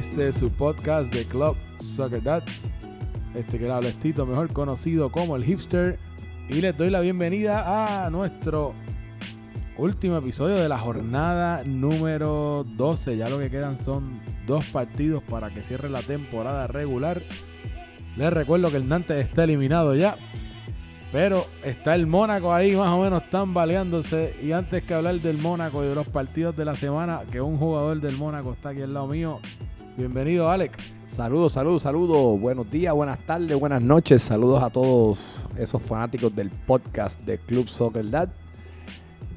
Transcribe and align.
este 0.00 0.32
su 0.32 0.50
podcast 0.50 1.12
de 1.12 1.26
Club 1.26 1.58
Soccer 1.76 2.22
Dads. 2.22 2.70
Este 3.34 3.58
que 3.58 3.66
era 3.66 3.78
Tito, 3.80 4.24
mejor 4.24 4.50
conocido 4.50 5.12
como 5.12 5.36
el 5.36 5.44
hipster. 5.44 5.98
Y 6.48 6.62
les 6.62 6.74
doy 6.74 6.88
la 6.88 7.00
bienvenida 7.00 8.06
a 8.06 8.08
nuestro 8.08 8.72
último 9.76 10.16
episodio 10.16 10.56
de 10.56 10.70
la 10.70 10.78
jornada 10.78 11.64
número 11.64 12.64
12. 12.64 13.18
Ya 13.18 13.28
lo 13.28 13.38
que 13.38 13.50
quedan 13.50 13.76
son 13.76 14.22
dos 14.46 14.64
partidos 14.66 15.22
para 15.22 15.50
que 15.50 15.60
cierre 15.60 15.90
la 15.90 16.00
temporada 16.00 16.66
regular. 16.66 17.20
Les 18.16 18.32
recuerdo 18.32 18.70
que 18.70 18.78
el 18.78 18.88
Nantes 18.88 19.22
está 19.22 19.44
eliminado 19.44 19.94
ya. 19.94 20.16
Pero 21.12 21.44
está 21.62 21.94
el 21.94 22.06
Mónaco 22.06 22.54
ahí 22.54 22.74
más 22.74 22.88
o 22.88 23.02
menos 23.02 23.28
tambaleándose. 23.28 24.34
Y 24.42 24.52
antes 24.52 24.82
que 24.82 24.94
hablar 24.94 25.20
del 25.20 25.36
Mónaco 25.36 25.84
y 25.84 25.88
de 25.88 25.94
los 25.94 26.08
partidos 26.08 26.56
de 26.56 26.64
la 26.64 26.74
semana, 26.74 27.20
que 27.30 27.42
un 27.42 27.58
jugador 27.58 28.00
del 28.00 28.16
Mónaco 28.16 28.54
está 28.54 28.70
aquí 28.70 28.80
al 28.80 28.94
lado 28.94 29.08
mío. 29.08 29.40
Bienvenido, 30.00 30.50
Alex. 30.50 30.78
Saludos, 31.08 31.52
saludos, 31.52 31.82
saludos. 31.82 32.40
Buenos 32.40 32.70
días, 32.70 32.94
buenas 32.94 33.18
tardes, 33.18 33.60
buenas 33.60 33.82
noches. 33.82 34.22
Saludos 34.22 34.62
a 34.62 34.70
todos 34.70 35.44
esos 35.58 35.82
fanáticos 35.82 36.34
del 36.34 36.48
podcast 36.48 37.20
de 37.20 37.36
Club 37.36 37.68
Soccer 37.68 38.08
Dad. 38.08 38.30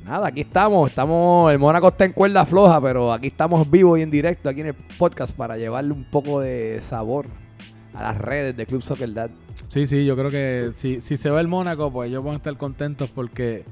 Nada, 0.05 0.28
aquí 0.28 0.39
estamos. 0.39 0.89
Estamos. 0.89 1.52
El 1.52 1.59
Mónaco 1.59 1.89
está 1.89 2.05
en 2.05 2.14
cuerda 2.14 2.45
floja, 2.45 2.80
pero 2.80 3.11
aquí 3.11 3.28
estamos 3.28 3.70
vivos 3.70 4.00
y 4.00 4.03
en 4.03 4.09
directo 4.09 4.47
aquí 4.47 4.61
en 4.61 4.67
el 4.67 4.73
podcast 4.97 5.36
para 5.36 5.58
llevarle 5.58 5.92
un 5.92 6.05
poco 6.05 6.39
de 6.39 6.80
sabor 6.80 7.25
a 7.94 8.03
las 8.03 8.17
redes 8.17 8.55
de 8.55 8.66
Club 8.66 8.83
Soccer 8.83 9.14
Dad. 9.14 9.31
Sí, 9.67 9.86
sí, 9.86 10.05
yo 10.05 10.16
creo 10.16 10.31
que 10.31 10.72
si, 10.77 11.02
si 11.02 11.17
se 11.17 11.30
va 11.30 11.42
el 11.42 11.50
Mónaco, 11.50 11.92
pues 11.92 12.09
ellos 12.09 12.23
van 12.23 12.36
a 12.36 12.38
estar 12.38 12.55
contentos 12.55 13.11
porque 13.11 13.66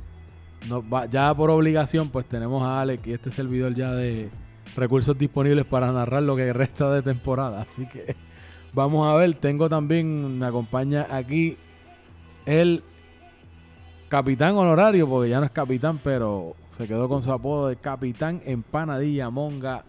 ya 1.10 1.34
por 1.34 1.52
obligación, 1.52 2.10
pues 2.10 2.26
tenemos 2.26 2.64
a 2.64 2.82
Alex 2.82 3.08
y 3.08 3.14
este 3.14 3.32
servidor 3.32 3.76
ya 3.76 3.94
de 3.94 4.30
recursos 4.76 5.18
disponibles 5.18 5.66
para 5.66 5.92
narrar 5.92 6.24
lo 6.24 6.36
que 6.36 6.54
resta 6.54 6.92
de 6.92 7.02
temporada. 7.02 7.62
Así 7.62 7.86
que 7.86 8.16
vamos 8.74 9.08
a 9.08 9.16
ver. 9.16 9.36
Tengo 9.36 9.70
también, 9.70 10.40
me 10.40 10.46
acompaña 10.46 11.08
aquí 11.10 11.58
el 12.46 12.84
capitán 14.10 14.56
honorario, 14.58 15.08
porque 15.08 15.30
ya 15.30 15.40
no 15.40 15.46
es 15.46 15.52
capitán, 15.52 16.00
pero 16.04 16.56
se 16.78 16.88
quedó 16.88 17.08
con 17.08 17.24
su 17.24 17.32
apodo 17.32 17.68
de 17.68 17.76
capitán 17.76 18.42
empanadilla 18.46 19.30
monga 19.30 19.84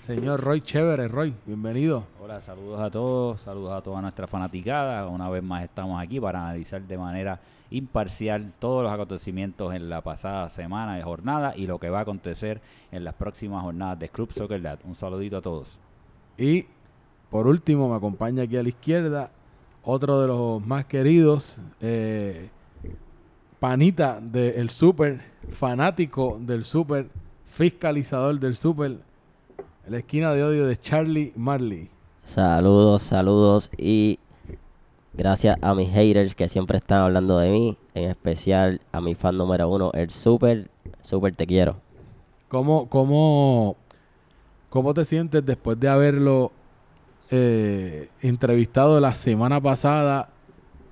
Señor 0.00 0.42
Roy 0.42 0.60
Chévere, 0.60 1.08
Roy, 1.08 1.34
bienvenido. 1.46 2.04
Hola, 2.22 2.38
saludos 2.38 2.78
a 2.78 2.90
todos, 2.90 3.40
saludos 3.40 3.72
a 3.72 3.80
toda 3.80 4.02
nuestra 4.02 4.26
fanaticada. 4.26 5.08
Una 5.08 5.30
vez 5.30 5.42
más 5.42 5.64
estamos 5.64 6.02
aquí 6.02 6.20
para 6.20 6.42
analizar 6.42 6.82
de 6.82 6.98
manera 6.98 7.40
imparcial 7.76 8.52
todos 8.58 8.82
los 8.82 8.92
acontecimientos 8.92 9.74
en 9.74 9.88
la 9.88 10.02
pasada 10.02 10.48
semana 10.48 10.96
de 10.96 11.02
jornada 11.02 11.52
y 11.56 11.66
lo 11.66 11.78
que 11.78 11.90
va 11.90 12.00
a 12.00 12.02
acontecer 12.02 12.60
en 12.92 13.04
las 13.04 13.14
próximas 13.14 13.62
jornadas 13.62 13.98
de 13.98 14.08
Club 14.08 14.32
Soccer 14.32 14.60
Dad. 14.62 14.78
Un 14.84 14.94
saludito 14.94 15.38
a 15.38 15.42
todos. 15.42 15.80
Y 16.36 16.66
por 17.30 17.46
último, 17.46 17.88
me 17.88 17.96
acompaña 17.96 18.44
aquí 18.44 18.56
a 18.56 18.62
la 18.62 18.68
izquierda 18.68 19.30
otro 19.82 20.20
de 20.20 20.28
los 20.28 20.66
más 20.66 20.86
queridos, 20.86 21.60
eh, 21.80 22.48
panita 23.60 24.20
del 24.20 24.70
Super, 24.70 25.20
fanático 25.50 26.38
del 26.40 26.64
Super, 26.64 27.08
fiscalizador 27.46 28.40
del 28.40 28.56
Super 28.56 28.98
la 29.88 29.98
esquina 29.98 30.32
de 30.32 30.42
odio 30.42 30.66
de 30.66 30.76
Charlie 30.76 31.32
Marley. 31.36 31.90
Saludos, 32.22 33.02
saludos 33.02 33.70
y 33.76 34.18
gracias 35.16 35.56
a 35.62 35.74
mis 35.74 35.90
haters 35.90 36.34
que 36.34 36.48
siempre 36.48 36.78
están 36.78 37.02
hablando 37.02 37.38
de 37.38 37.50
mí, 37.50 37.78
en 37.94 38.10
especial 38.10 38.80
a 38.92 39.00
mi 39.00 39.14
fan 39.14 39.36
número 39.36 39.68
uno, 39.68 39.90
el 39.94 40.10
Super, 40.10 40.70
Super 41.02 41.34
te 41.34 41.46
quiero. 41.46 41.76
¿Cómo, 42.48 42.88
cómo, 42.88 43.76
cómo 44.70 44.94
te 44.94 45.04
sientes 45.04 45.44
después 45.44 45.78
de 45.80 45.88
haberlo 45.88 46.52
eh, 47.30 48.08
entrevistado 48.20 49.00
la 49.00 49.14
semana 49.14 49.60
pasada 49.60 50.30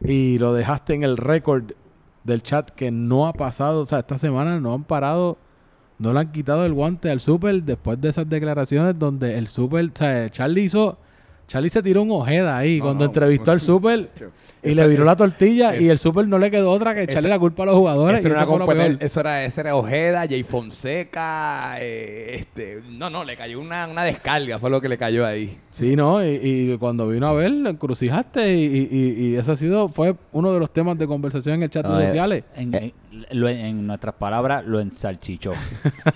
y 0.00 0.38
lo 0.38 0.54
dejaste 0.54 0.94
en 0.94 1.02
el 1.02 1.16
récord 1.16 1.72
del 2.24 2.42
chat 2.42 2.70
que 2.70 2.90
no 2.90 3.26
ha 3.26 3.32
pasado, 3.32 3.80
o 3.80 3.84
sea, 3.84 4.00
esta 4.00 4.18
semana 4.18 4.60
no 4.60 4.74
han 4.74 4.84
parado 4.84 5.38
no 6.02 6.12
le 6.12 6.18
han 6.18 6.32
quitado 6.32 6.66
el 6.66 6.72
guante 6.72 7.10
al 7.10 7.20
Super 7.20 7.62
después 7.62 8.00
de 8.00 8.08
esas 8.08 8.28
declaraciones 8.28 8.98
donde 8.98 9.38
el 9.38 9.46
Super, 9.46 9.84
o 9.84 9.96
sea, 9.96 10.28
Charlie 10.30 10.64
hizo 10.64 10.98
Charlie 11.46 11.68
se 11.68 11.82
tiró 11.82 12.02
un 12.02 12.10
ojeda 12.10 12.56
ahí 12.56 12.80
cuando 12.80 13.04
entrevistó 13.04 13.50
al 13.50 13.60
Super 13.60 14.10
y 14.62 14.72
le 14.72 14.86
viró 14.86 15.04
la 15.04 15.16
tortilla 15.16 15.76
y 15.76 15.88
el 15.88 15.98
Super 15.98 16.26
no 16.26 16.38
le 16.38 16.50
quedó 16.50 16.70
otra 16.70 16.94
que 16.94 17.02
echarle 17.02 17.28
la 17.28 17.38
culpa 17.38 17.64
a 17.64 17.66
los 17.66 17.76
jugadores. 17.76 18.20
Eso, 18.20 18.28
era, 18.28 18.96
eso 19.00 19.20
era, 19.20 19.44
ese 19.44 19.60
era 19.60 19.76
Ojeda, 19.76 20.26
Jay 20.28 20.42
Fonseca, 20.44 21.76
eh, 21.80 22.36
este, 22.36 22.82
no, 22.96 23.10
no, 23.10 23.24
le 23.24 23.36
cayó 23.36 23.60
una, 23.60 23.86
una, 23.86 24.04
descarga, 24.04 24.58
fue 24.58 24.70
lo 24.70 24.80
que 24.80 24.88
le 24.88 24.96
cayó 24.96 25.26
ahí. 25.26 25.58
Sí, 25.70 25.96
¿no? 25.96 26.24
Y, 26.24 26.76
cuando 26.78 27.08
vino 27.08 27.26
a 27.26 27.32
ver, 27.32 27.50
lo 27.50 27.70
encrucijaste 27.70 28.54
y, 28.54 28.88
y, 28.90 29.36
eso 29.36 29.52
ha 29.52 29.56
sido, 29.56 29.88
fue 29.88 30.14
uno 30.32 30.52
de 30.52 30.60
los 30.60 30.70
temas 30.72 30.96
de 30.98 31.06
conversación 31.06 31.56
en 31.56 31.64
el 31.64 31.70
chat 31.70 31.86
de 31.86 32.06
sociales. 32.06 32.44
En, 32.56 32.92
en 33.30 33.86
nuestras 33.86 34.14
palabras, 34.14 34.64
lo 34.66 34.80
ensalchichó. 34.80 35.52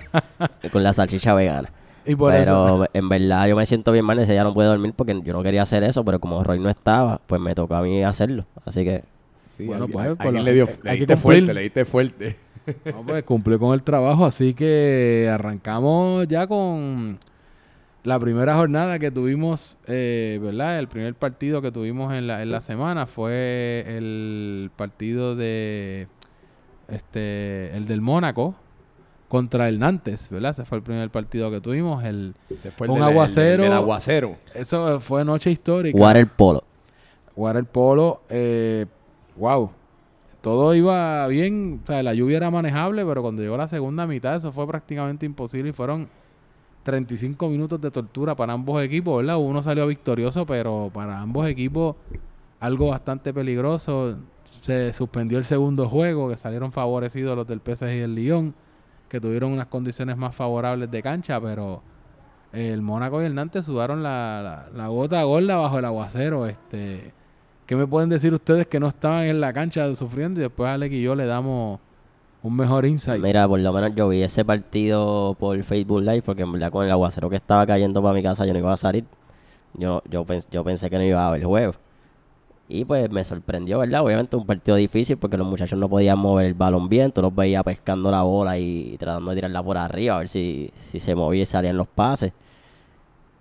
Con 0.72 0.82
la 0.82 0.93
salchicha 0.93 1.34
vegana 1.34 1.70
pero 2.15 2.87
en 2.93 3.09
verdad 3.09 3.49
yo 3.49 3.56
me 3.56 3.67
siento 3.67 3.93
bien 3.93 4.05
mal, 4.05 4.19
ese 4.19 4.33
día 4.33 4.44
no 4.44 4.55
puedo 4.55 4.71
dormir 4.71 4.93
porque 4.94 5.21
yo 5.25 5.33
no 5.33 5.43
quería 5.43 5.62
hacer 5.62 5.83
eso, 5.83 6.05
pero 6.05 6.21
como 6.21 6.43
Roy 6.44 6.61
no 6.61 6.69
estaba, 6.69 7.21
pues 7.27 7.41
me 7.41 7.55
tocó 7.55 7.75
a 7.75 7.83
mí 7.83 8.03
hacerlo. 8.03 8.47
Así 8.65 8.84
que... 8.84 9.03
bueno, 9.59 9.89
pues, 9.89 10.17
le, 10.33 10.53
dio, 10.53 10.69
le 10.83 10.93
diste 10.93 11.17
fuerte, 11.17 11.55
le 11.55 11.62
diste 11.62 11.84
fuerte. 11.84 12.37
No, 12.84 13.05
pues 13.06 13.22
cumplió 13.25 13.61
con 13.61 13.75
el 13.75 13.84
trabajo, 13.84 14.27
así 14.27 14.53
que 14.53 15.31
arrancamos 15.33 16.27
ya 16.27 16.49
con 16.49 17.17
la 18.03 18.19
primera 18.19 18.56
jornada 18.56 18.99
que 18.99 19.12
tuvimos, 19.12 19.78
eh, 19.87 20.41
¿verdad? 20.43 20.78
El 20.81 20.88
primer 20.88 21.15
partido 21.15 21.62
que 21.62 21.71
tuvimos 21.71 22.12
en 22.12 22.27
la, 22.27 22.43
en 22.43 22.50
la 22.50 22.61
semana 22.61 23.06
fue 23.06 23.84
el 23.87 24.71
partido 24.75 25.37
de 25.37 26.09
este 26.88 27.77
el 27.77 27.87
del 27.87 28.00
Mónaco 28.00 28.55
contra 29.28 29.69
el 29.69 29.78
Nantes, 29.78 30.31
¿verdad? 30.31 30.53
Ese 30.53 30.64
fue 30.64 30.78
el 30.78 30.84
primer 30.84 31.10
partido 31.10 31.50
que 31.50 31.60
tuvimos. 31.60 32.04
El, 32.04 32.34
fue 32.76 32.88
un 32.88 33.03
aguacero. 33.03 33.64
El, 33.64 33.72
aguacero. 33.72 34.37
Eso 34.54 35.00
fue 35.00 35.25
noche 35.25 35.50
histórica. 35.50 35.97
Jugar 35.97 36.16
el 36.16 36.28
polo. 36.28 36.62
Jugar 37.34 37.56
el 37.56 37.64
polo. 37.64 38.22
Eh, 38.28 38.87
wow. 39.37 39.70
Todo 40.41 40.75
iba 40.75 41.26
bien. 41.26 41.81
O 41.82 41.87
sea, 41.87 42.03
la 42.03 42.14
lluvia 42.14 42.37
era 42.37 42.50
manejable, 42.50 43.04
pero 43.04 43.22
cuando 43.22 43.42
llegó 43.42 43.56
la 43.56 43.69
segunda 43.69 44.06
mitad, 44.06 44.37
eso 44.37 44.53
fue 44.53 44.66
prácticamente 44.66 45.26
imposible 45.26 45.70
y 45.70 45.72
fueron 45.72 46.08
35 46.84 47.48
minutos 47.48 47.81
de 47.81 47.91
tortura 47.91 48.37
para 48.37 48.53
ambos 48.53 48.81
equipos, 48.81 49.16
¿verdad? 49.16 49.38
Uno 49.38 49.60
salió 49.60 49.88
victorioso, 49.88 50.47
pero 50.47 50.91
para 50.94 51.20
ambos 51.20 51.48
equipos 51.48 51.97
algo 52.60 52.88
bastante 52.88 53.34
peligroso. 53.34 54.19
Se 54.60 54.93
suspendió 54.93 55.38
el 55.38 55.44
segundo 55.44 55.88
juego, 55.88 56.28
que 56.28 56.37
salieron 56.37 56.70
favorecidos 56.70 57.37
los 57.37 57.47
del 57.47 57.60
PSG 57.60 57.87
y 57.87 57.98
el 58.00 58.14
Lyon 58.14 58.54
que 59.09 59.21
tuvieron 59.21 59.53
unas 59.53 59.67
condiciones 59.67 60.17
más 60.17 60.34
favorables 60.34 60.91
de 60.91 61.03
cancha, 61.03 61.41
pero 61.41 61.83
el 62.53 62.82
Mónaco 62.82 63.23
y 63.23 63.26
el 63.26 63.35
Nantes 63.35 63.67
sudaron 63.67 64.03
la, 64.03 64.67
la, 64.75 64.88
gota 64.88 65.23
gorda 65.23 65.56
bajo 65.56 65.79
el 65.79 65.85
aguacero. 65.85 66.47
Este, 66.47 67.12
¿Qué 67.67 67.76
me 67.76 67.87
pueden 67.87 68.08
decir 68.08 68.32
ustedes 68.32 68.67
que 68.67 68.81
no 68.81 68.88
estaban 68.88 69.25
en 69.25 69.41
la 69.41 69.53
cancha 69.53 69.94
sufriendo 69.94 70.41
y 70.41 70.44
después 70.44 70.69
Alex 70.69 70.94
y 70.94 71.03
yo 71.03 71.14
le 71.14 71.26
damos 71.26 71.81
un 72.43 72.56
mejor 72.56 72.87
insight? 72.87 73.23
Mira, 73.23 73.47
por 73.47 73.61
lo 73.61 73.73
menos 73.73 73.94
yo 73.94 74.08
vi 74.08 74.23
ese 74.23 74.44
partido 74.44 75.37
por 75.38 75.62
Facebook 75.64 76.00
Live 76.00 76.23
porque 76.23 76.43
en 76.43 76.53
verdad 76.53 76.70
con 76.70 76.85
el 76.85 76.91
aguacero 76.91 77.29
que 77.29 77.37
estaba 77.37 77.67
cayendo 77.67 78.03
para 78.03 78.14
mi 78.14 78.23
casa 78.23 78.47
yo 78.47 78.53
no 78.53 78.58
iba 78.58 78.73
a 78.73 78.76
salir. 78.76 79.05
Yo, 79.75 80.03
yo, 80.08 80.25
yo 80.50 80.64
pensé 80.64 80.88
que 80.88 80.97
no 80.97 81.05
iba 81.05 81.31
a 81.31 81.37
el 81.37 81.44
juego. 81.44 81.75
Y 82.69 82.85
pues 82.85 83.09
me 83.11 83.23
sorprendió, 83.23 83.79
¿verdad? 83.79 84.03
Obviamente 84.05 84.35
un 84.37 84.45
partido 84.45 84.77
difícil 84.77 85.17
porque 85.17 85.37
los 85.37 85.47
muchachos 85.47 85.79
no 85.79 85.89
podían 85.89 86.19
mover 86.19 86.47
el 86.47 86.55
balón 86.55 86.89
bien. 86.89 87.13
Tú 87.13 87.23
los 87.23 87.35
veías 87.35 87.63
pescando 87.63 88.11
la 88.11 88.23
bola 88.23 88.59
y 88.59 88.97
tratando 88.99 89.31
de 89.31 89.37
tirarla 89.37 89.63
por 89.63 89.79
arriba 89.79 90.17
a 90.17 90.19
ver 90.19 90.29
si, 90.29 90.71
si 90.75 90.99
se 90.99 91.15
movía 91.15 91.43
y 91.43 91.47
salían 91.47 91.77
los 91.77 91.87
pases. 91.87 92.33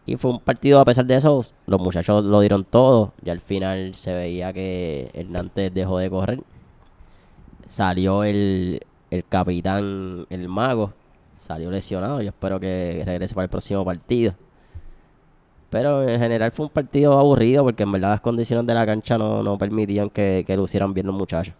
Y 0.06 0.18
fue 0.18 0.31
un 0.31 0.39
partido, 0.39 0.80
a 0.80 0.86
pesar 0.86 1.06
de 1.06 1.16
eso, 1.16 1.44
los 1.66 1.81
muchachos 1.81 2.24
lo 2.25 2.39
dieron 2.39 2.63
todo. 2.63 3.13
Y 3.24 3.31
al 3.31 3.42
final 3.42 3.95
se 3.95 4.13
veía 4.13 4.54
que 4.54 5.10
Hernández 5.13 5.74
dejó 5.74 5.98
de 5.98 6.10
correr. 6.12 6.39
Salió 7.68 8.24
el, 8.24 8.81
el 9.10 9.25
capitán, 9.25 10.27
el 10.30 10.48
mago. 10.48 10.94
Salió 11.39 11.72
lesionado. 11.72 12.22
Yo 12.22 12.30
espero 12.30 12.60
que 12.60 13.01
regrese 13.06 13.33
para 13.33 13.45
el 13.45 13.50
próximo 13.50 13.83
partido. 13.83 14.36
Pero 15.69 16.07
en 16.07 16.19
general 16.19 16.51
fue 16.51 16.67
un 16.67 16.71
partido 16.71 17.17
aburrido 17.19 17.63
porque 17.63 17.83
en 17.83 17.91
verdad 17.91 18.12
las 18.12 18.21
condiciones 18.21 18.65
de 18.65 18.73
la 18.73 18.85
cancha 18.85 19.17
no, 19.17 19.44
no 19.44 19.57
permitían 19.57 20.09
que, 20.09 20.44
que 20.45 20.56
lucieran 20.56 20.94
bien 20.94 21.07
los 21.07 21.15
muchachos. 21.15 21.53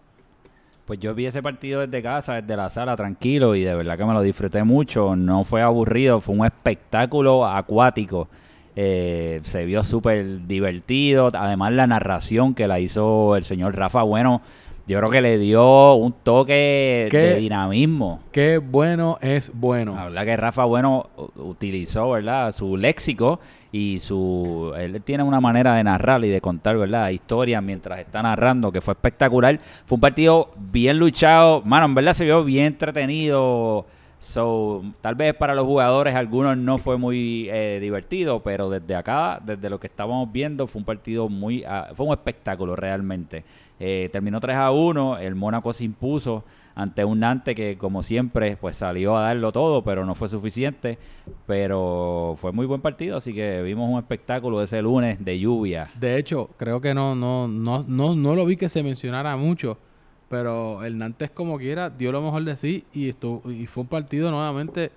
Pues 0.86 1.00
yo 1.00 1.14
vi 1.16 1.26
ese 1.26 1.42
partido 1.42 1.80
desde 1.80 2.00
casa, 2.00 2.40
desde 2.40 2.56
la 2.56 2.68
sala, 2.68 2.96
tranquilo, 2.96 3.56
y 3.56 3.64
de 3.64 3.74
verdad 3.74 3.98
que 3.98 4.04
me 4.04 4.12
lo 4.12 4.22
disfruté 4.22 4.62
mucho. 4.62 5.16
No 5.16 5.42
fue 5.42 5.60
aburrido, 5.60 6.20
fue 6.20 6.36
un 6.36 6.46
espectáculo 6.46 7.44
acuático. 7.44 8.28
Eh, 8.76 9.40
se 9.42 9.64
vio 9.64 9.82
súper 9.82 10.46
divertido. 10.46 11.32
Además, 11.34 11.72
la 11.72 11.88
narración 11.88 12.54
que 12.54 12.68
la 12.68 12.78
hizo 12.78 13.34
el 13.34 13.42
señor 13.42 13.74
Rafa 13.74 14.04
Bueno 14.04 14.42
yo 14.86 14.98
creo 14.98 15.10
que 15.10 15.20
le 15.20 15.38
dio 15.38 15.94
un 15.94 16.12
toque 16.12 17.08
¿Qué? 17.10 17.18
de 17.18 17.36
dinamismo. 17.36 18.20
Qué 18.30 18.58
bueno 18.58 19.18
es 19.20 19.50
bueno. 19.52 19.96
La 19.96 20.04
verdad 20.04 20.24
que 20.24 20.36
Rafa 20.36 20.64
Bueno 20.64 21.10
utilizó, 21.34 22.10
¿verdad? 22.10 22.52
Su 22.52 22.76
léxico 22.76 23.40
y 23.72 23.98
su... 23.98 24.72
Él 24.78 25.02
tiene 25.02 25.24
una 25.24 25.40
manera 25.40 25.74
de 25.74 25.82
narrar 25.82 26.24
y 26.24 26.28
de 26.28 26.40
contar, 26.40 26.76
¿verdad? 26.76 27.10
Historias 27.10 27.62
mientras 27.64 27.98
está 27.98 28.22
narrando, 28.22 28.70
que 28.70 28.80
fue 28.80 28.94
espectacular. 28.94 29.58
Fue 29.86 29.96
un 29.96 30.00
partido 30.00 30.50
bien 30.56 30.98
luchado. 30.98 31.62
Mano, 31.62 31.86
en 31.86 31.94
verdad 31.96 32.12
se 32.12 32.24
vio 32.24 32.44
bien 32.44 32.66
entretenido. 32.66 33.86
So, 34.18 34.82
tal 35.02 35.14
vez 35.14 35.34
para 35.34 35.54
los 35.54 35.66
jugadores 35.66 36.14
algunos 36.14 36.56
no 36.56 36.78
fue 36.78 36.96
muy 36.96 37.48
eh, 37.50 37.78
divertido, 37.80 38.42
pero 38.42 38.70
desde 38.70 38.94
acá, 38.94 39.40
desde 39.44 39.68
lo 39.68 39.78
que 39.78 39.88
estábamos 39.88 40.32
viendo, 40.32 40.66
fue 40.66 40.80
un 40.80 40.86
partido 40.86 41.28
muy... 41.28 41.64
ah, 41.64 41.90
fue 41.94 42.06
un 42.06 42.12
espectáculo 42.12 42.76
realmente. 42.76 43.44
Eh, 43.78 44.08
terminó 44.10 44.40
3 44.40 44.56
a 44.56 44.70
1, 44.70 45.18
el 45.18 45.34
Mónaco 45.34 45.70
se 45.74 45.84
impuso 45.84 46.44
ante 46.74 47.04
un 47.04 47.20
Nantes 47.20 47.54
que 47.54 47.76
como 47.76 48.02
siempre 48.02 48.56
pues 48.56 48.78
salió 48.78 49.16
a 49.16 49.22
darlo 49.22 49.52
todo, 49.52 49.84
pero 49.84 50.06
no 50.06 50.14
fue 50.14 50.30
suficiente, 50.30 50.98
pero 51.46 52.36
fue 52.38 52.52
muy 52.52 52.64
buen 52.64 52.80
partido, 52.80 53.18
así 53.18 53.34
que 53.34 53.60
vimos 53.62 53.90
un 53.90 53.98
espectáculo 53.98 54.62
ese 54.62 54.80
lunes 54.80 55.22
de 55.22 55.38
lluvia. 55.38 55.90
De 55.98 56.16
hecho, 56.16 56.48
creo 56.56 56.80
que 56.80 56.94
no, 56.94 57.14
no, 57.14 57.48
no, 57.48 57.84
no, 57.86 58.14
no 58.14 58.34
lo 58.34 58.46
vi 58.46 58.56
que 58.56 58.70
se 58.70 58.82
mencionara 58.82 59.36
mucho. 59.36 59.78
Pero 60.28 60.84
el 60.84 60.98
Nantes 60.98 61.30
como 61.30 61.56
quiera 61.58 61.88
dio 61.90 62.10
lo 62.12 62.20
mejor 62.20 62.44
de 62.44 62.56
sí 62.56 62.84
y 62.92 63.08
estuvo, 63.08 63.48
y 63.50 63.66
fue 63.66 63.82
un 63.82 63.88
partido 63.88 64.30
nuevamente 64.30 64.90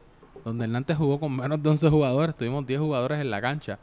donde 0.43 0.65
el 0.65 0.71
Nantes 0.71 0.97
jugó 0.97 1.19
con 1.19 1.35
menos 1.35 1.61
de 1.61 1.69
11 1.69 1.89
jugadores. 1.89 2.35
Tuvimos 2.35 2.65
10 2.65 2.79
jugadores 2.79 3.19
en 3.19 3.29
la 3.29 3.39
cancha. 3.41 3.77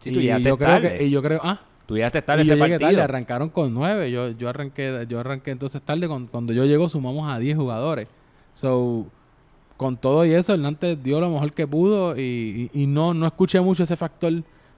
Sí, 0.00 0.10
tú 0.12 0.20
y 0.20 0.26
yo 0.26 0.58
creo 0.58 0.80
que 0.80 1.04
y 1.04 1.10
yo 1.10 1.22
creo, 1.22 1.40
ah, 1.42 1.60
Tú 1.86 1.94
llegaste 1.94 2.20
tarde 2.20 2.42
y 2.42 2.46
ese 2.46 2.54
yo 2.56 2.60
partido. 2.60 2.78
tarde, 2.80 3.00
arrancaron 3.02 3.48
con 3.48 3.72
9. 3.72 4.10
Yo, 4.10 4.30
yo 4.30 4.48
arranqué 4.48 5.06
yo 5.08 5.20
arranqué 5.20 5.52
entonces 5.52 5.80
tarde 5.82 6.06
con- 6.08 6.26
cuando 6.26 6.52
yo 6.52 6.64
llego 6.66 6.88
sumamos 6.88 7.32
a 7.32 7.38
10 7.38 7.56
jugadores. 7.56 8.08
So, 8.52 9.06
con 9.76 9.96
todo 9.96 10.26
y 10.26 10.32
eso, 10.32 10.52
el 10.54 10.62
Nantes 10.62 11.02
dio 11.02 11.20
lo 11.20 11.30
mejor 11.30 11.52
que 11.52 11.66
pudo 11.66 12.16
y, 12.18 12.68
y- 12.74 12.82
y 12.82 12.86
no, 12.88 13.14
no 13.14 13.26
escuché 13.26 13.60
mucho 13.60 13.84
ese 13.84 13.96
factor, 13.96 14.32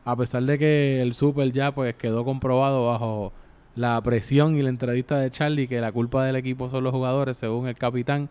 a 0.05 0.17
pesar 0.17 0.43
de 0.45 0.59
que 0.59 1.01
el 1.03 1.15
Super 1.15 1.51
ya 1.51 1.75
pues 1.75 1.95
quedó 1.95 2.25
comprobado 2.25 2.87
bajo 2.89 3.33
la 3.77 4.01
presión 4.03 4.57
y 4.57 4.63
la 4.63 4.69
entrevista 4.69 5.19
de 5.19 5.31
Charlie 5.31 5.69
que 5.69 5.81
la 5.81 5.93
culpa 5.93 6.25
del 6.25 6.37
equipo 6.37 6.69
son 6.69 6.85
los 6.85 6.93
jugadores, 6.93 7.37
según 7.37 7.69
el 7.69 7.77
capitán. 7.77 8.29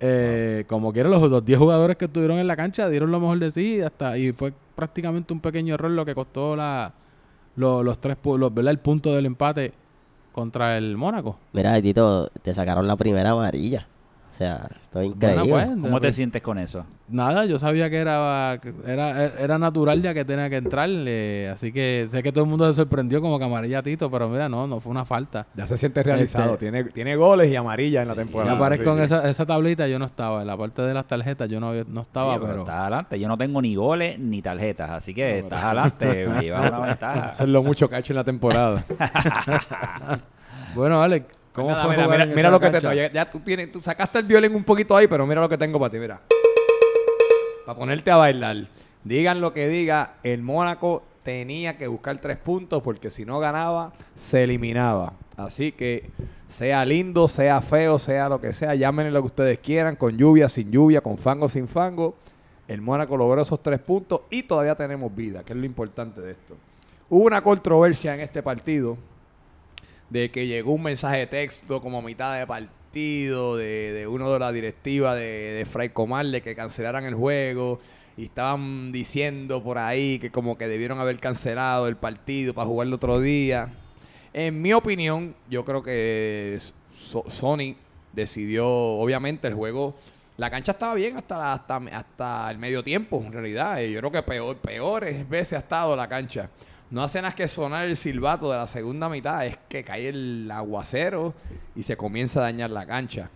Eh, 0.00 0.64
Como 0.66 0.92
quiera, 0.92 1.08
los, 1.08 1.30
los 1.30 1.44
10 1.44 1.58
jugadores 1.58 1.96
que 1.96 2.06
estuvieron 2.06 2.38
en 2.38 2.46
la 2.46 2.56
cancha 2.56 2.88
dieron 2.88 3.10
lo 3.10 3.20
mejor 3.20 3.38
de 3.38 3.50
sí 3.50 3.80
hasta 3.80 4.18
y 4.18 4.32
fue 4.32 4.52
prácticamente 4.74 5.32
un 5.32 5.40
pequeño 5.40 5.74
error 5.74 5.90
lo 5.90 6.04
que 6.04 6.14
costó 6.14 6.56
la, 6.56 6.92
lo- 7.56 7.82
los 7.82 7.98
tres 7.98 8.16
los, 8.24 8.52
¿verdad? 8.52 8.72
el 8.72 8.78
punto 8.80 9.14
del 9.14 9.24
empate 9.26 9.72
contra 10.32 10.76
el 10.76 10.96
Mónaco. 10.96 11.38
Mira, 11.52 11.80
Tito, 11.80 12.28
te 12.42 12.52
sacaron 12.52 12.86
la 12.88 12.96
primera 12.96 13.30
amarilla. 13.30 13.86
O 14.34 14.36
sea, 14.36 14.66
esto 14.82 15.00
es 15.00 15.06
increíble. 15.06 15.48
Bueno, 15.48 15.66
pues, 15.74 15.82
¿Cómo 15.82 16.00
te 16.00 16.08
pues, 16.08 16.16
sientes 16.16 16.42
con 16.42 16.58
eso? 16.58 16.84
Nada, 17.06 17.44
yo 17.44 17.56
sabía 17.60 17.88
que 17.88 17.98
era, 17.98 18.58
era, 18.84 19.26
era 19.26 19.58
natural 19.60 20.02
ya 20.02 20.12
que 20.12 20.24
tenía 20.24 20.50
que 20.50 20.56
entrar, 20.56 20.90
eh, 20.90 21.50
así 21.52 21.70
que 21.70 22.06
sé 22.08 22.20
que 22.20 22.32
todo 22.32 22.42
el 22.42 22.50
mundo 22.50 22.66
se 22.66 22.74
sorprendió 22.74 23.20
como 23.20 23.38
que 23.38 23.44
amarilla 23.44 23.78
a 23.78 23.82
Tito, 23.84 24.10
pero 24.10 24.28
mira, 24.28 24.48
no, 24.48 24.66
no 24.66 24.80
fue 24.80 24.90
una 24.90 25.04
falta. 25.04 25.46
Ya 25.54 25.68
se 25.68 25.76
siente 25.76 26.02
realizado. 26.02 26.54
Este- 26.54 26.64
Tiene, 26.68 26.82
tiene 26.90 27.14
goles 27.14 27.48
y 27.48 27.54
amarilla 27.54 28.02
en 28.02 28.08
la 28.08 28.16
temporada. 28.16 28.56
aparezco 28.56 28.84
Sí, 28.96 29.02
en 29.02 29.08
sí. 29.08 29.14
esa, 29.14 29.28
esa 29.30 29.46
tablita, 29.46 29.86
yo 29.86 30.00
no 30.00 30.06
estaba, 30.06 30.40
en 30.40 30.48
la 30.48 30.56
parte 30.56 30.82
de 30.82 30.94
las 30.94 31.06
tarjetas 31.06 31.48
yo 31.48 31.60
no, 31.60 31.68
había- 31.68 31.84
no 31.86 32.00
estaba, 32.00 32.34
Sí, 32.34 32.40
pero... 32.44 32.58
estás 32.62 32.74
adelante. 32.74 33.20
Yo 33.20 33.28
no 33.28 33.38
tengo 33.38 33.62
ni 33.62 33.76
goles 33.76 34.18
ni 34.18 34.42
tarjetas, 34.42 34.90
así 34.90 35.14
que 35.14 35.38
estás 35.38 35.62
adelante. 35.62 36.26
me 36.28 36.42
llevas 36.42 36.68
una 36.72 36.80
ventaja. 36.80 37.30
Eso 37.30 37.44
es 37.44 37.48
lo 37.50 37.62
mucho 37.62 37.88
que 37.88 37.94
ha 37.94 37.98
hecho 38.00 38.12
en 38.12 38.16
la 38.16 38.24
temporada. 38.24 38.84
Bueno, 40.74 41.00
Alex, 41.00 41.26
¿cómo 41.54 41.70
Nada, 41.70 41.84
fue 41.84 41.92
mira, 41.92 42.04
jugar 42.04 42.18
mira, 42.18 42.30
en 42.30 42.36
mira 42.36 42.48
esa 42.48 42.50
lo 42.50 42.60
que 42.60 42.66
te 42.66 42.72
cancha? 42.72 42.94
ya, 42.94 43.12
ya 43.12 43.30
tú 43.30 43.40
tienes, 43.40 43.72
tú 43.72 43.80
sacaste 43.80 44.18
el 44.18 44.24
violín 44.24 44.54
un 44.54 44.64
poquito 44.64 44.94
ahí, 44.96 45.06
pero 45.06 45.26
mira 45.26 45.40
lo 45.40 45.48
que 45.48 45.56
tengo 45.56 45.78
para 45.78 45.90
ti, 45.90 45.98
mira. 45.98 46.20
Para 47.64 47.78
ponerte 47.78 48.10
a 48.10 48.16
bailar. 48.16 48.66
Digan 49.04 49.40
lo 49.40 49.52
que 49.52 49.68
diga, 49.68 50.14
el 50.22 50.42
Mónaco 50.42 51.02
tenía 51.22 51.78
que 51.78 51.86
buscar 51.86 52.18
tres 52.18 52.36
puntos 52.36 52.82
porque 52.82 53.08
si 53.10 53.24
no 53.24 53.38
ganaba, 53.38 53.92
se 54.14 54.44
eliminaba. 54.44 55.14
Así 55.36 55.72
que 55.72 56.10
sea 56.48 56.84
lindo, 56.84 57.26
sea 57.26 57.60
feo, 57.60 57.98
sea 57.98 58.28
lo 58.28 58.40
que 58.40 58.52
sea, 58.52 58.74
llámenle 58.74 59.10
lo 59.10 59.20
que 59.22 59.26
ustedes 59.26 59.58
quieran, 59.58 59.96
con 59.96 60.16
lluvia, 60.16 60.48
sin 60.48 60.70
lluvia, 60.70 61.00
con 61.00 61.18
fango, 61.18 61.48
sin 61.48 61.66
fango. 61.68 62.14
El 62.68 62.80
Mónaco 62.80 63.16
logró 63.16 63.42
esos 63.42 63.62
tres 63.62 63.80
puntos 63.80 64.22
y 64.30 64.42
todavía 64.44 64.74
tenemos 64.74 65.14
vida, 65.14 65.42
que 65.42 65.52
es 65.52 65.58
lo 65.58 65.66
importante 65.66 66.20
de 66.20 66.32
esto. 66.32 66.56
Hubo 67.10 67.24
una 67.24 67.42
controversia 67.42 68.14
en 68.14 68.20
este 68.20 68.42
partido 68.42 68.96
de 70.14 70.30
que 70.30 70.46
llegó 70.46 70.70
un 70.72 70.82
mensaje 70.84 71.18
de 71.18 71.26
texto 71.26 71.80
como 71.80 71.98
a 71.98 72.02
mitad 72.02 72.38
de 72.38 72.46
partido 72.46 73.56
de, 73.56 73.92
de 73.92 74.06
uno 74.06 74.32
de 74.32 74.38
la 74.38 74.52
directiva 74.52 75.12
de, 75.16 75.24
de 75.24 75.64
Fray 75.66 75.88
Comar 75.88 76.24
de 76.26 76.40
que 76.40 76.54
cancelaran 76.54 77.04
el 77.04 77.14
juego 77.16 77.80
y 78.16 78.26
estaban 78.26 78.92
diciendo 78.92 79.60
por 79.64 79.76
ahí 79.76 80.20
que 80.20 80.30
como 80.30 80.56
que 80.56 80.68
debieron 80.68 81.00
haber 81.00 81.18
cancelado 81.18 81.88
el 81.88 81.96
partido 81.96 82.54
para 82.54 82.68
jugarlo 82.68 82.94
otro 82.94 83.18
día. 83.18 83.72
En 84.32 84.62
mi 84.62 84.72
opinión, 84.72 85.34
yo 85.50 85.64
creo 85.64 85.82
que 85.82 86.58
So- 86.94 87.24
Sony 87.26 87.74
decidió, 88.12 88.68
obviamente 88.68 89.48
el 89.48 89.54
juego, 89.54 89.96
la 90.36 90.48
cancha 90.48 90.70
estaba 90.72 90.94
bien 90.94 91.16
hasta, 91.16 91.36
la- 91.36 91.52
hasta, 91.54 91.76
hasta 91.92 92.50
el 92.52 92.58
medio 92.58 92.84
tiempo, 92.84 93.20
en 93.26 93.32
realidad. 93.32 93.80
Yo 93.80 93.98
creo 93.98 94.12
que 94.12 94.22
peor, 94.22 94.56
peores 94.58 95.28
veces 95.28 95.54
ha 95.54 95.58
estado 95.58 95.96
la 95.96 96.08
cancha. 96.08 96.48
No 96.94 97.02
hace 97.02 97.20
nada 97.20 97.34
que 97.34 97.48
sonar 97.48 97.86
el 97.86 97.96
silbato 97.96 98.52
de 98.52 98.56
la 98.56 98.68
segunda 98.68 99.08
mitad, 99.08 99.44
es 99.44 99.58
que 99.68 99.82
cae 99.82 100.10
el 100.10 100.48
aguacero 100.48 101.34
y 101.74 101.82
se 101.82 101.96
comienza 101.96 102.38
a 102.38 102.44
dañar 102.44 102.70
la 102.70 102.86
cancha. 102.86 103.30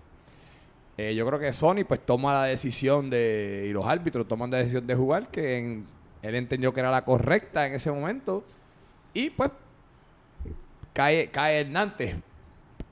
Eh, 0.97 1.13
yo 1.17 1.27
creo 1.27 1.41
que 1.41 1.53
Sony 1.53 1.83
pues 1.87 2.07
toma 2.07 2.35
la 2.35 2.45
decisión 2.45 3.11
de, 3.11 3.67
y 3.69 3.73
los 3.73 3.85
árbitros 3.85 4.29
toman 4.29 4.53
la 4.53 4.59
decisión 4.59 4.87
de 4.87 4.95
jugar, 4.95 5.27
que 5.33 5.59
en- 5.59 5.87
él 6.23 6.37
entendió 6.37 6.73
que 6.73 6.79
era 6.79 6.93
la 6.93 7.05
correcta 7.05 7.67
en 7.67 7.75
ese 7.75 7.91
momento, 7.91 8.45
y 9.13 9.31
pues 9.31 9.51
cae, 10.93 11.29
cae 11.29 11.65
Nantes. 11.65 12.15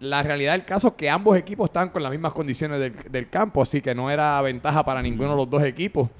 La 0.00 0.24
realidad 0.24 0.50
del 0.50 0.64
caso 0.64 0.88
es 0.88 0.94
que 0.94 1.08
ambos 1.08 1.36
equipos 1.36 1.70
estaban 1.70 1.90
con 1.90 2.02
las 2.02 2.10
mismas 2.10 2.32
condiciones 2.32 2.80
del, 2.80 2.92
del 3.08 3.30
campo, 3.30 3.62
así 3.62 3.80
que 3.80 3.94
no 3.94 4.10
era 4.10 4.42
ventaja 4.42 4.84
para 4.84 5.00
ninguno 5.00 5.30
de 5.30 5.36
los 5.36 5.48
dos 5.48 5.62
equipos. 5.62 6.10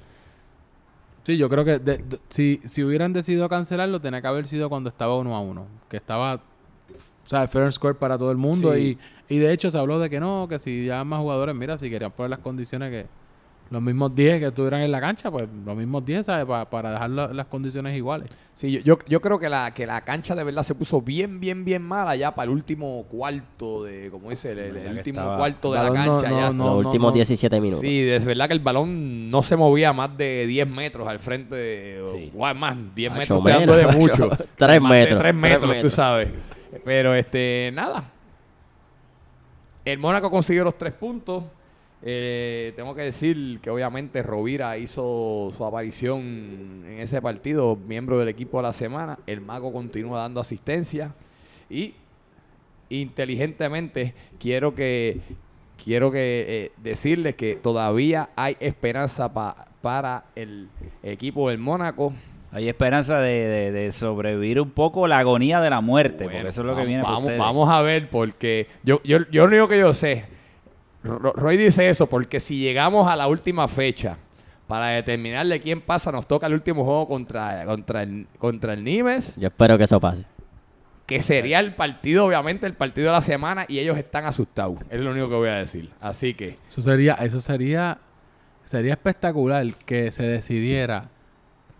Sí, 1.27 1.35
yo 1.35 1.49
creo 1.49 1.65
que 1.65 1.77
de- 1.77 1.97
de- 1.97 2.19
si, 2.29 2.55
si 2.63 2.85
hubieran 2.85 3.11
decidido 3.11 3.49
cancelarlo, 3.49 3.99
tenía 3.99 4.21
que 4.21 4.27
haber 4.27 4.47
sido 4.47 4.69
cuando 4.69 4.87
estaba 4.87 5.17
uno 5.17 5.35
a 5.35 5.41
uno. 5.41 5.67
Que 5.89 5.97
estaba, 5.97 6.35
o 6.35 6.39
sea, 7.25 7.45
fair 7.49 7.65
and 7.65 7.73
square 7.73 7.95
para 7.95 8.17
todo 8.17 8.31
el 8.31 8.37
mundo. 8.37 8.73
Sí. 8.73 8.97
Y, 9.27 9.35
y 9.35 9.39
de 9.39 9.51
hecho 9.51 9.69
se 9.69 9.77
habló 9.77 9.99
de 9.99 10.09
que 10.09 10.21
no, 10.21 10.47
que 10.47 10.57
si 10.57 10.85
ya 10.85 11.03
más 11.03 11.19
jugadores, 11.19 11.53
mira, 11.53 11.77
si 11.77 11.89
querían 11.89 12.13
poner 12.13 12.29
las 12.29 12.39
condiciones 12.39 12.91
que 12.91 13.07
los 13.69 13.81
mismos 13.81 14.15
10 14.15 14.39
que 14.39 14.45
estuvieran 14.47 14.81
en 14.81 14.91
la 14.91 15.01
cancha, 15.01 15.29
pues 15.29 15.47
los 15.65 15.75
mismos 15.75 16.05
10, 16.05 16.25
¿sabes? 16.25 16.45
Pa- 16.45 16.69
para 16.69 16.91
dejar 16.91 17.09
la- 17.09 17.27
las 17.33 17.45
condiciones 17.47 17.95
iguales. 17.95 18.29
Sí, 18.53 18.71
yo, 18.71 18.79
yo, 18.81 18.97
yo 19.07 19.21
creo 19.21 19.37
que 19.39 19.49
la, 19.49 19.71
que 19.73 19.85
la 19.85 20.01
cancha 20.01 20.33
de 20.35 20.43
verdad 20.43 20.63
se 20.63 20.73
puso 20.73 21.01
bien, 21.01 21.39
bien, 21.39 21.63
bien 21.65 21.81
mala 21.83 22.15
ya 22.15 22.33
para 22.33 22.45
el 22.49 22.55
último 22.55 23.05
cuarto 23.09 23.83
de, 23.83 24.09
como 24.09 24.29
dice, 24.29 24.51
el, 24.53 24.75
último 24.97 25.19
estaba- 25.19 25.37
cuarto 25.37 25.73
de 25.73 25.77
la 25.79 25.89
no- 25.89 25.93
cancha 25.93 26.29
no- 26.29 26.39
ya. 26.39 26.53
no- 26.53 26.75
Los 26.77 26.85
últimos 26.87 27.13
17 27.13 27.59
minutos. 27.61 27.81
Sí, 27.81 28.09
es 28.09 28.25
verdad 28.25 28.47
que 28.47 28.53
el 28.53 28.59
balón 28.61 29.29
no 29.29 29.43
se 29.43 29.55
movía 29.55 29.93
más 29.93 30.17
de 30.17 30.47
10 30.47 30.67
metros 30.67 31.07
al 31.07 31.19
frente 31.19 31.55
de... 31.55 32.03
Sí. 32.11 32.31
o 32.35 32.53
más, 32.55 32.75
10 32.95 33.11
Macho, 33.11 33.19
metros 33.41 33.43
te 33.43 33.51
hablo 33.53 33.73
de 33.75 33.85
menos, 33.85 33.95
mucho. 33.95 34.27
macho. 34.29 34.45
Tres 34.55 34.81
Más 34.81 34.91
de 34.91 34.97
metros, 34.99 35.21
3 35.21 35.31
tres 35.31 35.35
metros, 35.35 35.79
tú 35.81 35.89
sabes. 35.89 36.29
Pero, 36.83 37.13
este, 37.15 37.71
nada. 37.73 38.11
El 39.85 39.99
Mónaco 39.99 40.29
consiguió 40.29 40.63
los 40.63 40.77
tres 40.77 40.93
puntos. 40.93 41.43
Eh, 42.03 42.73
tengo 42.75 42.93
que 42.93 43.01
decir 43.01 43.59
que 43.61 43.69
obviamente 43.71 44.21
Rovira 44.21 44.77
hizo 44.77 45.49
su 45.51 45.65
aparición 45.65 46.83
en 46.87 46.99
ese 46.99 47.21
partido, 47.21 47.75
miembro 47.75 48.19
del 48.19 48.27
equipo 48.29 48.57
de 48.57 48.63
la 48.63 48.73
semana. 48.73 49.17
El 49.25 49.41
Mago 49.41 49.73
continúa 49.73 50.19
dando 50.19 50.39
asistencia 50.39 51.13
y 51.69 51.95
inteligentemente 52.89 54.13
quiero 54.39 54.73
que 54.75 55.19
quiero 55.83 56.11
que 56.11 56.45
eh, 56.47 56.71
decirles 56.81 57.35
que 57.35 57.55
todavía 57.55 58.29
hay 58.35 58.57
esperanza 58.59 59.33
pa- 59.33 59.67
para 59.81 60.25
el 60.35 60.69
equipo 61.03 61.49
del 61.49 61.59
Mónaco. 61.59 62.13
Hay 62.51 62.69
esperanza 62.69 63.19
de, 63.19 63.47
de- 63.47 63.71
de 63.71 63.91
sobrevivir 63.91 64.59
un 64.61 64.71
poco 64.71 65.07
la 65.07 65.19
agonía 65.19 65.59
de 65.61 65.69
la 65.69 65.81
muerte, 65.81 66.23
Bueno, 66.25 66.39
porque 66.39 66.49
eso 66.49 66.61
es 66.61 66.67
lo 66.67 66.73
que 66.73 66.81
vamos- 67.01 67.23
viene 67.25 67.37
vamos, 67.37 67.69
a 67.69 67.81
ver, 67.81 68.09
porque 68.09 68.67
yo, 68.83 69.01
yo, 69.03 69.19
yo 69.31 69.45
lo 69.47 69.55
único 69.55 69.67
que 69.67 69.79
yo 69.79 69.93
sé, 69.93 70.25
Roy 71.07 71.57
dice 71.57 71.89
eso, 71.89 72.07
porque 72.07 72.39
si 72.39 72.57
llegamos 72.59 73.07
a 73.07 73.15
la 73.15 73.27
última 73.27 73.67
fecha 73.67 74.17
para 74.67 74.87
determinarle 74.87 75.59
quién 75.61 75.81
pasa, 75.81 76.11
nos 76.11 76.27
toca 76.27 76.47
el 76.47 76.53
último 76.53 76.83
juego 76.83 77.07
contra, 77.07 77.65
contra, 77.65 78.03
el, 78.03 78.27
contra 78.37 78.73
el 78.73 78.83
Nimes, 78.83 79.35
Yo 79.37 79.47
espero 79.47 79.77
que 79.77 79.85
eso 79.85 79.99
pase. 79.99 80.25
que 81.05 81.21
sería 81.21 81.59
el 81.59 81.73
partido, 81.73 82.25
obviamente, 82.25 82.65
el 82.65 82.73
partido 82.73 83.07
de 83.07 83.13
la 83.13 83.21
semana, 83.21 83.65
y 83.67 83.79
ellos 83.79 83.97
están 83.97 84.25
asustados. 84.25 84.79
Es 84.89 84.99
lo 84.99 85.11
único 85.11 85.29
que 85.29 85.35
voy 85.35 85.49
a 85.49 85.55
decir. 85.55 85.89
Así 86.01 86.33
que, 86.33 86.57
Eso 86.67 86.81
sería, 86.81 87.13
eso 87.15 87.39
sería, 87.39 87.97
sería 88.65 88.93
espectacular 88.93 89.65
que 89.85 90.11
se 90.11 90.23
decidiera 90.23 91.09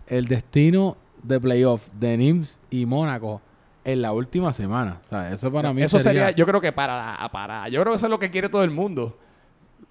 el 0.06 0.24
destino 0.24 0.96
de 1.22 1.38
playoff 1.38 1.90
de 1.92 2.16
Nims 2.16 2.58
y 2.70 2.86
Mónaco 2.86 3.42
en 3.92 4.02
la 4.02 4.12
última 4.12 4.52
semana. 4.52 5.00
O 5.04 5.08
sea, 5.08 5.32
eso 5.32 5.50
para 5.52 5.72
mí 5.72 5.82
Eso 5.82 5.98
sería, 5.98 6.26
sería... 6.26 6.36
yo 6.36 6.44
creo 6.46 6.60
que 6.60 6.72
para, 6.72 7.28
para, 7.32 7.68
yo 7.68 7.80
creo 7.80 7.92
que 7.92 7.96
eso 7.96 8.06
es 8.06 8.10
lo 8.10 8.18
que 8.18 8.30
quiere 8.30 8.48
todo 8.48 8.62
el 8.64 8.70
mundo. 8.70 9.16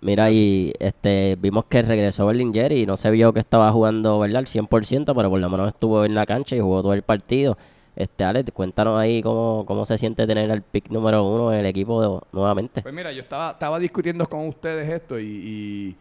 Mira, 0.01 0.29
y 0.29 0.73
este, 0.79 1.35
vimos 1.39 1.65
que 1.65 1.81
regresó 1.81 2.27
Berlinger 2.27 2.71
y 2.71 2.85
no 2.85 2.97
se 2.97 3.09
vio 3.09 3.33
que 3.33 3.39
estaba 3.39 3.71
jugando, 3.71 4.19
¿verdad? 4.19 4.37
Al 4.39 4.45
100%, 4.45 5.13
pero 5.15 5.29
por 5.29 5.39
lo 5.39 5.49
menos 5.49 5.69
estuvo 5.69 6.05
en 6.05 6.13
la 6.13 6.25
cancha 6.25 6.55
y 6.55 6.59
jugó 6.59 6.81
todo 6.83 6.93
el 6.93 7.01
partido. 7.01 7.57
Este, 7.95 8.23
Alex, 8.23 8.51
cuéntanos 8.53 8.99
ahí 8.99 9.23
cómo, 9.23 9.63
cómo 9.65 9.83
se 9.87 9.97
siente 9.97 10.27
tener 10.27 10.51
el 10.51 10.61
pick 10.61 10.89
número 10.91 11.23
uno 11.23 11.51
en 11.51 11.61
el 11.61 11.65
equipo 11.65 11.99
de- 12.19 12.19
nuevamente. 12.31 12.83
Pues 12.83 12.93
mira, 12.93 13.11
yo 13.11 13.21
estaba, 13.21 13.51
estaba 13.51 13.79
discutiendo 13.79 14.27
con 14.29 14.47
ustedes 14.47 14.87
esto 14.87 15.19
y, 15.19 15.25
y- 15.25 15.95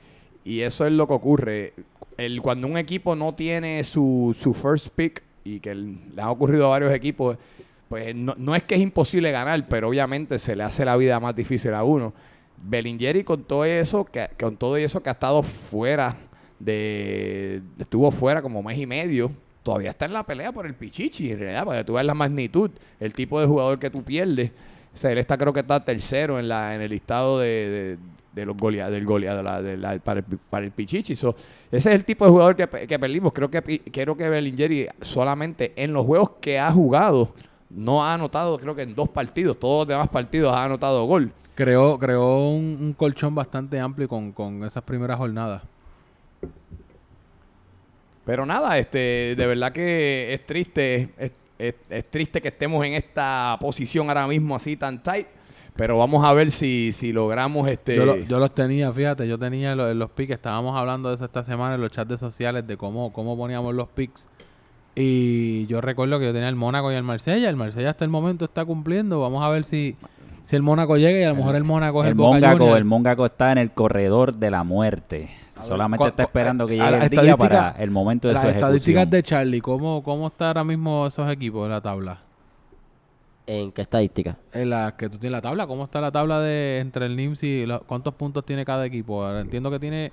y 0.45 0.61
eso 0.61 0.85
es 0.85 0.93
lo 0.93 1.07
que 1.07 1.15
ocurre. 1.15 1.73
El, 2.19 2.43
cuando 2.43 2.67
un 2.67 2.77
equipo 2.77 3.17
no 3.17 3.35
tiene 3.35 3.83
su, 3.85 4.37
su 4.39 4.53
first 4.53 4.89
pick 4.95 5.23
y 5.43 5.59
que 5.61 5.71
el- 5.71 5.97
le 6.15 6.21
ha 6.21 6.31
ocurrido 6.31 6.67
a 6.67 6.71
varios 6.71 6.93
equipos, 6.93 7.39
pues 7.89 8.15
no, 8.15 8.35
no 8.37 8.55
es 8.55 8.63
que 8.65 8.75
es 8.75 8.81
imposible 8.81 9.31
ganar, 9.31 9.67
pero 9.69 9.89
obviamente 9.89 10.39
se 10.39 10.57
le 10.57 10.63
hace 10.65 10.85
la 10.85 10.97
vida 10.97 11.21
más 11.21 11.35
difícil 11.37 11.73
a 11.75 11.85
uno. 11.85 12.13
Bellingeri 12.57 13.23
con 13.23 13.45
todo 13.45 13.65
eso, 13.65 14.05
que, 14.05 14.29
con 14.39 14.57
todo 14.57 14.77
eso 14.77 15.03
que 15.03 15.11
ha 15.11 15.13
estado 15.13 15.43
fuera 15.43 16.17
de, 16.59 17.61
estuvo 17.79 18.11
fuera 18.11 18.43
como 18.43 18.63
mes 18.63 18.79
y 18.79 18.87
medio, 18.87 19.31
todavía 19.63 19.91
está 19.91 20.07
en 20.07 20.13
la 20.15 20.25
pelea 20.25 20.53
por 20.53 20.67
el 20.67 20.75
pichichi, 20.75 21.31
en 21.33 21.39
realidad, 21.39 21.65
porque 21.65 21.85
tú 21.85 21.95
ves 21.95 22.05
la 22.05 22.15
magnitud, 22.15 22.71
el 22.99 23.13
tipo 23.13 23.41
de 23.41 23.47
jugador 23.47 23.79
que 23.79 23.91
tú 23.91 24.03
pierdes. 24.03 24.51
O 24.95 24.97
sea, 24.97 25.13
él 25.13 25.19
está 25.19 25.37
creo 25.37 25.53
que 25.53 25.61
está 25.61 25.85
tercero 25.85 26.39
en 26.39 26.49
la 26.49 26.75
en 26.75 26.81
el 26.81 26.91
listado 26.91 27.39
de, 27.41 27.99
de- 28.35 28.47
los 28.47 28.57
golea, 28.57 28.91
del 28.91 29.05
goleador 29.07 29.45
para, 30.03 30.21
el, 30.21 30.25
para 30.51 30.69
Pichichi. 30.69 31.15
Ese 31.15 31.35
es 31.71 31.87
el 31.87 32.05
tipo 32.05 32.27
de 32.27 32.31
jugador 32.31 32.55
que, 32.55 32.87
que 32.87 32.99
perdimos. 32.99 33.33
Creo 33.33 33.51
que 33.51 33.63
creo 33.91 34.15
que 34.15 34.29
Bellingeri 34.29 34.89
solamente 35.01 35.73
en 35.77 35.95
los 35.95 36.05
juegos 36.05 36.33
que 36.41 36.59
ha 36.59 36.71
jugado 36.71 37.33
no 37.71 38.05
ha 38.05 38.15
anotado, 38.15 38.59
creo 38.59 38.75
que 38.75 38.83
en 38.83 38.95
dos 38.95 39.09
partidos, 39.09 39.59
todos 39.59 39.81
los 39.81 39.89
demás 39.89 40.09
partidos 40.09 40.55
ha 40.55 40.65
anotado 40.65 41.05
gol. 41.05 41.33
Creó, 41.55 41.99
creó 41.99 42.49
un, 42.51 42.77
un 42.81 42.93
colchón 42.93 43.35
bastante 43.35 43.81
amplio 43.81 44.09
con, 44.09 44.33
con 44.33 44.63
esas 44.65 44.83
primeras 44.83 45.17
jornadas. 45.19 45.63
Pero 48.25 48.45
nada, 48.45 48.77
este, 48.79 49.35
de 49.37 49.47
verdad 49.47 49.73
que 49.73 50.35
es 50.35 50.45
triste, 50.47 51.11
es, 51.17 51.33
es- 51.59 51.75
es 51.89 52.11
triste 52.11 52.43
que 52.43 52.49
estemos 52.49 52.85
en 52.85 52.95
esta 52.95 53.57
posición 53.61 54.09
ahora 54.09 54.27
mismo 54.27 54.57
así 54.57 54.77
tan 54.77 55.03
tight. 55.03 55.27
Pero 55.77 55.99
vamos 55.99 56.25
a 56.25 56.33
ver 56.33 56.51
si, 56.51 56.91
si 56.93 57.13
logramos 57.13 57.69
este. 57.69 57.97
Yo, 57.97 58.07
lo- 58.07 58.17
yo 58.17 58.39
los 58.39 58.55
tenía, 58.55 58.91
fíjate, 58.93 59.29
yo 59.29 59.39
tenía 59.39 59.75
lo- 59.77 59.93
los 59.95 60.11
picks, 60.11 60.33
estábamos 60.33 60.77
hablando 60.77 61.11
de 61.11 61.15
eso 61.17 61.25
esta 61.27 61.45
semana 61.45 61.75
en 61.77 61.83
los 61.83 61.91
chats 61.93 62.09
de 62.09 62.19
sociales, 62.19 62.67
de 62.67 62.77
cómo, 62.77 63.13
cómo 63.13 63.37
poníamos 63.37 63.75
los 63.75 63.89
picks. 63.89 64.27
Y 64.99 65.67
yo 65.67 65.81
recuerdo 65.83 66.19
que 66.19 66.25
yo 66.25 66.33
tenía 66.33 66.49
el 66.49 66.57
Mónaco 66.57 66.91
y 66.91 66.95
el 66.95 67.03
Marsella. 67.03 67.49
El 67.51 67.57
Marsella 67.57 67.91
hasta 67.91 68.05
el 68.05 68.11
momento 68.11 68.47
está 68.47 68.65
cumpliendo. 68.65 69.21
Vamos 69.21 69.45
a 69.45 69.49
ver 69.51 69.65
si, 69.65 69.95
si 70.43 70.57
el 70.57 70.63
Mónaco 70.63 70.97
llega 70.97 71.21
y 71.21 71.23
a 71.25 71.29
lo 71.29 71.37
mejor 71.37 71.55
el 71.55 71.65
Mónaco 71.65 72.01
es 72.03 72.07
el, 72.07 72.11
El 72.13 72.15
Boca 72.15 72.31
Mónaco, 72.39 72.59
Juniors. 72.59 72.79
el 72.79 72.85
Mónaco 72.87 73.27
está 73.27 73.53
en 73.53 73.59
el 73.59 73.73
corredor 73.73 74.35
de 74.35 74.51
la 74.51 74.65
muerte. 74.65 75.29
Solamente 75.63 76.07
está 76.09 76.23
esperando 76.25 76.67
que 76.67 76.77
llegue 76.77 77.05
el 77.05 77.11
día 77.11 77.37
para 77.37 77.71
el 77.79 77.91
momento 77.91 78.29
de 78.29 78.35
Las 78.35 78.43
su 78.43 78.49
estadísticas 78.49 79.03
ejecución. 79.05 79.11
de 79.11 79.23
Charlie, 79.23 79.61
¿cómo, 79.61 80.03
¿cómo 80.03 80.27
está 80.29 80.49
ahora 80.49 80.65
mismo 80.65 81.07
esos 81.07 81.31
equipos 81.31 81.65
en 81.67 81.73
la 81.73 81.81
tabla? 81.81 82.19
¿En 83.47 83.73
qué 83.73 83.83
estadística? 83.83 84.37
En 84.53 84.71
la 84.71 84.95
que 84.97 85.09
tú 85.09 85.19
tienes 85.19 85.33
la 85.33 85.41
tabla, 85.43 85.67
¿cómo 85.67 85.85
está 85.85 86.01
la 86.01 86.11
tabla 86.11 86.41
de 86.41 86.79
entre 86.81 87.07
el 87.07 87.17
NIMS 87.17 87.43
y 87.45 87.65
los- 87.65 87.81
cuántos 87.85 88.13
puntos 88.15 88.45
tiene 88.45 88.65
cada 88.65 88.85
equipo? 88.85 89.25
Ahora 89.25 89.41
entiendo 89.41 89.71
que 89.71 89.79
tiene 89.79 90.13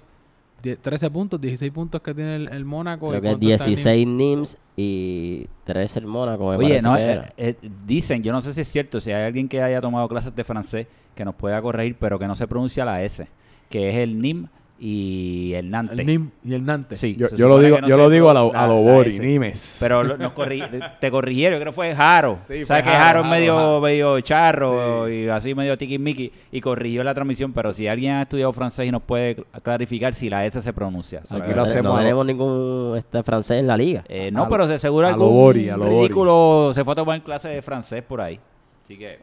die- 0.63 0.77
13 0.77 1.11
puntos, 1.11 1.39
16 1.39 1.71
puntos 1.71 2.01
que 2.01 2.13
tiene 2.13 2.35
el, 2.37 2.47
el 2.51 2.65
Mónaco. 2.65 3.09
Creo 3.09 3.19
y 3.19 3.21
que 3.21 3.27
es 3.27 3.33
cuánto 3.33 3.47
está 3.77 3.93
el 3.93 4.07
NIMS. 4.07 4.07
16 4.07 4.07
NIMS 4.07 4.57
y 4.77 5.47
13 5.65 5.99
el 5.99 6.05
Mónaco, 6.07 6.49
me 6.49 6.55
Oye, 6.55 6.67
parece 6.79 6.87
no, 6.87 6.95
que 6.95 7.01
eh, 7.01 7.11
era. 7.11 7.33
eh, 7.37 7.55
dicen, 7.85 8.23
yo 8.23 8.31
no 8.31 8.41
sé 8.41 8.53
si 8.53 8.61
es 8.61 8.67
cierto, 8.67 8.99
si 8.99 9.11
hay 9.11 9.23
alguien 9.25 9.47
que 9.47 9.61
haya 9.61 9.79
tomado 9.81 10.07
clases 10.07 10.35
de 10.35 10.43
francés 10.43 10.87
que 11.15 11.23
nos 11.25 11.35
pueda 11.35 11.61
corregir, 11.61 11.95
pero 11.99 12.17
que 12.17 12.25
no 12.27 12.33
se 12.33 12.47
pronuncia 12.47 12.83
la 12.85 13.03
S, 13.03 13.27
que 13.69 13.89
es 13.89 13.95
el 13.95 14.19
NIM 14.19 14.47
y 14.79 15.53
el 15.53 15.69
Nantes. 15.69 15.97
El 15.99 16.05
NIM 16.05 16.29
y 16.43 16.53
el 16.55 16.65
Nantes. 16.65 16.99
Sí, 16.99 17.15
yo, 17.15 17.47
lo 17.47 17.59
digo, 17.59 17.79
no 17.79 17.87
yo 17.87 17.95
lo 17.95 18.09
digo 18.09 18.29
a, 18.29 18.33
lo, 18.33 18.51
la- 18.51 18.63
a 18.63 18.67
lo 18.67 18.83
la 18.83 18.91
Bori. 18.91 19.17
Nimes. 19.19 19.77
Pero 19.79 20.03
lo- 20.03 20.17
nos 20.17 20.33
corri- 20.33 20.99
te 20.99 21.09
corrigieron, 21.11 21.57
yo 21.57 21.61
creo 21.61 21.71
que 21.71 21.75
fue 21.75 21.95
Jaro. 21.95 22.37
Sí, 22.47 22.47
fue 22.47 22.65
¿Sabes 22.65 22.83
que 22.83 22.89
Jaro, 22.89 23.21
es 23.21 23.27
medio, 23.27 23.55
Jaro. 23.55 23.81
medio 23.81 24.19
charro 24.21 25.07
y 25.09 25.29
así 25.29 25.55
medio 25.55 25.77
tiquismiqui 25.77 26.31
y 26.51 26.59
corrigió 26.59 27.03
la 27.03 27.13
transmisión? 27.13 27.53
Pero 27.53 27.71
si 27.71 27.87
alguien 27.87 28.13
ha 28.15 28.21
estudiado 28.23 28.51
francés 28.51 28.87
y 28.87 28.91
nos 28.91 29.03
puede 29.03 29.35
clarificar 29.61 30.13
si 30.13 30.29
la 30.29 30.45
S 30.45 30.61
se 30.61 30.73
pronuncia. 30.73 31.21
Aquí 31.29 31.53
lo 31.53 31.61
hacemos 31.61 31.93
no 31.93 31.99
tenemos 31.99 32.25
ningún 32.25 32.95
este, 32.97 33.23
francés 33.23 33.59
en 33.59 33.67
la 33.67 33.77
liga. 33.77 34.03
Eh, 34.09 34.31
no, 34.31 34.43
A- 34.43 34.49
pero 34.49 34.67
se 34.67 34.77
seguro 34.79 35.07
algún 35.07 35.29
Bori, 35.29 35.69
a 35.69 35.77
lo 35.77 35.85
Bori. 35.85 35.95
ridículo 36.07 36.71
se 36.73 36.83
fue 36.83 36.91
a 36.91 36.95
tomar 36.95 37.21
clase 37.23 37.47
de 37.47 37.61
francés 37.61 38.03
por 38.03 38.19
ahí. 38.19 38.37
Así 38.83 38.97
que... 38.97 39.19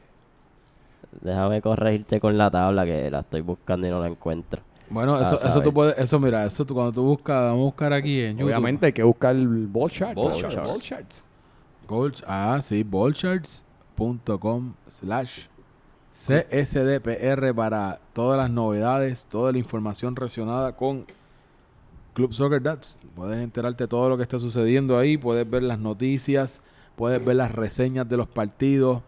Déjame 1.21 1.61
corregirte 1.61 2.21
con 2.21 2.39
la 2.39 2.51
tabla 2.51 2.85
que 2.87 3.11
la 3.11 3.21
estoy 3.21 3.41
buscando 3.43 3.87
y 3.87 3.91
no 3.91 4.01
la 4.01 4.07
encuentro. 4.07 4.63
Bueno, 4.91 5.21
eso, 5.21 5.37
eso 5.37 5.61
tú 5.63 5.73
puedes, 5.73 5.97
eso 5.99 6.19
mira, 6.19 6.45
eso 6.45 6.65
tú, 6.65 6.75
cuando 6.75 6.93
tú 6.93 7.03
buscas, 7.03 7.45
vamos 7.45 7.61
a 7.61 7.65
buscar 7.65 7.93
aquí 7.93 8.21
en 8.23 8.33
YouTube. 8.39 8.47
Obviamente 8.49 8.87
hay 8.87 8.93
que 8.93 9.03
buscar 9.05 9.35
el 9.37 9.67
ball 9.67 9.91
chart. 9.91 10.15
Ball 10.15 10.31
¿no? 10.31 10.37
charts. 10.37 10.69
Ball 10.69 10.81
charts. 10.81 11.25
Gold- 11.89 12.25
ah, 12.27 12.59
sí, 12.63 12.83
ballcharts.com 12.85 14.75
slash 14.89 15.47
CSDPR 16.13 17.55
para 17.55 18.01
todas 18.13 18.39
las 18.39 18.51
novedades, 18.51 19.27
toda 19.27 19.53
la 19.53 19.59
información 19.59 20.17
relacionada 20.17 20.77
con 20.77 21.07
Club 22.15 22.33
Soccer 22.33 22.63
Dads. 22.63 22.99
Puedes 23.15 23.41
enterarte 23.41 23.85
de 23.85 23.89
todo 23.89 24.09
lo 24.09 24.17
que 24.17 24.23
está 24.23 24.39
sucediendo 24.39 24.99
ahí, 24.99 25.17
puedes 25.17 25.49
ver 25.49 25.63
las 25.63 25.79
noticias, 25.79 26.63
puedes 26.97 27.25
ver 27.25 27.37
las 27.37 27.53
reseñas 27.53 28.09
de 28.09 28.17
los 28.17 28.29
partidos, 28.29 29.03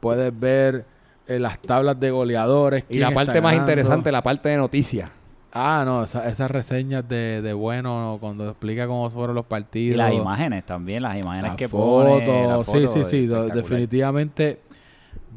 puedes 0.00 0.38
ver 0.38 0.86
eh, 1.28 1.38
las 1.38 1.58
tablas 1.60 1.98
de 1.98 2.10
goleadores. 2.10 2.84
Y 2.88 2.98
la 2.98 3.10
parte 3.10 3.40
más 3.40 3.52
ganando. 3.52 3.62
interesante, 3.72 4.12
la 4.12 4.22
parte 4.22 4.48
de 4.48 4.56
noticias. 4.56 5.10
Ah, 5.58 5.82
no, 5.86 6.04
esa- 6.04 6.28
esas 6.28 6.50
reseñas 6.50 7.08
de, 7.08 7.40
de 7.40 7.52
bueno, 7.54 8.18
cuando 8.20 8.48
explica 8.50 8.86
cómo 8.86 9.08
fueron 9.10 9.34
los 9.36 9.46
Y 9.46 9.48
partidos. 9.48 9.96
las 9.96 10.12
imágenes 10.12 10.66
también, 10.66 11.02
las 11.02 11.16
imágenes 11.16 11.50
Las 11.50 11.56
que 11.56 11.68
fotos, 11.68 12.22
pone. 12.22 12.46
la 12.46 12.62
sí, 12.64 12.72
foto, 12.86 12.88
sí, 12.88 13.04
sí, 13.04 13.26
definitivamente, 13.54 14.60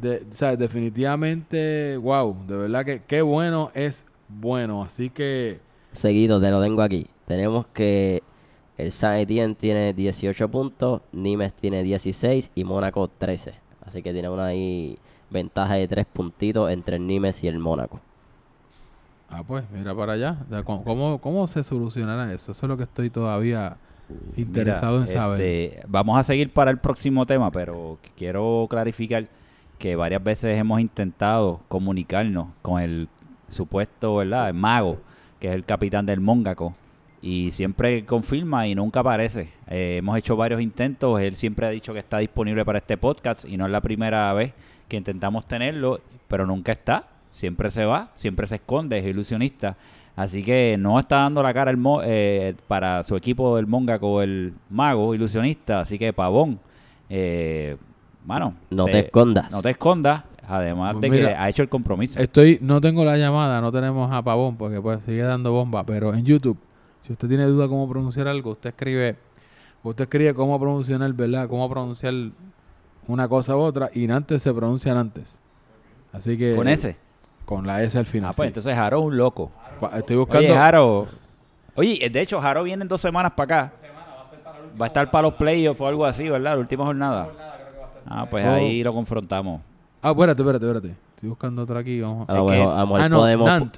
de, 0.01 0.17
o 0.17 0.34
sea, 0.34 0.55
definitivamente, 0.58 1.98
wow, 1.98 2.36
de 2.48 2.58
verdad 2.58 2.86
que 2.86 3.01
qué 3.08 3.22
bueno 3.22 3.72
es 3.74 4.05
bueno, 4.27 4.84
así 4.84 5.10
que 5.10 5.60
Seguido, 5.93 6.39
te 6.39 6.51
lo 6.51 6.62
tengo 6.62 6.81
aquí. 6.84 7.08
Tenemos 7.25 7.65
que 7.74 8.22
el 8.77 8.91
San 8.91 9.15
Etienne 9.17 9.55
tiene 9.55 9.93
18 9.93 10.50
puntos, 10.50 11.01
Nimes 11.13 11.53
tiene 11.53 11.81
16 11.81 12.51
y 12.55 12.63
Mónaco 12.63 13.08
13. 13.08 13.53
Así 13.86 14.03
que 14.03 14.13
tiene 14.13 14.29
una 14.29 14.48
ahí 14.48 15.00
ventaja 15.29 15.75
de 15.75 15.88
3 15.88 16.05
puntitos 16.12 16.71
entre 16.71 16.98
el 16.98 17.05
Nimes 17.07 17.43
y 17.43 17.48
el 17.48 17.59
Mónaco. 17.59 18.00
ah 19.29 19.43
pues, 19.48 19.63
mira 19.71 19.95
para 19.95 20.13
allá, 20.13 20.38
¿cómo, 20.63 20.83
cómo, 20.83 21.17
cómo 21.19 21.48
se 21.48 21.63
solucionará 21.63 22.31
eso? 22.33 22.51
Eso 22.51 22.65
es 22.65 22.69
lo 22.69 22.77
que 22.77 22.83
estoy 22.83 23.09
todavía 23.09 23.77
interesado 24.36 25.00
Mira, 25.00 25.12
en 25.12 25.17
saber. 25.17 25.41
este, 25.41 25.81
vamos 25.88 26.17
a 26.17 26.24
seguir 26.24 26.51
para 26.51 26.71
el 26.71 26.77
próximo 26.77 27.25
tema, 27.25 27.51
pero 27.51 27.98
quiero 28.17 28.67
clarificar 28.69 29.27
que 29.77 29.95
varias 29.95 30.24
veces 30.24 30.57
hemos 30.57 30.79
intentado 30.81 31.62
comunicarnos 31.67 32.48
con 32.62 32.81
el 32.81 33.07
supuesto, 33.48 34.15
¿verdad? 34.17 34.50
El 34.50 34.55
mago, 34.55 35.00
que 35.39 35.48
es 35.50 35.55
el 35.55 35.63
capitán 35.63 36.05
del 36.05 36.19
Mónaco. 36.19 36.75
Y 37.21 37.51
siempre 37.51 38.05
confirma 38.05 38.67
y 38.67 38.75
nunca 38.75 39.01
aparece. 39.01 39.50
Eh, 39.67 39.98
hemos 39.98 40.17
hecho 40.17 40.38
varios 40.38 40.62
intentos. 40.62 41.19
Él 41.19 41.36
siempre 41.36 41.65
ha 41.65 41.69
dicho 41.69 41.93
que 41.93 42.00
está 42.00 42.17
disponible 42.19 42.63
para 42.63 42.79
este 42.79 42.98
podcast 42.98 43.43
y 43.45 43.57
no 43.57 43.65
es 43.65 43.71
la 43.71 43.81
primera 43.81 44.31
vez 44.33 44.53
que 44.89 44.98
intentamos 44.98 45.48
tenerlo, 45.48 46.01
pero 46.27 46.46
nunca 46.46 46.74
está. 46.74 47.05
Siempre 47.31 47.72
se 47.72 47.86
va, 47.86 48.10
siempre 48.15 48.46
se 48.48 48.55
esconde, 48.55 48.98
es 48.98 49.05
ilusionista. 49.05 49.77
Así 50.15 50.43
que 50.43 50.75
no 50.77 51.00
está 51.00 51.17
dando 51.19 51.41
la 51.41 51.53
cara 51.53 51.72
el 51.72 51.77
mo- 51.77 52.01
eh, 52.03 52.55
para 52.67 53.03
su 53.03 53.15
equipo 53.15 53.55
del 53.55 53.67
Mónaco, 53.67 54.22
el 54.22 54.53
mago 54.69 55.15
ilusionista. 55.15 55.79
Así 55.79 55.98
que 55.98 56.12
Pavón, 56.12 56.60
eh, 57.10 57.77
mano, 58.25 58.55
No 58.69 58.86
te 58.86 59.00
escondas. 59.00 59.51
No 59.53 59.62
te 59.62 59.69
escondas. 59.69 60.24
Además 60.48 60.96
Pues 61.00 61.12
de 61.12 61.19
que 61.19 61.27
ha 61.27 61.48
hecho 61.48 61.62
el 61.62 61.69
compromiso. 61.69 62.19
Estoy, 62.19 62.58
no 62.62 62.81
tengo 62.81 63.05
la 63.05 63.15
llamada, 63.17 63.62
no 63.62 63.72
tenemos 63.72 64.12
a 64.12 64.22
Pavón 64.24 64.58
porque 64.58 64.81
pues 64.81 65.00
sigue 65.05 65.22
dando 65.22 65.51
bomba, 65.51 65.86
pero 65.86 66.13
en 66.15 66.25
YouTube, 66.25 66.58
si 67.01 67.13
usted 67.13 67.27
tiene 67.27 67.46
duda 67.46 67.67
cómo 67.67 67.88
pronunciar 67.88 68.27
algo, 68.27 68.50
usted 68.51 68.72
escribe, 68.72 69.15
usted 69.84 70.05
escribe 70.05 70.34
cómo 70.34 70.60
pronunciar, 70.60 71.13
¿verdad? 71.13 71.48
Cómo 71.48 71.69
pronunciar 71.69 72.13
una 73.10 73.28
cosa 73.28 73.56
u 73.56 73.60
otra 73.60 73.89
y 73.94 74.10
antes 74.10 74.42
se 74.42 74.54
pronuncian 74.54 74.98
antes. 74.98 75.42
Así 76.13 76.38
que 76.38 76.56
Con 76.56 76.68
ese. 76.68 76.96
con 77.46 77.66
la 77.68 77.82
S 77.84 77.98
al 77.98 78.06
final. 78.06 78.30
Ah, 78.32 78.34
pues 78.36 78.46
sí. 78.46 78.50
entonces 78.50 78.75
Jaro 78.75 79.00
es 79.00 79.06
un 79.06 79.18
loco. 79.18 79.51
Pa- 79.80 79.98
Estoy 79.98 80.16
buscando 80.18 80.48
Oye, 80.48 80.56
Jaro. 80.56 81.08
Oye, 81.75 82.10
de 82.10 82.22
hecho, 82.22 82.39
Jaro 82.42 82.63
viene 82.63 82.82
en 82.84 82.88
dos 82.88 83.00
semanas 83.01 83.32
para 83.36 83.68
acá. 83.68 83.74
Va 84.80 84.86
a 84.86 84.88
estar 84.88 85.10
para 85.12 85.24
los 85.24 85.34
playoffs 85.36 85.80
o 85.82 85.88
algo 85.88 86.06
así, 86.06 86.30
¿verdad? 86.30 86.54
La 86.54 86.60
última 86.60 86.86
jornada. 86.86 87.28
Ah, 88.06 88.25
pues 88.30 88.46
Oh. 88.46 88.51
ahí 88.51 88.84
lo 88.84 88.94
confrontamos. 88.94 89.62
Ah, 90.01 90.12
espérate, 90.12 90.42
espérate, 90.42 90.66
espérate. 90.66 90.96
Estoy 91.16 91.30
buscando 91.30 91.62
otra 91.63 91.80
aquí, 91.80 92.00
vamos. 92.01 92.28
A 92.30 92.34
lo 92.34 92.46
Es 92.46 92.51
que- 92.54 92.60
mejor, 92.60 92.74
a 92.74 92.82
Ah, 93.06 93.10
no, 93.10 93.18
podemos... 93.18 93.48
Nant. 93.48 93.78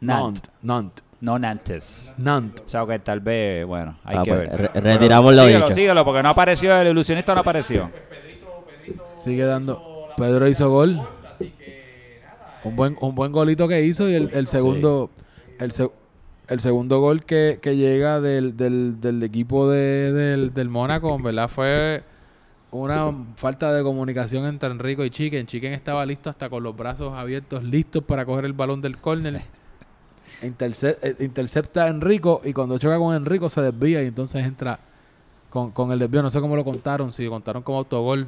Nant. 0.00 0.46
Nant. 0.62 1.00
No 1.20 1.36
Nantes. 1.38 2.14
Nant. 2.16 2.60
O 2.60 2.68
sea, 2.68 2.86
que 2.86 2.98
tal 3.00 3.18
vez, 3.18 3.66
bueno, 3.66 3.96
hay 4.04 4.18
Ah, 4.18 4.22
que 4.22 4.30
pues, 4.32 4.50
ver. 4.50 4.70
re- 4.72 4.80
retiramos 4.80 5.34
lo 5.34 5.42
síguelo, 5.44 5.64
dicho. 5.64 5.74
Síguelo, 5.74 6.04
porque 6.04 6.22
no 6.22 6.28
apareció, 6.28 6.76
el 6.76 6.88
ilusionista 6.88 7.34
no 7.34 7.40
apareció. 7.40 7.90
Sigue 9.14 9.44
dando. 9.44 10.08
Pedro 10.16 10.48
hizo 10.48 10.70
gol. 10.70 11.00
Un 12.64 12.74
buen, 12.76 12.96
un 13.00 13.14
buen 13.14 13.30
golito 13.32 13.68
que 13.68 13.82
hizo 13.84 14.08
y 14.08 14.14
el, 14.14 14.30
el 14.32 14.46
segundo, 14.48 15.10
el, 15.60 15.70
se- 15.72 15.90
el 16.48 16.60
segundo 16.60 17.00
gol 17.00 17.24
que, 17.24 17.58
que 17.62 17.76
llega 17.76 18.20
del, 18.20 18.56
del, 18.56 19.00
del 19.00 19.22
equipo 19.22 19.70
de, 19.70 20.12
del, 20.12 20.52
del 20.54 20.68
Mónaco, 20.68 21.14
en 21.14 21.22
verdad 21.22 21.48
fue 21.48 22.02
una 22.72 23.12
falta 23.36 23.72
de 23.72 23.82
comunicación 23.82 24.44
entre 24.44 24.68
Enrico 24.70 25.04
y 25.04 25.10
Chiquen. 25.10 25.46
Chiquen 25.46 25.72
estaba 25.72 26.04
listo 26.04 26.28
hasta 26.30 26.50
con 26.50 26.62
los 26.64 26.76
brazos 26.76 27.14
abiertos, 27.16 27.62
listos 27.62 28.02
para 28.02 28.26
coger 28.26 28.44
el 28.44 28.52
balón 28.52 28.80
del 28.80 28.98
córner. 28.98 29.40
Eh, 30.42 31.14
intercepta 31.20 31.84
a 31.84 31.88
Enrico 31.88 32.42
y 32.44 32.52
cuando 32.52 32.76
choca 32.78 32.98
con 32.98 33.14
Enrico 33.16 33.48
se 33.48 33.62
desvía 33.62 34.02
y 34.02 34.06
entonces 34.08 34.44
entra 34.44 34.78
con, 35.48 35.70
con 35.72 35.90
el 35.90 35.98
desvío. 35.98 36.22
No 36.22 36.28
sé 36.30 36.38
cómo 36.40 36.54
lo 36.54 36.64
contaron, 36.64 37.12
si 37.14 37.24
lo 37.24 37.30
contaron 37.30 37.62
como 37.62 37.78
autogol. 37.78 38.26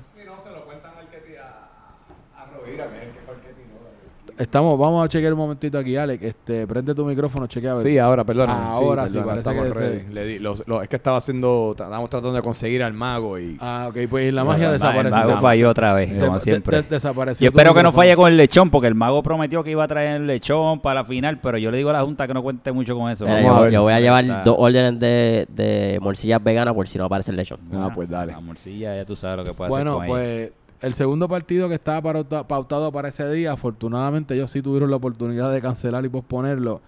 Estamos, 4.38 4.78
vamos 4.78 5.04
a 5.04 5.08
chequear 5.08 5.34
un 5.34 5.38
momentito 5.38 5.76
aquí, 5.76 5.96
Alex. 5.96 6.22
Este, 6.22 6.66
prende 6.66 6.94
tu 6.94 7.04
micrófono, 7.04 7.46
chequea. 7.46 7.72
a 7.72 7.74
ver. 7.74 7.82
Sí, 7.82 7.98
ahora, 7.98 8.24
perdón. 8.24 8.48
Ahora 8.48 9.06
sí, 9.06 9.18
parece 9.22 9.52
que 9.52 9.74
se- 9.74 10.04
Le 10.10 10.24
di- 10.24 10.38
los- 10.38 10.66
los- 10.66 10.82
es 10.82 10.88
que 10.88 10.96
estaba 10.96 11.18
haciendo, 11.18 11.72
estábamos 11.72 12.08
tratando 12.08 12.32
de 12.32 12.40
conseguir 12.40 12.82
al 12.82 12.94
mago 12.94 13.38
y... 13.38 13.58
Ah, 13.60 13.88
ok, 13.90 13.96
pues 14.08 14.32
la 14.32 14.42
magia 14.44 14.66
El 14.68 14.72
desapareció. 14.74 15.10
mago 15.18 15.36
falló 15.42 15.68
otra 15.68 15.92
vez, 15.92 16.14
De- 16.14 16.20
como 16.20 16.38
de- 16.38 16.40
siempre. 16.40 16.76
de- 16.78 16.88
desapareció 16.88 17.44
Yo 17.44 17.48
espero 17.50 17.74
que 17.74 17.82
no 17.82 17.92
falle 17.92 18.16
con 18.16 18.30
el 18.32 18.38
lechón, 18.38 18.70
porque 18.70 18.86
el 18.88 18.94
mago 18.94 19.22
prometió 19.22 19.62
que 19.62 19.72
iba 19.72 19.84
a 19.84 19.88
traer 19.88 20.22
el 20.22 20.26
lechón 20.26 20.80
para 20.80 21.00
la 21.00 21.04
final, 21.04 21.38
pero 21.40 21.58
yo 21.58 21.70
le 21.70 21.76
digo 21.76 21.90
a 21.90 21.94
la 21.94 22.00
Junta 22.02 22.26
que 22.26 22.32
no 22.32 22.42
cuente 22.42 22.72
mucho 22.72 22.96
con 22.96 23.10
eso. 23.10 23.26
Mira, 23.26 23.42
yo, 23.42 23.54
a 23.56 23.60
ver. 23.60 23.72
yo 23.72 23.82
voy 23.82 23.92
a 23.92 24.00
llevar 24.00 24.24
Está- 24.24 24.42
dos 24.44 24.56
órdenes 24.58 24.98
de, 24.98 25.46
de 25.50 25.98
morcillas 26.00 26.42
veganas 26.42 26.72
por 26.72 26.88
si 26.88 26.96
no 26.96 27.04
aparece 27.04 27.30
el 27.32 27.36
lechón. 27.36 27.58
Ah, 27.74 27.90
pues 27.94 28.08
dale. 28.08 28.32
La 28.32 28.40
morcilla, 28.40 28.96
ya 28.96 29.04
tú 29.04 29.14
sabes 29.16 29.36
lo 29.36 29.44
que 29.44 29.52
puede 29.52 29.68
Bueno, 29.68 29.98
hacer 29.98 30.08
con 30.10 30.18
ella. 30.20 30.48
El 30.80 30.94
segundo 30.94 31.28
partido 31.28 31.68
que 31.68 31.74
estaba 31.74 32.00
pauta- 32.02 32.46
pautado 32.46 32.90
para 32.92 33.08
ese 33.08 33.28
día, 33.30 33.52
afortunadamente 33.52 34.34
ellos 34.34 34.50
sí 34.50 34.62
tuvieron 34.62 34.90
la 34.90 34.96
oportunidad 34.96 35.52
de 35.52 35.60
cancelar 35.60 36.04
y 36.04 36.08
posponerlo. 36.08 36.80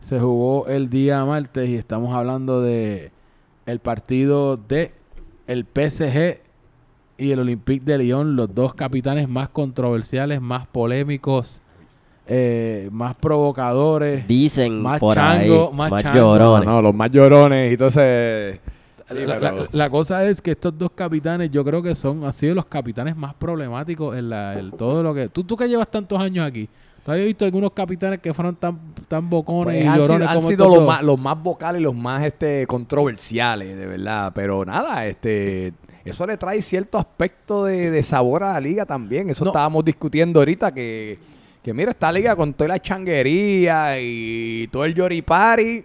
Se 0.00 0.18
jugó 0.20 0.66
el 0.68 0.90
día 0.90 1.24
martes 1.24 1.68
y 1.68 1.76
estamos 1.76 2.14
hablando 2.14 2.60
de 2.60 3.10
el 3.66 3.78
partido 3.78 4.56
de 4.56 4.92
el 5.46 5.64
PSG 5.64 6.40
y 7.18 7.30
el 7.30 7.38
Olympique 7.40 7.84
de 7.84 7.98
Lyon, 7.98 8.34
los 8.36 8.52
dos 8.54 8.74
capitanes 8.74 9.28
más 9.28 9.48
controversiales, 9.48 10.40
más 10.40 10.66
polémicos, 10.66 11.62
eh, 12.26 12.88
más 12.92 13.14
provocadores. 13.14 14.26
Dicen 14.26 14.82
Más 14.82 14.98
por 14.98 15.14
chango, 15.14 15.68
ahí, 15.70 15.76
más 15.76 15.90
más, 15.90 16.02
chango. 16.02 16.16
llorones. 16.18 16.66
No, 16.66 16.82
los 16.82 16.94
más 16.94 17.10
llorones 17.10 17.70
y 17.70 17.72
entonces... 17.74 18.60
Sí, 19.20 19.26
la, 19.26 19.40
pero- 19.40 19.56
la- 19.56 19.68
la 19.72 19.90
cosa 19.90 20.24
es 20.24 20.40
que 20.42 20.52
estos 20.52 20.76
dos 20.76 20.90
capitanes, 20.94 21.50
yo 21.50 21.64
creo 21.64 21.82
que 21.82 21.94
son, 21.94 22.24
han 22.24 22.32
sido 22.32 22.54
los 22.54 22.66
capitanes 22.66 23.16
más 23.16 23.34
problemáticos 23.34 24.16
en 24.16 24.30
la, 24.30 24.60
todo 24.78 25.02
lo 25.02 25.14
que. 25.14 25.28
Tú, 25.28 25.44
tú 25.44 25.56
que 25.56 25.68
llevas 25.68 25.88
tantos 25.90 26.20
años 26.20 26.46
aquí, 26.46 26.68
¿tú 27.04 27.10
habías 27.12 27.26
visto 27.26 27.44
algunos 27.44 27.72
capitanes 27.72 28.20
que 28.20 28.32
fueron 28.34 28.56
tan, 28.56 28.78
tan 29.08 29.28
bocones 29.28 29.74
Pues 29.74 29.84
y 29.84 29.86
han 29.86 29.94
sido, 29.94 30.06
llorones 30.06 30.28
han 30.28 30.36
como 30.36 30.48
sido 30.48 30.68
los 30.76 30.86
más, 30.86 31.02
los 31.02 31.18
más 31.20 31.42
vocales 31.42 31.80
y 31.80 31.84
los 31.84 31.94
más 31.94 32.22
este, 32.24 32.66
controversiales, 32.66 33.76
de 33.76 33.86
verdad. 33.86 34.32
Pero 34.34 34.64
nada, 34.64 35.06
este 35.06 35.72
eso 36.04 36.26
le 36.26 36.36
trae 36.36 36.60
cierto 36.62 36.98
aspecto 36.98 37.64
de, 37.64 37.90
de 37.90 38.02
sabor 38.02 38.42
a 38.42 38.54
la 38.54 38.60
liga 38.60 38.84
también. 38.86 39.30
Eso 39.30 39.44
No. 39.44 39.50
estábamos 39.52 39.84
discutiendo 39.84 40.40
ahorita 40.40 40.72
que, 40.74 41.16
que 41.62 41.72
mira, 41.72 41.92
esta 41.92 42.10
liga 42.10 42.34
con 42.34 42.52
toda 42.54 42.66
la 42.68 42.80
changuería 42.82 44.00
y 44.00 44.68
todo 44.72 44.84
el 44.84 44.94
yoripari. 44.94 45.84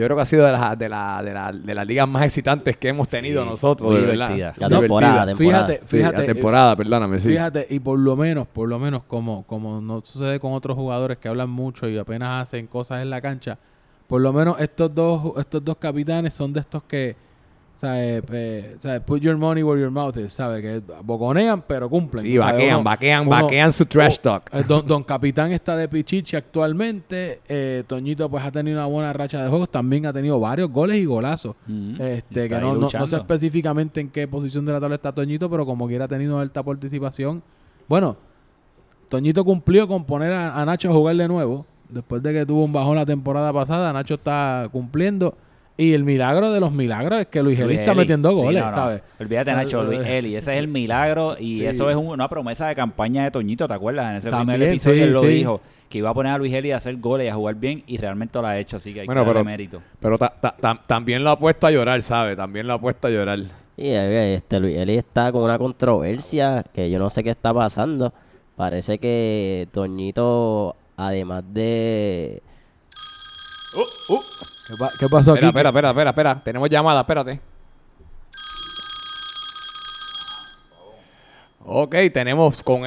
Yo 0.00 0.06
creo 0.06 0.16
que 0.16 0.22
ha 0.22 0.26
sido 0.26 0.46
de 0.46 0.52
las 0.52 0.78
de 0.78 0.88
la, 0.88 1.22
de 1.22 1.32
la, 1.34 1.52
de 1.52 1.74
las 1.74 1.86
ligas 1.86 2.08
más 2.08 2.24
excitantes 2.24 2.76
que 2.76 2.88
hemos 2.88 3.06
tenido 3.08 3.42
Sí, 3.44 3.48
nosotros, 3.50 3.94
de 3.94 4.00
verdad. 4.00 4.30
Divertida. 4.30 4.68
temporada, 4.80 5.26
temporada. 5.26 5.66
Fíjate, 5.66 5.78
Sí, 5.80 5.96
fíjate. 5.98 6.18
la 6.18 6.24
temporada, 6.32 6.76
perdóname, 6.76 7.20
sí. 7.20 7.28
Fíjate, 7.28 7.66
y 7.70 7.78
por 7.80 7.98
lo 7.98 8.16
menos, 8.16 8.46
por 8.48 8.68
lo 8.68 8.78
menos, 8.78 9.02
como, 9.06 9.44
como 9.46 9.80
no 9.80 10.00
sucede 10.04 10.40
con 10.40 10.52
otros 10.54 10.76
jugadores 10.76 11.18
que 11.18 11.28
hablan 11.28 11.50
mucho 11.50 11.88
y 11.88 11.98
apenas 11.98 12.48
hacen 12.48 12.66
cosas 12.66 13.02
en 13.02 13.10
la 13.10 13.20
cancha, 13.20 13.58
por 14.06 14.20
lo 14.20 14.32
menos 14.32 14.58
estos 14.60 14.94
dos, 14.94 15.32
estos 15.38 15.64
dos 15.64 15.76
capitanes 15.76 16.34
son 16.34 16.52
de 16.52 16.60
estos 16.60 16.82
que, 16.84 17.14
¿sabes? 17.80 18.22
Eh, 18.30 18.76
¿sabes? 18.78 19.00
Put 19.00 19.22
your 19.22 19.36
money 19.38 19.62
where 19.62 19.80
your 19.80 19.90
mouth 19.90 20.14
is, 20.18 20.34
¿sabes? 20.34 20.60
Que 20.60 20.82
boconean, 21.02 21.62
pero 21.66 21.88
cumplen. 21.88 22.22
Sí, 22.22 22.36
¿sabes? 22.36 22.52
vaquean, 22.54 22.74
Uno- 22.74 22.82
vaquean, 22.84 23.20
uno- 23.26 23.30
vaquean 23.30 23.72
su 23.72 23.86
trash 23.86 24.18
talk. 24.18 24.50
Eh, 24.52 24.62
don, 24.68 24.86
don 24.86 25.02
Capitán 25.02 25.50
está 25.52 25.74
de 25.76 25.88
Pichichi 25.88 26.36
actualmente. 26.36 27.40
Eh, 27.48 27.84
Toñito 27.86 28.28
pues 28.28 28.44
ha 28.44 28.52
tenido 28.52 28.76
una 28.78 28.86
buena 28.86 29.12
racha 29.14 29.42
de 29.42 29.48
juegos. 29.48 29.70
También 29.70 30.04
ha 30.04 30.12
tenido 30.12 30.38
varios 30.38 30.70
goles 30.70 30.98
y 30.98 31.06
golazos. 31.06 31.56
Ujú. 31.66 32.02
Este, 32.02 32.44
Está 32.44 32.56
que 32.56 32.60
no, 32.60 32.68
no, 32.68 32.74
no 32.74 32.80
luchando. 32.82 33.06
sé 33.06 33.16
específicamente 33.16 34.00
en 34.00 34.10
qué 34.10 34.28
posición 34.28 34.66
de 34.66 34.72
la 34.72 34.80
tabla 34.80 34.96
está 34.96 35.12
Toñito, 35.12 35.48
pero 35.48 35.64
como 35.64 35.88
quiera 35.88 36.04
ha 36.04 36.08
tenido 36.08 36.38
alta 36.38 36.62
participación. 36.62 37.42
Bueno, 37.88 38.16
Toñito 39.08 39.44
cumplió 39.44 39.88
con 39.88 40.04
poner 40.04 40.32
a, 40.32 40.60
a 40.60 40.64
Nacho 40.64 40.90
a 40.90 40.92
jugar 40.92 41.16
de 41.16 41.26
nuevo. 41.28 41.66
Después 41.88 42.22
de 42.22 42.32
que 42.32 42.46
tuvo 42.46 42.62
un 42.64 42.72
bajón 42.72 42.94
la 42.96 43.04
temporada 43.06 43.52
pasada, 43.52 43.92
Nacho 43.92 44.14
está 44.14 44.68
cumpliendo. 44.70 45.34
Y 45.76 45.94
el 45.94 46.04
milagro 46.04 46.52
de 46.52 46.60
los 46.60 46.72
milagros 46.72 47.20
es 47.22 47.26
que 47.28 47.42
Luis 47.42 47.58
Eli 47.58 47.68
Luis 47.68 47.78
está 47.80 47.92
Eli. 47.92 48.00
metiendo 48.00 48.30
Sí, 48.32 48.36
goles, 48.36 48.62
no, 48.62 48.68
no. 48.68 48.74
¿sabes? 48.74 49.02
Olvídate, 49.18 49.52
Nacho, 49.54 49.82
Luis 49.82 50.00
eh, 50.00 50.18
Eli. 50.18 50.36
Ese 50.36 50.52
es 50.52 50.58
el 50.58 50.68
milagro 50.68 51.36
y 51.40 51.56
Sí. 51.58 51.64
eso 51.66 51.88
es 51.88 51.96
un- 51.96 52.08
una 52.08 52.28
promesa 52.28 52.66
de 52.68 52.74
campaña 52.74 53.24
de 53.24 53.30
Toñito, 53.30 53.66
¿te 53.66 53.72
acuerdas? 53.74 54.10
En 54.10 54.16
ese 54.18 54.28
También, 54.28 54.56
primer 54.58 54.68
episodio 54.74 54.96
sí, 54.96 55.02
él 55.02 55.12
lo 55.12 55.20
sí. 55.22 55.26
dijo, 55.28 55.60
que 55.88 55.98
iba 55.98 56.10
a 56.10 56.14
poner 56.14 56.32
a 56.32 56.38
Luis 56.38 56.52
Eli 56.52 56.70
a 56.72 56.76
hacer 56.76 56.96
goles 56.98 57.26
y 57.26 57.30
a 57.30 57.34
jugar 57.34 57.54
bien 57.54 57.82
y 57.86 57.96
realmente 57.96 58.38
lo 58.40 58.46
ha 58.46 58.58
hecho, 58.58 58.76
así 58.76 58.92
que 58.92 59.00
hay 59.00 59.06
Bueno, 59.06 59.22
que 59.22 59.26
darle 59.28 59.38
pero- 59.40 59.44
mérito. 59.44 59.82
Pero 60.00 60.18
ta- 60.18 60.34
ta- 60.38 60.54
ta- 60.60 60.80
también 60.86 61.24
lo 61.24 61.30
ha 61.30 61.38
puesto 61.38 61.66
a 61.66 61.70
llorar, 61.70 62.02
¿sabes? 62.02 62.36
También 62.36 62.66
lo 62.66 62.74
ha 62.74 62.78
puesto 62.78 63.08
a 63.08 63.10
llorar. 63.10 63.38
Y 63.76 63.86
eh, 63.86 64.34
este 64.34 64.60
Luis 64.60 64.76
Eli 64.76 64.98
está 64.98 65.32
con 65.32 65.42
una 65.44 65.58
controversia 65.58 66.62
que 66.74 66.90
yo 66.90 66.98
no 66.98 67.08
sé 67.08 67.24
qué 67.24 67.30
está 67.30 67.54
pasando. 67.54 68.12
Parece 68.54 68.98
que 68.98 69.66
Toñito, 69.72 70.76
además 70.98 71.42
de 71.54 72.42
¿Qué, 74.70 74.76
pa- 74.76 74.90
qué 75.00 75.08
pasó 75.08 75.32
aquí? 75.32 75.46
Espera, 75.46 75.70
espera, 75.70 75.88
espera, 75.90 76.10
espera, 76.10 76.10
espera. 76.10 76.44
Tenemos 76.44 76.70
llamada, 76.70 77.00
espérate. 77.00 77.40
Ok, 81.64 81.94
tenemos 82.12 82.62
con... 82.62 82.82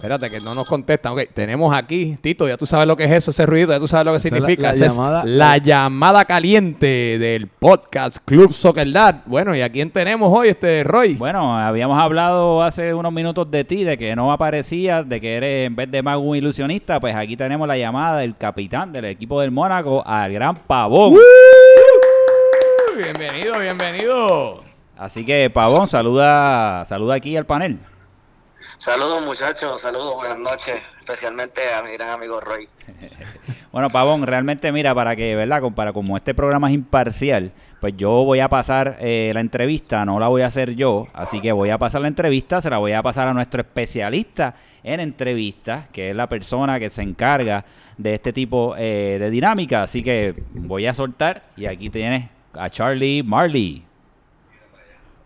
Espérate, 0.00 0.30
que 0.30 0.40
no 0.40 0.54
nos 0.54 0.66
contestan. 0.66 1.12
Ok, 1.12 1.24
tenemos 1.34 1.76
aquí, 1.76 2.16
Tito, 2.22 2.48
ya 2.48 2.56
tú 2.56 2.64
sabes 2.64 2.86
lo 2.88 2.96
que 2.96 3.04
es 3.04 3.10
eso, 3.12 3.32
ese 3.32 3.44
ruido, 3.44 3.70
ya 3.70 3.78
tú 3.78 3.86
sabes 3.86 4.06
lo 4.06 4.12
que 4.12 4.16
Esa 4.16 4.28
es 4.28 4.32
la- 4.32 4.38
significa. 4.38 4.68
la 4.68 4.74
Esa 4.74 4.86
es 4.86 4.92
llamada- 4.96 5.22
la 5.26 5.58
llamada 5.58 6.24
caliente 6.24 7.18
del 7.18 7.48
podcast 7.48 8.16
Club 8.24 8.54
Soccer 8.54 8.90
Dad. 8.90 9.16
Bueno, 9.26 9.54
¿y 9.54 9.60
a 9.60 9.68
quién 9.68 9.90
tenemos 9.90 10.30
hoy, 10.34 10.48
este 10.48 10.84
Roy? 10.84 11.16
Bueno, 11.16 11.54
habíamos 11.54 11.98
hablado 12.00 12.62
hace 12.62 12.94
unos 12.94 13.12
minutos 13.12 13.50
de 13.50 13.62
ti, 13.64 13.84
de 13.84 13.98
que 13.98 14.16
no 14.16 14.32
aparecías, 14.32 15.06
de 15.06 15.20
que 15.20 15.36
eres 15.36 15.66
en 15.66 15.76
vez 15.76 15.90
de 15.90 16.02
mago 16.02 16.22
un 16.22 16.34
ilusionista, 16.34 16.98
pues 16.98 17.14
aquí 17.14 17.36
tenemos 17.36 17.68
la 17.68 17.76
llamada 17.76 18.20
del 18.20 18.34
capitán 18.38 18.92
del 18.94 19.04
equipo 19.04 19.38
del 19.42 19.50
Mónaco, 19.50 20.02
al 20.06 20.32
gran 20.32 20.56
Pavón. 20.56 21.16
Bienvenido, 22.96 23.58
bienvenido. 23.58 24.62
Así 24.96 25.26
que 25.26 25.50
Pavón, 25.50 25.86
saluda, 25.88 26.84
saluda 26.86 27.14
aquí 27.16 27.36
al 27.36 27.44
panel. 27.44 27.78
Saludos 28.60 29.24
muchachos, 29.24 29.80
saludos, 29.80 30.16
buenas 30.16 30.38
noches, 30.38 30.82
especialmente 30.98 31.62
a 31.72 31.82
mi 31.82 31.92
gran 31.92 32.10
amigo 32.10 32.40
Roy. 32.40 32.68
Bueno, 33.72 33.88
Pavón, 33.88 34.26
realmente 34.26 34.72
mira, 34.72 34.92
para 34.96 35.14
que, 35.14 35.36
¿verdad? 35.36 35.60
Con- 35.60 35.74
Para 35.74 35.92
como 35.92 36.16
este 36.16 36.34
programa 36.34 36.66
es 36.66 36.74
imparcial, 36.74 37.52
pues 37.80 37.94
yo 37.96 38.10
voy 38.24 38.40
a 38.40 38.48
pasar 38.48 38.96
eh, 38.98 39.30
la 39.32 39.38
entrevista, 39.38 40.04
no 40.04 40.18
la 40.18 40.26
voy 40.26 40.42
a 40.42 40.46
hacer 40.46 40.74
yo, 40.74 41.06
así 41.12 41.40
que 41.40 41.52
voy 41.52 41.70
a 41.70 41.78
pasar 41.78 42.00
la 42.00 42.08
entrevista, 42.08 42.60
se 42.60 42.68
la 42.68 42.78
voy 42.78 42.92
a 42.94 43.00
pasar 43.00 43.28
a 43.28 43.32
nuestro 43.32 43.60
especialista 43.60 44.56
en 44.82 44.98
entrevistas, 44.98 45.86
que 45.92 46.10
es 46.10 46.16
la 46.16 46.28
persona 46.28 46.80
que 46.80 46.90
se 46.90 47.02
encarga 47.02 47.64
de 47.96 48.14
este 48.14 48.32
tipo 48.32 48.74
eh, 48.76 49.18
de 49.20 49.30
dinámica, 49.30 49.84
así 49.84 50.02
que 50.02 50.34
voy 50.52 50.86
a 50.88 50.92
soltar 50.92 51.44
y 51.56 51.66
aquí 51.66 51.90
tienes 51.90 52.28
a 52.54 52.68
Charlie 52.70 53.22
Marley. 53.22 53.84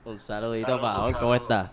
un 0.05 0.19
saludito 0.19 0.79
para 0.79 1.11
¿cómo 1.19 1.35
estás? 1.35 1.73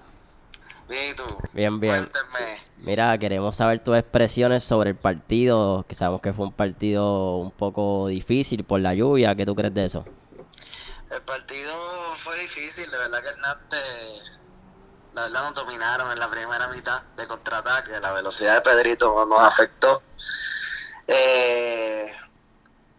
Bien, 0.91 1.11
¿y 1.11 1.13
tú? 1.13 1.23
Bien, 1.53 1.79
bien. 1.79 1.95
Cuéntenme. 1.95 2.59
Mira, 2.79 3.17
queremos 3.17 3.55
saber 3.55 3.79
tus 3.79 3.95
expresiones 3.95 4.61
sobre 4.61 4.89
el 4.89 4.97
partido, 4.97 5.85
que 5.87 5.95
sabemos 5.95 6.19
que 6.19 6.33
fue 6.33 6.47
un 6.47 6.51
partido 6.51 7.37
un 7.37 7.51
poco 7.51 8.07
difícil 8.09 8.65
por 8.65 8.81
la 8.81 8.93
lluvia, 8.93 9.33
¿qué 9.33 9.45
tú 9.45 9.55
crees 9.55 9.73
de 9.73 9.85
eso? 9.85 10.03
El 11.09 11.21
partido 11.21 11.71
fue 12.17 12.37
difícil, 12.41 12.91
de 12.91 12.97
verdad 12.97 13.21
que 13.23 13.29
el 13.29 13.39
Nate, 13.39 13.77
la 15.13 15.21
verdad 15.23 15.43
nos 15.43 15.55
dominaron 15.55 16.11
en 16.11 16.19
la 16.19 16.29
primera 16.29 16.67
mitad 16.67 17.01
de 17.15 17.25
contraataque, 17.25 17.97
la 18.01 18.11
velocidad 18.11 18.55
de 18.55 18.61
Pedrito 18.61 19.25
nos 19.25 19.41
afectó. 19.41 20.01
Eh, 21.07 22.05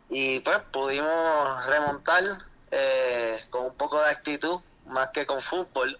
y 0.09 0.41
pues 0.41 0.59
pudimos 0.71 1.67
remontar 1.67 2.23
eh, 2.71 3.41
con 3.51 3.67
un 3.67 3.77
poco 3.77 4.01
de 4.01 4.11
actitud, 4.11 4.59
más 4.87 5.09
que 5.09 5.27
con 5.27 5.43
fútbol. 5.43 5.99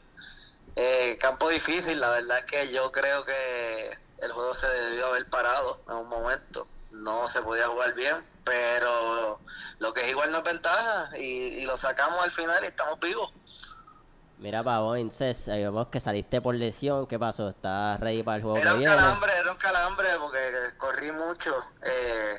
Eh, 0.77 1.19
campo 1.21 1.49
difícil, 1.49 2.01
la 2.01 2.11
verdad 2.11 2.39
es 2.39 2.45
que 2.45 2.73
yo 2.73 2.91
creo 2.93 3.25
que 3.25 3.91
el 4.23 4.33
juego 4.33 4.55
se 4.55 4.67
debió 4.67 5.07
haber 5.07 5.29
parado 5.29 5.81
en 5.89 5.97
un 5.97 6.09
momento. 6.09 6.67
No 6.91 7.27
se 7.29 7.43
podía 7.43 7.67
jugar 7.69 7.95
bien, 7.95 8.15
pero 8.45 9.41
lo 9.79 9.93
que 9.95 10.03
es 10.03 10.09
igual 10.11 10.31
no 10.33 10.39
es 10.39 10.45
ventaja 10.45 11.11
y, 11.19 11.23
y 11.23 11.65
lo 11.67 11.77
sacamos 11.77 12.19
al 12.23 12.31
final 12.31 12.63
y 12.63 12.67
estamos 12.67 12.99
vivos. 13.01 13.33
Mira, 14.39 14.63
Pavón, 14.65 15.13
eh, 15.21 15.69
vos 15.69 15.87
que 15.89 16.01
saliste 16.01 16.41
por 16.41 16.57
lesión, 16.57 17.07
¿qué 17.07 17.17
pasó? 17.17 17.51
¿Estás 17.51 18.01
ready 18.01 18.25
para 18.25 18.39
el 18.39 18.43
juego 18.43 18.57
Era 18.57 18.71
que 18.71 18.75
un 18.75 18.81
viene? 18.81 18.95
calambre, 18.97 19.33
era 19.39 19.53
un 19.53 19.59
calambre 19.59 20.09
porque 20.19 20.53
corrí 20.79 21.13
mucho. 21.13 21.55
Eh, 21.85 22.35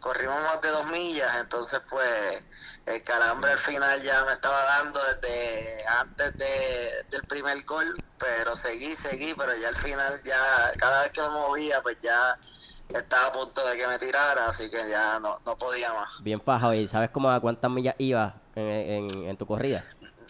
corrimos 0.00 0.42
más 0.44 0.60
de 0.60 0.68
dos 0.70 0.86
millas, 0.90 1.30
entonces 1.40 1.80
pues 1.90 2.44
el 2.86 3.02
calambre 3.04 3.52
al 3.52 3.58
final 3.58 4.02
ya 4.02 4.24
me 4.24 4.32
estaba 4.32 4.62
dando 4.64 5.00
desde 5.20 5.86
antes 6.00 6.36
de, 6.38 6.90
del 7.10 7.22
primer 7.28 7.62
gol, 7.64 7.96
pero 8.18 8.54
seguí, 8.56 8.94
seguí, 8.94 9.34
pero 9.34 9.52
ya 9.56 9.68
al 9.68 9.76
final 9.76 10.20
ya 10.24 10.72
cada 10.78 11.02
vez 11.02 11.10
que 11.10 11.22
me 11.22 11.28
movía 11.30 11.80
pues 11.82 11.98
ya 12.00 12.38
estaba 12.90 13.26
a 13.26 13.32
punto 13.32 13.66
de 13.66 13.76
que 13.76 13.86
me 13.86 13.98
tirara, 13.98 14.48
así 14.48 14.70
que 14.70 14.78
ya 14.88 15.18
no, 15.20 15.38
no 15.44 15.56
podía 15.58 15.92
más. 15.92 16.08
Bien 16.22 16.40
fajado, 16.42 16.74
¿y 16.74 16.86
sabes 16.88 17.10
cómo 17.10 17.30
a 17.30 17.40
cuántas 17.40 17.70
millas 17.70 17.94
ibas 17.98 18.34
en, 18.54 18.66
en- 18.66 19.28
en 19.28 19.36
tu 19.36 19.46
corrida? 19.46 19.82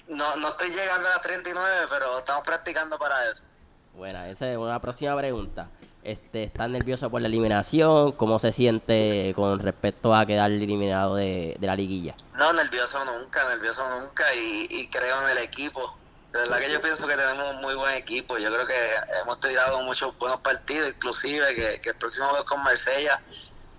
No, 0.09 0.37
no 0.37 0.48
estoy 0.48 0.70
llegando 0.70 1.09
a 1.09 1.12
las 1.12 1.20
39, 1.22 1.87
pero 1.90 2.18
estamos 2.18 2.42
practicando 2.44 2.98
para 2.98 3.22
eso. 3.31 3.44
Bueno, 3.92 4.24
esa 4.24 4.50
es 4.50 4.57
una 4.57 4.81
próxima 4.81 5.16
pregunta. 5.16 5.68
Este, 6.05 6.45
¿Estás 6.45 6.71
nervioso 6.71 7.11
por 7.11 7.21
la 7.21 7.29
eliminación? 7.29 8.13
¿Cómo 8.13 8.39
se 8.39 8.53
siente 8.53 9.33
con 9.35 9.59
respecto 9.59 10.15
a 10.15 10.25
quedar 10.25 10.51
eliminado 10.51 11.17
de, 11.17 11.57
de 11.59 11.67
la 11.67 11.77
liguilla? 11.77 12.15
No, 12.39 12.53
nervioso 12.53 12.99
nunca, 13.05 13.47
nervioso 13.49 13.83
nunca 14.01 14.25
y, 14.35 14.89
creo 14.91 15.23
en 15.23 15.37
el 15.37 15.45
equipo. 15.45 15.99
De 16.33 16.39
verdad 16.41 16.59
que 16.61 16.71
yo 16.71 16.81
pienso 16.81 17.07
que 17.07 17.17
tenemos 17.17 17.55
un 17.55 17.63
muy 17.63 17.75
buen 17.75 17.95
equipo. 17.97 18.39
Yo 18.39 18.53
creo 18.53 18.67
que 18.67 18.75
hemos 19.23 19.41
tirado 19.41 19.83
muchos 19.83 20.17
buenos 20.19 20.41
partidos, 20.41 20.89
inclusive 20.89 21.55
que, 21.55 21.81
que 21.81 21.91
el 21.91 21.97
próximo 21.97 22.29
juego 22.29 22.45
con 22.45 22.63
Marsella. 22.63 23.21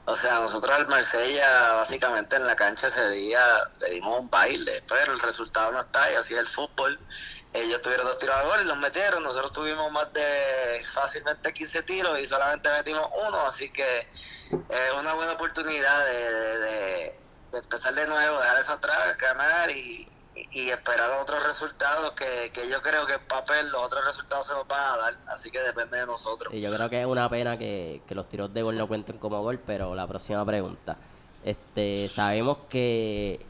O 0.09 0.15
sea, 0.15 0.39
nosotros 0.39 0.75
al 0.75 0.87
Marsella 0.87 1.73
básicamente 1.73 2.35
en 2.35 2.47
la 2.47 2.55
cancha 2.55 2.87
ese 2.87 3.09
día 3.11 3.39
le 3.79 3.91
dimos 3.91 4.19
un 4.19 4.29
baile, 4.31 4.83
pero 4.87 5.13
el 5.13 5.19
resultado 5.19 5.71
no 5.71 5.81
está 5.81 6.11
y 6.11 6.15
así 6.15 6.33
es 6.33 6.39
el 6.39 6.47
fútbol. 6.47 6.99
Ellos 7.53 7.79
tuvieron 7.83 8.07
dos 8.07 8.17
tiros 8.17 8.35
a 8.35 8.41
gol 8.43 8.59
y 8.61 8.65
los 8.65 8.77
metieron. 8.77 9.21
Nosotros 9.21 9.53
tuvimos 9.53 9.91
más 9.91 10.11
de 10.13 10.83
fácilmente 10.91 11.53
15 11.53 11.83
tiros 11.83 12.17
y 12.19 12.25
solamente 12.25 12.71
metimos 12.71 13.07
uno, 13.27 13.39
así 13.45 13.71
que 13.71 13.99
es 14.11 14.91
una 14.99 15.13
buena 15.13 15.33
oportunidad 15.33 16.05
de, 16.05 16.33
de- 16.33 16.57
de- 16.57 17.19
empezar 17.59 17.93
de 17.93 18.07
nuevo, 18.07 18.39
dejar 18.39 18.59
eso 18.59 18.71
atrás, 18.73 19.15
ganar 19.17 19.69
y, 19.71 20.07
y- 20.51 20.69
esperar 20.69 21.09
otros 21.21 21.43
resultados 21.43 22.11
que, 22.11 22.51
que 22.53 22.67
yo 22.69 22.81
creo 22.81 23.05
que 23.05 23.13
en 23.13 23.21
papel 23.27 23.69
los 23.71 23.83
otros 23.83 24.05
resultados 24.05 24.47
se 24.47 24.53
nos 24.53 24.67
van 24.67 24.81
a 24.93 24.97
dar, 24.97 25.13
así 25.27 25.49
que 25.51 25.59
depende 25.61 25.97
de 25.97 26.05
nosotros. 26.05 26.53
Y 26.53 26.61
yo 26.61 26.71
creo 26.73 26.89
que 26.89 27.01
es 27.01 27.07
una 27.07 27.29
pena 27.29 27.57
que, 27.57 28.01
que 28.07 28.15
los 28.15 28.29
tiros 28.29 28.53
de 28.53 28.61
gol 28.61 28.77
no 28.77 28.87
cuenten 28.87 29.17
como 29.17 29.41
gol, 29.41 29.59
pero 29.65 29.95
la 29.95 30.07
próxima 30.07 30.45
pregunta. 30.45 30.93
Este, 31.43 32.07
sabemos 32.09 32.57
que, 32.69 33.45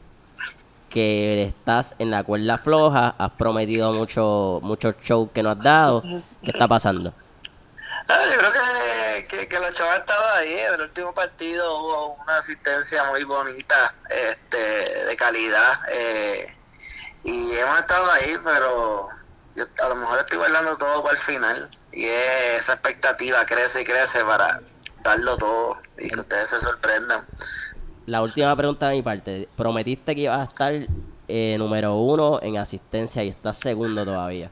que 0.90 1.42
estás 1.44 1.94
en 1.98 2.10
la 2.10 2.22
cuerda 2.24 2.58
floja, 2.58 3.14
has 3.18 3.32
prometido 3.32 3.92
mucho, 3.92 4.60
muchos 4.62 4.94
shows 5.04 5.30
que 5.32 5.42
no 5.42 5.50
has 5.50 5.62
dado. 5.62 6.02
¿Qué 6.42 6.50
está 6.50 6.68
pasando? 6.68 7.12
Ah, 8.08 8.18
yo 8.32 8.38
creo 8.38 8.52
que, 8.52 9.26
que, 9.28 9.48
que 9.48 9.58
los 9.60 9.80
han 9.80 10.00
estado 10.00 10.26
ahí. 10.34 10.52
En 10.52 10.74
el 10.74 10.80
último 10.82 11.12
partido 11.12 11.78
hubo 11.80 12.14
una 12.14 12.36
asistencia 12.38 13.04
muy 13.10 13.24
bonita, 13.24 13.94
este, 14.08 15.06
de 15.06 15.16
calidad. 15.16 15.72
eh, 15.92 16.46
y 17.24 17.52
hemos 17.56 17.78
estado 17.78 18.10
ahí, 18.12 18.36
pero 18.44 19.08
yo 19.56 19.64
a 19.84 19.88
lo 19.88 19.94
mejor 19.96 20.20
estoy 20.20 20.38
guardando 20.38 20.76
todo 20.76 21.02
para 21.02 21.14
el 21.14 21.20
final. 21.22 21.70
Y 21.92 22.04
es- 22.06 22.60
esa 22.62 22.74
expectativa 22.74 23.44
crece 23.46 23.80
y 23.82 23.84
crece 23.84 24.24
para 24.24 24.60
darlo 25.02 25.36
todo 25.36 25.72
y 25.98 26.08
que 26.08 26.20
ustedes 26.20 26.48
se 26.48 26.60
sorprendan. 26.60 27.26
La 28.06 28.22
última 28.22 28.54
pregunta 28.56 28.88
de 28.88 28.96
mi 28.96 29.02
parte. 29.02 29.42
Prometiste 29.56 30.14
que 30.14 30.22
ibas 30.22 30.38
a 30.38 30.42
estar 30.50 30.72
eh, 31.32 31.56
número 31.58 31.94
uno 31.94 32.40
en 32.42 32.56
asistencia 32.58 33.22
y 33.22 33.28
estás 33.28 33.58
segundo 33.58 34.04
todavía. 34.04 34.50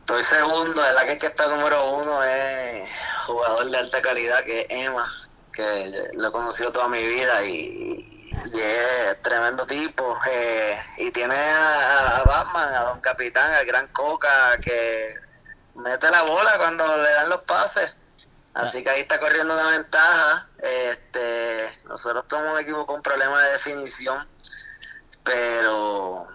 Estoy 0.00 0.22
segundo, 0.22 0.82
de 0.82 0.92
la 0.94 1.04
que 1.04 1.12
el 1.12 1.18
que 1.18 1.26
está 1.26 1.48
número 1.48 1.94
uno 1.96 2.22
es 2.22 3.00
jugador 3.26 3.70
de 3.70 3.76
alta 3.78 4.02
calidad 4.02 4.44
que 4.44 4.60
es 4.60 4.66
Emma, 4.68 5.04
que 5.56 6.10
lo 6.14 6.28
he 6.28 6.32
conocido 6.32 6.70
toda 6.70 6.86
mi 6.88 7.02
vida 7.02 7.42
y, 7.44 8.04
y 8.52 8.60
es 8.60 9.22
tremendo 9.22 9.66
tipo. 9.66 10.16
eh, 10.30 10.76
y 10.98 11.10
tiene 11.10 11.34
a, 11.34 12.22
Batman, 12.26 12.74
a 12.74 12.80
Don 12.82 13.00
Capitán, 13.00 13.50
al 13.54 13.64
Gran 13.64 13.88
Coca, 13.88 14.58
que 14.62 15.14
mete 15.76 16.10
la 16.10 16.22
bola 16.22 16.52
cuando 16.58 16.96
le 16.98 17.10
dan 17.10 17.30
los 17.30 17.40
pases. 17.42 17.92
Así 18.54 18.84
que 18.84 18.90
ahí 18.90 19.00
está 19.00 19.18
corriendo 19.18 19.54
una 19.54 19.66
ventaja. 19.68 20.48
Este, 20.58 21.80
nosotros 21.84 22.24
somos 22.28 22.52
un 22.54 22.60
equipo 22.60 22.86
con 22.86 23.02
problemas 23.02 23.42
de 23.42 23.52
definición, 23.52 24.28
pero 25.24 26.26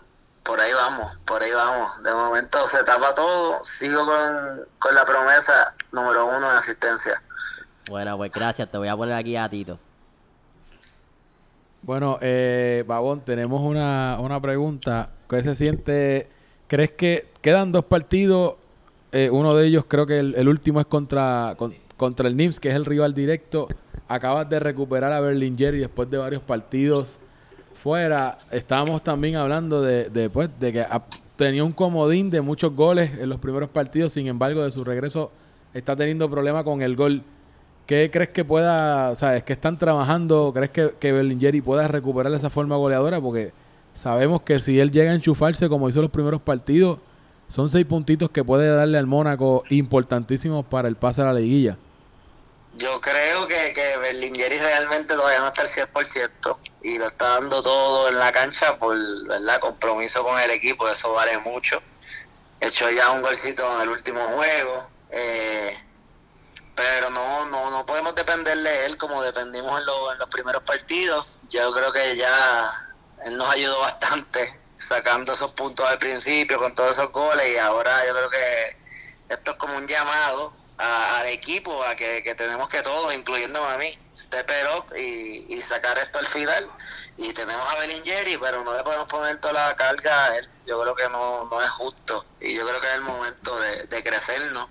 por 0.43 0.59
ahí 0.59 0.73
vamos, 0.73 1.17
por 1.25 1.41
ahí 1.41 1.51
vamos. 1.51 2.03
De 2.03 2.11
momento 2.11 2.65
se 2.67 2.83
tapa 2.83 3.13
todo. 3.15 3.63
Sigo 3.63 4.05
con, 4.05 4.67
con 4.79 4.95
la 4.95 5.05
promesa 5.05 5.75
número 5.91 6.25
uno 6.25 6.51
en 6.51 6.57
asistencia. 6.57 7.21
Bueno, 7.91 8.15
pues 8.15 8.31
gracias. 8.33 8.71
Te 8.71 8.77
voy 8.77 8.87
a 8.87 8.95
poner 8.95 9.13
aquí 9.15 9.35
a 9.35 9.49
Tito. 9.49 9.77
Bueno, 11.81 12.17
eh, 12.21 12.85
Babón, 12.87 13.19
tenemos 13.19 13.61
una, 13.61 14.17
una 14.21 14.39
pregunta. 14.39 15.09
¿Qué 15.29 15.41
se 15.43 15.55
siente? 15.55 16.27
¿Crees 16.67 16.91
que 16.91 17.27
quedan 17.41 17.73
dos 17.73 17.83
partidos? 17.83 18.53
Eh, 19.11 19.29
uno 19.29 19.53
de 19.55 19.67
ellos, 19.67 19.83
creo 19.89 20.07
que 20.07 20.19
el, 20.19 20.47
último 20.47 20.79
es 20.79 20.85
contra, 20.85 21.55
con- 21.57 21.73
contra 21.97 22.29
el 22.29 22.37
NIMS, 22.37 22.61
que 22.61 22.69
es 22.69 22.75
el 22.75 22.85
rival 22.85 23.13
directo. 23.13 23.67
Acabas 24.07 24.49
de 24.49 24.61
recuperar 24.61 25.11
a 25.11 25.19
Berlinger 25.19 25.75
y 25.75 25.79
después 25.79 26.09
de 26.09 26.17
varios 26.17 26.41
partidos 26.43 27.19
fuera. 27.83 28.37
Estábamos 28.51 29.03
también 29.03 29.35
hablando 29.35 29.81
de, 29.81 30.09
de, 30.09 30.29
pues, 30.29 30.49
de 30.61 30.71
que 30.71 30.85
tenía 31.35 31.65
un 31.65 31.73
comodín 31.73 32.29
de 32.31 32.39
muchos 32.39 32.73
goles 32.73 33.11
en 33.19 33.27
los 33.27 33.41
primeros 33.41 33.69
partidos. 33.69 34.13
Sin 34.13 34.27
embargo, 34.27 34.63
de 34.63 34.71
su 34.71 34.85
regreso 34.85 35.29
está 35.73 35.93
teniendo 35.93 36.29
problemas 36.29 36.63
con 36.63 36.81
el 36.81 36.95
gol. 36.95 37.21
¿Qué 37.91 38.09
crees 38.09 38.29
que 38.29 38.45
pueda, 38.45 39.13
sabes, 39.15 39.43
que 39.43 39.51
están 39.51 39.77
trabajando? 39.77 40.53
¿Crees 40.55 40.71
que, 40.71 40.93
que 40.97 41.11
Berlingeri 41.11 41.59
pueda 41.59 41.89
recuperar 41.89 42.33
esa 42.33 42.49
forma 42.49 42.77
goleadora? 42.77 43.19
Porque 43.19 43.51
sabemos 43.93 44.43
que 44.43 44.61
si 44.61 44.79
él 44.79 44.93
llega 44.93 45.11
a 45.11 45.13
enchufarse 45.13 45.67
como 45.67 45.89
hizo 45.89 46.01
los 46.01 46.09
primeros 46.09 46.41
partidos, 46.41 46.99
son 47.49 47.69
seis 47.69 47.85
puntitos 47.85 48.31
que 48.31 48.45
puede 48.45 48.73
darle 48.73 48.97
al 48.97 49.07
Mónaco 49.07 49.65
importantísimos 49.71 50.65
para 50.65 50.87
el 50.87 50.95
pase 50.95 51.21
a 51.21 51.25
la 51.25 51.33
liguilla. 51.33 51.75
Yo 52.77 53.01
creo 53.01 53.45
que, 53.49 53.73
que 53.73 53.97
Berlingeri 53.97 54.57
realmente 54.57 55.13
todavía 55.13 55.39
no 55.39 55.47
está 55.47 55.63
al 55.63 55.67
100% 55.67 56.57
y 56.83 56.97
lo 56.97 57.07
está 57.07 57.41
dando 57.41 57.61
todo 57.61 58.07
en 58.07 58.19
la 58.19 58.31
cancha 58.31 58.77
por 58.77 58.95
verdad 59.27 59.59
compromiso 59.59 60.23
con 60.23 60.39
el 60.39 60.51
equipo, 60.51 60.87
eso 60.87 61.11
vale 61.11 61.37
mucho. 61.39 61.81
Echó 62.61 62.89
ya 62.89 63.11
un 63.11 63.21
golcito 63.21 63.63
en 63.75 63.81
el 63.81 63.89
último 63.89 64.21
juego, 64.21 64.77
eh, 65.11 65.90
pero 66.75 67.09
no, 67.09 67.45
no, 67.47 67.69
no 67.71 67.85
podemos 67.85 68.15
depender 68.15 68.57
de 68.57 68.85
él 68.85 68.97
como 68.97 69.21
dependimos 69.23 69.79
en, 69.79 69.85
lo- 69.85 70.11
en 70.13 70.19
los 70.19 70.29
primeros 70.29 70.63
partidos. 70.63 71.27
Yo 71.49 71.71
creo 71.73 71.91
que 71.91 72.15
ya 72.15 72.71
él 73.25 73.37
nos 73.37 73.49
ayudó 73.51 73.79
bastante 73.81 74.59
sacando 74.77 75.33
esos 75.33 75.51
puntos 75.51 75.87
al 75.87 75.99
principio 75.99 76.57
con 76.59 76.73
todos 76.73 76.91
esos 76.91 77.11
goles 77.11 77.47
y 77.53 77.57
ahora 77.59 77.95
yo 78.07 78.13
creo 78.13 78.29
que 78.29 78.77
esto 79.29 79.51
es 79.51 79.57
como 79.57 79.75
un 79.77 79.87
llamado 79.87 80.53
a- 80.77 81.19
al 81.19 81.27
equipo 81.27 81.83
a 81.83 81.95
que, 81.95 82.23
que 82.23 82.33
tenemos 82.35 82.67
que 82.67 82.81
todos, 82.81 83.13
incluyéndome 83.13 83.67
a 83.67 83.77
mí, 83.77 83.97
step 84.15 84.49
it 84.49 84.67
up 84.75 84.95
y, 84.97 85.45
y 85.53 85.61
sacar 85.61 85.97
esto 85.99 86.17
al 86.19 86.27
final. 86.27 86.67
Y 87.17 87.31
tenemos 87.33 87.63
a 87.69 87.75
Belingeri, 87.79 88.37
pero 88.37 88.63
no 88.63 88.73
le 88.75 88.83
podemos 88.83 89.07
poner 89.07 89.37
toda 89.37 89.53
la 89.67 89.75
carga 89.75 90.25
a 90.25 90.35
él. 90.37 90.49
Yo 90.65 90.81
creo 90.81 90.95
que 90.95 91.07
no, 91.09 91.43
no 91.45 91.61
es 91.61 91.69
justo 91.69 92.25
y 92.39 92.55
yo 92.55 92.67
creo 92.67 92.81
que 92.81 92.87
es 92.87 92.95
el 92.95 93.01
momento 93.01 93.59
de, 93.59 93.83
de 93.83 94.03
crecernos. 94.03 94.69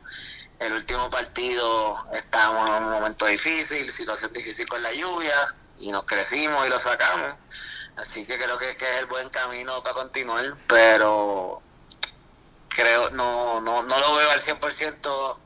El 0.60 0.74
último 0.74 1.08
partido 1.08 1.96
estábamos 2.12 2.68
en 2.68 2.84
un 2.84 2.90
momento 2.90 3.24
difícil, 3.24 3.90
situación 3.90 4.30
difícil 4.32 4.68
con 4.68 4.82
la 4.82 4.92
lluvia 4.92 5.34
y 5.78 5.90
nos 5.90 6.04
crecimos 6.04 6.66
y 6.66 6.68
lo 6.68 6.78
sacamos. 6.78 7.34
Así 7.96 8.26
que 8.26 8.38
creo 8.38 8.58
que, 8.58 8.76
que 8.76 8.84
es 8.84 8.98
el 8.98 9.06
buen 9.06 9.28
camino 9.30 9.82
para 9.82 9.94
continuar, 9.94 10.44
pero 10.66 11.62
creo 12.68 13.10
no, 13.10 13.60
no, 13.62 13.82
no 13.82 14.00
lo 14.00 14.14
veo 14.16 14.30
al 14.30 14.40
100%, 14.40 15.38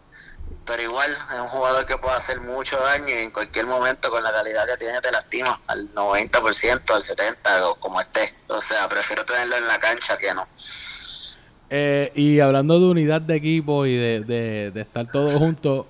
pero 0.67 0.83
igual 0.83 1.11
es 1.11 1.39
un 1.39 1.47
jugador 1.47 1.87
que 1.87 1.97
puede 1.99 2.17
hacer 2.17 2.41
mucho 2.41 2.77
daño 2.79 3.09
y 3.09 3.23
en 3.23 3.31
cualquier 3.31 3.67
momento 3.67 4.11
con 4.11 4.23
la 4.23 4.33
calidad 4.33 4.67
que 4.67 4.77
tiene 4.79 5.01
te 5.01 5.13
lastima 5.13 5.61
al 5.69 5.95
90%, 5.95 6.95
al 6.95 7.03
70% 7.03 7.63
o 7.63 7.75
como 7.77 8.01
esté. 8.01 8.35
O 8.49 8.61
sea, 8.61 8.89
prefiero 8.89 9.25
tenerlo 9.25 9.57
en 9.57 9.67
la 9.69 9.79
cancha 9.79 10.17
que 10.19 10.35
no. 10.35 10.47
Eh, 11.71 12.13
y 12.15 12.41
hablando 12.41 12.79
de 12.79 12.87
unidad 12.87 13.21
de 13.21 13.37
equipo 13.37 13.87
y 13.87 13.97
de, 13.97 14.73
estar 14.75 15.07
todos 15.07 15.33
juntos, 15.35 15.87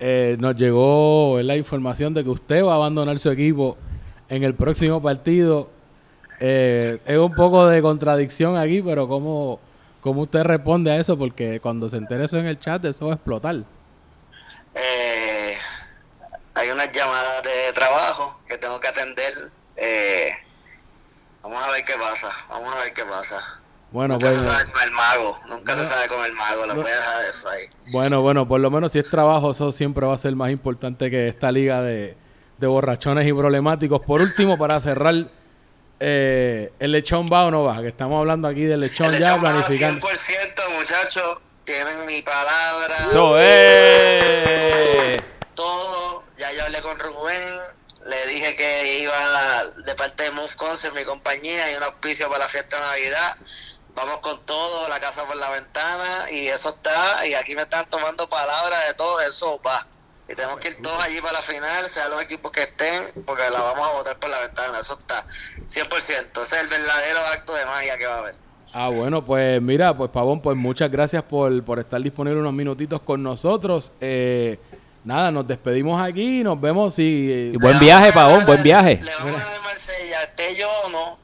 eh, 0.00 0.36
nos 0.38 0.56
llegó 0.56 1.40
la 1.42 1.56
información 1.56 2.14
de 2.14 2.24
que 2.24 2.30
usted 2.30 2.64
va 2.64 2.72
a 2.72 2.76
abandonar 2.76 3.18
su 3.18 3.30
equipo 3.30 3.76
en 4.28 4.44
el 4.44 4.54
próximo 4.54 5.02
partido. 5.02 5.68
Eh, 6.40 6.98
es 7.04 7.18
un 7.18 7.32
poco 7.32 7.66
de 7.66 7.80
contradicción 7.82 8.56
aquí, 8.56 8.82
pero 8.82 9.06
¿cómo, 9.06 9.60
¿cómo 10.00 10.22
usted 10.22 10.42
responde 10.42 10.90
a 10.90 10.96
eso? 10.96 11.16
Porque 11.18 11.60
cuando 11.60 11.88
se 11.88 11.98
entere 11.98 12.24
eso 12.24 12.38
en 12.38 12.46
el 12.46 12.58
chat, 12.58 12.84
eso 12.84 13.06
va 13.06 13.12
a 13.12 13.14
explotar. 13.14 13.56
Eh, 14.74 15.56
hay 16.54 16.70
unas 16.70 16.90
llamadas 16.92 17.42
de 17.42 17.72
trabajo 17.74 18.38
que 18.48 18.58
tengo 18.58 18.80
que 18.80 18.88
atender. 18.88 19.34
Eh, 19.76 20.30
vamos 21.42 21.62
a 21.62 21.70
ver 21.70 21.84
qué 21.84 21.94
pasa, 21.94 22.28
vamos 22.48 22.74
a 22.74 22.80
ver 22.80 22.92
qué 22.94 23.04
pasa. 23.04 23.51
Bueno, 23.92 24.14
nunca 24.14 24.26
pues. 24.26 24.38
se 24.38 24.44
sabe 24.44 24.64
con 24.70 24.82
el 24.82 24.90
mago. 24.92 25.38
Nunca 25.48 25.76
se 25.76 25.84
sabe 25.84 26.08
con 26.08 26.24
el 26.24 26.32
mago. 26.32 26.66
Lo 26.66 26.74
voy 26.76 26.90
a 26.90 26.94
dejar 26.94 27.24
eso 27.28 27.48
ahí. 27.48 27.64
Bueno, 27.92 28.22
bueno, 28.22 28.48
por 28.48 28.60
lo 28.60 28.70
menos 28.70 28.92
si 28.92 28.98
es 28.98 29.10
trabajo, 29.10 29.50
eso 29.50 29.70
siempre 29.70 30.06
va 30.06 30.14
a 30.14 30.18
ser 30.18 30.34
más 30.34 30.50
importante 30.50 31.10
que 31.10 31.28
esta 31.28 31.52
liga 31.52 31.82
de, 31.82 32.16
de 32.58 32.66
borrachones 32.66 33.26
y 33.28 33.32
problemáticos. 33.32 34.04
Por 34.06 34.22
último, 34.22 34.56
para 34.56 34.80
cerrar, 34.80 35.14
eh, 36.00 36.72
el 36.78 36.92
lechón 36.92 37.30
va 37.30 37.44
o 37.44 37.50
no 37.50 37.60
va, 37.60 37.80
que 37.82 37.88
estamos 37.88 38.18
hablando 38.18 38.48
aquí 38.48 38.64
del 38.64 38.80
lechón 38.80 39.06
El 39.06 39.20
ya 39.20 39.28
lechón 39.28 39.40
planificando. 39.40 40.08
100%, 40.08 40.78
muchachos. 40.78 41.38
Tienen 41.64 42.06
mi 42.06 42.22
palabra. 42.22 42.96
Eso 43.08 43.38
es. 43.38 45.22
todo. 45.54 46.24
Ya 46.38 46.52
yo 46.54 46.64
hablé 46.64 46.82
con 46.82 46.98
Rubén, 46.98 47.40
le 48.06 48.26
dije 48.26 48.56
que 48.56 48.98
iba 48.98 49.64
de 49.86 49.94
parte 49.94 50.24
de 50.24 50.30
Move 50.32 50.54
Concert, 50.56 50.94
mi 50.94 51.04
compañía, 51.04 51.70
y 51.70 51.76
un 51.76 51.84
auspicio 51.84 52.28
para 52.28 52.40
la 52.40 52.48
fiesta 52.48 52.76
de 52.76 52.82
Navidad. 52.82 53.36
Vamos 53.94 54.18
con 54.20 54.38
todo, 54.46 54.88
la 54.88 55.00
casa 55.00 55.24
por 55.24 55.36
la 55.36 55.50
ventana, 55.50 56.30
y 56.30 56.48
eso 56.48 56.70
está, 56.70 57.26
y 57.26 57.34
aquí 57.34 57.54
me 57.54 57.62
están 57.62 57.86
tomando 57.90 58.28
palabras 58.28 58.86
de 58.88 58.94
todo, 58.94 59.20
eso 59.20 59.60
va. 59.66 59.86
Y 60.28 60.34
tenemos 60.34 60.58
que 60.58 60.68
ir 60.68 60.82
todos 60.82 61.00
allí 61.02 61.20
para 61.20 61.34
la 61.34 61.42
final, 61.42 61.86
sea 61.88 62.08
los 62.08 62.22
equipos 62.22 62.50
que 62.52 62.62
estén, 62.62 63.24
porque 63.26 63.42
la 63.50 63.60
vamos 63.60 63.86
a 63.86 63.92
botar 63.92 64.16
por 64.18 64.30
la 64.30 64.38
ventana, 64.38 64.78
eso 64.78 64.94
está. 64.94 65.26
100%, 65.68 66.42
ese 66.42 66.42
es 66.42 66.52
el 66.62 66.68
verdadero 66.68 67.20
acto 67.32 67.54
de 67.54 67.66
magia 67.66 67.98
que 67.98 68.06
va 68.06 68.14
a 68.14 68.18
haber. 68.18 68.34
Ah, 68.74 68.88
bueno, 68.88 69.22
pues 69.22 69.60
mira, 69.60 69.94
pues 69.94 70.10
Pavón, 70.10 70.40
pues 70.40 70.56
muchas 70.56 70.90
gracias 70.90 71.22
por, 71.24 71.62
por 71.64 71.78
estar 71.78 72.00
disponible 72.00 72.40
unos 72.40 72.54
minutitos 72.54 73.00
con 73.00 73.22
nosotros. 73.22 73.92
Eh, 74.00 74.58
nada, 75.04 75.30
nos 75.30 75.46
despedimos 75.46 76.00
aquí 76.00 76.40
y 76.40 76.44
nos 76.44 76.58
vemos. 76.58 76.94
Y 76.98 77.54
buen 77.58 77.78
viaje, 77.78 78.12
Pavón, 78.12 78.46
buen 78.46 78.62
viaje. 78.62 79.00
Le 79.02 79.14
vamos 79.16 79.34
a 79.34 79.44
dar 79.44 79.56
a 79.56 79.60
Marsella, 79.60 80.22
esté 80.22 80.54
yo 80.54 80.70
o 80.84 80.88
no, 80.88 81.18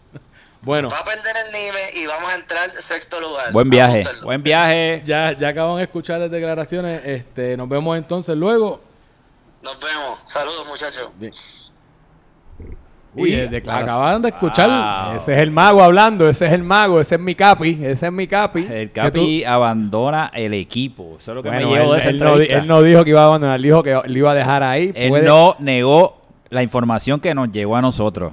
Bueno, 0.61 0.88
va 0.90 0.99
a 0.99 1.05
perder 1.05 1.35
el 1.47 1.53
nivel 1.53 2.03
y 2.03 2.07
vamos 2.07 2.31
a 2.31 2.35
entrar 2.35 2.68
sexto 2.81 3.21
lugar. 3.21 3.53
Buen 3.53 3.71
viaje. 3.71 4.03
Buen 4.23 4.42
viaje. 4.42 5.03
ya, 5.05 5.33
ya 5.33 5.49
acaban 5.49 5.77
de 5.77 5.85
escuchar 5.85 6.21
las 6.21 6.31
declaraciones. 6.31 7.05
Este, 7.07 7.57
nos 7.57 7.68
vemos 7.68 7.97
entonces 7.97 8.37
luego. 8.37 8.81
Nos 9.62 9.79
vemos. 9.81 10.25
Saludos, 10.27 10.66
muchachos. 10.68 11.11
Bien. 11.18 11.33
Uy, 13.14 13.33
eh, 13.35 13.44
eh, 13.44 13.49
declaración. 13.49 13.88
acaban 13.88 14.23
de 14.23 14.29
escuchar. 14.29 14.68
Wow. 15.09 15.16
Ese 15.16 15.33
es 15.35 15.38
el 15.40 15.51
mago 15.51 15.83
hablando, 15.83 16.29
ese 16.29 16.47
es 16.47 16.53
el 16.53 16.62
mago, 16.62 17.01
ese 17.01 17.14
es 17.16 17.21
mi 17.21 17.35
capi, 17.35 17.79
ese 17.83 18.07
es 18.07 18.12
mi 18.12 18.27
capi. 18.29 18.66
El 18.71 18.92
Capi 18.92 19.44
abandona 19.44 20.31
el 20.35 20.55
equipo. 20.55 21.16
Eso 21.18 21.33
es 21.33 21.35
lo 21.37 21.42
que 21.42 21.49
Bueno, 21.49 21.68
me 21.68 21.75
llevo 21.75 21.87
él, 21.87 21.92
de 21.92 21.99
esa 21.99 22.11
él 22.11 22.18
no, 22.18 22.37
él 22.37 22.66
no 22.66 22.83
dijo 22.83 23.05
que 23.05 23.11
iba 23.11 23.23
a 23.23 23.27
abandonar, 23.27 23.61
dijo 23.61 23.83
que 23.83 23.94
lo 23.94 24.18
iba 24.18 24.31
a 24.33 24.35
dejar 24.35 24.62
ahí. 24.62 24.92
Él 24.94 25.09
Puede- 25.09 25.27
no 25.27 25.57
negó 25.59 26.21
la 26.51 26.62
información 26.62 27.21
que 27.21 27.35
nos 27.35 27.51
llegó 27.51 27.77
a 27.77 27.83
nosotros. 27.83 28.33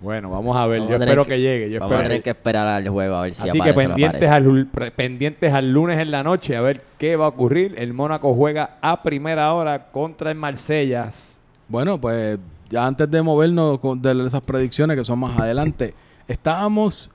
Bueno, 0.00 0.30
vamos 0.30 0.56
a 0.56 0.66
ver, 0.66 0.78
Vamos 0.80 0.90
yo 0.94 0.96
a 0.96 1.04
espero 1.04 1.24
que- 1.24 1.30
que, 1.30 1.40
llegue. 1.40 1.70
Yo 1.70 1.80
Vamos 1.80 1.92
a 1.92 1.96
espero 1.96 2.08
tener 2.10 2.22
que 2.22 2.30
esperar 2.30 2.68
al 2.68 2.88
juego 2.88 3.14
a 3.16 3.22
ver 3.22 3.34
si 3.34 3.48
Así 3.48 3.60
que 3.60 3.72
pendientes 3.74 4.30
al, 4.30 4.66
pendientes 4.94 5.52
al 5.52 5.72
lunes 5.72 5.98
en 5.98 6.10
la 6.12 6.22
noche 6.22 6.56
a 6.56 6.60
ver 6.60 6.82
qué 6.98 7.16
va 7.16 7.24
a 7.24 7.28
ocurrir. 7.28 7.74
El 7.76 7.92
Mónaco 7.94 8.32
juega 8.34 8.76
a 8.80 9.02
primera 9.02 9.52
hora 9.54 9.86
contra 9.90 10.30
el 10.30 10.36
Marsellas. 10.36 11.38
Bueno, 11.66 12.00
pues 12.00 12.38
ya 12.70 12.86
antes 12.86 13.10
de 13.10 13.22
movernos 13.22 13.80
con- 13.80 14.00
de 14.00 14.24
esas 14.26 14.40
predicciones 14.42 14.96
que 14.96 15.04
son 15.04 15.18
más 15.18 15.36
adelante, 15.38 15.94
estábamos 16.28 17.10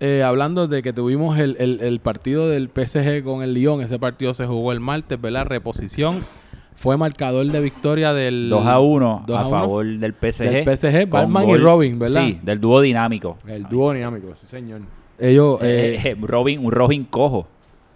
eh, 0.00 0.22
hablando 0.22 0.68
de 0.68 0.80
que 0.82 0.92
tuvimos 0.92 1.38
el, 1.38 1.56
el- 1.58 1.80
el 1.80 1.98
partido 1.98 2.48
del 2.48 2.68
PSG 2.68 3.24
con 3.24 3.42
el 3.42 3.54
Lyon. 3.54 3.80
Ese 3.80 3.98
partido 3.98 4.32
se 4.34 4.46
jugó 4.46 4.70
el 4.72 4.78
martes, 4.80 5.20
¿verdad? 5.20 5.46
Reposición. 5.46 6.24
Fue 6.78 6.96
marcador 6.96 7.44
de 7.46 7.60
victoria 7.60 8.12
del 8.14 8.48
2 8.50 8.66
a 8.66 8.78
1 8.78 9.24
2 9.26 9.36
a, 9.36 9.40
a 9.40 9.46
1 9.48 9.50
favor 9.60 9.84
del 9.86 10.14
PSG. 10.14 10.44
del 10.64 10.76
PSG, 10.76 11.08
Batman 11.10 11.42
y 11.44 11.46
gol- 11.46 11.62
Robin, 11.62 11.98
¿verdad? 11.98 12.24
Sí, 12.24 12.38
del 12.42 12.60
dúo 12.60 12.80
dinámico. 12.80 13.36
El 13.48 13.64
dúo 13.64 13.92
dinámico, 13.92 14.34
sí 14.36 14.46
señor. 14.48 14.82
Ellos, 15.18 15.58
Eh, 15.60 15.96
eh, 16.04 16.08
eh, 16.10 16.16
Robin, 16.20 16.64
un 16.64 16.70
Robin 16.70 17.04
cojo. 17.04 17.48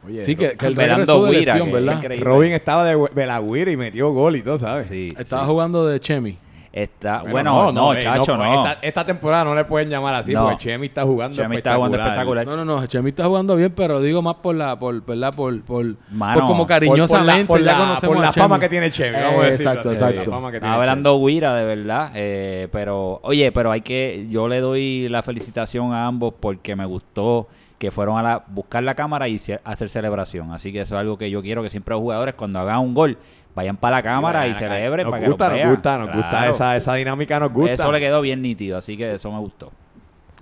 Oye, 0.05 0.25
sí, 0.25 0.35
que, 0.35 0.57
que 0.57 0.67
el 0.67 0.75
regreso 0.75 1.25
de 1.25 1.31
lesión, 1.33 1.69
que- 1.69 1.75
¿verdad? 1.75 2.03
Robin 2.19 2.53
estaba 2.53 2.85
de, 2.85 2.99
de 3.15 3.27
la 3.27 3.41
Guira 3.41 3.71
y 3.71 3.77
metió 3.77 4.11
gol 4.13 4.35
y 4.35 4.43
todo, 4.43 4.59
¿sabes? 4.59 4.89
Sí, 4.89 5.11
Estaba 5.17 5.43
sí. 5.45 5.49
jugando 5.49 5.87
de 5.87 6.01
Chemi. 6.01 6.37
Está, 6.73 7.23
bueno, 7.25 7.71
no, 7.71 7.93
eh, 7.93 7.99
chacho, 8.01 8.25
pues 8.35 8.39
no. 8.39 8.67
Esta, 8.67 8.79
esta 8.87 9.05
temporada 9.05 9.45
no 9.45 9.55
le 9.55 9.67
pueden 9.67 9.91
llamar 9.91 10.15
así 10.15 10.33
No. 10.33 10.45
porque 10.45 10.57
Chemi 10.65 10.87
está 10.87 11.03
jugando 11.05 11.37
Chemi 11.37 11.57
está 11.57 11.75
jugando 11.75 11.99
espectacular. 11.99 12.47
No, 12.47 12.57
no, 12.57 12.65
no, 12.65 12.87
Chemi 12.87 13.11
está 13.11 13.27
jugando 13.27 13.57
bien, 13.57 13.73
pero 13.77 14.01
digo 14.01 14.23
más 14.23 14.37
por 14.37 14.55
la, 14.55 14.79
por, 14.79 15.05
¿verdad? 15.05 15.35
Por, 15.35 15.61
por, 15.63 15.85
Mano, 16.11 16.39
por 16.41 16.47
como 16.49 16.59
por- 16.63 16.69
cariñosamente. 16.69 17.45
por 17.47 17.61
la, 17.61 17.73
por 17.73 17.79
la- 17.79 17.85
conocemos 17.89 18.17
por 18.17 18.25
la 18.25 18.33
fama 18.33 18.59
que 18.59 18.69
tiene 18.71 18.91
Chemi. 18.91 19.15
Vamos 19.21 19.45
a 19.45 19.47
decirlo 19.49 19.71
exacto, 19.73 19.91
así, 19.91 20.03
exacto. 20.03 20.31
la 20.31 20.37
fama 20.37 20.51
que 20.51 20.61
tiene 20.61 20.75
hablando 20.75 21.27
Guira, 21.27 21.55
de 21.57 21.65
verdad. 21.67 22.11
eh, 22.15 22.69
pero, 22.73 23.21
oye, 23.23 23.53
pero 23.53 23.71
hay 23.71 23.83
que. 23.83 24.27
Yo 24.31 24.49
le 24.49 24.61
doy 24.61 25.11
la 25.11 25.23
felicitación 25.23 25.93
a 25.93 26.07
ambos 26.07 26.33
porque 26.41 26.75
me 26.75 26.87
gustó 26.87 27.49
que 27.79 27.91
fueron 27.91 28.17
a 28.17 28.23
la, 28.23 28.45
buscar 28.47 28.83
la 28.85 28.95
cámara 28.95 29.29
y 29.29 29.39
ce- 29.39 29.61
hacer 29.65 29.91
celebración. 29.91 30.53
Así 30.53 30.73
que 30.73 30.81
eso 30.81 30.95
es 30.95 31.01
algo 31.01 31.19
que 31.19 31.29
yo 31.31 31.43
quiero 31.43 31.63
que 31.63 31.69
siempre 31.69 31.93
los 31.93 32.01
jugadores, 32.01 32.35
cuando 32.35 32.61
hagan 32.61 32.79
un 32.79 32.95
gol, 32.95 33.19
vayan 33.55 33.77
para 33.77 33.97
la 33.99 34.03
cámara 34.03 34.47
y 34.47 34.53
Vayan 34.53 34.59
celebren 34.71 35.05
Nos 35.05 35.11
para 35.11 35.23
que 35.23 35.29
gusta, 35.29 35.49
los 35.49 35.59
nos 35.61 35.69
gusta, 35.71 35.99
nos 35.99 36.07
gusta 36.13 36.31
Claro. 36.31 36.51
esa, 36.53 36.77
esa 36.77 36.95
dinámica, 36.95 37.39
nos 37.41 37.53
gusta. 37.53 37.73
Eso 37.73 37.93
le 37.93 38.01
quedó 38.01 38.21
bien 38.21 38.41
nítido, 38.43 38.79
así 38.79 38.97
que 38.97 39.15
eso 39.15 39.31
me 39.31 39.39
gustó. 39.39 39.71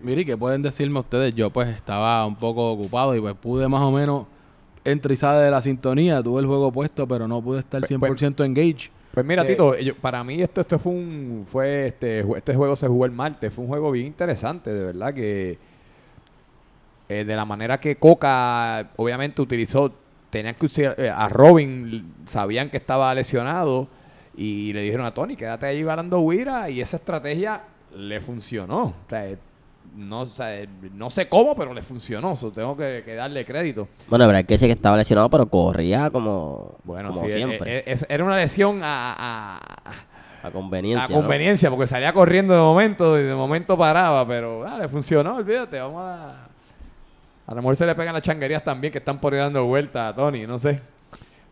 Mire, 0.03 0.25
¿qué 0.25 0.37
pueden 0.37 0.63
decirme 0.63 1.01
ustedes? 1.01 1.35
Yo 1.35 1.51
pues 1.51 1.69
estaba 1.69 2.25
un 2.27 2.37
poco 2.37 2.73
ocupado 2.73 3.15
y 3.15 3.21
pues 3.21 3.35
pude 3.35 3.69
más 3.69 3.83
o 3.83 3.91
menos 3.91 4.27
y 4.85 5.17
sale 5.17 5.41
de 5.43 5.51
la 5.51 5.61
sintonía. 5.61 6.23
Tuve 6.23 6.41
el 6.41 6.47
juego 6.47 6.73
puesto, 6.73 7.07
pero 7.07 7.29
no 7.29 7.43
pude 7.43 7.59
estar 7.61 7.81
Pues- 7.81 7.91
100% 7.91 8.45
engaged. 8.45 8.91
Pues 9.13 9.27
mira, 9.27 9.43
Eh, 9.43 9.49
Tito, 9.49 9.77
yo- 9.77 9.97
para 9.97 10.23
mí 10.23 10.41
esto, 10.41 10.61
esto 10.61 10.79
fue 10.79 10.93
un, 10.93 11.45
fue 11.47 11.89
este, 11.89 12.21
este 12.37 12.55
juego 12.55 12.77
se 12.77 12.87
jugó 12.87 13.05
el 13.07 13.11
martes, 13.11 13.53
fue 13.53 13.65
un 13.65 13.69
juego 13.69 13.91
bien 13.91 14.07
interesante, 14.07 14.73
de 14.73 14.85
verdad 14.85 15.13
que 15.13 15.59
eh, 17.09 17.25
de 17.25 17.35
la 17.37 17.45
manera 17.45 17.81
que 17.81 17.97
Coca 17.97 18.91
obviamente 18.97 19.43
utilizó, 19.43 19.93
tenían 20.31 20.55
que 20.55 20.67
usar 20.67 20.95
eh, 20.99 21.11
a 21.11 21.29
Robin, 21.29 22.15
sabían 22.27 22.71
que 22.71 22.77
estaba 22.77 23.13
lesionado 23.15 23.89
y 24.37 24.73
le 24.73 24.83
dijeron 24.83 25.05
a 25.07 25.13
Tony, 25.13 25.37
quédate 25.37 25.67
ahí 25.67 25.83
ganando 25.83 26.21
Wira 26.21 26.71
y 26.71 26.81
esa 26.81 26.97
estrategia 26.97 27.63
le 27.97 28.21
funcionó. 28.21 28.83
O 28.85 28.95
sea, 29.09 29.27
no, 29.97 30.21
o 30.21 30.27
sea, 30.27 30.65
no 30.95 31.11
sé 31.11 31.29
cómo, 31.29 31.57
pero 31.57 31.75
le 31.75 31.83
funcionó, 31.83 32.37
so, 32.37 32.53
tengo 32.53 32.77
que, 32.77 33.03
que 33.05 33.15
darle 33.17 33.45
crédito. 33.45 33.89
Bueno, 34.09 34.25
pero 34.27 34.39
hay 34.39 34.45
que 34.45 34.55
decir 34.55 34.69
que 34.69 34.75
estaba 34.75 34.97
lesionado, 34.97 35.29
pero 35.29 35.47
corría 35.47 36.11
como, 36.11 36.77
Bueno, 36.85 37.11
como 37.13 37.27
sí, 37.27 37.35
siempre. 37.35 37.83
es- 37.91 38.07
era 38.09 38.23
una 38.25 38.37
lesión 38.37 38.81
a- 38.85 39.17
a, 39.19 40.47
a 40.47 40.51
conveniencia. 40.53 41.07
A 41.07 41.09
¿no? 41.09 41.17
conveniencia, 41.17 41.69
porque 41.71 41.89
salía 41.89 42.13
corriendo 42.13 42.55
de 42.55 42.61
momento 42.61 43.19
y 43.19 43.25
de 43.25 43.35
momento 43.35 43.77
paraba, 43.77 44.27
pero 44.29 44.65
ah, 44.65 44.79
le 44.79 44.89
funcionó, 44.89 45.35
olvídate, 45.37 45.81
vamos 45.81 46.03
a... 46.05 46.47
A 47.51 47.55
lo 47.55 47.63
mejor 47.63 47.75
se 47.77 47.85
le 47.85 47.95
pegan 47.97 48.15
las 48.15 48.23
changuerías 48.23 48.63
también 48.63 48.93
que 48.93 48.99
están 48.99 49.21
por 49.21 49.35
ahí 49.35 49.41
dando 49.41 49.65
vueltas 49.67 50.13
a 50.13 50.15
Tony, 50.15 50.47
no 50.47 50.57
sé. 50.59 50.81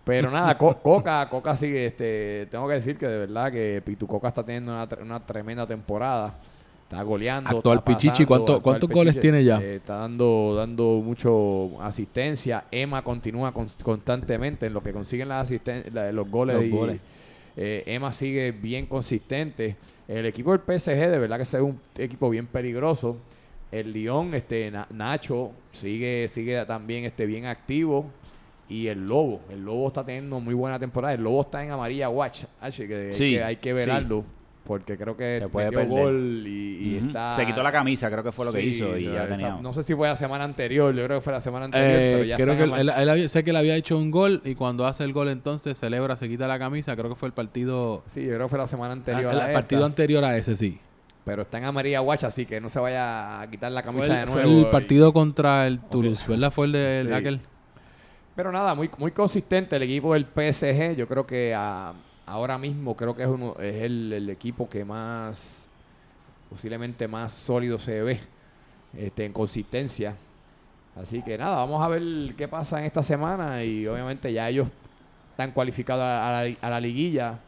Pero 0.05 0.31
nada, 0.31 0.57
Co- 0.57 0.79
Coca, 0.83 1.29
Coca 1.29 1.55
sigue, 1.57 1.87
este, 1.87 2.47
tengo 2.51 2.67
que 2.69 2.75
decir 2.75 2.97
que 2.97 3.07
de 3.07 3.19
verdad 3.19 3.51
que 3.53 3.83
Pitu 3.85 4.07
Coca 4.07 4.29
está 4.29 4.43
teniendo 4.45 4.73
una, 4.73 4.89
una 5.03 5.21
tremenda 5.27 5.67
temporada. 5.67 6.35
Está 6.85 7.03
goleando. 7.03 7.51
Actual 7.51 7.79
está 7.79 7.85
Pichichi, 7.85 8.25
¿cuánto- 8.25 8.55
actual 8.55 8.63
cuántos 8.63 8.89
goles 8.91 9.21
tiene 9.21 9.45
ya? 9.45 9.61
eh, 9.61 9.75
está 9.77 9.97
dando, 9.97 10.55
dando 10.57 10.85
mucho 11.05 11.83
asistencia. 11.83 12.65
Emma 12.71 13.03
continúa 13.03 13.53
cons- 13.53 13.83
constantemente 13.83 14.67
en 14.67 14.73
lo 14.73 14.83
que 14.83 14.93
consiguen 14.95 15.29
las 15.29 15.53
la- 15.93 16.11
los 16.13 16.31
goles. 16.31 16.57
Los 16.57 16.65
y, 16.65 16.71
goles. 16.71 17.01
eh, 17.59 17.83
Emma 17.87 18.11
sigue 18.15 18.53
bien 18.53 18.87
consistente. 18.87 19.77
El 20.07 20.25
equipo 20.25 20.53
del 20.57 20.61
PSG, 20.61 21.11
de 21.11 21.19
verdad 21.19 21.37
que 21.37 21.43
es 21.43 21.53
un 21.55 21.79
equipo 21.99 22.31
bien 22.31 22.47
peligroso. 22.47 23.19
El 23.71 23.93
Lyon, 23.93 24.35
este 24.35 24.71
Na- 24.71 24.87
Nacho, 24.91 25.53
sigue, 25.73 26.27
sigue 26.29 26.65
también 26.65 27.05
este, 27.05 27.27
bien 27.27 27.47
activo. 27.47 28.07
Y 28.71 28.89
el 28.89 29.07
Lobo, 29.07 29.41
el 29.51 29.65
Lobo 29.65 29.89
está 29.89 30.05
teniendo 30.05 30.41
muy 30.41 30.53
buena 30.55 30.79
temporada. 30.79 31.15
El 31.15 31.23
Lobo 31.23 31.41
está 31.43 31.65
en 31.65 31.71
amarilla 31.71 32.09
watch, 32.11 32.45
así 32.61 32.87
que, 32.87 33.07
hay 33.07 33.13
Sí, 33.13 33.31
que 33.31 33.43
hay 33.43 33.57
que 33.57 33.77
sí. 33.85 33.91
Porque 34.65 34.99
creo 34.99 35.17
que 35.17 35.39
Se 35.41 35.49
puede 35.49 35.69
metió 35.71 35.79
perder. 35.81 35.99
gol 36.05 36.45
y, 36.47 36.97
está... 37.07 37.35
Se 37.37 37.47
quitó 37.47 37.63
la 37.63 37.73
camisa, 37.73 38.11
creo 38.11 38.23
que 38.23 38.33
fue 38.33 38.45
lo 38.45 38.53
que 38.53 38.61
Sí, 38.61 38.67
hizo. 38.69 38.99
Y 38.99 39.05
ya 39.05 39.27
tenía. 39.27 39.57
No 39.63 39.73
sé 39.73 39.83
si 39.83 39.95
fue 39.95 40.07
la 40.09 40.17
semana 40.17 40.45
anterior, 40.45 40.95
yo 40.95 41.05
creo 41.07 41.19
que 41.21 41.25
fue 41.25 41.33
la 41.33 41.41
semana 41.41 41.65
anterior, 41.65 41.91
Eh, 41.99 42.13
pero 42.13 42.25
ya 42.25 42.37
creo 42.37 42.57
que 42.59 42.65
él, 42.83 42.91
él 42.95 43.09
había- 43.09 43.29
sé 43.31 43.43
que 43.43 43.55
le 43.55 43.59
había 43.61 43.77
hecho 43.77 43.97
un 43.97 44.11
gol 44.11 44.43
y 44.45 44.55
cuando 44.55 44.87
hace 44.87 45.05
el 45.05 45.15
gol 45.15 45.31
entonces 45.31 45.79
celebra, 45.79 46.17
se 46.17 46.29
quita 46.29 46.47
la 46.47 46.59
camisa. 46.59 46.95
Creo 46.97 47.09
que 47.09 47.15
fue 47.15 47.29
el 47.29 47.33
partido, 47.33 48.03
Sí, 48.09 48.21
yo 48.23 48.35
creo 48.35 48.43
que 48.43 48.49
fue 48.51 48.59
la 48.59 48.67
semana 48.67 48.93
anterior. 48.93 49.29
ah, 49.29 49.31
a 49.31 49.33
el 49.33 49.39
esta, 49.41 49.53
partido 49.55 49.87
anterior 49.87 50.23
a 50.25 50.37
ese, 50.37 50.55
sí. 50.55 50.79
Pero 51.29 51.43
está 51.43 51.59
en 51.59 51.64
amarilla 51.67 52.01
watch, 52.01 52.25
así 52.25 52.47
que 52.47 52.61
no 52.61 52.69
se 52.71 52.81
vaya 52.81 53.41
a 53.43 53.51
quitar 53.51 53.71
la 53.71 53.83
camisa 53.83 54.07
Fue 54.07 54.17
de 54.17 54.27
nuevo. 54.27 54.33
fue 54.33 54.43
el 54.51 54.59
y- 54.61 54.64
partido 54.71 55.12
contra 55.12 55.67
el 55.67 55.79
Toulouse, 55.79 56.25
¿verdad? 56.27 56.51
Fue 56.51 56.67
el 56.67 56.73
de 56.73 57.05
Sí. 57.07 57.12
aquel. 57.14 57.41
Pero 58.35 58.51
nada, 58.51 58.75
muy, 58.75 58.88
muy 58.99 59.11
consistente 59.11 59.77
el 59.77 59.83
equipo 59.83 60.14
del 60.14 60.25
PSG. 60.25 60.97
Yo 60.97 61.07
creo 61.07 61.27
que 61.27 61.55
ah, 61.55 61.93
ahora 62.25 62.57
mismo 62.57 62.97
creo 62.97 63.14
que 63.14 63.25
es, 63.25 63.29
uno, 63.29 63.55
es 63.61 63.77
el, 63.83 64.12
el 64.12 64.31
equipo 64.31 64.69
que 64.71 64.85
más, 64.85 65.67
posiblemente 66.49 67.07
más 67.09 67.33
sólido 67.35 67.79
se 67.79 68.01
ve 68.01 68.21
este, 68.97 69.25
en 69.27 69.33
consistencia. 69.33 70.17
Así 70.97 71.21
que 71.23 71.37
nada, 71.37 71.57
vamos 71.57 71.83
a 71.83 71.88
ver 71.88 72.35
qué 72.37 72.49
pasa 72.49 72.79
en 72.81 72.87
esta 72.87 73.03
semana 73.03 73.62
y 73.64 73.87
obviamente 73.87 74.33
ya 74.33 74.49
ellos 74.49 74.69
están 75.33 75.53
cualificados 75.53 76.03
a, 76.03 76.41
a 76.41 76.45
la, 76.45 76.57
a 76.61 76.71
la 76.71 76.81
liguilla. 76.81 77.38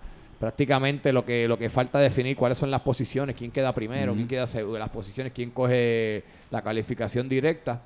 Prácticamente 0.41 1.13
lo 1.13 1.25
que, 1.25 1.47
lo 1.47 1.57
que 1.59 1.69
falta 1.69 1.99
definir 2.01 2.35
cuáles 2.37 2.57
son 2.59 2.71
las 2.71 2.81
posiciones, 2.81 3.37
quién 3.37 3.51
queda 3.53 3.73
primero, 3.75 4.15
quién 4.15 4.27
queda 4.27 4.47
segundo, 4.47 4.79
las 4.79 4.89
posiciones, 4.89 5.33
quién 5.35 5.51
coge 5.51 6.25
la 6.51 6.63
calificación 6.63 7.29
directa. 7.29 7.83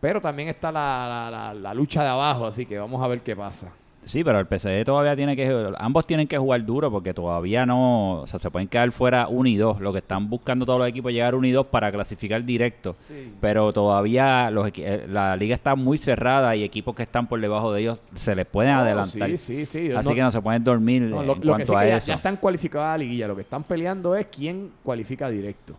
Pero 0.00 0.20
también 0.20 0.48
está 0.48 0.70
la, 0.70 1.28
la- 1.30 1.30
la- 1.48 1.54
la 1.54 1.74
lucha 1.74 2.04
de 2.04 2.08
abajo, 2.10 2.46
así 2.46 2.64
que 2.64 2.78
vamos 2.78 3.02
a 3.02 3.08
ver 3.08 3.20
qué 3.22 3.34
pasa. 3.34 3.72
Sí, 4.04 4.24
pero 4.24 4.38
el 4.40 4.46
PSG 4.46 4.84
todavía 4.84 5.14
tiene 5.14 5.36
que... 5.36 5.72
Ambos 5.76 6.06
tienen 6.06 6.26
que 6.26 6.38
jugar 6.38 6.64
duro 6.64 6.90
porque 6.90 7.12
todavía 7.12 7.66
no... 7.66 8.22
O 8.22 8.26
sea, 8.26 8.38
se 8.38 8.50
pueden 8.50 8.66
quedar 8.66 8.90
fuera 8.90 9.28
1 9.28 9.48
y 9.48 9.56
2. 9.56 9.80
Lo 9.80 9.92
que 9.92 9.98
están 9.98 10.30
buscando 10.30 10.64
todos 10.64 10.78
los 10.78 10.88
equipos 10.88 11.10
es 11.10 11.16
llegar 11.16 11.34
1 11.34 11.46
y 11.46 11.50
2 11.50 11.66
para 11.66 11.92
clasificar 11.92 12.42
directo. 12.44 12.96
Pero 13.40 13.72
todavía 13.72 14.50
los 14.50 14.70
eh, 14.76 15.06
la 15.08 15.36
liga 15.36 15.54
está 15.54 15.74
muy 15.74 15.98
cerrada 15.98 16.56
y 16.56 16.64
equipos 16.64 16.94
que 16.96 17.02
están 17.02 17.26
por 17.26 17.40
debajo 17.40 17.72
de 17.72 17.82
ellos 17.82 17.98
se 18.14 18.34
les 18.34 18.46
pueden 18.46 18.74
No, 18.74 18.80
adelantar. 18.80 19.28
Sí, 19.30 19.36
sí, 19.36 19.66
sí. 19.66 19.92
Así 19.92 20.14
que 20.14 20.22
no 20.22 20.30
se 20.30 20.40
pueden 20.40 20.64
dormir 20.64 21.02
no, 21.02 21.20
en 21.20 21.26
lo, 21.26 21.34
que 21.34 21.46
cuanto 21.46 21.66
sí 21.66 21.74
a 21.74 21.80
que 21.82 21.88
ya, 21.88 21.96
eso. 21.98 22.06
ya 22.06 22.14
están 22.14 22.36
cualificados 22.36 22.86
a 22.86 22.90
la 22.92 22.98
liguilla. 22.98 23.28
Lo 23.28 23.36
que 23.36 23.42
están 23.42 23.62
peleando 23.64 24.16
es 24.16 24.26
quién 24.26 24.70
cualifica 24.82 25.28
directo. 25.28 25.74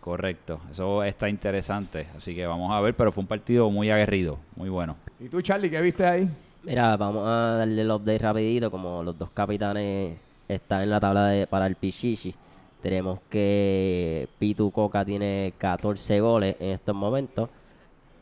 Correcto. 0.00 0.60
Eso 0.70 1.02
está 1.02 1.28
interesante. 1.28 2.06
Así 2.16 2.34
que 2.34 2.46
vamos 2.46 2.70
a 2.72 2.80
ver, 2.80 2.94
pero 2.94 3.10
fue 3.10 3.22
un 3.22 3.26
partido 3.28 3.70
muy 3.70 3.90
aguerrido. 3.90 4.38
Muy 4.54 4.68
bueno. 4.68 4.96
¿Y 5.18 5.28
tú, 5.28 5.40
Charlie, 5.40 5.70
qué 5.70 5.80
viste 5.80 6.04
ahí? 6.06 6.28
Mira, 6.64 6.96
vamos 6.96 7.28
a 7.28 7.56
darle 7.58 7.82
el 7.82 7.90
update 7.90 8.18
rapidito, 8.20 8.70
como 8.70 9.02
los 9.02 9.18
dos 9.18 9.28
capitanes 9.30 10.16
están 10.48 10.80
en 10.80 10.88
la 10.88 10.98
tabla 10.98 11.26
de, 11.26 11.46
para 11.46 11.66
el 11.66 11.76
Pichichi. 11.76 12.34
Tenemos 12.80 13.18
que 13.28 14.28
Pitu 14.38 14.70
Coca 14.70 15.04
tiene 15.04 15.52
14 15.58 16.20
goles 16.20 16.56
en 16.60 16.70
estos 16.70 16.96
momentos. 16.96 17.50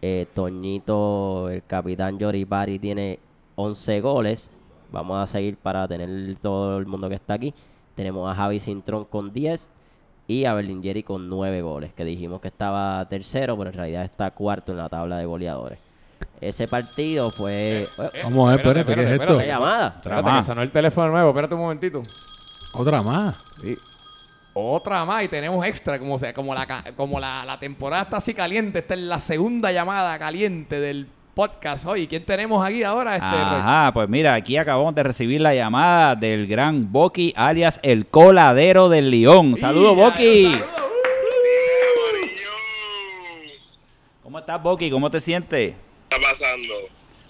Eh, 0.01 0.27
Toñito, 0.35 1.51
el 1.51 1.63
capitán 1.65 2.19
Yoripari, 2.19 2.81
tiene 2.81 3.21
11 3.55 4.01
goles. 4.01 4.51
Vamos 4.91 5.23
a 5.23 5.27
seguir 5.29 5.57
para 5.57 5.87
tener 5.87 6.37
todo 6.41 6.79
el 6.79 6.87
mundo 6.87 7.09
que 7.09 7.15
está 7.15 7.35
aquí. 7.35 7.55
Tenemos 7.95 8.29
a 8.29 8.35
Javi 8.35 8.59
Cintrón 8.59 9.05
con 9.05 9.33
10 9.33 9.71
y 10.27 10.47
a 10.47 10.55
Berlingeri 10.55 11.05
con 11.05 11.29
9 11.29 11.63
goles, 11.63 11.93
que 11.93 12.05
dijimos 12.05 12.41
que 12.41 12.49
estaba 12.49 13.09
tercero, 13.09 13.57
pero 13.57 13.71
en 13.71 13.77
realidad 13.77 14.03
está 14.03 14.33
cuarto 14.33 14.73
en 14.73 14.79
la 14.79 14.89
tabla 14.89 15.19
de 15.19 15.27
goleadores. 15.27 15.92
Ese 16.41 16.67
partido 16.69 17.31
fue... 17.31 17.87
Vamos 18.25 18.49
a 18.49 18.57
ver, 18.57 18.61
espérate, 18.61 18.95
¿qué 18.95 19.03
es 19.03 19.11
espérate, 19.11 19.23
esto? 19.25 19.39
¿Qué 19.39 19.47
llamada? 19.47 19.95
Espérate, 19.97 20.31
que 20.39 20.43
sonó 20.43 20.63
el 20.63 20.71
teléfono 20.71 21.11
nuevo. 21.13 21.29
Espérate 21.31 21.55
un 21.55 21.61
momentito. 21.61 22.03
Otra 22.75 23.03
más. 23.03 23.37
Sí. 23.63 23.75
Otra 24.55 25.05
más 25.05 25.23
y 25.25 25.29
tenemos 25.29 25.65
extra, 25.65 25.99
como 25.99 26.19
sea, 26.19 26.35
como 26.35 26.55
la 26.55 26.67
ca- 26.67 26.85
como 26.97 27.19
la, 27.19 27.45
la 27.47 27.59
temporada 27.59 28.03
está 28.03 28.17
así 28.19 28.35
caliente, 28.35 28.81
esta 28.81 28.93
es 28.93 29.01
la 29.01 29.19
segunda 29.19 29.73
llamada 29.73 30.19
caliente 30.19 30.79
del 30.79 31.07
podcast 31.35 31.87
hoy. 31.87 32.07
¿Quién 32.07 32.27
tenemos 32.27 32.63
aquí 32.63 32.83
ahora? 32.83 33.15
Este, 33.17 33.27
Roy? 33.31 33.93
Pues 33.95 34.09
mira, 34.11 34.35
aquí 34.35 34.59
acabamos 34.59 34.95
de 34.95 35.03
recibir 35.05 35.41
la 35.41 35.55
llamada 35.55 36.15
del 36.17 36.47
gran 36.47 36.93
Boqui, 36.93 37.33
alias 37.35 37.81
el 37.83 38.07
coladero 38.09 38.91
del 38.91 39.11
León. 39.11 39.57
Saludos, 39.57 39.97
Boqui. 39.97 40.53
saludos. 40.53 40.67
¿Cómo 44.23 44.39
estás, 44.39 44.63
Boqui? 44.63 44.91
¿Cómo 44.91 45.11
te 45.11 45.21
sientes? 45.21 45.75
Está 46.13 46.29
pasando? 46.29 46.75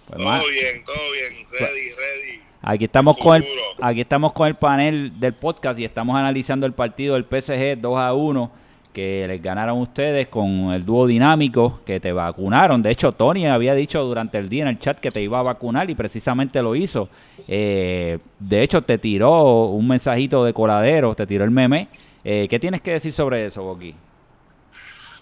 Pues, 0.06 0.18
todo 0.18 0.48
bien, 0.48 0.84
todo 0.84 1.12
bien, 1.12 1.46
ready, 1.50 1.90
ready. 1.90 2.42
Aquí 2.62 2.84
estamos 2.84 3.16
con 3.16 3.36
el, 3.36 3.48
aquí 3.80 4.00
estamos 4.00 4.32
con 4.32 4.46
el 4.46 4.54
panel 4.54 5.18
del 5.18 5.34
podcast 5.34 5.78
y 5.80 5.84
estamos 5.84 6.16
analizando 6.16 6.66
el 6.66 6.72
partido 6.72 7.14
del 7.14 7.24
PSG 7.24 7.80
2 7.80 7.98
a 7.98 8.12
1 8.14 8.52
que 8.92 9.26
les 9.26 9.42
ganaron 9.42 9.78
ustedes 9.78 10.28
con 10.28 10.70
el 10.70 10.84
dúo 10.84 11.06
dinámico 11.06 11.80
que 11.86 11.98
te 11.98 12.12
vacunaron. 12.12 12.82
De 12.82 12.90
hecho, 12.90 13.12
Tony 13.12 13.46
había 13.46 13.74
dicho 13.74 14.04
durante 14.04 14.36
el 14.38 14.48
día 14.48 14.62
en 14.62 14.68
el 14.68 14.78
chat 14.78 15.00
que 15.00 15.10
te 15.10 15.20
iba 15.22 15.40
a 15.40 15.42
vacunar 15.42 15.88
y 15.88 15.94
precisamente 15.94 16.62
lo 16.62 16.76
hizo. 16.76 17.08
Eh, 17.48 18.18
de 18.38 18.62
hecho, 18.62 18.82
te 18.82 18.98
tiró 18.98 19.64
un 19.68 19.88
mensajito 19.88 20.44
de 20.44 20.52
coladero, 20.52 21.14
te 21.14 21.26
tiró 21.26 21.44
el 21.44 21.50
meme. 21.50 21.88
Eh, 22.22 22.46
¿Qué 22.50 22.60
tienes 22.60 22.82
que 22.82 22.92
decir 22.92 23.12
sobre 23.12 23.46
eso, 23.46 23.62
Boqui? 23.62 23.94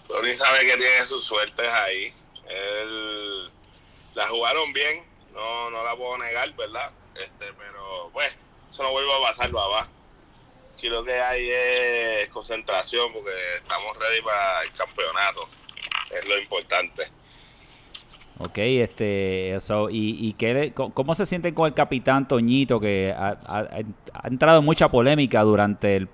Tony 0.07 0.35
sabe 0.35 0.59
que 0.59 0.77
tiene 0.77 1.05
sus 1.05 1.23
suertes 1.23 1.67
ahí. 1.87 2.13
Él 2.51 3.49
la 4.13 4.27
jugaron 4.27 4.73
bien, 4.73 5.03
no, 5.33 5.69
no 5.69 5.83
la 5.83 5.95
puedo 5.95 6.17
negar, 6.17 6.53
¿verdad? 6.55 6.91
Este, 7.15 7.45
pero 7.57 8.09
pues, 8.13 8.35
eso 8.69 8.83
no 8.83 8.91
vuelve 8.91 9.11
a 9.13 9.27
pasar, 9.29 9.51
babá. 9.51 9.87
Aquí 10.75 10.89
lo 10.89 11.03
que 11.03 11.13
hay 11.13 11.49
es 11.49 12.29
concentración 12.29 13.13
porque 13.13 13.31
estamos 13.57 13.97
ready 13.97 14.21
para 14.21 14.61
el 14.63 14.71
campeonato. 14.73 15.47
Es 16.09 16.27
lo 16.27 16.37
importante. 16.37 17.03
Ok, 18.39 18.57
este, 18.57 19.57
so, 19.61 19.89
y, 19.89 20.17
y 20.19 20.33
qué 20.33 20.73
¿cómo 20.73 21.13
se 21.13 21.27
sienten 21.27 21.53
con 21.53 21.67
el 21.67 21.75
capitán 21.75 22.27
Toñito 22.27 22.79
que 22.79 23.13
ha- 23.15 23.37
ha 23.45 24.27
entrado 24.27 24.59
en 24.59 24.65
mucha 24.65 24.89
polémica 24.89 25.41
durante 25.43 25.95
el 25.95 26.09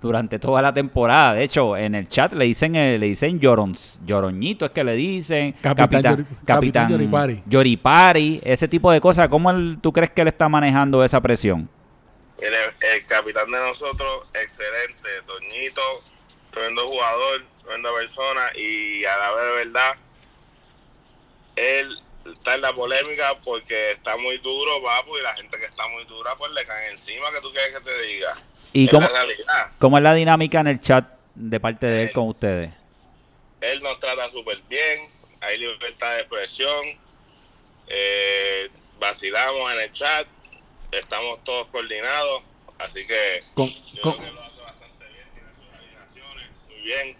durante 0.00 0.38
toda 0.38 0.62
la 0.62 0.72
temporada? 0.72 1.34
De 1.34 1.44
hecho, 1.44 1.76
en 1.76 1.94
el 1.94 2.08
chat 2.08 2.32
le 2.32 2.44
dicen 2.44 2.76
eh, 2.76 2.98
le 2.98 3.06
dicen 3.06 3.40
lloron, 3.40 3.76
lloroñito 4.06 4.64
es 4.66 4.70
que 4.72 4.84
le 4.84 4.94
dicen 4.94 5.52
Capitán 5.60 6.02
Yori- 6.02 6.26
Capitán 6.44 6.88
Yoripari. 6.90 7.42
Yoripari, 7.46 8.40
ese 8.44 8.68
tipo 8.68 8.90
de 8.92 9.00
cosas. 9.00 9.28
¿Cómo 9.28 9.50
él- 9.50 9.78
tú 9.82 9.92
crees 9.92 10.10
que 10.10 10.22
él 10.22 10.28
está 10.28 10.48
manejando 10.48 11.02
esa 11.04 11.20
presión? 11.20 11.68
El, 12.40 12.54
el 12.54 13.04
capitán 13.06 13.50
de 13.50 13.58
nosotros, 13.58 14.26
excelente. 14.34 15.08
Toñito, 15.26 15.82
tremendo 16.52 16.86
jugador, 16.86 17.42
tremenda 17.64 17.90
persona 17.92 18.42
y 18.56 19.04
a 19.04 19.16
la 19.18 19.32
vez 19.32 19.44
de 19.44 19.64
verdad, 19.64 19.94
él 21.56 21.98
está 22.32 22.54
en 22.54 22.60
la 22.60 22.72
polémica 22.72 23.36
porque 23.44 23.92
está 23.92 24.16
muy 24.16 24.38
duro, 24.38 24.82
papu, 24.82 25.16
y 25.18 25.22
la 25.22 25.34
gente 25.34 25.58
que 25.58 25.64
está 25.64 25.88
muy 25.88 26.04
dura, 26.04 26.34
pues 26.38 26.52
le 26.52 26.64
caen 26.64 26.92
encima, 26.92 27.26
que 27.34 27.40
tú 27.40 27.50
quieres 27.50 27.74
que 27.76 27.80
te 27.84 28.02
diga. 28.06 28.36
¿Y 28.72 28.84
Es 28.86 28.90
cómo, 28.90 29.08
cómo 29.78 29.96
es 29.98 30.04
la 30.04 30.14
dinámica 30.14 30.60
en 30.60 30.66
el 30.68 30.80
chat 30.80 31.06
de 31.34 31.60
parte 31.60 31.86
de 31.86 32.02
él 32.04 32.12
con 32.12 32.28
ustedes? 32.28 32.70
Él 33.60 33.82
nos 33.82 33.98
trata 33.98 34.28
súper 34.30 34.60
bien, 34.68 35.08
hay 35.40 35.58
libertad 35.58 36.14
de 36.14 36.20
expresión, 36.20 36.84
eh, 37.88 38.68
vacilamos 39.00 39.72
en 39.72 39.80
el 39.80 39.92
chat, 39.92 40.26
estamos 40.92 41.42
todos 41.44 41.68
coordinados, 41.68 42.42
así 42.78 43.06
que 43.06 43.40
Con, 43.54 43.68
yo 43.68 44.02
con- 44.02 44.14
creo 44.14 44.26
que 44.26 44.32
lo 44.34 44.42
hace 44.42 44.62
bastante 44.62 45.04
bien, 45.06 45.26
tiene 45.34 45.48
sus 45.56 45.78
alineaciones, 45.78 46.46
muy 46.68 46.80
bien. 46.82 47.16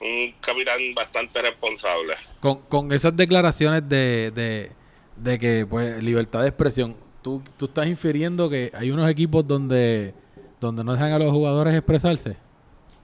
Un 0.00 0.34
capitán 0.40 0.80
bastante 0.94 1.40
responsable. 1.42 2.14
con, 2.40 2.62
con 2.62 2.90
esas 2.92 3.16
declaraciones 3.16 3.88
de, 3.88 4.32
de, 4.34 4.72
de 5.16 5.38
que, 5.38 5.64
pues, 5.68 6.02
libertad 6.02 6.42
de 6.42 6.48
expresión, 6.48 6.96
¿tú, 7.22 7.40
tú 7.56 7.66
estás 7.66 7.86
infiriendo 7.86 8.50
que 8.50 8.72
hay 8.74 8.90
unos 8.90 9.08
equipos 9.08 9.46
donde, 9.46 10.12
donde 10.66 10.84
no 10.84 10.92
dejan 10.92 11.12
a 11.12 11.18
los 11.18 11.30
jugadores 11.30 11.74
expresarse. 11.74 12.36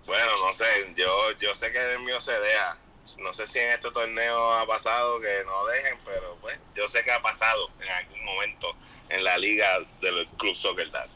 Bueno, 0.06 0.30
no 0.44 0.52
sé, 0.52 0.64
yo, 0.96 1.06
yo 1.40 1.54
sé 1.54 1.70
que 1.70 1.92
el 1.94 2.00
mío 2.00 2.20
se 2.20 2.32
deja. 2.32 2.78
No 3.20 3.32
sé 3.32 3.46
si 3.46 3.58
en 3.58 3.70
este 3.70 3.90
torneo 3.90 4.52
ha 4.52 4.66
pasado 4.66 5.18
que 5.20 5.44
no 5.44 5.66
dejen, 5.66 5.98
pero 6.04 6.36
pues 6.40 6.58
yo 6.74 6.88
sé 6.88 7.02
que 7.02 7.10
ha 7.10 7.20
pasado 7.20 7.68
en 7.80 7.90
algún 7.90 8.24
momento 8.24 8.68
en 9.08 9.24
la 9.24 9.38
liga 9.38 9.66
del 10.00 10.26
Club 10.36 10.54
Soccer 10.54 10.90
Dad. 10.90 11.06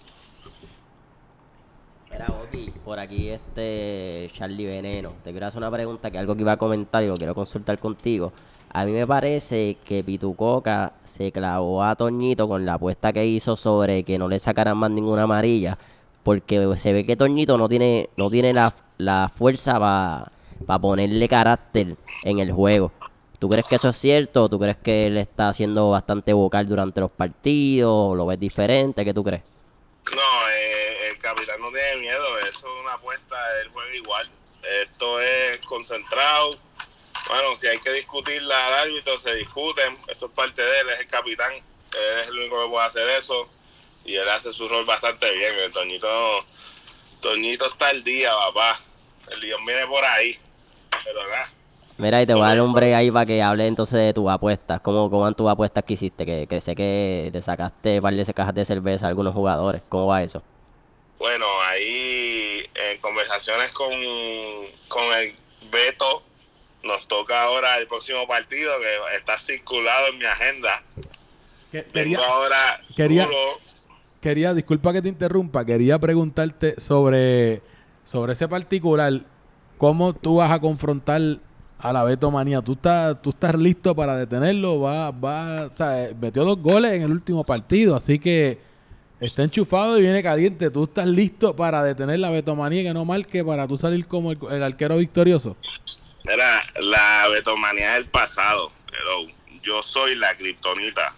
Mira, 2.11 2.27
Boqui, 2.27 2.71
por 2.85 2.99
aquí 2.99 3.31
este 3.31 4.31
Charlie 4.33 4.67
Veneno. 4.67 5.15
Te 5.25 5.31
quiero 5.31 5.47
hacer 5.47 5.59
una 5.59 5.71
pregunta 5.71 6.11
que 6.11 6.19
algo 6.19 6.35
que 6.35 6.43
iba 6.43 6.53
a 6.53 6.57
comentar 6.59 7.03
y 7.03 7.07
lo 7.07 7.17
quiero 7.17 7.35
consultar 7.35 7.79
contigo. 7.79 8.33
A 8.71 8.87
mí 8.87 8.93
me 8.93 9.07
parece 9.07 9.77
que 9.85 10.03
Pitucoca 10.03 10.95
se 11.05 11.31
clavó 11.31 11.83
a 11.85 11.95
Toñito 11.95 12.49
con 12.49 12.65
la 12.65 12.75
apuesta 12.75 13.13
que 13.13 13.27
hizo 13.27 13.55
sobre 13.55 14.03
que 14.03 14.19
no 14.19 14.29
le 14.29 14.39
sacaran 14.39 14.79
más 14.79 14.91
ninguna 14.91 15.25
amarilla. 15.25 15.79
Porque 16.23 16.77
se 16.77 16.93
ve 16.93 17.05
que 17.05 17.17
Toñito 17.17 17.59
no 17.59 17.69
tiene, 17.69 18.09
no 18.17 18.31
tiene 18.31 18.53
la, 18.53 18.73
la 18.99 19.31
fuerza 19.33 19.79
para 19.79 20.79
ponerle 20.81 21.29
carácter 21.29 21.97
en 22.23 22.39
el 22.39 22.53
juego. 22.53 22.93
¿Tú 23.43 23.49
crees 23.49 23.67
que 23.67 23.75
eso 23.75 23.89
es 23.89 23.97
cierto? 23.97 24.45
¿O 24.45 24.49
tú 24.49 24.57
crees 24.61 24.77
que 24.77 25.09
él 25.09 25.17
está 25.17 25.53
siendo 25.53 25.91
bastante 25.91 26.33
vocal 26.33 26.69
durante 26.69 27.01
los 27.01 27.11
partidos? 27.11 27.91
¿O 27.93 28.15
lo 28.15 28.25
ves 28.27 28.39
diferente? 28.39 29.05
¿Qué 29.05 29.13
tú 29.13 29.25
crees? 29.25 29.43
No, 30.15 30.49
eh, 30.49 31.11
el 31.11 31.19
capitán 31.19 31.61
no 31.61 31.71
tiene 31.73 31.97
miedo, 31.97 32.39
eso 32.39 32.67
es 32.67 32.85
una 32.85 32.93
apuesta, 32.93 33.37
él 33.61 33.71
juega 33.73 33.97
igual. 33.97 34.31
Esto 34.83 35.21
es 35.21 35.59
concentrado. 35.67 36.57
Bueno, 37.29 37.57
si 37.57 37.67
hay 37.67 37.81
que 37.81 37.91
discutirla 37.91 38.67
al 38.69 38.89
árbitro, 38.89 39.19
se 39.19 39.35
discuten, 39.35 39.99
eso 40.07 40.27
es 40.27 40.33
parte 40.33 40.63
de 40.63 40.81
él, 40.81 40.91
es 40.91 41.01
el 41.01 41.07
capitán, 41.09 41.53
él 41.55 42.21
es 42.21 42.29
el 42.29 42.39
único 42.39 42.63
que 42.63 42.71
puede 42.71 42.87
hacer 42.87 43.09
eso 43.09 43.49
y 44.05 44.17
él 44.17 44.29
hace 44.29 44.53
su 44.53 44.69
rol 44.69 44.85
bastante 44.85 45.31
bien. 45.33 45.53
El 45.65 45.73
Toñito, 45.73 46.09
Toñito 47.21 47.67
está 47.71 47.89
al 47.89 48.03
día, 48.03 48.31
papá. 48.47 48.81
El 49.31 49.41
León 49.41 49.65
viene 49.65 49.87
por 49.87 50.05
ahí, 50.05 50.39
pero 51.05 51.23
nada. 51.29 51.53
Mira, 51.99 52.21
y 52.23 52.27
te 52.27 52.35
voy 52.35 52.43
a 52.45 52.49
dar 52.49 52.61
un 52.63 52.73
break 52.73 52.95
ahí 52.95 53.11
para 53.11 53.27
que 53.27 53.43
hable 53.43 53.67
entonces 53.67 53.99
de 53.99 54.13
tus 54.15 54.29
apuestas. 54.31 54.81
¿Cómo, 54.81 55.09
cómo 55.11 55.23
van 55.23 55.35
tus 55.35 55.49
apuestas 55.49 55.85
que 55.85 55.95
hiciste? 55.95 56.27
Que, 56.27 56.47
que 56.49 56.61
sé 56.61 56.75
que 56.75 57.31
te 57.33 57.41
sacaste 57.41 57.97
un 57.97 58.03
par 58.03 58.15
de 58.15 58.35
cajas 58.35 58.55
de 58.55 58.65
cerveza 58.65 59.07
a 59.07 59.09
algunos 59.11 59.35
jugadores. 59.35 59.83
¿Cómo 59.89 60.07
va 60.09 60.23
eso? 60.23 60.43
Bueno, 61.19 61.47
ahí 61.63 62.67
en 62.75 62.99
conversaciones 63.01 63.71
con, 63.73 63.93
con 64.89 65.05
el 65.19 65.37
Beto, 65.71 66.25
nos 66.83 67.07
toca 67.07 67.45
ahora 67.45 67.77
el 67.79 67.87
próximo 67.87 68.27
partido 68.27 68.73
que 68.81 69.17
está 69.17 69.39
circulado 69.39 70.09
en 70.09 70.19
mi 70.19 70.25
agenda. 70.25 70.83
Que- 71.71 71.85
Quería, 71.85 72.19
ahora 72.19 72.81
quería- 72.97 73.27
duro. 73.27 73.61
Quería, 74.23 74.55
disculpa 74.55 74.93
que 74.93 75.03
te 75.03 75.09
interrumpa, 75.09 75.65
quería 75.67 75.99
preguntarte 75.99 76.81
sobre, 76.81 77.61
sobre 78.05 78.33
ese 78.33 78.49
particular, 78.49 79.21
cómo 79.77 80.15
tú 80.15 80.37
vas 80.37 80.51
a 80.51 80.61
confrontar 80.61 81.21
a 81.79 81.93
la 81.93 82.05
Beto 82.05 82.31
Manía. 82.31 82.63
¿Tú 82.63 82.73
estás, 82.73 83.21
tú 83.21 83.31
estás 83.31 83.57
listo 83.57 83.95
para 83.95 84.17
detenerlo? 84.17 84.81
Va, 84.81 85.11
va, 85.11 85.67
o 85.67 85.77
sea, 85.77 86.05
eh, 86.05 86.17
metió 86.19 86.45
dos 86.45 86.59
goles 86.59 86.93
en 86.93 87.03
el 87.03 87.11
último 87.11 87.45
partido, 87.45 87.97
así 87.97 88.21
que 88.21 88.59
está 89.19 89.43
enchufado 89.43 89.99
y 89.99 90.03
viene 90.03 90.23
caliente. 90.23 90.71
¿Tú 90.71 90.85
estás 90.85 91.07
listo 91.07 91.55
para 91.57 91.83
detener 91.83 92.21
la 92.21 92.31
Beto 92.31 92.55
Manía 92.55 92.85
que 92.85 92.95
no 92.95 93.05
marque 93.05 93.45
para 93.45 93.67
tú 93.67 93.77
salir 93.77 94.07
como 94.07 94.31
el, 94.31 94.39
el 94.53 94.63
arquero 94.63 94.97
victorioso? 94.97 95.57
Era 96.25 96.63
la 96.81 97.27
betomanía 97.29 97.95
del 97.95 98.07
pasado. 98.07 98.71
Hello. 98.89 99.33
Yo 99.63 99.83
soy 99.83 100.15
la 100.15 100.37
kriptonita 100.37 101.17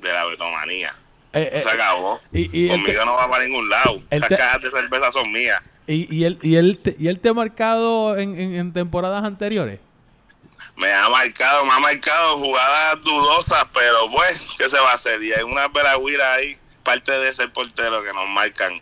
de 0.00 0.12
la 0.12 0.24
betomanía. 0.24 0.94
Eh, 1.42 1.50
eh, 1.52 1.60
Se 1.60 1.68
acabó. 1.70 2.20
y, 2.32 2.58
y, 2.58 2.64
el 2.70 2.80
Conmigo 2.82 2.98
te- 3.00 3.04
no 3.06 3.14
va 3.14 3.28
para 3.30 3.44
ningún 3.44 3.68
lado. 3.68 4.02
Las 4.10 4.28
cajas 4.28 4.62
de 4.62 4.70
cerveza 4.70 5.10
son 5.12 5.30
mías. 5.32 5.62
y, 5.86 6.14
y 6.14 6.24
él, 6.24 6.38
y, 6.42 6.56
él 6.56 6.78
te, 6.78 6.94
y 6.98 7.08
él 7.08 7.18
te 7.20 7.28
ha 7.30 7.34
marcado 7.34 8.16
en, 8.16 8.38
en- 8.38 8.54
en 8.54 8.72
temporadas 8.72 9.24
anteriores. 9.24 9.80
Me 10.76 10.92
ha 10.92 11.08
marcado, 11.08 11.64
me 11.64 11.72
ha 11.72 11.78
marcado 11.80 12.38
jugadas 12.38 13.00
dudosas, 13.02 13.64
pero 13.74 14.08
pues, 14.12 14.40
¿qué 14.56 14.68
se 14.68 14.78
va 14.78 14.92
a 14.92 14.94
hacer? 14.94 15.20
Y 15.22 15.32
hay 15.32 15.42
una 15.42 15.66
veragüira 15.68 16.34
ahí, 16.34 16.56
parte 16.84 17.10
de 17.12 17.28
ese 17.30 17.48
portero 17.48 18.02
que 18.04 18.12
nos 18.12 18.28
marcan. 18.28 18.80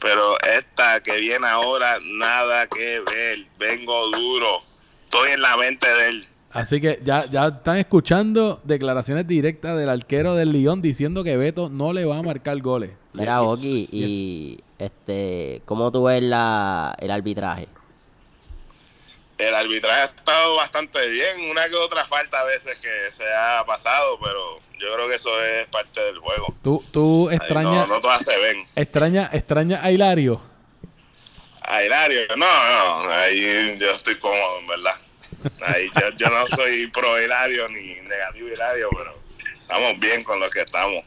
Pero 0.00 0.40
esta 0.42 1.00
que 1.02 1.16
viene 1.16 1.46
ahora, 1.46 1.98
nada 2.02 2.66
que 2.66 3.00
ver. 3.00 3.46
Vengo 3.58 4.10
duro. 4.10 4.62
Estoy 5.04 5.30
en 5.30 5.42
la 5.42 5.56
mente 5.56 5.88
de 5.88 6.08
él. 6.08 6.28
Así 6.50 6.80
que 6.80 6.98
ya, 7.04 7.26
ya 7.26 7.48
están 7.48 7.76
escuchando 7.76 8.60
declaraciones 8.64 9.26
directas 9.26 9.76
del 9.76 9.90
arquero 9.90 10.34
del 10.34 10.50
Lyon 10.52 10.80
diciendo 10.80 11.22
que 11.22 11.36
Beto 11.36 11.68
no 11.68 11.92
le 11.92 12.04
va 12.06 12.18
a 12.18 12.22
marcar 12.22 12.58
goles. 12.60 12.92
Mira, 13.12 13.42
Oki, 13.42 13.88
y 13.92 14.60
este, 14.78 15.60
¿cómo 15.66 15.92
tú 15.92 16.04
ves 16.04 16.22
la, 16.22 16.96
el 17.00 17.10
arbitraje? 17.10 17.68
El 19.36 19.54
arbitraje 19.54 20.00
ha 20.00 20.04
estado 20.06 20.56
bastante 20.56 21.06
bien. 21.08 21.50
Una 21.50 21.68
que 21.68 21.76
otra 21.76 22.04
falta 22.06 22.40
a 22.40 22.44
veces 22.44 22.76
que 22.80 23.12
se 23.12 23.24
ha 23.32 23.64
pasado, 23.66 24.18
pero 24.20 24.58
yo 24.80 24.94
creo 24.94 25.08
que 25.08 25.14
eso 25.16 25.30
es 25.42 25.66
parte 25.68 26.00
del 26.00 26.18
juego. 26.18 26.54
Tú, 26.62 26.82
tú 26.90 27.30
extrañas, 27.30 27.86
No, 27.86 27.94
no 27.94 28.00
todas 28.00 28.24
se 28.24 28.36
ven. 28.36 28.66
extraña, 28.74 29.28
extraña 29.32 29.80
a 29.82 29.92
Hilario. 29.92 30.40
A 31.60 31.84
Hilario, 31.84 32.20
no, 32.36 32.46
no, 33.04 33.10
ahí 33.10 33.76
yo 33.78 33.90
estoy 33.90 34.18
cómodo, 34.18 34.58
en 34.60 34.66
verdad. 34.66 34.94
Ahí 35.62 35.88
yo, 36.00 36.10
yo 36.16 36.30
no 36.30 36.46
soy 36.56 36.86
pro 36.88 37.22
Hilario 37.22 37.68
ni 37.68 37.94
negativo 38.08 38.48
Hilario, 38.48 38.88
pero 38.96 39.14
estamos 39.60 39.98
bien 40.00 40.24
con 40.24 40.40
los 40.40 40.50
que 40.50 40.62
estamos. 40.62 41.04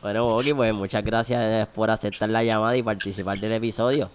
Bueno, 0.00 0.28
Oki, 0.28 0.54
pues 0.54 0.72
muchas 0.74 1.04
gracias 1.04 1.66
por 1.68 1.90
aceptar 1.90 2.28
la 2.28 2.42
llamada 2.42 2.76
y 2.76 2.82
participar 2.82 3.38
del 3.38 3.52
episodio. 3.52 4.10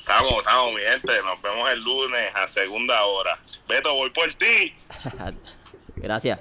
Estamos, 0.00 0.32
estamos, 0.38 0.72
mi 0.72 0.80
gente. 0.80 1.12
Nos 1.24 1.42
vemos 1.42 1.70
el 1.70 1.80
lunes 1.80 2.34
a 2.34 2.48
segunda 2.48 3.04
hora. 3.04 3.38
Beto, 3.68 3.94
voy 3.94 4.10
por 4.10 4.32
ti. 4.34 4.74
gracias. 5.96 6.40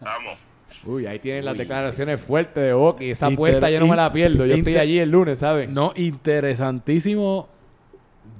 Vamos. 0.00 0.48
Uy, 0.84 1.06
ahí 1.06 1.18
tienen 1.18 1.44
las 1.44 1.56
declaraciones 1.56 2.20
fuertes 2.20 2.62
de 2.62 2.72
Oki. 2.72 3.10
Esa 3.10 3.26
apuesta 3.26 3.70
yo 3.70 3.80
no 3.80 3.86
me 3.86 3.96
la 3.96 4.12
pierdo. 4.12 4.46
Yo 4.46 4.54
estoy 4.54 4.76
allí 4.76 4.98
el 4.98 5.10
lunes, 5.10 5.40
¿sabes? 5.40 5.68
No, 5.68 5.92
interesantísimo. 5.96 7.48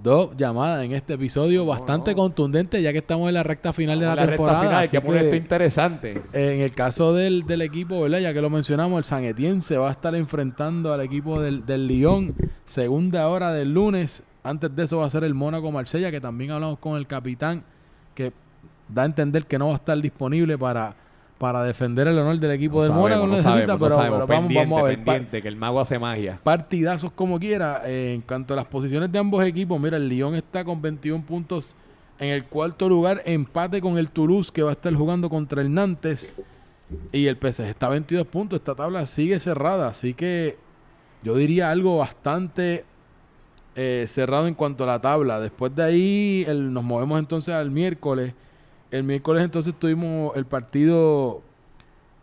Dos 0.02 0.36
llamadas 0.36 0.84
en 0.84 0.92
este 0.92 1.14
episodio, 1.14 1.64
bastante 1.64 2.14
contundente, 2.14 2.82
ya 2.82 2.92
que 2.92 2.98
estamos 2.98 3.26
en 3.28 3.34
la 3.34 3.42
recta 3.42 3.72
final 3.72 3.98
de 3.98 4.04
la, 4.04 4.14
temporada. 4.14 4.60
recta 4.60 4.68
final, 4.68 4.90
que 4.90 5.00
pone 5.00 5.20
esto 5.20 5.36
interesante. 5.36 6.22
En 6.32 6.60
el 6.60 6.74
caso 6.74 7.14
del, 7.14 7.46
del 7.46 7.62
equipo, 7.62 8.02
¿verdad? 8.02 8.18
Ya 8.18 8.34
que 8.34 8.42
lo 8.42 8.50
mencionamos, 8.50 8.98
el 8.98 9.04
San 9.04 9.24
Etienne 9.24 9.62
se 9.62 9.78
va 9.78 9.88
a 9.88 9.92
estar 9.92 10.14
enfrentando 10.14 10.92
al 10.92 11.00
equipo 11.00 11.40
del, 11.40 11.64
del 11.64 11.86
Lyon, 11.86 12.34
segunda 12.66 13.28
hora 13.28 13.52
del 13.52 13.72
lunes. 13.72 14.22
Antes 14.42 14.76
de 14.76 14.82
eso 14.82 14.98
va 14.98 15.06
a 15.06 15.10
ser 15.10 15.24
el 15.24 15.32
Mónaco 15.32 15.72
Marsella, 15.72 16.10
que 16.10 16.20
también 16.20 16.50
hablamos 16.50 16.78
con 16.78 16.98
el 16.98 17.06
capitán, 17.06 17.64
que 18.14 18.32
da 18.88 19.02
a 19.02 19.06
entender 19.06 19.46
que 19.46 19.58
no 19.58 19.68
va 19.68 19.72
a 19.72 19.76
estar 19.76 19.98
disponible 19.98 20.58
para, 20.58 20.94
para 21.44 21.62
defender 21.62 22.08
el 22.08 22.18
honor 22.18 22.38
del 22.38 22.52
equipo 22.52 22.82
del 22.82 22.90
Mónaco. 22.92 23.26
No 23.26 23.34
necesita, 23.34 23.76
pero, 23.78 23.98
pero 23.98 24.26
vamos, 24.26 24.54
vamos 24.54 24.80
a 24.80 24.82
ver. 24.84 25.04
Pendiente, 25.04 25.42
que 25.42 25.48
el 25.48 25.56
mago 25.56 25.78
hace 25.78 25.98
magia. 25.98 26.40
partidazos 26.42 27.12
como 27.12 27.38
quiera. 27.38 27.82
Eh, 27.84 28.14
en 28.14 28.22
cuanto 28.22 28.54
a 28.54 28.56
las 28.56 28.64
posiciones 28.64 29.12
de 29.12 29.18
ambos 29.18 29.44
equipos, 29.44 29.78
mira, 29.78 29.98
el 29.98 30.08
Lyon 30.08 30.34
está 30.36 30.64
con 30.64 30.80
21 30.80 31.22
puntos 31.26 31.76
en 32.18 32.30
el 32.30 32.44
cuarto 32.46 32.88
lugar, 32.88 33.20
empate 33.26 33.82
con 33.82 33.98
el 33.98 34.10
Toulouse 34.10 34.50
que 34.50 34.62
va 34.62 34.70
a 34.70 34.72
estar 34.72 34.94
jugando 34.94 35.28
contra 35.28 35.60
el 35.60 35.74
Nantes. 35.74 36.34
Y 37.12 37.26
el 37.26 37.36
PSG 37.36 37.64
está 37.64 37.88
a 37.88 37.90
22 37.90 38.26
puntos. 38.26 38.56
Esta 38.58 38.74
tabla 38.74 39.04
sigue 39.04 39.38
cerrada, 39.38 39.88
así 39.88 40.14
que 40.14 40.56
yo 41.22 41.34
diría 41.36 41.70
algo 41.70 41.98
bastante 41.98 42.86
eh, 43.76 44.06
cerrado 44.08 44.46
en 44.46 44.54
cuanto 44.54 44.84
a 44.84 44.86
la 44.86 44.98
tabla. 45.02 45.40
Después 45.40 45.76
de 45.76 45.82
ahí 45.82 46.44
el- 46.48 46.72
nos 46.72 46.84
movemos 46.84 47.18
entonces 47.18 47.54
al 47.54 47.70
miércoles. 47.70 48.32
El 48.90 49.04
miércoles 49.04 49.42
entonces 49.44 49.74
tuvimos 49.74 50.36
el 50.36 50.44
partido 50.44 51.42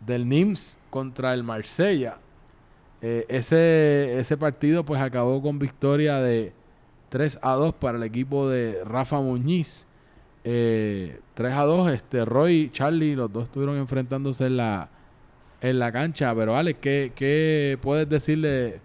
del 0.00 0.28
Nims 0.28 0.78
contra 0.90 1.34
el 1.34 1.42
Marsella. 1.44 2.18
Eh, 3.00 3.26
ese, 3.28 4.18
ese 4.18 4.36
partido 4.36 4.84
pues 4.84 5.00
acabó 5.00 5.42
con 5.42 5.58
victoria 5.58 6.18
de 6.18 6.52
3 7.08 7.40
a 7.42 7.52
2 7.54 7.74
para 7.74 7.98
el 7.98 8.04
equipo 8.04 8.48
de 8.48 8.82
Rafa 8.84 9.20
Muñiz. 9.20 9.86
Eh, 10.44 11.20
3 11.34 11.52
a 11.52 11.62
2, 11.62 11.90
este, 11.92 12.24
Roy 12.24 12.54
y 12.54 12.70
Charlie, 12.70 13.14
los 13.14 13.32
dos 13.32 13.44
estuvieron 13.44 13.76
enfrentándose 13.76 14.46
en 14.46 14.56
la, 14.56 14.88
en 15.60 15.78
la 15.78 15.92
cancha. 15.92 16.34
Pero 16.34 16.56
Alex, 16.56 16.78
¿qué, 16.80 17.12
qué 17.14 17.78
puedes 17.80 18.08
decirle 18.08 18.80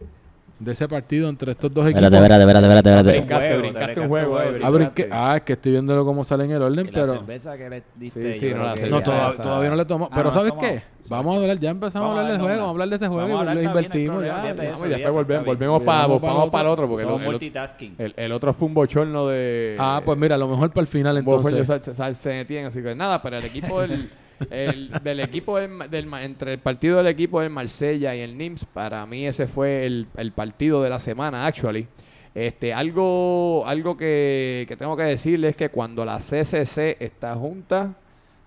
de 0.60 0.72
ese 0.72 0.88
partido 0.88 1.30
entre 1.30 1.52
estos 1.52 1.72
dos 1.74 1.86
equipos? 1.86 2.02
Espérate, 2.04 2.18
espérate, 2.18 2.42
espérate, 2.44 2.68
espérate, 2.68 2.90
espérate. 2.90 3.20
Brincaste, 3.20 3.48
juego, 3.48 3.62
brincaste 3.62 3.94
te 3.94 4.00
un 4.02 4.08
juego. 4.08 4.38
Ah, 4.38 4.42
pero 4.44 4.56
es 4.56 4.90
que- 4.90 5.04
brincaste. 5.04 5.10
ah, 5.12 5.36
es 5.38 5.42
que 5.44 5.54
estoy 5.54 5.72
viéndolo 5.74 6.06
cómo 6.06 6.24
sale 6.24 6.44
en 6.46 6.52
el 6.52 6.62
orden, 6.62 6.86
Y 6.88 6.92
la 6.92 7.02
pero... 7.02 7.14
cerveza 7.14 7.58
que 7.58 7.70
le 7.70 7.84
diste, 7.96 8.34
Sí, 8.34 8.50
no, 8.54 8.64
la 8.64 8.76
cerveza. 8.76 8.96
No, 8.98 9.02
toda- 9.04 9.30
esa- 9.34 9.42
todavía 9.42 9.70
no 9.70 9.76
le 9.76 9.86
tomamos. 9.86 10.10
Ah, 10.12 10.16
pero 10.16 10.26
no, 10.26 10.32
¿sabes 10.32 10.54
qué? 10.60 10.84
Vamos 11.10 11.36
a 11.36 11.40
hablar, 11.42 11.58
ya 11.60 11.70
empezamos 11.70 12.06
Vamos 12.10 12.18
a 12.18 12.22
hablar 12.22 12.32
del 12.34 12.42
juego, 12.42 12.58
vamos 12.64 12.68
a 12.68 12.72
hablar 12.72 12.90
de 12.90 12.96
ese 12.98 13.08
juego 13.08 13.44
y 13.44 13.56
lo 13.56 13.62
invertimos 13.62 14.16
ya. 14.26 14.28
y 14.28 14.28
ya, 14.28 14.54
después 14.54 15.12
volvemos, 15.14 15.46
volvemos 15.46 15.84
para 15.84 16.20
para 16.20 16.52
para 16.52 16.62
el 16.64 16.68
otro, 16.74 16.90
porque 16.90 17.06
el, 17.06 17.20
multitasking. 17.20 17.96
el- 17.98 18.14
el 18.18 18.32
otro 18.34 18.54
fue 18.54 18.68
un 18.68 18.74
bochorno 18.74 19.28
de... 19.28 19.76
Ah, 19.80 20.02
pues 20.04 20.18
mira, 20.18 20.36
a 20.36 20.38
lo 20.38 20.48
mejor 20.50 20.70
para 20.72 20.82
el 20.82 20.88
final 20.88 21.18
entonces. 21.18 21.70
Senetien, 22.18 22.66
así 22.66 22.82
que 22.82 22.94
nada, 22.96 23.22
pero 23.22 23.38
el 23.38 23.46
equipo 23.46 23.80
del, 23.82 23.92
el- 24.50 24.92
del 25.04 25.20
equipo 25.20 25.58
del, 25.58 25.90
del 25.90 26.12
entre 26.22 26.54
el 26.54 26.60
partido 26.60 26.98
del 26.98 27.08
equipo 27.08 27.42
del 27.42 27.50
Marsella 27.50 28.16
y 28.16 28.22
el 28.22 28.38
Nims, 28.38 28.66
para 28.66 29.06
mí 29.06 29.26
ese 29.26 29.48
fue 29.48 29.86
el, 29.86 30.08
el 30.18 30.32
partido 30.32 30.82
de 30.84 30.90
la 30.90 31.00
semana, 31.00 31.46
actually. 31.46 31.88
Este, 32.36 32.72
algo, 32.74 33.64
algo 33.66 33.98
que, 33.98 34.66
que 34.68 34.78
tengo 34.78 34.96
que 34.96 35.04
decirles 35.04 35.52
es 35.52 35.56
que 35.58 35.70
cuando 35.70 36.06
la 36.06 36.20
CCC 36.20 36.98
está 37.00 37.34
junta, 37.36 37.96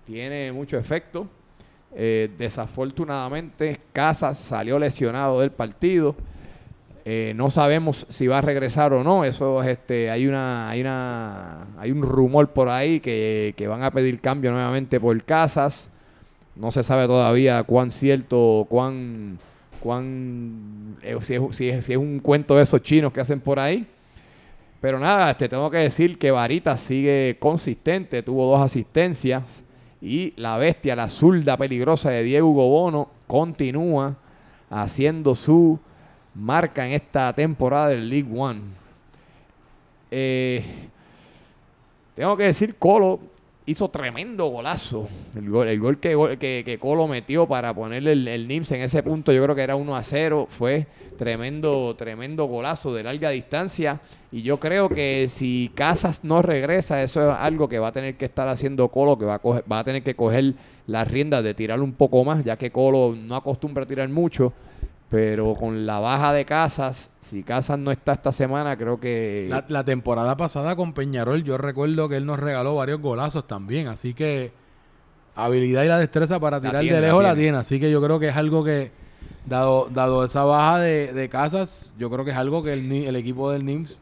tiene 0.05 0.51
mucho 0.53 0.77
efecto. 0.77 1.27
Eh, 1.93 2.29
desafortunadamente, 2.37 3.79
Casas 3.91 4.39
salió 4.39 4.79
lesionado 4.79 5.41
del 5.41 5.51
partido. 5.51 6.15
Eh, 7.03 7.33
no 7.35 7.49
sabemos 7.49 8.05
si 8.09 8.27
va 8.27 8.37
a 8.39 8.41
regresar 8.41 8.93
o 8.93 9.03
no. 9.03 9.23
Eso 9.25 9.61
es 9.63 9.69
este, 9.69 10.09
hay 10.11 10.27
una, 10.27 10.69
hay 10.69 10.81
una, 10.81 11.67
hay 11.77 11.91
un 11.91 12.01
rumor 12.03 12.49
por 12.49 12.69
ahí 12.69 12.99
que, 12.99 13.53
que 13.57 13.67
van 13.67 13.83
a 13.83 13.91
pedir 13.91 14.19
cambio 14.21 14.51
nuevamente 14.51 14.99
por 14.99 15.21
Casas. 15.23 15.89
No 16.55 16.71
se 16.71 16.83
sabe 16.83 17.07
todavía 17.07 17.63
cuán 17.63 17.89
cierto, 17.91 18.67
cuán, 18.69 19.39
cuán, 19.79 20.97
eh, 21.01 21.17
si, 21.21 21.35
es, 21.35 21.55
si 21.55 21.69
es- 21.69 21.89
un 21.89 22.19
cuento 22.19 22.55
de 22.55 22.63
esos 22.63 22.81
chinos 22.81 23.11
que 23.13 23.21
hacen 23.21 23.39
por 23.39 23.59
ahí. 23.59 23.87
Pero 24.79 24.99
nada, 24.99 25.35
te 25.37 25.47
tengo 25.47 25.69
que 25.69 25.77
decir 25.77 26.17
que 26.17 26.31
Varita 26.31 26.75
sigue 26.77 27.37
consistente, 27.39 28.23
tuvo 28.23 28.47
dos 28.51 28.61
asistencias 28.61 29.63
y 30.01 30.33
la 30.37 30.57
bestia, 30.57 30.95
la 30.95 31.07
zurda 31.07 31.55
peligrosa 31.55 32.09
de 32.09 32.23
Diego 32.23 32.51
Bono 32.51 33.09
continúa 33.27 34.17
haciendo 34.71 35.35
su 35.35 35.79
marca 36.33 36.85
en 36.85 36.93
esta 36.93 37.33
temporada 37.33 37.89
del 37.89 38.09
League 38.09 38.29
One. 38.33 38.61
Eh, 40.09 40.63
tengo 42.15 42.35
que 42.37 42.43
decir, 42.43 42.75
Colo 42.75 43.19
hizo 43.65 43.89
tremendo 43.89 44.47
golazo. 44.47 45.07
El 45.35 45.49
gol, 45.49 45.67
el 45.67 45.79
gol 45.79 45.97
que, 45.99 46.37
que, 46.65 46.77
Colo 46.79 47.07
metió 47.07 47.47
para 47.47 47.73
ponerle 47.73 48.11
el, 48.11 48.47
NIMS 48.47 48.71
en 48.73 48.81
ese 48.81 49.03
punto, 49.03 49.31
yo 49.31 49.41
creo 49.43 49.55
que 49.55 49.61
era 49.61 49.75
1 49.75 49.95
a 49.95 50.03
0. 50.03 50.47
Fue 50.49 50.87
tremendo, 51.17 51.95
tremendo 51.95 52.45
golazo 52.45 52.93
de 52.93 53.03
larga 53.03 53.29
distancia. 53.29 54.01
Y 54.31 54.41
yo 54.41 54.59
creo 54.59 54.89
que 54.89 55.27
si 55.27 55.71
Casas 55.75 56.23
no 56.23 56.41
regresa, 56.41 57.01
eso 57.01 57.29
es 57.29 57.37
algo 57.37 57.69
que 57.69 57.79
va 57.79 57.89
a 57.89 57.91
tener 57.91 58.15
que 58.15 58.25
estar 58.25 58.47
haciendo 58.47 58.87
Colo, 58.89 59.17
que 59.17 59.25
va 59.25 59.35
a, 59.35 59.41
va 59.71 59.79
a 59.79 59.83
tener 59.83 60.03
que 60.03 60.15
coger 60.15 60.53
las 60.87 61.07
riendas 61.09 61.43
de 61.43 61.53
tirar 61.53 61.79
un 61.81 61.93
poco 61.93 62.23
más, 62.25 62.43
ya 62.43 62.57
que 62.57 62.71
Colo 62.71 63.15
no 63.15 63.35
acostumbra 63.35 63.83
a 63.83 63.87
tirar 63.87 64.09
mucho. 64.09 64.53
Pero 65.11 65.55
con 65.55 65.85
la 65.85 65.99
baja 65.99 66.31
de 66.31 66.45
Casas, 66.45 67.11
si 67.19 67.43
Casas 67.43 67.77
no 67.77 67.91
está 67.91 68.13
esta 68.13 68.31
semana, 68.31 68.77
creo 68.77 68.97
que... 68.97 69.45
La, 69.49 69.65
la 69.67 69.83
temporada 69.83 70.37
pasada 70.37 70.77
con 70.77 70.93
Peñarol, 70.93 71.43
yo 71.43 71.57
recuerdo 71.57 72.07
que 72.07 72.15
él 72.15 72.25
nos 72.25 72.39
regaló 72.39 72.75
varios 72.75 73.01
golazos 73.01 73.45
también. 73.45 73.89
Así 73.89 74.13
que 74.13 74.53
habilidad 75.35 75.83
y 75.83 75.87
la 75.89 75.99
destreza 75.99 76.39
para 76.39 76.61
tirar 76.61 76.79
tiene, 76.79 76.95
de 76.95 77.01
la 77.01 77.07
lejos 77.07 77.23
la 77.23 77.29
tiene. 77.33 77.41
tiene. 77.43 77.57
Así 77.57 77.77
que 77.79 77.91
yo 77.91 78.01
creo 78.01 78.19
que 78.19 78.29
es 78.29 78.37
algo 78.37 78.63
que, 78.63 78.93
dado, 79.45 79.89
dado 79.91 80.23
esa 80.23 80.45
baja 80.45 80.79
de, 80.79 81.11
de 81.11 81.27
casas, 81.27 81.93
yo 81.99 82.09
creo 82.09 82.23
que 82.23 82.31
es 82.31 82.37
algo 82.37 82.63
que 82.63 82.71
el, 82.71 82.87
Ni- 82.87 83.05
el 83.05 83.17
equipo 83.17 83.51
del 83.51 83.65
NIMS 83.65 84.01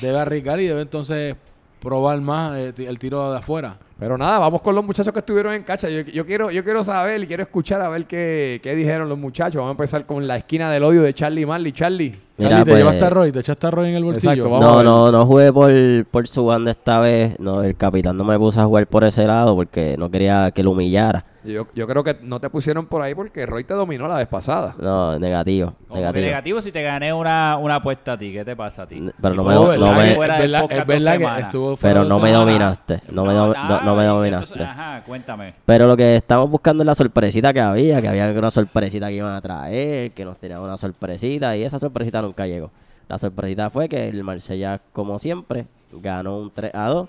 debe 0.00 0.18
arriesgar 0.18 0.58
y 0.60 0.66
debe 0.68 0.80
entonces 0.80 1.36
probar 1.82 2.18
más 2.22 2.56
eh, 2.56 2.72
el 2.78 2.98
tiro 2.98 3.30
de 3.30 3.36
afuera. 3.38 3.78
Pero 3.98 4.18
nada, 4.18 4.38
vamos 4.38 4.60
con 4.60 4.74
los 4.74 4.84
muchachos 4.84 5.10
que 5.10 5.20
estuvieron 5.20 5.54
en 5.54 5.62
cacha. 5.62 5.88
Yo, 5.88 6.02
yo 6.02 6.26
quiero, 6.26 6.50
yo 6.50 6.62
quiero 6.62 6.84
saber 6.84 7.22
y 7.22 7.26
quiero 7.26 7.42
escuchar 7.42 7.80
a 7.80 7.88
ver 7.88 8.04
qué, 8.04 8.60
qué 8.62 8.74
dijeron 8.74 9.08
los 9.08 9.16
muchachos. 9.16 9.56
Vamos 9.56 9.70
a 9.70 9.72
empezar 9.72 10.04
con 10.04 10.26
la 10.26 10.36
esquina 10.36 10.70
del 10.70 10.82
odio 10.82 11.02
de 11.02 11.14
Charlie 11.14 11.46
Marley. 11.46 11.72
Charlie. 11.72 12.14
Mira, 12.36 12.50
Charlie, 12.50 12.64
¿te 12.66 12.70
pues- 12.72 12.78
llevaste 12.80 13.04
a 13.04 13.10
Roy? 13.10 13.32
¿Te 13.32 13.40
echaste 13.40 13.66
a 13.66 13.70
Roy 13.70 13.88
en 13.88 13.94
el 13.94 14.04
bolsillo? 14.04 14.32
Exacto, 14.32 14.50
vamos 14.50 14.68
a 14.68 14.82
No, 14.82 14.82
no, 14.82 15.12
no 15.12 15.24
jugué 15.24 15.50
por, 15.50 15.72
por 16.10 16.26
su 16.28 16.44
banda 16.44 16.70
esta 16.72 17.00
vez. 17.00 17.40
No, 17.40 17.62
el 17.62 17.74
capitán 17.74 18.18
no 18.18 18.24
me 18.24 18.38
puso 18.38 18.60
a 18.60 18.66
jugar 18.66 18.86
por 18.86 19.04
ese 19.04 19.26
lado 19.26 19.56
porque 19.56 19.96
no 19.96 20.10
quería 20.10 20.50
que 20.50 20.62
lo 20.62 20.72
humillara. 20.72 21.24
Yo, 21.46 21.68
yo 21.74 21.86
creo 21.86 22.02
que 22.02 22.16
no 22.22 22.40
te 22.40 22.50
pusieron 22.50 22.86
por 22.86 23.02
ahí 23.02 23.14
porque 23.14 23.46
Roy 23.46 23.62
te 23.62 23.72
dominó 23.72 24.08
la 24.08 24.16
vez 24.16 24.26
pasada. 24.26 24.74
No, 24.78 25.16
negativo, 25.16 25.74
negativo. 25.94 26.26
negativo 26.26 26.60
si 26.60 26.72
te 26.72 26.82
gané 26.82 27.12
una, 27.12 27.56
una 27.56 27.76
apuesta 27.76 28.12
a 28.14 28.18
ti. 28.18 28.32
¿Qué 28.32 28.44
te 28.44 28.56
pasa 28.56 28.82
a 28.82 28.86
ti? 28.88 29.00
Pero 29.22 29.34
no 29.34 29.44
me 29.44 29.54
no 29.54 29.62
es 29.72 30.18
verdad, 30.18 30.66
es 30.68 30.86
verdad 30.86 31.18
que 31.18 31.40
estuvo 31.42 31.76
Pero 31.76 32.04
no 32.04 32.18
me 32.18 32.32
dominaste. 32.32 33.00
No 33.12 33.24
me, 33.24 33.32
do- 33.32 33.54
no, 33.54 33.80
no 33.86 33.96
me 33.96 34.02
ay, 34.02 34.08
dominaste. 34.08 34.54
entonces, 34.54 34.68
ajá, 34.68 35.02
cuéntame. 35.04 35.54
Pero 35.64 35.86
lo 35.86 35.96
que 35.96 36.16
estamos 36.16 36.50
buscando 36.50 36.82
es 36.82 36.86
la 36.86 36.94
sorpresita 36.94 37.52
que 37.52 37.60
había, 37.60 38.02
que 38.02 38.08
había 38.08 38.30
una 38.30 38.50
sorpresita 38.50 39.08
que 39.08 39.14
iban 39.14 39.34
a 39.34 39.40
traer, 39.40 40.12
que 40.12 40.24
nos 40.24 40.36
tenían 40.38 40.60
una 40.60 40.76
sorpresita 40.76 41.56
y 41.56 41.62
esa 41.62 41.78
sorpresita 41.78 42.20
nunca 42.22 42.46
llegó. 42.46 42.70
La 43.08 43.18
sorpresita 43.18 43.70
fue 43.70 43.88
que 43.88 44.08
el 44.08 44.22
Marsella, 44.24 44.80
como 44.92 45.18
siempre, 45.18 45.66
ganó 45.92 46.38
un 46.38 46.50
3 46.50 46.74
a 46.74 46.88
2. 46.88 47.08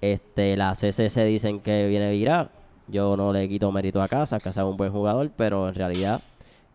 Este, 0.00 0.56
la 0.56 0.72
CCC 0.72 1.24
dicen 1.26 1.60
que 1.60 1.86
viene 1.88 2.10
virada. 2.12 2.50
Yo 2.88 3.16
no 3.16 3.32
le 3.32 3.48
quito 3.48 3.70
mérito 3.70 4.02
a 4.02 4.08
Casa, 4.08 4.38
Casa 4.38 4.62
es 4.62 4.66
un 4.66 4.76
buen 4.76 4.90
jugador, 4.90 5.30
pero 5.36 5.68
en 5.68 5.74
realidad 5.74 6.20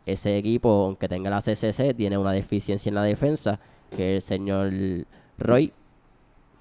ese 0.05 0.37
equipo, 0.37 0.85
aunque 0.85 1.07
tenga 1.09 1.29
la 1.29 1.41
CCC, 1.41 1.93
tiene 1.95 2.17
una 2.17 2.31
deficiencia 2.31 2.89
en 2.89 2.95
la 2.95 3.03
defensa, 3.03 3.59
que 3.95 4.15
el 4.15 4.21
señor 4.21 4.71
Roy, 5.37 5.73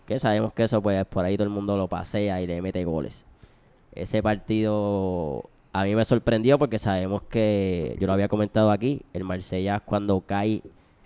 que 0.06 0.18
sabemos 0.18 0.52
que 0.52 0.64
eso 0.64 0.82
pues 0.82 1.04
por 1.06 1.24
ahí 1.24 1.36
todo 1.36 1.44
el 1.44 1.52
mundo 1.52 1.76
lo 1.76 1.88
pasea 1.88 2.40
y 2.40 2.46
le 2.46 2.60
mete 2.62 2.84
goles. 2.84 3.26
Ese 3.94 4.22
partido 4.22 5.44
a 5.72 5.84
mí 5.84 5.94
me 5.94 6.04
sorprendió 6.04 6.58
porque 6.58 6.78
sabemos 6.78 7.22
que, 7.22 7.96
yo 8.00 8.06
lo 8.06 8.12
había 8.12 8.28
comentado 8.28 8.70
aquí, 8.70 9.02
el 9.12 9.24
Marsella 9.24 9.80
cuando 9.80 10.20
cae 10.20 10.62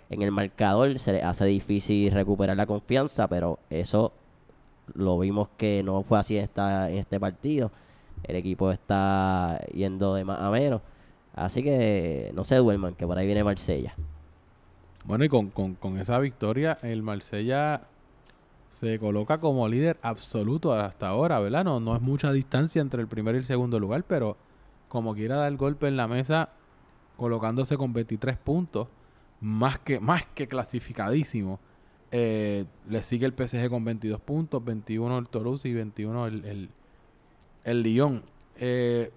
en 0.09 0.21
el 0.21 0.31
marcador 0.31 0.97
se 0.99 1.13
le 1.13 1.23
hace 1.23 1.45
difícil 1.45 2.11
recuperar 2.11 2.57
la 2.57 2.65
confianza, 2.65 3.27
pero 3.27 3.59
eso 3.69 4.11
lo 4.93 5.19
vimos 5.19 5.49
que 5.57 5.83
no 5.83 6.01
fue 6.03 6.19
así 6.19 6.37
esta, 6.37 6.89
en 6.89 6.97
este 6.97 7.19
partido. 7.19 7.71
El 8.23 8.35
equipo 8.35 8.71
está 8.71 9.59
yendo 9.73 10.15
de 10.15 10.25
más 10.25 10.41
a 10.41 10.49
menos. 10.49 10.81
Así 11.35 11.63
que 11.63 12.31
no 12.33 12.43
se 12.43 12.55
duerman, 12.57 12.95
que 12.95 13.05
por 13.05 13.17
ahí 13.17 13.25
viene 13.25 13.43
Marsella. 13.43 13.95
Bueno, 15.05 15.23
y 15.23 15.29
con, 15.29 15.49
con, 15.49 15.75
con 15.75 15.97
esa 15.97 16.19
victoria, 16.19 16.77
el 16.81 17.01
Marsella 17.01 17.81
se 18.69 18.99
coloca 18.99 19.39
como 19.39 19.67
líder 19.67 19.97
absoluto 20.01 20.73
hasta 20.73 21.09
ahora, 21.09 21.39
¿verdad? 21.39 21.63
No, 21.63 21.79
no 21.79 21.95
es 21.95 22.01
mucha 22.01 22.31
distancia 22.31 22.81
entre 22.81 23.01
el 23.01 23.07
primer 23.07 23.35
y 23.35 23.39
el 23.39 23.45
segundo 23.45 23.79
lugar, 23.79 24.03
pero 24.07 24.37
como 24.87 25.13
quiera 25.13 25.37
dar 25.37 25.55
golpe 25.55 25.87
en 25.87 25.97
la 25.97 26.07
mesa, 26.07 26.49
colocándose 27.17 27.77
con 27.77 27.93
23 27.93 28.37
puntos, 28.37 28.87
más 29.41 29.79
que, 29.79 29.99
más 29.99 30.25
que 30.25 30.47
clasificadísimo. 30.47 31.59
Eh, 32.11 32.65
le 32.87 33.03
sigue 33.03 33.25
el 33.25 33.33
PSG 33.33 33.69
con 33.69 33.83
22 33.85 34.19
puntos, 34.21 34.63
21 34.63 35.17
el 35.17 35.27
Toulouse 35.27 35.67
y 35.67 35.73
21 35.73 36.27
el, 36.27 36.45
el, 36.45 36.69
el 37.63 37.83
Lyon. 37.83 38.23
Eh, 38.57 39.11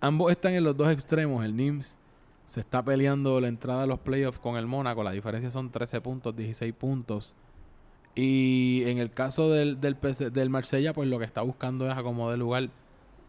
ambos 0.00 0.30
están 0.30 0.54
en 0.54 0.64
los 0.64 0.76
dos 0.76 0.90
extremos. 0.90 1.44
El 1.44 1.56
Nims 1.56 1.98
se 2.46 2.60
está 2.60 2.84
peleando 2.84 3.40
la 3.40 3.48
entrada 3.48 3.84
a 3.84 3.86
los 3.86 3.98
playoffs 3.98 4.38
con 4.38 4.56
el 4.56 4.66
Mónaco. 4.66 5.02
La 5.02 5.12
diferencia 5.12 5.50
son 5.50 5.70
13 5.70 6.00
puntos, 6.00 6.34
16 6.36 6.72
puntos. 6.74 7.34
Y 8.14 8.82
en 8.86 8.98
el 8.98 9.10
caso 9.12 9.50
del, 9.50 9.80
del, 9.80 9.96
PS 9.96 10.32
del 10.32 10.50
Marsella, 10.50 10.92
pues 10.92 11.08
lo 11.08 11.18
que 11.18 11.24
está 11.24 11.42
buscando 11.42 11.88
es 11.90 11.96
acomodar 11.96 12.38
lugar, 12.38 12.68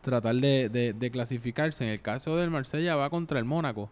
tratar 0.01 0.35
de, 0.35 0.69
de- 0.69 0.93
de 0.93 1.11
clasificarse. 1.11 1.85
En 1.85 1.91
el 1.91 2.01
caso 2.01 2.35
del 2.37 2.49
Marsella 2.49 2.95
va 2.95 3.09
contra 3.09 3.39
el 3.39 3.45
Mónaco. 3.45 3.89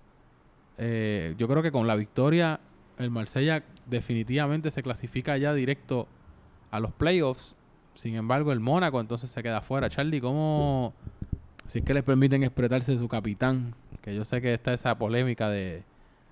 Eh, 0.78 1.36
yo 1.38 1.48
creo 1.48 1.62
que 1.62 1.72
con 1.72 1.88
la 1.88 1.96
victoria, 1.96 2.60
el 2.98 3.12
Marsella 3.12 3.64
definitivamente 3.86 4.72
se 4.72 4.82
clasifica 4.84 5.38
ya 5.38 5.54
directo 5.54 6.08
a 6.72 6.80
los 6.80 6.92
playoffs. 6.94 7.56
Sin 7.94 8.16
embargo, 8.16 8.52
el 8.52 8.60
Mónaco 8.60 9.00
entonces 9.00 9.30
se 9.30 9.44
queda 9.44 9.62
fuera. 9.62 9.90
Charlie, 9.90 10.22
¿cómo, 10.22 10.94
si 11.68 11.80
es 11.80 11.86
que 11.86 11.94
les 11.94 12.04
permiten 12.04 12.44
expresarse 12.44 12.98
su 12.98 13.08
capitán? 13.08 13.76
Que 14.02 14.16
yo 14.16 14.24
sé 14.26 14.42
que 14.42 14.54
está 14.54 14.74
esa 14.74 14.98
polémica 14.98 15.50
de, 15.50 15.84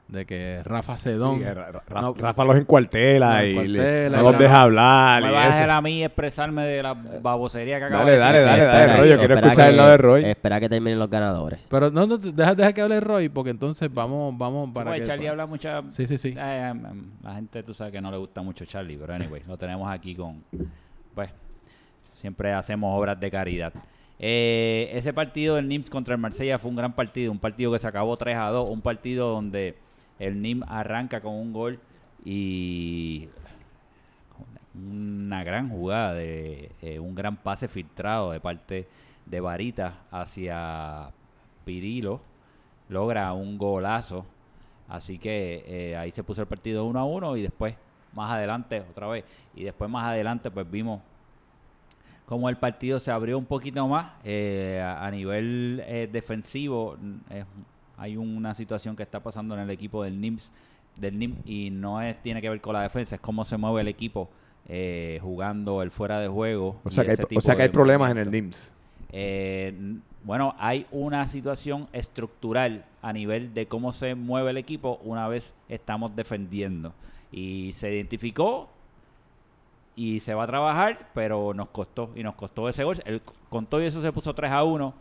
de 0.08 0.26
que 0.26 0.62
Rafa 0.64 0.96
Sedón... 0.98 1.38
Sí, 1.40 1.44
que 1.44 1.54
Ra- 1.54 1.72
Ra- 1.72 2.02
no- 2.02 2.14
Rafa 2.14 2.46
los 2.46 2.56
encuartela 2.56 3.44
y 3.44 3.68
le- 3.68 4.10
no 4.10 4.22
los 4.24 4.40
deja 4.40 4.62
hablar. 4.62 5.22
Me 5.22 5.30
y 5.30 5.32
vas 5.34 5.46
a 5.48 5.50
dejar 5.56 5.70
a 5.70 5.82
mí 5.82 6.04
expresarme 6.04 6.66
de 6.66 6.82
la 6.82 6.94
babosería 6.94 7.78
que 7.80 7.86
acabo 7.86 8.00
Dale, 8.06 8.12
de 8.14 8.18
dale, 8.18 8.38
decir. 8.40 8.48
dale, 8.52 8.64
dale, 8.64 8.80
Espera 8.82 8.98
Roy, 8.98 9.10
yo 9.10 9.14
que- 9.16 9.20
quiero 9.20 9.36
escuchar 9.36 9.70
el 9.70 9.78
lado 9.78 9.90
de 9.90 9.98
Roy. 9.98 10.24
Espera 10.26 10.60
que 10.62 10.70
terminen 10.70 10.98
los 11.00 11.10
ganadores. 11.10 11.68
Pero 11.70 11.92
no, 11.92 12.08
no, 12.08 12.18
deja, 12.18 12.56
deja 12.56 12.72
que 12.74 12.82
hable 12.82 13.00
Roy, 13.02 13.28
porque 13.30 13.50
entonces 13.50 13.94
vamos, 13.94 14.38
vamos 14.38 14.70
para 14.74 14.94
que... 14.96 15.04
Charlie 15.04 15.28
habla 15.28 15.46
mucha... 15.46 15.82
Sí, 15.90 16.08
sí, 16.08 16.18
sí. 16.18 16.34
Eh, 16.38 16.68
em, 16.72 16.86
em, 16.86 17.06
la 17.22 17.36
gente, 17.36 17.62
tú 17.64 17.74
sabes 17.74 17.92
que 17.92 18.00
no 18.00 18.10
le 18.10 18.18
gusta 18.18 18.42
mucho 18.42 18.64
Charlie, 18.66 18.98
pero 18.98 19.14
anyway, 19.14 19.42
lo 19.48 19.58
tenemos 19.58 19.92
aquí 19.92 20.16
con... 20.16 20.42
Pues, 21.14 21.30
siempre 22.14 22.54
hacemos 22.54 22.98
obras 22.98 23.20
de 23.20 23.30
caridad. 23.30 23.74
Eh, 24.20 24.90
ese 24.94 25.14
partido 25.14 25.56
del 25.56 25.68
NIMS 25.68 25.90
contra 25.90 26.16
el 26.16 26.20
Marsella 26.22 26.58
fue 26.58 26.70
un 26.72 26.76
gran 26.78 26.94
partido, 26.94 27.32
un 27.32 27.40
partido 27.40 27.72
que 27.72 27.80
se 27.80 27.88
acabó 27.88 28.18
3 28.18 28.38
a 28.38 28.50
2, 28.50 28.70
un 28.70 28.82
partido 28.82 29.30
donde 29.30 29.76
el 30.20 30.42
NIM 30.42 30.64
arranca 30.68 31.22
con 31.22 31.34
un 31.34 31.54
gol 31.54 31.80
y 32.26 33.30
una 34.76 35.44
gran 35.44 35.70
jugada 35.70 36.14
de 36.14 36.72
eh, 36.82 37.00
un 37.00 37.16
gran 37.16 37.38
pase 37.38 37.68
filtrado 37.68 38.32
de 38.32 38.40
parte 38.40 38.88
de 39.26 39.40
Varita 39.40 40.02
hacia 40.12 41.10
Pirilo. 41.66 42.22
Logra 42.90 43.34
un 43.34 43.58
golazo. 43.58 44.26
Así 44.88 45.18
que 45.18 45.64
eh, 45.68 45.98
ahí 45.98 46.12
se 46.12 46.24
puso 46.24 46.42
el 46.42 46.48
partido 46.48 46.86
1 46.86 47.00
a 47.00 47.06
1 47.06 47.38
y 47.38 47.42
después 47.42 47.76
más 48.14 48.32
adelante 48.32 48.84
otra 48.90 49.08
vez. 49.08 49.26
Y 49.56 49.64
después 49.64 49.90
más 49.90 50.06
adelante 50.06 50.50
pues 50.52 50.70
vimos 50.70 51.02
como 52.26 52.50
el 52.50 52.58
partido 52.58 53.00
se 53.00 53.10
abrió 53.10 53.38
un 53.38 53.46
poquito 53.46 53.88
más 53.88 54.12
eh, 54.26 54.82
a, 54.84 55.10
nivel 55.12 55.82
defensivo 56.12 56.98
hay 57.98 58.18
una 58.18 58.54
situación 58.54 58.96
que 58.96 59.04
está 59.04 59.22
pasando 59.22 59.56
en 59.56 59.62
el 59.62 59.70
equipo 59.70 60.04
del 60.04 60.20
NIMS 60.20 60.52
del 60.96 61.18
NIM 61.20 61.36
y 61.46 61.70
no 61.70 62.02
es 62.02 62.22
tiene 62.24 62.42
que 62.42 62.50
ver 62.50 62.60
con 62.62 62.74
la 62.74 62.82
defensa 62.82 63.16
es 63.16 63.22
cómo 63.22 63.44
se 63.44 63.58
mueve 63.58 63.82
el 63.82 63.88
equipo 63.88 64.30
eh, 64.68 65.20
jugando 65.22 65.82
el 65.82 65.92
fuera 65.92 66.20
de 66.20 66.28
juego 66.28 66.80
O 66.84 66.90
sea 66.90 67.04
que 67.04 67.12
hay, 67.12 67.18
o 67.36 67.42
sea 67.42 67.56
que 67.56 67.62
hay 67.64 67.70
problemas 67.70 68.12
en 68.12 68.18
el. 68.18 68.32
NIMS. 68.32 68.74
Eh, 69.12 69.74
bueno, 70.24 70.56
hay 70.60 70.86
una 70.92 71.26
situación 71.28 71.88
estructural 71.94 72.84
a 73.02 73.14
nivel 73.14 73.54
de 73.54 73.68
cómo 73.68 73.94
se 73.94 74.14
mueve 74.16 74.52
el 74.52 74.58
equipo 74.58 75.00
una 75.04 75.28
vez 75.30 75.54
estamos 75.70 76.14
defendiendo. 76.18 76.94
Y 77.32 77.72
se 77.74 77.94
identificó 77.94 78.70
y 79.96 80.20
se 80.20 80.34
va 80.34 80.44
a 80.44 80.48
trabajar, 80.48 81.12
pero 81.14 81.54
nos 81.54 81.70
costó. 81.70 82.12
Y 82.14 82.24
nos 82.24 82.36
costó 82.36 82.68
ese 82.68 82.84
gol. 82.84 82.98
El, 83.06 83.22
con 83.50 83.66
todo 83.66 83.80
eso 83.80 84.02
se 84.02 84.12
puso 84.12 84.36
3 84.36 84.52
a 84.52 84.66
1. 84.66 84.94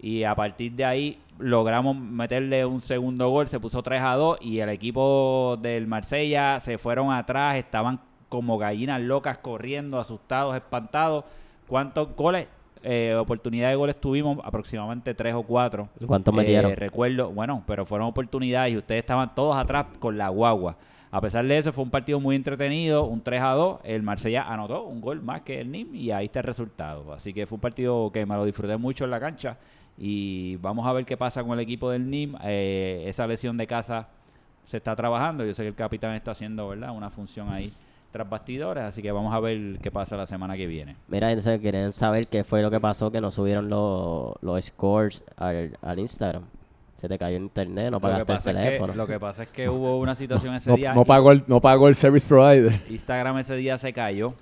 Y 0.00 0.24
a 0.24 0.34
partir 0.34 0.72
de 0.72 0.84
ahí 0.84 1.18
logramos 1.38 1.96
meterle 1.96 2.64
un 2.64 2.80
segundo 2.80 3.28
gol. 3.28 3.48
Se 3.48 3.60
puso 3.60 3.82
3 3.82 4.00
a 4.02 4.14
2. 4.16 4.38
Y 4.40 4.58
el 4.60 4.68
equipo 4.70 5.58
del 5.60 5.86
Marsella 5.86 6.58
se 6.60 6.78
fueron 6.78 7.12
atrás. 7.12 7.56
Estaban 7.56 8.00
como 8.28 8.56
gallinas 8.58 9.00
locas 9.00 9.38
corriendo, 9.38 9.98
asustados, 9.98 10.54
espantados. 10.56 11.24
¿Cuántos 11.66 12.14
goles? 12.16 12.48
Eh, 12.82 13.14
oportunidades 13.14 13.72
de 13.74 13.76
goles 13.76 14.00
tuvimos 14.00 14.38
aproximadamente 14.42 15.12
tres 15.14 15.34
o 15.34 15.42
cuatro. 15.42 15.88
¿Cuántos 16.06 16.32
Eh, 16.32 16.36
metieron? 16.38 16.72
recuerdo, 16.76 17.28
bueno, 17.30 17.62
pero 17.66 17.84
fueron 17.84 18.06
oportunidades 18.08 18.72
y 18.72 18.78
ustedes 18.78 19.00
estaban 19.00 19.34
todos 19.34 19.54
atrás 19.54 19.86
con 19.98 20.16
la 20.16 20.30
guagua. 20.30 20.76
A 21.10 21.20
pesar 21.20 21.44
de 21.44 21.58
eso, 21.58 21.72
fue 21.72 21.84
un 21.84 21.90
partido 21.90 22.20
muy 22.20 22.36
entretenido, 22.36 23.04
un 23.04 23.20
3 23.20 23.42
a 23.42 23.50
2. 23.50 23.80
El 23.84 24.02
Marsella 24.02 24.44
anotó 24.44 24.84
un 24.84 25.00
gol 25.02 25.20
más 25.20 25.42
que 25.42 25.60
el 25.60 25.70
NIM 25.70 25.94
y 25.94 26.10
ahí 26.12 26.26
está 26.26 26.38
el 26.38 26.46
resultado. 26.46 27.12
Así 27.12 27.34
que 27.34 27.46
fue 27.46 27.56
un 27.56 27.60
partido 27.60 28.10
que 28.12 28.24
me 28.24 28.34
lo 28.36 28.44
disfruté 28.46 28.76
mucho 28.78 29.04
en 29.04 29.10
la 29.10 29.20
cancha. 29.20 29.58
Y 30.02 30.56
vamos 30.56 30.86
a 30.86 30.92
ver 30.94 31.04
qué 31.04 31.16
pasa 31.18 31.42
con 31.44 31.52
el 31.52 31.60
equipo 31.60 31.90
del 31.90 32.08
NIM. 32.08 32.34
Eh, 32.42 33.04
esa 33.06 33.26
lesión 33.26 33.56
de 33.58 33.66
casa 33.66 34.08
se 34.66 34.78
está 34.78 34.96
trabajando. 34.96 35.44
Yo 35.44 35.52
sé 35.52 35.62
que 35.62 35.68
el 35.68 35.74
capitán 35.74 36.14
está 36.14 36.30
haciendo 36.30 36.68
¿verdad? 36.68 36.90
una 36.92 37.10
función 37.10 37.50
ahí 37.52 37.70
tras 38.10 38.28
bastidores. 38.28 38.82
Así 38.84 39.02
que 39.02 39.12
vamos 39.12 39.34
a 39.34 39.40
ver 39.40 39.78
qué 39.82 39.90
pasa 39.90 40.16
la 40.16 40.26
semana 40.26 40.56
que 40.56 40.66
viene. 40.66 40.96
Mira, 41.08 41.30
entonces 41.30 41.60
quieren 41.60 41.92
saber 41.92 42.26
qué 42.28 42.44
fue 42.44 42.62
lo 42.62 42.70
que 42.70 42.80
pasó, 42.80 43.12
que 43.12 43.20
no 43.20 43.30
subieron 43.30 43.68
los, 43.68 44.32
los 44.40 44.64
scores 44.64 45.22
al, 45.36 45.76
al 45.82 45.98
Instagram. 45.98 46.44
Se 46.96 47.08
te 47.08 47.18
cayó 47.18 47.36
el 47.36 47.42
internet, 47.44 47.90
no 47.90 47.98
pagaste 48.00 48.20
el 48.32 48.36
pasa 48.38 48.50
es 48.50 48.56
que, 48.56 48.62
teléfono. 48.62 48.94
lo 48.94 49.06
que 49.06 49.18
pasa 49.20 49.42
es 49.44 49.48
que 49.50 49.68
hubo 49.68 49.98
una 49.98 50.14
situación 50.14 50.54
ese 50.54 50.70
No, 50.70 50.76
día. 50.76 50.94
no 50.94 51.04
pagó 51.04 51.32
el, 51.32 51.44
no 51.46 51.60
pagó 51.60 51.88
el 51.88 51.94
service 51.94 52.26
provider. 52.26 52.78
Instagram 52.90 53.38
ese 53.38 53.54
día 53.56 53.76
se 53.78 53.92
cayó. 53.92 54.34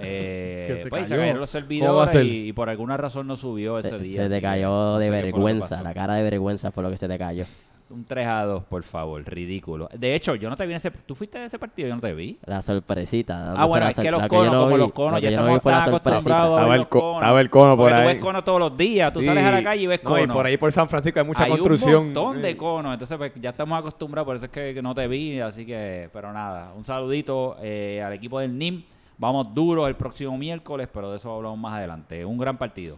Eh, 0.00 0.64
¿Que 0.68 0.82
se 0.84 0.88
pues, 0.88 1.02
se 1.04 1.08
cayó? 1.10 1.20
cayeron 1.20 1.40
los 1.40 1.50
¿Cómo 1.52 1.64
va 1.94 2.04
a 2.04 2.08
servidores 2.08 2.10
ser? 2.12 2.26
y, 2.26 2.48
y 2.48 2.52
por 2.52 2.68
alguna 2.68 2.96
razón 2.96 3.26
no 3.26 3.36
subió 3.36 3.78
ese 3.78 3.90
Se, 3.90 3.98
día. 3.98 4.22
se 4.22 4.28
te 4.28 4.40
cayó 4.42 4.68
no 4.68 4.98
de 4.98 5.06
sé 5.06 5.10
vergüenza, 5.10 5.82
la 5.82 5.94
cara 5.94 6.14
de 6.14 6.22
vergüenza 6.22 6.70
fue 6.70 6.82
lo 6.82 6.90
que 6.90 6.96
se 6.96 7.08
te 7.08 7.18
cayó. 7.18 7.44
Un 7.90 8.04
3 8.04 8.26
a 8.28 8.44
2, 8.44 8.64
por 8.64 8.82
favor, 8.82 9.24
ridículo. 9.24 9.88
De 9.98 10.14
hecho, 10.14 10.34
yo 10.34 10.50
no 10.50 10.58
te 10.58 10.66
vi 10.66 10.72
en 10.72 10.76
ese. 10.76 10.90
¿Tú 10.90 11.14
fuiste 11.14 11.38
a 11.38 11.46
ese 11.46 11.58
partido? 11.58 11.88
Yo 11.88 11.94
no 11.94 12.02
te 12.02 12.12
vi. 12.12 12.38
La 12.44 12.60
sorpresita. 12.60 13.54
Ah, 13.56 13.64
bueno, 13.64 13.88
es 13.88 13.96
que 13.98 14.10
los 14.10 14.26
conos, 14.26 14.44
yo 14.44 14.52
no 14.52 14.58
como 14.64 14.74
vi, 14.74 14.78
los 14.82 14.92
conos, 14.92 15.22
ya 15.22 15.28
estamos 15.30 15.56
acostumbrados 15.64 16.10
a 16.12 16.18
Estaba 16.18 16.64
ver 16.66 16.72
el 16.74 16.78
los 16.80 16.88
co- 16.88 17.00
conos. 17.00 17.22
estaba 17.22 17.40
el 17.40 17.48
cono 17.48 17.76
por 17.78 17.84
Porque 17.88 17.94
tú 17.94 18.00
ahí. 18.08 18.14
ves 18.14 18.22
conos 18.22 18.44
todos 18.44 18.60
los 18.60 18.76
días, 18.76 19.10
tú 19.10 19.20
Sí. 19.20 19.24
sales 19.26 19.42
a 19.42 19.50
la 19.52 19.62
calle 19.62 19.82
y 19.82 19.86
ves 19.86 20.00
No, 20.04 20.10
conos. 20.10 20.24
y 20.26 20.28
por 20.28 20.44
ahí 20.44 20.56
por 20.58 20.70
San 20.70 20.86
Francisco 20.90 21.18
hay 21.18 21.24
mucha 21.24 21.44
hay 21.44 21.50
construcción. 21.50 21.96
un 21.96 22.04
montón 22.12 22.42
de 22.42 22.56
conos, 22.58 22.92
entonces 22.92 23.16
pues, 23.16 23.32
ya 23.40 23.48
estamos 23.50 23.78
acostumbrados, 23.78 24.26
por 24.26 24.36
eso 24.36 24.44
es 24.44 24.50
que, 24.50 24.74
que 24.74 24.82
no 24.82 24.94
te 24.94 25.08
vi, 25.08 25.40
así 25.40 25.64
que, 25.64 26.10
pero 26.12 26.30
nada, 26.30 26.74
un 26.76 26.84
saludito 26.84 27.56
eh, 27.62 28.02
al 28.04 28.12
equipo 28.12 28.38
del 28.38 28.58
NIM. 28.58 28.84
Vamos 29.18 29.52
duro 29.52 29.86
el 29.88 29.96
próximo 29.96 30.38
miércoles, 30.38 30.88
pero 30.92 31.10
de 31.10 31.16
eso 31.16 31.34
hablamos 31.34 31.58
más 31.58 31.74
adelante. 31.74 32.24
Un 32.24 32.38
gran 32.38 32.56
partido. 32.56 32.96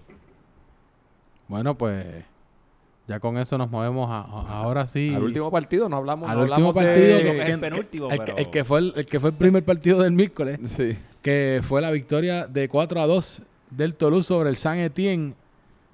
Bueno, 1.48 1.74
pues 1.76 2.06
ya 3.08 3.18
con 3.18 3.36
eso 3.38 3.58
nos 3.58 3.70
movemos 3.70 4.08
a- 4.10 4.20
a- 4.20 4.62
ahora 4.62 4.86
sí. 4.86 5.12
Al 5.14 5.22
último 5.24 5.50
partido 5.50 5.88
no 5.88 5.96
hablamos. 5.96 6.28
al 6.28 6.36
no 6.36 6.42
último 6.42 6.68
hablamos 6.68 6.74
partido. 6.74 7.18
que- 7.18 7.24
que- 7.24 7.52
el 7.52 7.60
penúltimo, 7.60 8.08
el, 8.10 8.18
que- 8.18 8.24
pero- 8.26 8.38
el 8.38 8.50
que 8.50 8.64
fue 8.64 8.78
el, 8.80 8.92
el 8.96 9.06
que 9.06 9.18
fue 9.20 9.30
el 9.30 9.36
primer 9.36 9.64
partido 9.64 10.00
del 10.02 10.12
miércoles, 10.12 10.60
Sí. 10.64 10.96
que 11.22 11.60
fue 11.64 11.80
la 11.80 11.90
victoria 11.90 12.46
de 12.46 12.68
4 12.68 13.00
a 13.00 13.06
2 13.06 13.42
del 13.70 13.94
Toulouse 13.94 14.26
sobre 14.28 14.50
el 14.50 14.56
San 14.56 14.78
Etienne. 14.78 15.34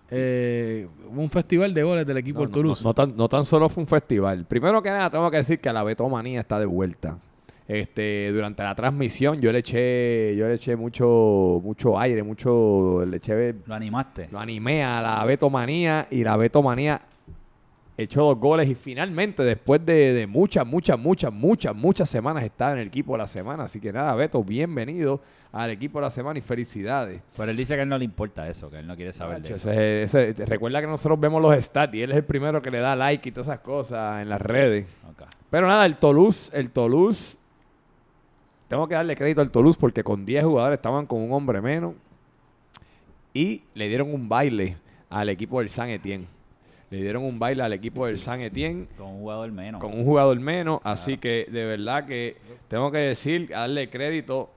Eh, 0.09 0.87
un 1.11 1.29
festival 1.31 1.75
de 1.75 1.83
goles 1.83 2.07
del 2.07 2.17
equipo 2.19 2.39
No, 2.41 2.45
del 2.45 2.51
no, 2.51 2.55
Toulouse. 2.55 2.85
no 2.85 2.95
tan, 2.95 3.17
no 3.17 3.29
tan 3.29 3.45
solo 3.45 3.69
fue 3.69 3.83
un 3.83 3.89
festival. 3.89 4.45
Primero 4.45 4.81
que 4.83 4.89
nada, 4.91 5.11
tengo 5.11 5.29
que 5.31 5.39
decir 5.39 5.59
que 5.59 5.73
la 5.73 5.83
Betomanía 5.83 6.39
está 6.41 6.61
de 6.61 6.67
vuelta. 6.67 7.19
Este, 7.69 8.31
durante 8.33 8.63
la 8.63 8.75
transmisión 8.77 9.41
yo 9.41 9.51
le 9.51 9.59
eché, 9.59 10.37
yo 10.37 10.47
le 10.47 10.55
eché 10.55 10.77
mucho, 10.77 11.61
mucho 11.65 11.99
aire, 11.99 12.23
mucho, 12.23 13.05
le 13.05 13.17
eché, 13.17 13.55
Lo 13.67 13.75
animaste. 13.75 14.29
lo 14.31 14.39
animé 14.39 14.85
a 14.85 15.01
la 15.03 15.25
Betomanía 15.25 16.07
y 16.11 16.23
la 16.23 16.37
Betomanía 16.37 17.01
echó 17.99 18.23
dos 18.25 18.39
goles 18.39 18.69
y 18.69 18.75
finalmente 18.75 19.43
después 19.43 19.85
de, 19.85 20.13
de 20.13 20.27
muchas, 20.27 20.67
muchas, 20.67 20.99
muchas, 20.99 21.33
muchas, 21.33 21.75
muchas 21.75 22.09
semanas 22.11 22.45
está 22.45 22.73
en 22.73 22.79
el 22.79 22.89
equipo 22.89 23.13
de 23.13 23.19
la 23.19 23.27
semana. 23.27 23.65
Así 23.65 23.81
que 23.81 23.93
nada, 23.93 24.15
Beto, 24.15 24.45
bienvenido 24.45 25.21
al 25.51 25.71
equipo 25.71 25.99
de 25.99 26.05
la 26.05 26.11
semana 26.11 26.39
y 26.39 26.43
felicidades. 26.43 27.23
Pero 27.37 27.51
él 27.51 27.57
dice 27.57 27.75
que 27.75 27.81
a 27.81 27.83
él 27.85 27.89
no 27.89 27.97
le 27.99 28.05
importa 28.05 28.47
eso, 28.49 28.71
que 28.71 28.79
él 28.79 28.87
no 28.87 28.95
quiere 28.95 29.13
saber 29.13 29.41
de 29.43 29.55
eso. 29.55 29.71
Ese- 29.73 30.29
ese- 30.31 30.45
recuerda 30.47 30.81
que 30.83 30.87
nosotros 30.87 31.19
vemos 31.19 31.41
los 31.43 31.53
stats 31.65 31.95
y 31.95 32.03
él 32.03 32.11
es 32.13 32.19
el 32.19 32.25
primero 32.25 32.61
que 32.63 32.71
le 32.71 32.79
da 32.79 32.95
like 32.95 33.29
y 33.29 33.33
todas 33.33 33.49
esas 33.49 33.61
cosas 33.61 34.21
en 34.23 34.29
las 34.29 34.41
redes. 34.41 34.87
Pero 35.51 35.67
nada, 35.67 35.87
el 35.87 35.97
Toulouse, 35.97 36.51
el 36.53 36.71
Toulouse, 36.71 37.39
tengo 38.69 38.89
que 38.89 38.95
darle 38.95 39.17
crédito 39.17 39.41
al 39.41 39.51
Toulouse 39.51 39.79
porque 39.79 40.03
con 40.03 40.25
10 40.27 40.45
jugadores 40.45 40.77
estaban 40.79 41.07
con 41.07 41.21
un 41.21 41.33
hombre 41.33 41.61
menos 41.61 41.95
y 43.33 43.63
le 43.75 43.89
dieron 43.89 44.13
un 44.13 44.29
baile 44.29 44.77
al 45.11 45.29
equipo 45.29 45.61
del 45.61 45.69
San 45.71 45.89
Etienne. 45.91 46.27
Le 46.91 47.03
dieron 47.03 47.25
un 47.25 47.39
baile 47.39 47.63
al 47.65 47.73
equipo 47.73 48.07
del 48.07 48.19
San 48.19 48.41
Etienne 48.41 48.87
Con 48.97 49.09
un 49.09 49.19
jugador 49.21 49.51
menos. 49.51 49.81
con 49.81 49.93
un 49.93 50.05
jugador 50.05 50.39
menos, 50.39 50.81
así 50.85 51.19
que 51.19 51.47
de 51.51 51.65
verdad 51.65 52.07
que 52.07 52.37
tengo 52.69 52.91
que 52.93 52.99
decir, 52.99 53.49
darle 53.49 53.91
crédito. 53.91 54.51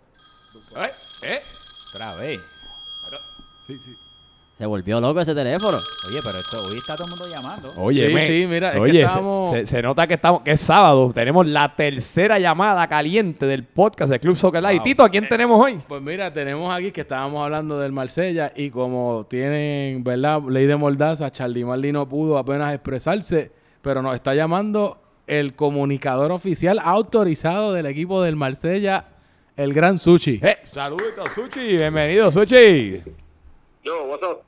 ¡Eh! 0.77 0.89
¡Eh! 1.27 1.39
Otra 1.95 2.15
vez. 2.17 2.39
Sí, 3.67 3.77
sí. 3.77 4.08
Se 4.59 4.65
volvió 4.65 4.99
loco 4.99 5.21
ese 5.21 5.33
teléfono. 5.33 5.77
Oye, 6.09 6.19
pero 6.21 6.37
esto, 6.37 6.57
hoy 6.69 6.75
está 6.75 6.93
todo 6.97 7.05
el 7.05 7.11
mundo 7.11 7.25
llamando. 7.33 7.71
Oye, 7.77 8.09
Sí, 8.09 8.13
me- 8.13 8.27
sí, 8.27 8.45
mira, 8.45 8.67
es 8.71 8.73
que 8.75 8.79
oye, 8.81 8.91
se- 8.91 8.99
estábamos- 9.03 9.49
se, 9.51 9.65
se 9.65 9.81
nota 9.81 10.05
que 10.05 10.15
estamos, 10.15 10.41
que 10.41 10.51
es 10.51 10.59
sábado. 10.59 11.11
Tenemos 11.13 11.47
la 11.47 11.73
tercera 11.77 12.37
llamada 12.39 12.85
caliente 12.89 13.45
del 13.45 13.63
podcast 13.63 14.11
de 14.11 14.19
Club 14.19 14.35
Soccer 14.35 14.61
Live. 14.61 14.75
Wow. 14.75 14.83
Tito, 14.83 15.03
¿a 15.05 15.09
quién 15.09 15.29
tenemos 15.29 15.57
hoy? 15.63 15.79
Pues 15.87 16.01
mira, 16.01 16.33
tenemos 16.33 16.75
aquí 16.75 16.91
que 16.91 17.01
estábamos 17.01 17.41
hablando 17.41 17.79
del 17.79 17.93
Marsella 17.93 18.51
y 18.53 18.69
como 18.69 19.25
tienen, 19.29 20.03
¿verdad? 20.03 20.41
Ley 20.49 20.65
de 20.65 20.75
Mordaza, 20.75 21.31
Charlie 21.31 21.63
Marley 21.63 21.93
no 21.93 22.09
pudo 22.09 22.37
apenas 22.37 22.73
expresarse, 22.73 23.53
pero 23.81 24.01
nos 24.01 24.13
está 24.13 24.35
llamando 24.35 25.01
el 25.25 25.55
comunicador 25.55 26.33
oficial 26.33 26.79
autorizado 26.83 27.71
del 27.71 27.85
equipo 27.85 28.21
del 28.23 28.35
Marsella, 28.35 29.05
el 29.55 29.73
Gran 29.73 29.99
Sushi. 29.99 30.41
Eh, 30.43 30.57
saludos, 30.69 31.13
Suchi. 31.33 31.61
Bienvenido, 31.77 32.29
Suchi. 32.29 33.01
Yo, 33.85 34.03
what's 34.09 34.27
up? 34.27 34.41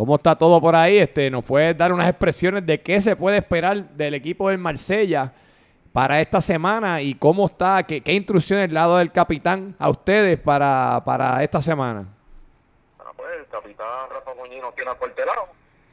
¿Cómo 0.00 0.16
está 0.16 0.34
todo 0.34 0.62
por 0.62 0.74
ahí? 0.74 0.96
Este, 0.96 1.30
¿Nos 1.30 1.44
puedes 1.44 1.76
dar 1.76 1.92
unas 1.92 2.08
expresiones 2.08 2.64
de 2.64 2.80
qué 2.80 3.02
se 3.02 3.16
puede 3.16 3.36
esperar 3.36 3.76
del 3.90 4.14
equipo 4.14 4.48
del 4.48 4.56
Marsella 4.56 5.30
para 5.92 6.20
esta 6.20 6.40
semana 6.40 7.02
y 7.02 7.14
cómo 7.16 7.44
está, 7.44 7.82
qué, 7.82 8.00
qué 8.00 8.12
instrucciones 8.12 8.72
le 8.72 8.78
ha 8.78 8.84
dado 8.84 8.98
el 9.02 9.12
capitán 9.12 9.76
a 9.78 9.90
ustedes 9.90 10.40
para, 10.40 11.02
para 11.04 11.42
esta 11.42 11.60
semana? 11.60 12.06
Bueno, 12.96 13.12
pues 13.14 13.28
el 13.40 13.46
capitán 13.48 14.08
Rafa 14.08 14.32
Muñiz 14.36 14.62
tiene 14.74 14.90
acuartelado. 14.90 15.50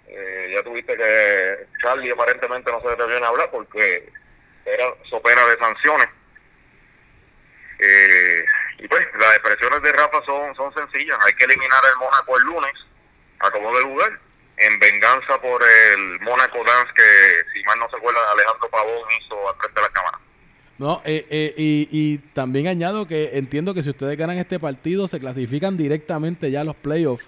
Eh, 0.08 0.52
ya 0.56 0.64
tuviste 0.64 0.96
que 0.96 1.68
Charlie 1.82 2.10
aparentemente 2.10 2.72
no 2.72 2.80
se 2.80 2.88
a 2.88 3.28
hablar 3.28 3.52
porque 3.52 4.10
era 4.64 4.86
so 5.10 5.22
pena 5.22 5.46
de 5.48 5.58
sanciones. 5.58 6.08
Eh, 7.78 8.46
y 8.80 8.88
pues 8.88 9.06
las 9.20 9.36
expresiones 9.36 9.82
de 9.82 9.92
Rafa 9.92 10.24
son, 10.26 10.56
son 10.56 10.74
sencillas. 10.74 11.18
Hay 11.26 11.34
que 11.34 11.44
eliminar 11.44 11.82
el 11.92 11.98
Mónaco 12.00 12.38
el 12.38 12.44
lunes, 12.46 12.74
a 13.40 13.52
como 13.52 13.76
de 13.76 13.84
lugar, 13.84 14.20
en 14.58 14.80
venganza 14.80 15.40
por 15.42 15.62
el 15.64 16.20
Mónaco 16.22 16.64
Dance 16.64 16.94
que, 16.96 17.44
si 17.54 17.64
mal 17.64 17.80
no 17.80 17.90
se 17.90 17.98
acuerda, 17.98 18.20
Alejandro 18.34 18.70
Pavón 18.70 19.08
hizo 19.20 19.50
al 19.50 19.56
frente 19.58 19.80
de 19.80 19.88
la 19.88 19.94
cámara. 19.94 20.20
No, 20.80 21.02
eh, 21.06 21.26
eh, 21.30 21.54
y, 21.58 21.90
y 21.92 22.18
también 22.34 22.68
añado 22.68 23.08
que 23.08 23.38
entiendo 23.38 23.74
que 23.74 23.82
si 23.82 23.90
ustedes 23.90 24.16
ganan 24.18 24.38
este 24.38 24.60
partido 24.60 25.08
se 25.08 25.20
clasifican 25.20 25.76
directamente 25.76 26.52
ya 26.52 26.62
a 26.62 26.64
los 26.64 26.76
playoffs, 26.76 27.28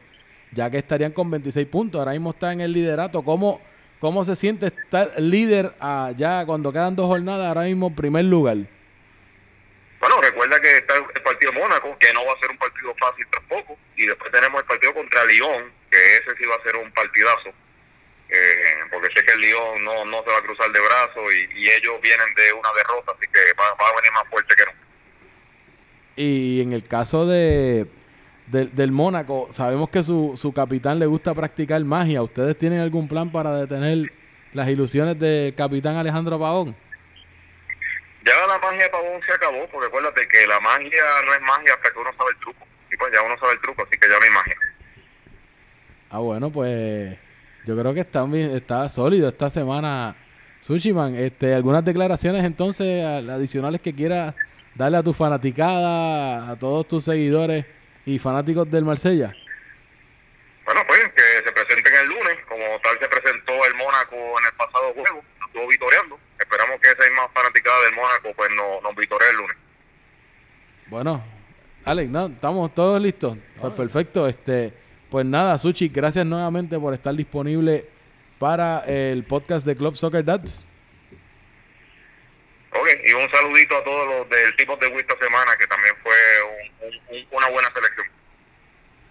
ya 0.52 0.70
que 0.70 0.78
estarían 0.78 1.12
con 1.12 1.30
26 1.32 1.68
puntos. 1.68 2.00
Ahora 2.00 2.12
mismo 2.12 2.32
está 2.32 2.52
en 2.54 2.62
el 2.62 2.74
liderato. 2.74 3.24
¿Cómo, 3.24 3.62
cómo 4.00 4.24
se 4.24 4.36
siente 4.36 4.68
estar 4.68 5.20
líder 5.20 5.74
ah, 5.80 6.12
ya 6.16 6.46
cuando 6.46 6.72
quedan 6.72 6.96
dos 6.96 7.08
jornadas, 7.08 7.48
ahora 7.48 7.64
mismo 7.64 7.88
en 7.88 7.96
primer 7.96 8.26
lugar? 8.26 8.58
Bueno, 10.00 10.22
recuerda 10.22 10.60
que 10.62 10.78
está 10.78 10.96
el 10.96 11.22
partido 11.22 11.52
Mónaco, 11.54 11.98
que 12.00 12.14
no 12.14 12.26
va 12.26 12.34
a 12.34 12.40
ser 12.40 12.50
un 12.52 12.58
partido 12.58 12.96
fácil 13.00 13.26
tampoco, 13.32 13.78
y 13.98 14.06
después 14.06 14.32
tenemos 14.32 14.62
el 14.62 14.66
partido 14.66 14.94
contra 14.94 15.26
Lyon, 15.26 15.72
que 15.90 16.18
ese 16.18 16.36
sí 16.38 16.46
va 16.46 16.56
a 16.56 16.64
ser 16.64 16.76
un 16.76 16.92
partidazo, 16.92 17.50
eh, 18.30 18.76
porque 18.92 19.14
sé 19.16 19.26
que 19.26 19.34
el 19.34 19.42
Lyon 19.42 19.84
no, 19.84 20.06
no 20.06 20.24
se 20.24 20.30
va 20.30 20.38
a 20.38 20.42
cruzar 20.42 20.72
de 20.72 20.80
brazos 20.80 21.34
y, 21.34 21.60
y 21.60 21.70
ellos 21.70 22.00
vienen 22.02 22.34
de 22.36 22.54
una 22.54 22.70
derrota, 22.74 23.14
así 23.18 23.28
que 23.32 23.54
va, 23.60 23.74
va 23.76 23.90
a 23.90 23.96
venir 23.96 24.12
más 24.14 24.28
fuerte 24.30 24.56
que 24.56 24.66
nunca. 24.66 24.80
Y 26.16 26.62
en 26.62 26.74
el 26.74 26.88
caso 26.88 27.26
de 27.26 27.88
del, 28.48 28.76
del 28.76 28.92
Mónaco, 28.92 29.48
sabemos 29.52 29.90
que 29.90 30.04
su, 30.04 30.34
su 30.36 30.54
capitán 30.54 31.00
le 31.00 31.06
gusta 31.06 31.34
practicar 31.34 31.84
magia. 31.84 32.22
¿Ustedes 32.22 32.58
tienen 32.58 32.82
algún 32.82 33.08
plan 33.08 33.32
para 33.32 33.56
detener 33.56 34.12
las 34.54 34.68
ilusiones 34.68 35.18
del 35.20 35.56
capitán 35.56 35.96
Alejandro 35.96 36.40
Pavón? 36.40 36.76
Ya 38.26 38.48
la 38.48 38.58
magia 38.60 38.84
de 38.84 38.90
Pavón 38.90 39.22
se 39.26 39.32
acabó, 39.34 39.68
porque 39.70 39.88
acuérdate 39.88 40.28
que 40.28 40.46
la 40.46 40.60
magia 40.60 41.04
no 41.26 41.34
es 41.34 41.42
magia 41.42 41.74
hasta 41.74 41.92
que 41.92 42.00
uno 42.00 42.12
sabe 42.18 42.32
el 42.32 42.40
truco, 42.40 42.68
y 42.92 42.98
pues 42.98 43.14
ya 43.14 43.22
uno 43.22 43.38
sabe 43.40 43.54
el 43.54 43.62
truco, 43.62 43.84
así 43.84 43.98
que 43.98 44.10
ya 44.10 44.18
no 44.18 44.24
hay 44.24 44.32
magia. 44.32 44.56
Ah, 46.10 46.20
bueno, 46.20 46.50
pues 46.52 47.18
yo 47.66 47.78
creo 47.78 47.94
que 47.94 48.00
está, 48.02 48.24
bien- 48.26 48.52
está 48.52 48.90
sólido 48.90 49.28
esta 49.30 49.50
semana, 49.50 50.16
Sushiman. 50.60 51.16
Este, 51.16 51.54
¿Algunas 51.54 51.86
declaraciones 51.86 52.44
entonces 52.44 53.04
a- 53.06 53.18
adicionales 53.34 53.80
que 53.82 53.94
quieras 53.94 54.34
darle 54.76 54.98
a 54.98 55.04
tu 55.04 55.14
fanaticada, 55.14 56.52
a 56.52 56.56
todos 56.58 56.88
tus 56.88 57.04
seguidores 57.06 57.66
y 58.06 58.18
fanáticos 58.20 58.70
del 58.70 58.86
Marsella? 58.86 59.34
Bueno, 60.66 60.82
pues 60.88 61.00
que 61.16 61.44
se 61.46 61.52
presenten 61.52 61.94
el 61.96 62.08
lunes, 62.08 62.38
como 62.48 62.64
tal 62.84 62.98
se 63.00 63.08
presentó 63.08 63.54
el 63.66 63.74
Mónaco 63.76 64.16
en 64.16 64.46
el 64.46 64.54
pasado 64.58 64.94
juego, 64.94 65.24
nos 65.40 65.48
estuvo 65.48 65.68
vitoreando. 65.68 66.20
Esperamos 66.40 66.80
que 66.80 66.90
esa 66.92 67.04
misma 67.10 67.28
fanaticada 67.34 67.82
del 67.86 67.96
Mónaco 67.96 68.30
pues 68.36 68.50
no, 68.56 68.82
nos 68.82 68.96
vitoree 68.96 69.30
el 69.32 69.38
lunes. 69.38 69.58
Bueno, 70.88 71.24
Alex, 71.86 72.10
no, 72.10 72.28
estamos 72.28 72.74
todos 72.74 73.02
listos. 73.02 73.38
Pues 73.60 73.74
perfecto. 73.74 74.28
Este, 74.28 74.74
pues 75.10 75.26
nada, 75.26 75.58
Sushi, 75.58 75.90
gracias 75.90 76.26
nuevamente 76.26 76.78
por 76.80 76.94
estar 76.94 77.14
disponible 77.16 77.86
para 78.38 78.80
el 78.86 79.24
podcast 79.24 79.66
de 79.66 79.76
Club 79.76 79.96
Soccer 79.96 80.24
Dads. 80.24 80.64
Ok, 82.72 82.88
y 83.04 83.14
un 83.14 83.30
saludito 83.32 83.76
a 83.78 83.84
todos 83.84 84.08
los 84.08 84.30
del 84.30 84.56
tipo 84.56 84.76
de 84.78 84.88
esta 84.88 85.16
semana, 85.20 85.52
que 85.60 85.66
también 85.68 85.94
fue 86.04 86.14
un- 86.44 86.88
un- 86.88 87.18
un- 87.18 87.28
una 87.38 87.50
buena 87.50 87.68
selección. 87.74 88.06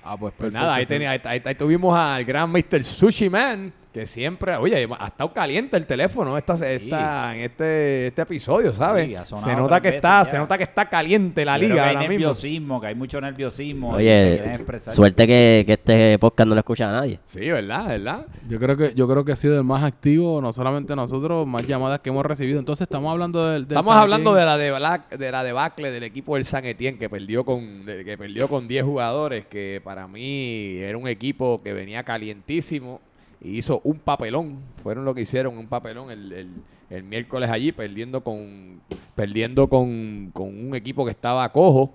Ah, 0.05 0.17
pues 0.17 0.33
Pues 0.33 0.35
perfecto. 0.35 0.61
nada, 0.61 0.75
ahí, 0.77 0.85
sí. 0.85 0.89
tenía- 0.89 1.11
ahí- 1.11 1.21
ahí- 1.25 1.43
ahí 1.45 1.55
tuvimos 1.57 1.99
al 1.99 2.25
gran 2.25 2.51
Mr. 2.51 2.85
Sushi 2.85 3.29
Man, 3.29 3.73
que 3.93 4.07
siempre, 4.07 4.55
oye, 4.57 4.87
ha 4.99 5.07
estado 5.07 5.33
caliente 5.33 5.77
el 5.77 5.87
teléfono 5.87 6.37
esta, 6.37 6.55
esta, 6.71 7.35
en 7.35 7.41
este, 7.43 8.07
este 8.09 8.23
episodio, 8.23 8.73
¿sabes? 8.73 9.09
Sí, 9.27 9.35
se 9.43 9.57
nota 9.57 9.81
que 9.81 9.89
está, 9.89 10.23
ya. 10.23 10.31
se 10.31 10.39
nota 10.39 10.57
que 10.59 10.65
está 10.65 10.89
caliente 10.89 11.45
la 11.45 11.57
Yo 11.57 11.61
creo 11.61 11.71
liga 11.71 11.83
que 11.85 11.89
hay 11.89 11.97
ahora 11.97 12.09
mismo. 12.09 12.13
nerviosismo, 12.27 12.81
que 12.81 12.87
hay 12.89 12.95
mucho 12.95 13.21
nerviosismo. 13.21 13.91
Oye, 13.93 14.59
suerte 14.91 15.27
que, 15.27 15.65
que 15.67 15.73
este 15.73 16.19
podcast 16.19 16.49
no 16.49 16.55
lo 16.55 16.61
escucha 16.61 16.89
a 16.89 16.93
nadie. 16.93 17.19
Sí, 17.25 17.41
¿verdad? 17.51 17.87
¿verdad? 17.89 18.27
Yo 18.49 18.59
creo 18.59 18.77
que 18.77 18.93
yo 18.95 19.09
creo 19.09 19.25
que 19.25 19.33
ha 19.33 19.37
sido 19.37 19.57
el 19.57 19.65
más 19.65 19.83
activo, 19.83 20.41
no 20.41 20.53
solamente 20.53 20.95
nosotros, 20.95 21.47
más 21.47 21.67
llamadas 21.67 22.01
que 22.01 22.11
hemos 22.11 22.25
recibido. 22.27 22.59
Entonces 22.59 22.83
estamos 22.83 23.11
hablando 23.11 23.47
del, 23.49 23.63
del 23.67 23.79
Estamos 23.79 23.95
San 23.95 24.03
hablando 24.03 24.35
de 24.35 24.45
la, 24.45 24.57
de, 24.59 24.71
Black- 24.73 25.17
de 25.17 25.33
la 25.33 25.43
debacle 25.43 25.91
del 25.91 26.03
equipo 26.03 26.37
del 26.37 26.45
San 26.45 26.65
Etienne 26.67 26.99
que 26.99 27.09
perdió 27.09 27.45
con 27.45 27.85
de- 27.87 28.05
que 28.05 28.17
perdió 28.19 28.49
con 28.49 28.69
10 28.69 28.85
jugadores, 28.85 29.47
que 29.47 29.81
para 29.83 30.07
mí 30.07 30.77
era 30.79 30.97
un 30.99 31.09
equipo 31.09 31.61
que 31.63 31.73
venía 31.73 32.03
calientísimo 32.03 33.01
y 33.41 33.59
hizo 33.59 33.81
un 33.85 33.99
papelón. 33.99 34.59
Fueron 34.77 35.05
lo 35.05 35.15
que 35.15 35.23
hicieron, 35.23 35.57
un 35.59 35.67
papelón 35.67 36.11
el, 36.11 36.33
el- 36.33 36.51
el 36.91 37.03
miércoles 37.03 37.51
allí, 37.51 37.71
perdiendo 37.73 38.23
con 38.25 38.81
perdiendo 39.15 39.69
con, 39.69 40.31
con 40.33 40.47
un 40.49 40.75
equipo 40.75 41.05
que 41.05 41.11
estaba 41.11 41.47
cojo. 41.53 41.93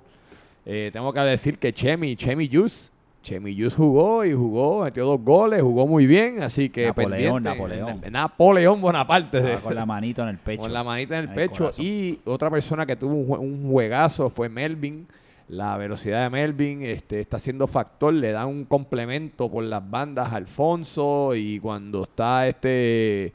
Eh, 0.66 0.92
tengo 0.94 1.12
que 1.12 1.20
decir 1.22 1.58
que 1.58 1.74
Chemi, 1.74 2.16
Chemi 2.16 2.48
Yus, 2.48 2.92
Chemi 3.24 3.56
Yus 3.56 3.76
jugó 3.76 4.24
y 4.24 4.34
jugó, 4.34 4.84
metió 4.84 5.06
dos 5.06 5.20
goles, 5.22 5.62
jugó 5.62 5.88
muy 5.88 6.06
bien, 6.06 6.44
así 6.44 6.70
que 6.70 6.86
Napoleón, 6.88 7.42
pendiente. 7.44 7.50
Napoleón. 7.50 8.02
Napoleón 8.12 8.82
Bonaparte. 8.82 9.58
Con 9.64 9.74
la 9.76 9.86
manito 9.86 10.22
en 10.22 10.30
el 10.30 10.38
pecho. 10.38 10.62
Con 10.62 10.72
la 10.74 10.84
manita 10.84 11.18
en 11.18 11.30
el 11.30 11.36
pecho. 11.36 11.56
corazón. 11.64 11.84
Y 11.86 12.20
otra 12.26 12.50
persona 12.52 12.86
que 12.86 12.96
tuvo 12.96 13.14
un, 13.16 13.40
un 13.64 13.72
juegazo 13.72 14.30
fue 14.30 14.48
Melvin. 14.48 15.08
La 15.54 15.78
velocidad 15.78 16.24
de 16.24 16.30
Melvin 16.32 16.82
este, 16.82 17.20
está 17.20 17.38
siendo 17.38 17.68
factor, 17.68 18.12
le 18.12 18.32
da 18.32 18.46
un 18.48 18.66
complemento 18.66 19.52
por 19.52 19.64
las 19.64 19.88
bandas 19.88 20.32
a 20.34 20.38
Alfonso 20.38 21.36
y 21.36 21.60
cuando 21.60 22.04
está 22.04 22.48
este 22.48 23.34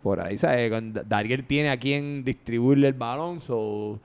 por 0.00 0.20
ahí, 0.20 0.38
¿sabes? 0.38 0.70
Cuando 0.70 1.02
Dariel 1.02 1.44
tiene 1.44 1.70
a 1.70 1.76
quien 1.76 2.22
distribuirle 2.22 2.86
el 2.86 2.94
balón, 2.94 3.40
so, 3.40 3.98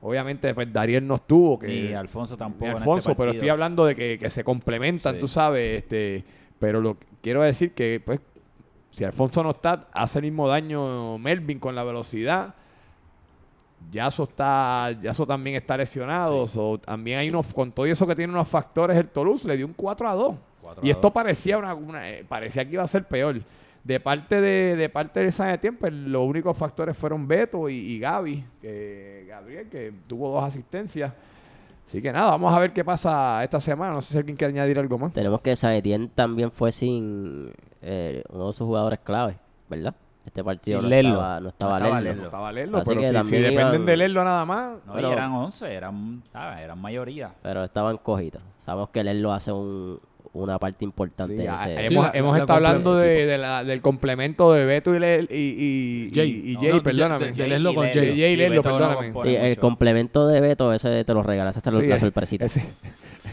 obviamente 0.00 0.54
pues 0.54 0.72
Dariel 0.72 1.04
no 1.04 1.16
estuvo, 1.16 1.58
que 1.58 1.74
Y 1.90 1.92
Alfonso 1.94 2.36
tampoco. 2.36 2.66
en 2.66 2.76
Alfonso, 2.76 3.10
este 3.10 3.20
pero 3.20 3.32
estoy 3.32 3.48
hablando 3.48 3.84
de 3.84 3.96
que, 3.96 4.16
que 4.16 4.30
se 4.30 4.44
complementan, 4.44 5.14
Sí. 5.16 5.20
tú 5.20 5.26
sabes, 5.26 5.78
este, 5.78 6.24
pero 6.60 6.80
lo 6.80 6.96
quiero 7.20 7.42
decir 7.42 7.72
que 7.72 8.00
pues 8.04 8.20
si 8.92 9.02
Alfonso 9.02 9.42
no 9.42 9.50
está, 9.50 9.88
hace 9.92 10.20
el 10.20 10.26
mismo 10.26 10.46
daño 10.48 11.18
Melvin 11.18 11.58
con 11.58 11.74
la 11.74 11.82
velocidad. 11.82 12.54
Yaso 13.90 14.24
está, 14.24 14.90
Yaso 15.00 15.26
también 15.26 15.56
está 15.56 15.76
lesionado, 15.76 16.46
so, 16.46 16.78
también 16.78 17.18
hay 17.20 17.30
unos, 17.30 17.52
con 17.54 17.72
todo 17.72 17.86
eso 17.86 18.06
que 18.06 18.14
tiene 18.16 18.32
unos 18.32 18.46
factores 18.48 18.96
el 18.96 19.08
Toulouse, 19.08 19.46
le 19.46 19.56
dio 19.56 19.66
un 19.66 19.72
4 19.72 20.08
a 20.08 20.14
2. 20.14 20.34
4 20.60 20.84
Y 20.84 20.88
a 20.88 20.92
esto 20.92 21.02
2. 21.08 21.12
parecía 21.12 21.56
una, 21.58 21.74
una- 21.74 22.08
eh, 22.10 22.24
parecía 22.28 22.64
que 22.66 22.72
iba 22.74 22.82
a 22.82 22.88
ser 22.88 23.04
peor. 23.04 23.40
De 23.84 24.00
parte 24.00 24.40
de, 24.42 24.76
de 24.76 24.88
parte 24.90 25.20
de 25.20 25.32
San 25.32 25.48
Etienne, 25.48 25.78
pues 25.78 25.92
los 25.92 26.22
únicos 26.26 26.54
factores 26.56 26.94
fueron 26.96 27.26
Beto 27.26 27.68
y, 27.70 27.76
y 27.76 27.98
Gaby, 27.98 28.44
que, 28.60 29.24
Gabriel, 29.28 29.68
que 29.68 29.92
tuvo 30.06 30.28
dos 30.30 30.44
asistencias. 30.44 31.12
Así 31.86 32.02
que 32.02 32.12
nada, 32.12 32.32
vamos 32.32 32.52
a 32.52 32.58
ver 32.58 32.74
qué 32.74 32.84
pasa 32.84 33.42
esta 33.42 33.60
semana. 33.60 33.94
No 33.94 34.02
sé 34.02 34.12
si 34.12 34.18
alguien 34.18 34.36
quiere 34.36 34.52
añadir 34.52 34.78
algo 34.78 34.98
más. 34.98 35.14
Tenemos 35.14 35.40
que 35.40 35.56
San 35.56 35.72
Etienne 35.72 36.08
también 36.14 36.50
fue 36.50 36.70
sin 36.70 37.50
eh, 37.80 38.22
uno 38.28 38.48
de 38.48 38.52
sus 38.52 38.66
jugadores 38.66 38.98
clave, 39.02 39.38
¿verdad? 39.70 39.94
Este 40.28 40.44
partido 40.44 40.80
Sin 40.80 40.90
no, 40.90 40.94
Lello. 40.96 41.08
estaba, 41.14 41.40
no 41.40 41.48
estaba 41.48 41.78
No 41.80 41.86
estaba 42.24 42.48
Así 42.48 42.88
pero 42.90 43.00
que 43.00 43.06
si, 43.06 43.08
si 43.08 43.14
también 43.14 43.42
dependen 43.42 43.74
iban- 43.74 43.86
de 43.86 43.96
Lerlo 43.96 44.24
nada 44.24 44.44
más. 44.44 44.76
No, 44.86 44.92
Pero- 44.92 45.08
y 45.08 45.12
eran 45.12 45.32
11, 45.32 45.74
eran, 45.74 46.22
¿sabes? 46.32 46.60
eran 46.60 46.78
mayoría. 46.80 47.30
Pero 47.42 47.64
estaban 47.64 47.96
cogidos. 47.96 48.42
Sabemos 48.64 48.90
que 48.90 49.02
Lello 49.02 49.32
hace 49.32 49.50
un, 49.52 49.98
una 50.34 50.58
parte 50.58 50.84
importante 50.84 51.34
Sí, 51.34 51.42
de 51.42 51.48
ese. 51.48 51.64
Sí, 51.88 51.94
hemos 51.94 52.04
la- 52.04 52.10
hemos 52.18 52.32
la 52.34 52.38
estado 52.40 52.58
cosa- 52.58 52.68
hablando 52.68 52.96
de, 52.96 53.26
de 53.26 53.38
la- 53.38 53.64
del 53.64 53.80
complemento 53.80 54.52
de 54.52 54.64
Beto 54.66 54.94
y, 54.94 54.98
Le- 54.98 55.22
y, 55.22 55.26
y, 55.30 56.12
Jay. 56.14 56.30
y- 56.44 56.54
Jay, 56.56 56.72
no, 56.74 56.82
perdóname. 56.82 57.32
de- 57.32 57.48
con 57.74 57.84
Jay. 57.88 58.20
Jay 58.20 58.32
y 58.32 58.36
Lerlo, 58.36 58.56
Beto 58.62 58.68
no 58.78 58.88
perdóname. 58.88 59.12
Sí, 59.30 59.34
el 59.36 59.58
complemento 59.58 60.28
de 60.28 60.40
Beto, 60.42 60.72
ese 60.74 61.04
te 61.04 61.14
lo 61.14 61.22
regalas, 61.22 61.56
esa 61.56 61.70
es 61.70 61.76
Sí, 61.76 61.82
la 61.86 61.98
sorpresita. 61.98 62.44
Ese, 62.44 62.62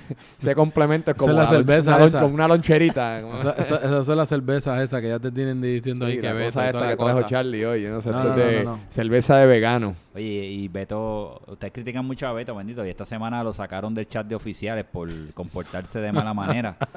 ese 0.40 0.56
complemento 0.56 1.12
es 1.12 1.18
como 1.18 1.32
es 1.32 1.38
la 1.38 1.46
cerveza 1.48 1.96
una, 1.96 2.06
esa. 2.06 2.22
con 2.22 2.34
una 2.34 2.48
loncherita. 2.48 3.22
como- 3.22 3.36
Esa- 3.36 3.52
esa- 3.58 3.76
esas 3.78 4.06
son 4.06 4.18
las 4.18 4.30
cervezas 4.30 4.80
esas 4.82 5.02
que 5.02 5.10
ya 5.10 5.20
te 5.20 5.32
tienen 5.32 5.62
diciendo 5.62 6.06
Sí, 6.06 6.14
ahí 6.14 6.20
que 6.22 6.34
ves. 6.34 6.46
cosa 6.54 6.68
esta 6.70 6.88
que 6.90 6.96
trajo 6.96 7.24
Charlie 7.24 7.66
hoy. 7.66 7.84
No 7.86 8.02
sé, 8.02 8.12
No, 8.12 8.20
esto 8.20 8.36
no, 8.36 8.42
es 8.42 8.48
de 8.50 8.64
no, 8.64 8.72
no, 8.72 8.78
no. 8.78 8.84
cerveza 8.88 9.38
de 9.38 9.46
vegano. 9.48 9.96
Oye, 10.16 10.24
y 10.26 10.68
Beto, 10.70 11.42
ustedes 11.48 11.74
critican 11.74 12.06
mucho 12.06 12.28
a 12.28 12.34
Beto, 12.34 12.56
bendito, 12.56 12.86
y 12.86 12.90
esta 12.90 13.06
semana 13.06 13.44
lo 13.44 13.52
sacaron 13.52 13.94
del 13.94 14.08
chat 14.08 14.26
de 14.26 14.36
oficiales 14.36 14.86
por 14.86 15.10
comportarse 15.34 16.00
de 16.00 16.12
mala 16.12 16.34
manera. 16.34 16.78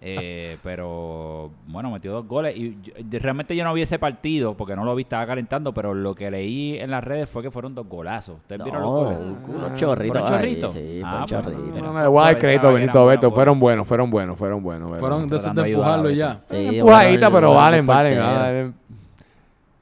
Eh, 0.00 0.58
pero 0.62 1.50
bueno, 1.66 1.90
metió 1.90 2.12
dos 2.12 2.26
goles 2.26 2.56
y 2.56 2.76
yo- 2.82 2.92
realmente 3.18 3.56
yo 3.56 3.64
no 3.64 3.74
vi 3.74 3.82
ese 3.82 3.98
partido 3.98 4.54
porque 4.56 4.76
no 4.76 4.84
lo 4.84 4.94
vi, 4.94 5.02
estaba 5.02 5.26
calentando, 5.26 5.74
pero 5.74 5.92
lo 5.92 6.14
que 6.14 6.30
leí 6.30 6.78
en 6.78 6.90
las 6.92 7.02
redes 7.02 7.28
fue 7.28 7.42
que 7.42 7.50
fueron 7.50 7.74
dos 7.74 7.86
golazos. 7.88 8.36
¿Ustedes 8.36 8.62
vieron 8.62 8.82
los 8.82 8.90
goles? 8.90 9.18
un- 9.18 9.54
unos 9.56 9.74
chorritos. 9.74 10.18
¿Fueron 10.20 10.34
ahí, 10.34 10.38
chorritos? 10.60 10.72
Sí, 10.72 11.00
Ah, 11.02 11.26
pues. 11.28 11.44
No, 11.46 12.10
voy 12.12 12.22
a 12.22 12.28
Pensaba 12.28 12.38
crédito 12.48 12.68
a 12.68 12.72
Benito 12.72 13.06
Beto. 13.06 13.30
Fueron 13.30 13.58
buenos, 13.58 13.86
fueron 13.86 14.10
buenos, 14.10 14.38
fueron 14.38 14.62
buenos. 14.62 14.98
fueron 14.98 15.28
de 15.28 15.36
esos 15.36 15.54
de 15.54 15.70
empujarlo 15.70 16.10
ya. 16.10 16.40
Sí, 16.46 16.78
empujadita, 16.78 17.30
pero 17.30 17.54
valen, 17.54 17.86
valen. 17.86 18.74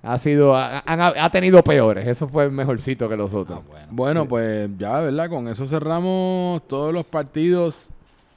Ha 0.02 0.18
sido, 0.18 0.54
ha, 0.54 1.30
tenido 1.30 1.62
peores. 1.64 2.06
Eso 2.06 2.28
fue 2.28 2.48
mejorcito 2.48 3.08
que 3.08 3.16
los 3.16 3.34
otros. 3.34 3.58
Ah, 3.60 3.66
bueno. 3.68 3.86
Bueno, 3.90 4.28
pues 4.28 4.70
ya, 4.78 5.00
¿verdad? 5.00 5.28
Con 5.28 5.48
eso 5.48 5.66
cerramos 5.66 6.62
todos 6.68 6.94
los 6.94 7.04
partidos 7.04 7.90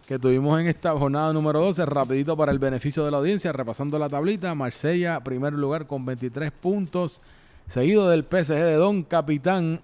que 0.07 0.17
tuvimos 0.17 0.59
en 0.59 0.65
esta 0.65 0.97
jornada 0.97 1.31
número 1.31 1.61
12. 1.61 1.85
Rapidito 1.85 2.35
para 2.35 2.51
el 2.51 2.57
beneficio 2.57 3.05
de 3.05 3.11
la 3.11 3.17
audiencia, 3.17 3.51
repasando 3.51 3.99
la 3.99 4.09
tablita. 4.09 4.55
Marsella, 4.55 5.19
primer 5.19 5.53
lugar 5.53 5.85
con 5.85 6.05
23 6.05 6.51
puntos. 6.51 7.21
Seguido 7.67 8.09
del 8.09 8.23
PSG 8.23 8.55
de 8.55 8.73
Don 8.73 9.03
Capitán 9.03 9.79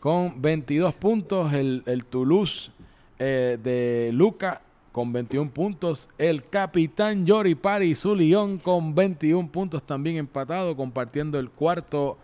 con 0.00 0.40
22 0.40 0.94
puntos. 0.94 1.52
El, 1.52 1.82
el 1.84 2.06
Toulouse 2.06 2.72
eh, 3.18 3.58
de 3.62 4.10
Luca 4.12 4.60
con 4.92 5.12
21 5.12 5.50
puntos. 5.50 6.08
El 6.18 6.44
capitán 6.44 7.24
Yori 7.26 7.54
Pari 7.54 7.94
Zulión 7.94 8.58
con 8.58 8.94
21 8.94 9.48
puntos 9.50 9.82
también 9.84 10.16
empatado, 10.16 10.76
compartiendo 10.76 11.38
el 11.38 11.50
cuarto 11.50 12.18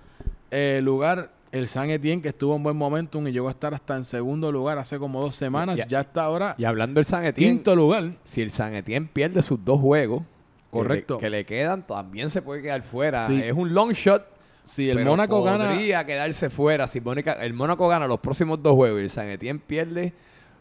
eh, 0.51 0.81
lugar. 0.83 1.33
El 1.53 1.69
San 1.69 1.89
Etienne 1.89 2.21
que 2.21 2.31
estuvo 2.31 2.57
en 2.57 2.65
buen 2.65 2.77
momentum 2.77 3.29
y 3.29 3.33
llegó 3.33 3.47
a 3.47 3.53
estar 3.53 3.75
hasta 3.75 3.95
en 3.97 4.05
segundo 4.05 4.51
lugar 4.51 4.77
hace 4.79 4.99
como 4.99 5.21
dos 5.21 5.37
semanas. 5.37 5.77
Ya- 5.77 5.87
Ya, 5.87 6.01
está 6.01 6.25
ahora 6.25 6.57
Y 6.59 6.65
hablando 6.65 6.99
del 6.99 7.05
San 7.05 7.25
Etienne, 7.25 7.55
quinto 7.59 7.77
lugar. 7.77 8.15
si 8.25 8.43
el 8.43 8.51
San 8.51 8.75
Etienne 8.75 9.09
pierde 9.13 9.41
sus 9.41 9.65
dos 9.65 9.79
juegos, 9.81 10.23
que 10.23 10.79
Correcto. 10.79 11.15
le- 11.15 11.21
Que 11.21 11.31
le, 11.31 11.45
quedan, 11.47 11.87
también 11.87 12.29
se 12.31 12.43
puede 12.43 12.61
quedar 12.61 12.83
fuera. 12.83 13.23
Sí. 13.23 13.41
Es 13.41 13.53
un 13.53 13.73
long 13.73 13.93
shot. 13.93 14.25
Si 14.65 14.91
el 14.91 15.05
Mónaco 15.05 15.45
gana, 15.45 15.69
podría 15.69 16.05
quedarse 16.05 16.51
fuera. 16.51 16.89
Si 16.89 17.01
Mónica- 17.01 17.35
el 17.35 17.53
Mónaco 17.55 17.87
gana 17.87 18.09
los 18.09 18.19
próximos 18.19 18.61
dos 18.61 18.75
juegos 18.75 18.99
y 19.01 19.05
el 19.05 19.11
San 19.11 19.29
Etienne 19.29 19.61
pierde 19.65 20.13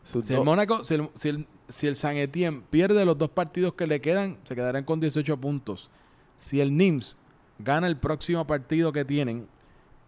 sus 0.04 0.26
si 0.26 0.34
el 0.34 0.44
Mónaco, 0.44 0.84
si 0.84 0.96
el, 0.96 1.10
si 1.14 1.30
el- 1.30 1.48
si 1.70 1.88
el 1.88 1.96
San 1.96 2.18
Etienne 2.18 2.62
pierde 2.70 3.06
los 3.06 3.18
dos 3.18 3.30
partidos 3.30 3.74
que 3.74 3.88
le 3.88 4.02
quedan, 4.02 4.38
se 4.44 4.54
quedarán 4.56 4.84
con 4.84 5.00
18 5.00 5.38
puntos. 5.38 5.90
Si 6.38 6.60
el 6.60 6.76
Nims 6.76 7.18
gana 7.58 7.88
el 7.88 7.98
próximo 7.98 8.46
partido 8.46 8.92
que 8.92 9.06
tienen 9.06 9.48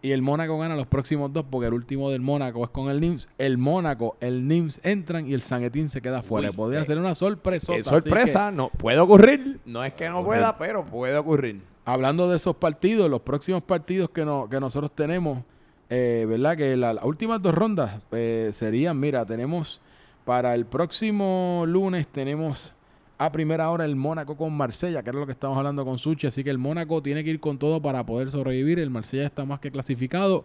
y 0.02 0.12
el 0.12 0.20
Mónaco 0.20 0.58
gana 0.58 0.76
los 0.76 0.86
próximos 0.86 1.32
dos, 1.32 1.46
porque 1.50 1.66
el 1.68 1.72
último 1.74 2.10
del 2.10 2.20
Mónaco 2.20 2.62
es 2.62 2.70
con 2.70 2.90
el 2.90 3.00
Nims, 3.00 3.28
el 3.38 3.56
Mónaco, 3.56 4.16
el 4.20 4.46
Nims 4.46 4.80
entran 4.84 5.26
y 5.26 5.32
el 5.32 5.40
San 5.42 5.64
Etienne 5.64 5.88
se 5.90 6.02
queda 6.02 6.22
fuera. 6.22 6.50
Uy, 6.50 6.56
Podría 6.56 6.80
qué- 6.80 6.86
ser 6.86 6.98
una 6.98 7.14
sorpresa. 7.14 7.74
Es 7.74 7.86
sorpresa, 7.86 8.50
no 8.52 8.68
puede 8.68 8.98
ocurrir. 8.98 9.58
No 9.64 9.82
es 9.82 9.94
que 9.94 10.08
no 10.10 10.22
pueda, 10.22 10.58
pero 10.58 10.84
puede 10.84 11.16
ocurrir. 11.16 11.62
Hablando 11.86 12.28
de 12.28 12.36
esos 12.36 12.54
partidos, 12.56 13.08
los 13.10 13.22
próximos 13.22 13.62
partidos 13.62 14.10
que, 14.10 14.24
no- 14.26 14.46
que 14.50 14.60
nosotros 14.60 14.92
tenemos, 14.94 15.42
eh, 15.88 16.26
¿verdad? 16.28 16.56
Que 16.56 16.76
la- 16.76 16.92
las 16.92 17.04
últimas 17.04 17.40
dos 17.40 17.54
rondas 17.54 18.02
eh, 18.12 18.50
serían, 18.52 19.00
mira, 19.00 19.24
tenemos 19.24 19.80
para 20.26 20.56
el 20.56 20.66
próximo 20.66 21.62
lunes, 21.68 22.08
tenemos 22.08 22.74
a 23.16 23.30
primera 23.30 23.70
hora 23.70 23.84
el 23.84 23.94
Mónaco 23.94 24.36
con 24.36 24.52
Marsella, 24.54 25.04
que 25.04 25.10
era 25.10 25.20
lo 25.20 25.24
que 25.24 25.30
estamos 25.30 25.56
hablando 25.56 25.84
con 25.84 25.98
Suchi, 25.98 26.26
así 26.26 26.42
que 26.42 26.50
el 26.50 26.58
Mónaco 26.58 27.00
tiene 27.00 27.22
que 27.22 27.30
ir 27.30 27.38
con 27.38 27.58
todo 27.58 27.80
para 27.80 28.04
poder 28.04 28.32
sobrevivir, 28.32 28.80
el 28.80 28.90
Marsella 28.90 29.24
está 29.24 29.44
más 29.44 29.60
que 29.60 29.70
clasificado. 29.70 30.44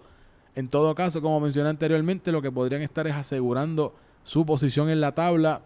En 0.53 0.67
todo 0.67 0.93
caso, 0.93 1.19
como 1.19 1.39
mencioné 1.39 1.69
anteriormente, 1.69 2.31
lo 2.31 2.43
que 2.43 2.51
podrían 2.51 2.83
estar 2.83 3.07
es 3.07 3.15
asegurando 3.15 3.95
su 4.23 4.45
posición 4.45 4.87
en 4.87 5.01
la 5.01 5.13
tabla 5.13 5.63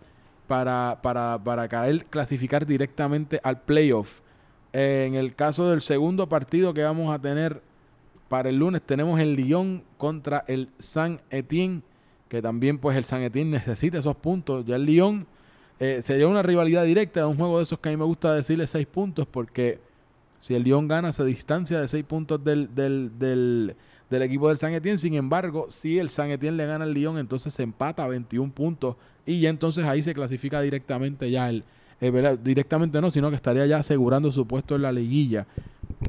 para, 0.47 0.99
para, 1.03 1.43
para 1.43 1.67
caer, 1.67 2.05
clasificar 2.05 2.65
directamente 2.65 3.41
al 3.43 3.63
playoff. 3.63 4.21
En 4.71 5.15
el 5.15 5.35
caso 5.35 5.69
del 5.69 5.81
segundo 5.81 6.29
partido 6.29 6.73
que 6.73 6.83
vamos 6.83 7.13
a 7.13 7.19
tener 7.19 7.61
para 8.29 8.47
el 8.47 8.59
lunes, 8.59 8.81
tenemos 8.81 9.19
el 9.19 9.35
Lyon 9.35 9.83
contra 9.97 10.45
el 10.47 10.69
San 10.79 11.19
Etienne, 11.29 11.81
que 12.35 12.41
también 12.41 12.77
pues 12.79 12.97
el 12.97 13.05
San 13.05 13.21
Etienne 13.23 13.51
necesita 13.51 13.97
esos 13.97 14.15
puntos. 14.17 14.65
Ya 14.65 14.75
el 14.75 14.85
Lyon 14.85 15.25
eh, 15.79 16.01
sería 16.03 16.27
una 16.27 16.43
rivalidad 16.43 16.83
directa, 16.83 17.25
un 17.27 17.37
juego 17.37 17.57
de 17.57 17.63
esos 17.63 17.79
que 17.79 17.87
a 17.89 17.91
mí 17.93 17.97
me 17.97 18.03
gusta 18.03 18.33
decirle 18.33 18.67
seis 18.67 18.85
puntos, 18.87 19.25
porque 19.25 19.79
si 20.41 20.53
el 20.53 20.63
Lyon 20.63 20.87
gana 20.89 21.13
se 21.13 21.23
distancia 21.23 21.79
de 21.79 21.87
seis 21.87 22.03
puntos 22.03 22.43
del, 22.43 22.75
del, 22.75 23.11
del, 23.17 23.75
equipo 24.21 24.49
del 24.49 24.57
San 24.57 24.73
Etienne. 24.73 24.97
Sin 24.97 25.13
embargo, 25.13 25.67
si 25.69 25.97
el 25.97 26.09
San 26.09 26.29
Etienne 26.29 26.57
le 26.57 26.65
gana 26.65 26.83
al 26.83 26.93
Lyon, 26.93 27.17
entonces 27.17 27.53
se 27.53 27.63
empata 27.63 28.03
a 28.03 28.07
21 28.07 28.51
puntos 28.51 28.97
y 29.25 29.39
ya 29.39 29.49
entonces 29.49 29.85
ahí 29.85 30.01
se 30.01 30.13
clasifica 30.13 30.59
directamente 30.61 31.31
ya 31.31 31.49
el, 31.49 31.63
eh, 32.01 32.37
directamente 32.43 32.99
no, 32.99 33.09
sino 33.09 33.29
que 33.29 33.35
estaría 33.37 33.65
ya 33.65 33.77
asegurando 33.77 34.29
su 34.31 34.45
puesto 34.45 34.75
en 34.75 34.81
la 34.81 34.91
liguilla. 34.91 35.47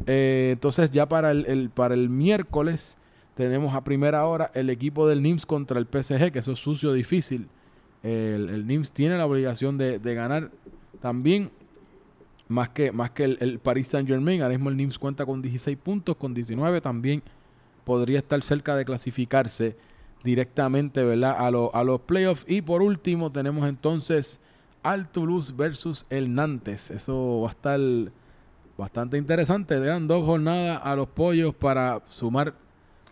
Eh, 0.06 0.50
entonces 0.54 0.90
ya 0.90 1.06
para 1.08 1.30
el- 1.30 1.70
para 1.70 1.94
el 1.94 2.08
miércoles 2.08 2.96
tenemos 3.36 3.74
a 3.74 3.84
primera 3.84 4.24
hora 4.24 4.50
el 4.54 4.70
equipo 4.70 5.06
del 5.06 5.22
NIMS 5.22 5.44
contra 5.44 5.78
el 5.78 5.84
PSG, 5.86 6.32
que 6.32 6.38
eso 6.38 6.52
es 6.52 6.58
sucio, 6.58 6.94
difícil. 6.94 7.48
El, 8.02 8.66
NIMS 8.66 8.92
tiene 8.92 9.18
la 9.18 9.26
obligación 9.26 9.76
de, 9.76 9.98
ganar 9.98 10.50
también 11.00 11.50
más 12.48 12.70
que, 12.70 12.92
más 12.92 13.10
que 13.10 13.24
el, 13.24 13.58
Paris 13.58 13.88
Saint 13.88 14.08
Germain. 14.08 14.40
Ahora 14.40 14.54
mismo 14.54 14.70
el 14.70 14.76
NIMS 14.78 14.98
cuenta 14.98 15.26
con 15.26 15.42
16 15.42 15.76
puntos, 15.76 16.16
con 16.16 16.32
19 16.32 16.80
también 16.80 17.22
podría 17.84 18.20
estar 18.20 18.42
cerca 18.42 18.74
de 18.74 18.86
clasificarse 18.86 19.76
directamente 20.24 21.04
¿verdad? 21.04 21.36
A, 21.38 21.50
lo- 21.50 21.74
a 21.74 21.84
los 21.84 22.00
playoffs. 22.00 22.44
Y 22.48 22.62
por 22.62 22.80
último 22.80 23.30
tenemos 23.30 23.68
entonces 23.68 24.40
al 24.82 25.10
Toulouse 25.10 25.52
versus 25.54 26.06
el 26.08 26.34
Nantes. 26.34 26.90
Eso 26.90 27.42
va 27.42 27.48
a 27.48 27.50
estar 27.50 27.80
bastante 28.78 29.18
interesante. 29.18 29.78
Le 29.78 29.86
dan 29.86 30.06
dos 30.06 30.24
jornadas 30.24 30.80
a 30.82 30.96
los 30.96 31.08
pollos 31.08 31.54
para 31.54 32.00
sumar 32.08 32.54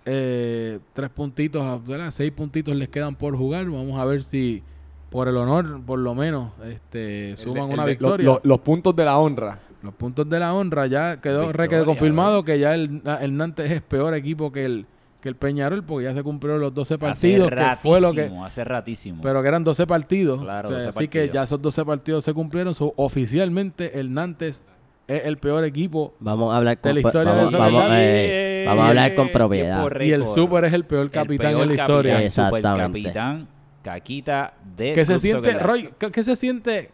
eh, 0.05 0.79
tres 0.93 1.11
puntitos, 1.11 1.87
¿verdad? 1.87 2.11
seis 2.11 2.31
puntitos 2.33 2.75
les 2.77 2.89
quedan 2.89 3.15
por 3.17 3.37
jugar. 3.37 3.65
Vamos 3.67 3.99
a 3.99 4.05
ver 4.05 4.23
si 4.23 4.63
por 5.11 5.29
el 5.29 5.37
honor, 5.37 5.81
por 5.87 5.99
lo 5.99 6.15
menos, 6.15 6.53
este, 6.65 7.37
suman 7.37 7.69
El 7.69 7.75
una 7.75 7.85
victoria. 7.85 8.25
lo- 8.27 8.33
lo- 8.35 8.41
los 8.43 8.61
puntos 8.61 8.95
de 8.97 9.05
la 9.05 9.19
honra. 9.19 9.61
Los 9.83 9.95
puntos 9.95 10.29
de 10.29 10.41
la 10.41 10.53
honra 10.55 10.87
ya 10.87 11.21
quedó 11.21 11.43
re- 11.43 11.47
Victoria, 11.49 11.69
quedó 11.69 11.85
confirmado 11.85 12.43
que 12.45 12.59
ya 12.59 12.75
el, 12.75 13.03
el 13.21 13.37
Nantes 13.37 13.71
es 13.71 13.83
peor 13.83 14.15
equipo 14.15 14.51
que 14.51 14.65
el, 14.65 14.87
que 15.21 15.29
el 15.29 15.37
Peñarol 15.37 15.85
porque 15.85 16.05
ya 16.05 16.15
se 16.15 16.23
cumplieron 16.23 16.61
los 16.61 16.73
12 16.75 16.99
partidos, 16.99 17.53
hace 17.53 17.57
que 17.71 17.77
fue 17.77 18.01
lo 18.01 18.13
que 18.13 18.21
ratísimo, 18.23 18.45
hace 18.45 18.65
ratísimo. 18.65 19.23
pero 19.23 19.41
que 19.43 19.49
eran 19.49 19.63
12 19.63 19.87
partidos. 19.87 20.41
Claro, 20.41 20.69
O 20.69 20.73
sea, 20.73 20.85
12 20.87 20.89
así 20.99 21.09
que 21.09 21.29
ya 21.29 21.43
esos 21.45 21.61
12 21.63 21.85
partidos 21.85 22.25
se 22.25 22.33
cumplieron. 22.35 22.75
So, 22.75 22.93
oficialmente 22.97 24.01
el 24.01 24.13
Nantes 24.13 24.65
es 25.07 25.25
el 25.27 25.37
peor 25.39 25.65
equipo 25.65 26.15
Vamos 26.21 26.53
a 26.53 26.57
hablar 26.59 26.81
con 26.81 26.91
De 26.95 26.95
la 26.95 27.01
historia 27.09 27.33
de 27.33 27.37
vamos, 27.39 27.53
esa 27.55 27.59
vamos, 27.59 27.85
eh, 27.93 28.65
vamos 28.67 28.85
a 28.85 28.89
hablar 28.89 29.15
con 29.15 29.29
propiedad. 29.31 30.01
y 30.01 30.11
el 30.13 30.27
Super 30.27 30.65
es 30.65 30.73
el 30.73 30.85
peor 30.85 31.11
capitán 31.11 31.53
El 31.53 31.55
peor 31.57 31.63
en 31.63 31.69
la 31.69 31.75
historia. 31.83 32.13
capitán, 32.15 32.25
Exactamente. 32.27 32.69
supercapitán, 32.99 33.49
Caquita 33.83 34.55
de 34.77 34.93
¿Qué 34.95 35.05
se 35.05 35.19
siente, 35.19 35.59
Roy? 35.59 35.91
¿Qué, 35.99 36.11
qué 36.11 36.23
se 36.23 36.37
siente, 36.37 36.91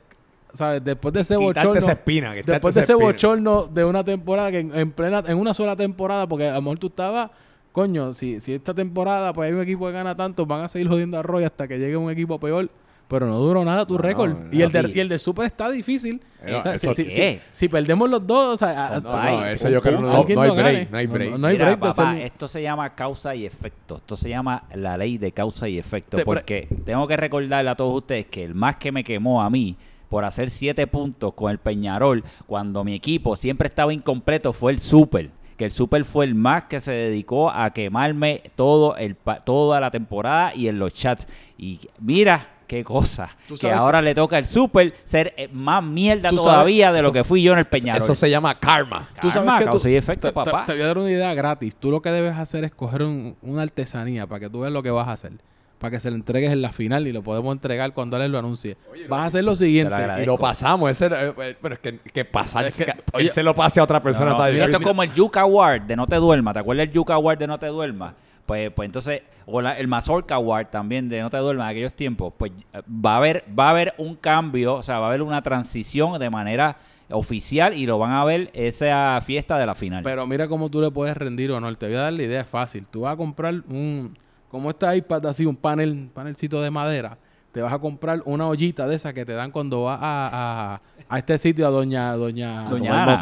sabes, 0.52 0.82
después 0.82 1.14
de 1.14 1.20
ese 1.20 1.36
Quitarte 1.36 1.60
bochorno? 1.60 1.78
esa 1.78 1.92
espina. 1.92 2.30
quitarte 2.30 2.52
Después 2.52 2.74
de 2.74 2.80
ese 2.80 2.92
espina. 2.92 3.06
bochorno 3.12 3.62
de 3.68 3.84
una 3.84 4.02
temporada 4.02 4.50
que 4.50 4.58
en, 4.58 4.74
en 4.76 4.90
plena, 4.90 5.22
en 5.26 5.38
una 5.38 5.54
sola 5.54 5.76
temporada, 5.76 6.26
porque 6.26 6.48
a 6.48 6.54
lo 6.54 6.62
mejor 6.62 6.78
tú 6.80 6.88
estabas, 6.88 7.30
coño, 7.70 8.12
si, 8.12 8.40
si 8.40 8.54
esta 8.54 8.74
temporada 8.74 9.32
pues 9.32 9.46
hay 9.48 9.54
un 9.54 9.62
equipo 9.62 9.86
que 9.86 9.92
gana 9.92 10.16
tanto, 10.16 10.44
van 10.46 10.62
a 10.62 10.68
seguir 10.68 10.88
jodiendo 10.88 11.16
a 11.16 11.22
Roy 11.22 11.44
hasta 11.44 11.68
que 11.68 11.78
llegue 11.78 11.96
un 11.96 12.10
equipo 12.10 12.40
peor. 12.40 12.68
Pero 13.10 13.26
no 13.26 13.38
duró 13.40 13.64
nada 13.64 13.84
tu 13.84 13.94
No, 13.96 14.02
récord. 14.02 14.30
no, 14.30 14.48
y, 14.56 14.62
el 14.62 14.70
de, 14.70 14.92
y 14.94 15.00
el 15.00 15.08
de 15.08 15.18
Super 15.18 15.44
está 15.46 15.68
difícil. 15.68 16.22
Eh, 16.46 16.54
O 16.54 16.62
sea, 16.62 16.74
¿eso 16.76 16.94
si, 16.94 17.02
si- 17.02 17.08
qué? 17.14 17.40
si- 17.52 17.64
si 17.64 17.68
perdemos 17.68 18.08
los 18.08 18.24
dos, 18.24 18.54
o 18.54 18.56
sea, 18.56 18.86
a- 18.86 19.00
No, 19.00 19.44
eso 19.46 19.68
yo 19.68 19.80
creo 19.82 19.96
que 20.24 20.34
no, 20.34 20.42
no 20.42 20.42
hay 20.42 20.50
break. 20.56 20.90
No 20.92 20.96
hay 20.98 21.06
break. 21.08 21.30
no, 21.32 21.38
no 21.38 21.46
hay 21.48 21.54
Mira, 21.56 21.64
break 21.66 21.80
papá, 21.80 22.10
hacer- 22.12 22.22
esto 22.22 22.46
se 22.46 22.62
llama 22.62 22.94
causa 22.94 23.34
y 23.34 23.44
efecto. 23.44 23.96
Esto 23.96 24.14
se 24.16 24.28
llama 24.28 24.62
la 24.74 24.96
ley 24.96 25.18
de 25.18 25.32
causa 25.32 25.68
y 25.68 25.76
efecto. 25.78 26.16
Te 26.16 26.24
porque 26.24 26.68
tengo 26.84 27.06
que 27.08 27.16
recordarle 27.16 27.68
a 27.70 27.74
todos 27.74 27.96
ustedes 27.96 28.26
que 28.26 28.44
el 28.44 28.54
más 28.54 28.76
que 28.76 28.92
me 28.92 29.02
quemó 29.02 29.42
a 29.42 29.50
mí 29.50 29.76
por 30.08 30.24
hacer 30.24 30.48
siete 30.48 30.86
puntos 30.86 31.34
con 31.34 31.50
el 31.50 31.58
Peñarol 31.58 32.22
cuando 32.46 32.84
mi 32.84 32.94
equipo 32.94 33.34
siempre 33.34 33.66
estaba 33.66 33.92
incompleto 33.92 34.52
fue 34.52 34.70
el 34.70 34.78
Super. 34.78 35.30
Que 35.56 35.64
el 35.66 35.72
Super 35.72 36.04
fue 36.04 36.24
el 36.26 36.34
más 36.36 36.64
que 36.64 36.78
se 36.80 36.92
dedicó 36.92 37.50
a 37.50 37.70
quemarme 37.72 38.40
todo 38.54 38.96
el 38.96 39.14
pa- 39.16 39.40
toda 39.44 39.78
la 39.80 39.90
temporada 39.90 40.54
y 40.54 40.68
en 40.68 40.78
los 40.78 40.94
chats. 40.94 41.26
Y 41.58 41.80
mira 42.00 42.46
qué 42.70 42.84
cosa. 42.84 43.28
Que 43.60 43.72
ahora 43.72 44.00
le 44.00 44.14
toca 44.14 44.36
al 44.36 44.46
Super 44.46 44.94
ser 45.04 45.34
eh, 45.36 45.48
más 45.52 45.82
mierda 45.82 46.30
sabes- 46.30 46.44
todavía 46.44 46.92
de 46.92 47.02
lo 47.02 47.10
que 47.10 47.24
fui 47.24 47.42
yo 47.42 47.52
en 47.52 47.58
el 47.58 47.64
Peñarol. 47.64 48.00
Eso 48.02 48.14
se 48.14 48.30
llama 48.30 48.58
karma. 48.60 49.08
Tú 49.20 49.28
sabes 49.30 49.50
que 49.64 49.66
tú- 49.78 49.88
y 49.88 49.96
efecto, 49.96 50.32
papá. 50.32 50.64
te 50.66 50.72
voy 50.74 50.82
a 50.82 50.86
dar 50.86 50.98
una 50.98 51.10
idea 51.10 51.34
gratis. 51.34 51.74
Tú 51.74 51.90
lo 51.90 52.00
que 52.00 52.10
debes 52.10 52.36
hacer 52.38 52.62
es 52.64 52.70
coger 52.72 53.02
un- 53.02 53.36
una 53.42 53.62
artesanía 53.62 54.26
para 54.28 54.38
que 54.40 54.48
tú 54.48 54.60
veas 54.60 54.72
lo 54.72 54.82
que 54.84 54.90
vas 54.92 55.08
a 55.08 55.12
hacer. 55.12 55.32
Para 55.80 55.92
que 55.92 55.98
se 56.00 56.10
lo 56.10 56.16
entregues 56.16 56.52
en 56.52 56.60
la 56.62 56.72
final 56.72 57.06
y 57.08 57.12
lo 57.12 57.22
podemos 57.22 57.52
entregar 57.54 57.92
cuando 57.94 58.16
él 58.18 58.30
lo 58.30 58.38
anuncie. 58.38 58.76
vas 59.08 59.20
a 59.22 59.24
hacer 59.26 59.42
lo 59.42 59.56
siguiente. 59.56 59.94
Y 60.22 60.26
lo 60.26 60.38
pasamos. 60.38 60.90
Ese, 60.90 61.06
era- 61.06 61.28
eh, 61.28 61.56
pero 61.60 61.74
es 61.74 61.80
que, 61.80 61.98
que 61.98 62.24
pasar. 62.24 62.66
Es 62.66 62.76
que- 62.76 62.84
que 62.84 62.94
oye- 63.14 63.26
él 63.28 63.32
se 63.32 63.42
lo 63.42 63.54
pase 63.54 63.80
a 63.80 63.82
otra 63.84 64.00
persona. 64.00 64.26
No, 64.32 64.36
no, 64.38 64.44
está 64.44 64.52
mira, 64.52 64.66
esto 64.66 64.76
es 64.76 64.82
como 64.86 65.02
el 65.02 65.12
Yuca 65.14 65.40
Award 65.40 65.82
de 65.82 65.96
No 65.96 66.06
Te 66.06 66.16
Duermas. 66.16 66.52
¿Te 66.54 66.60
acuerdas 66.60 66.86
el 66.86 66.92
Yuca 66.92 67.14
Award 67.14 67.38
de 67.38 67.46
No 67.46 67.58
Te 67.58 67.66
Duermas? 67.68 68.12
Pues, 68.50 68.72
pues 68.72 68.86
entonces, 68.86 69.22
o 69.46 69.62
la- 69.62 69.78
el 69.78 69.86
Mazorca 69.86 70.34
Award 70.34 70.70
también 70.70 71.08
de 71.08 71.20
No 71.22 71.30
Te 71.30 71.36
Duermas 71.36 71.68
de 71.68 71.70
aquellos 71.70 71.92
tiempos. 71.94 72.32
Pues 72.36 72.50
va 72.74 73.12
a 73.12 73.16
haber, 73.18 73.44
va 73.56 73.68
a 73.68 73.70
haber 73.70 73.94
un 73.96 74.16
cambio, 74.16 74.74
o 74.74 74.82
sea, 74.82 74.98
va 74.98 75.04
a 75.06 75.08
haber 75.10 75.22
una 75.22 75.40
transición 75.40 76.18
de 76.18 76.28
manera 76.30 76.76
oficial 77.10 77.74
y 77.74 77.86
lo 77.86 77.96
van 78.00 78.10
a 78.10 78.24
ver 78.24 78.50
esa 78.52 79.20
fiesta 79.24 79.56
de 79.56 79.66
la 79.66 79.76
final. 79.76 80.02
Pero 80.02 80.26
mira 80.26 80.48
cómo 80.48 80.68
tú 80.68 80.80
le 80.80 80.90
puedes 80.90 81.16
rendir 81.16 81.52
honor. 81.52 81.76
Te 81.76 81.86
voy 81.86 81.94
a 81.94 82.00
dar 82.00 82.12
la 82.12 82.24
idea, 82.24 82.44
fácil. 82.44 82.86
Tú 82.90 83.02
vas 83.02 83.14
a 83.14 83.16
comprar 83.16 83.54
un... 83.68 84.18
Como 84.50 84.68
este 84.70 84.96
iPad 84.96 85.26
así, 85.26 85.46
un 85.46 85.54
panel, 85.54 86.10
panelcito 86.12 86.60
de 86.60 86.72
madera. 86.72 87.18
Te 87.52 87.60
vas 87.62 87.72
a 87.72 87.78
comprar 87.78 88.22
una 88.26 88.46
ollita 88.46 88.86
de 88.86 88.94
esa 88.94 89.12
que 89.12 89.24
te 89.24 89.32
dan 89.32 89.50
cuando 89.50 89.84
vas 89.84 89.98
a, 90.00 90.74
a, 90.74 90.80
a 91.08 91.18
este 91.18 91.36
sitio 91.38 91.66
a 91.66 91.70
doña... 91.70 92.12
Doña... 92.14 92.68
Doña 92.68 93.02
Ana. 93.02 93.20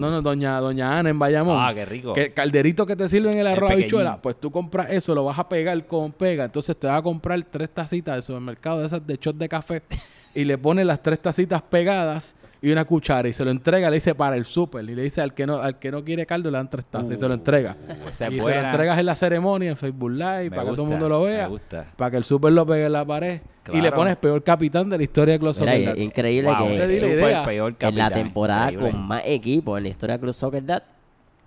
No, 0.00 0.10
no, 0.10 0.22
doña, 0.22 0.58
doña 0.58 0.98
Ana 0.98 1.10
en 1.10 1.18
Bayamón. 1.18 1.56
ah, 1.60 1.72
qué 1.72 1.84
rico. 1.84 2.12
Que 2.12 2.32
calderito 2.32 2.84
que 2.84 2.96
te 2.96 3.08
sirven 3.08 3.38
el 3.38 3.46
arroz 3.46 3.70
El 3.70 3.78
habichuela, 3.78 4.20
pues 4.20 4.40
tú 4.40 4.50
compras 4.50 4.88
eso, 4.90 5.14
lo 5.14 5.24
vas 5.24 5.38
a 5.38 5.48
pegar 5.48 5.86
con 5.86 6.10
pega, 6.12 6.46
entonces 6.46 6.76
te 6.76 6.88
vas 6.88 6.98
a 6.98 7.02
comprar 7.02 7.40
tres 7.48 7.70
tacitas 7.70 8.16
de 8.16 8.22
supermercado 8.22 8.80
de 8.80 8.86
esas 8.86 9.06
de 9.06 9.16
shot 9.16 9.36
de 9.36 9.48
café 9.48 9.82
y 10.34 10.42
le 10.44 10.58
pones 10.58 10.84
las 10.84 11.00
tres 11.00 11.20
tacitas 11.20 11.62
pegadas 11.62 12.34
y 12.64 12.72
una 12.72 12.84
cuchara 12.86 13.28
y 13.28 13.32
se 13.34 13.44
lo 13.44 13.50
entrega, 13.50 13.90
le 13.90 13.96
dice 13.96 14.14
para 14.14 14.36
el 14.36 14.44
súper 14.46 14.84
y 14.88 14.94
le 14.94 15.02
dice 15.02 15.20
al 15.20 15.34
que 15.34 15.46
no 15.46 15.56
al 15.56 15.78
que 15.78 15.90
no 15.90 16.02
quiere 16.02 16.24
caldo 16.24 16.50
le 16.50 16.56
dan 16.56 16.70
tres 16.70 16.86
tazas 16.86 17.10
y 17.10 17.16
se 17.18 17.28
lo 17.28 17.34
entrega. 17.34 17.76
esa 18.10 18.26
es 18.28 18.32
y 18.32 18.40
se 18.40 18.54
lo 18.54 18.60
entregas 18.60 18.98
en 18.98 19.06
la 19.06 19.14
ceremonia 19.14 19.70
en 19.70 19.76
Facebook 19.76 20.10
Live 20.12 20.44
Me 20.44 20.50
para 20.50 20.62
que 20.64 20.70
todo 20.70 20.82
el 20.84 20.88
mundo 20.88 21.08
lo 21.08 21.20
me 21.20 21.26
vea, 21.28 21.46
gusta. 21.46 21.86
para 21.94 22.10
que 22.12 22.16
el 22.16 22.24
súper 22.24 22.52
lo 22.54 22.64
pegue 22.64 22.86
en 22.86 22.92
la 22.92 23.04
pared 23.04 23.40
y 23.72 23.80
le 23.80 23.92
pones 23.92 24.16
peor 24.16 24.42
capitán 24.42 24.88
de 24.88 24.96
la 24.96 25.02
historia 25.04 25.34
de 25.34 25.40
Close 25.40 25.60
Mira, 25.60 25.72
Soccer 25.74 25.98
es 25.98 26.04
increíble 26.04 26.50
Wow, 26.50 26.68
que 26.68 27.00
super 27.00 27.44
peor 27.44 27.76
en 27.80 27.96
la 27.96 28.10
temporada 28.10 28.72
Increíble. 28.72 28.90
con 28.92 29.06
más 29.08 29.22
equipos 29.26 29.76
en 29.78 29.84
la 29.84 29.88
historia 29.90 30.16
de 30.16 30.20
Cruz 30.20 30.36
Soccer 30.36 30.64
Dad, 30.64 30.82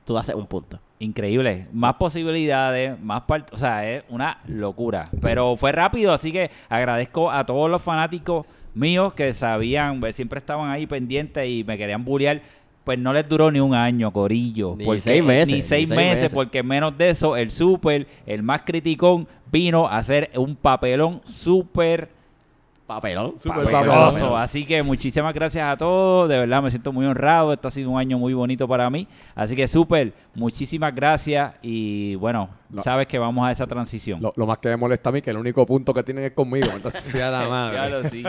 tú 0.06 0.18
haces 0.18 0.36
un 0.36 0.46
punto. 0.46 0.80
Increíble. 1.00 1.68
Más 1.74 1.94
posibilidades, 1.96 3.00
más 3.00 3.22
part 3.22 3.54
O 3.54 3.58
sea, 3.58 3.88
es 3.88 4.04
una 4.10 4.40
locura. 4.48 5.10
Pero 5.22 5.56
fue 5.58 5.72
rápido, 5.72 6.12
así 6.14 6.32
que 6.32 6.50
agradezco 6.70 7.30
a 7.32 7.46
todos 7.46 7.70
los 7.70 7.82
fanáticos 7.82 8.46
míos 8.78 9.14
que 9.14 9.34
sabían, 9.34 10.00
pues, 10.00 10.16
siempre 10.16 10.38
estaban 10.40 10.70
ahí 10.70 10.86
pendientes 10.88 11.50
y 11.50 11.64
me 11.64 11.78
querían 11.78 12.06
bullear. 12.06 12.42
Pues 12.84 12.98
no 12.98 13.12
les 13.12 13.28
duró 13.28 13.52
ni 13.52 13.60
un 13.60 13.74
año, 13.76 14.14
Corillo. 14.14 14.76
Ni 14.78 14.86
porque- 14.86 15.02
seis 15.02 15.22
meses, 15.24 15.50
Ni 15.50 15.56
ni 15.56 15.62
seis, 15.62 15.90
meses, 15.90 16.06
meses. 16.22 16.34
porque 16.34 16.64
menos 16.64 16.98
de 16.98 17.10
eso, 17.10 17.36
el 17.36 17.52
Super, 17.52 18.08
el 18.26 18.44
más 18.44 18.62
criticón, 18.62 19.28
vino 19.52 19.88
a 19.88 19.98
hacer 19.98 20.30
un 20.36 20.56
papelón 20.56 21.20
súper 21.26 22.10
Papelón. 22.88 23.38
Súper 23.38 23.66
papeloso. 23.70 24.12
papelón. 24.20 24.40
Así 24.40 24.66
que 24.66 24.82
muchísimas 24.82 25.34
gracias 25.34 25.68
a 25.68 25.76
todos. 25.76 26.30
De 26.30 26.38
verdad 26.40 26.64
me 26.64 26.70
siento 26.70 26.94
muy 26.94 27.06
honrado. 27.06 27.52
Esto 27.52 27.68
ha 27.68 27.72
sido 27.72 27.90
un 27.92 28.00
año 28.00 28.18
muy 28.18 28.34
bonito 28.34 28.66
para 28.66 28.90
mí. 28.90 29.06
Así 29.36 29.58
que 29.58 29.68
súper, 29.68 30.14
muchísimas 30.34 30.96
gracias. 30.96 31.56
Y 31.62 32.16
bueno, 32.16 32.50
No. 32.70 32.82
sabes 32.82 33.06
que 33.08 33.20
vamos 33.20 33.46
a 33.46 33.52
esa 33.52 33.68
transición. 33.68 34.22
Lo, 34.22 34.32
lo 34.38 34.46
más 34.48 34.60
que 34.60 34.70
me 34.70 34.78
molesta 34.78 35.10
a 35.10 35.12
mí 35.12 35.22
que 35.22 35.32
el 35.32 35.38
único 35.38 35.66
punto 35.66 35.94
que 35.94 36.02
tienen 36.02 36.24
es 36.24 36.32
conmigo. 36.32 36.68
Entonces, 36.74 37.02
sea 37.12 37.30
la 37.30 37.50
madre. 37.50 37.76
Claro, 37.76 38.10
sí. 38.10 38.24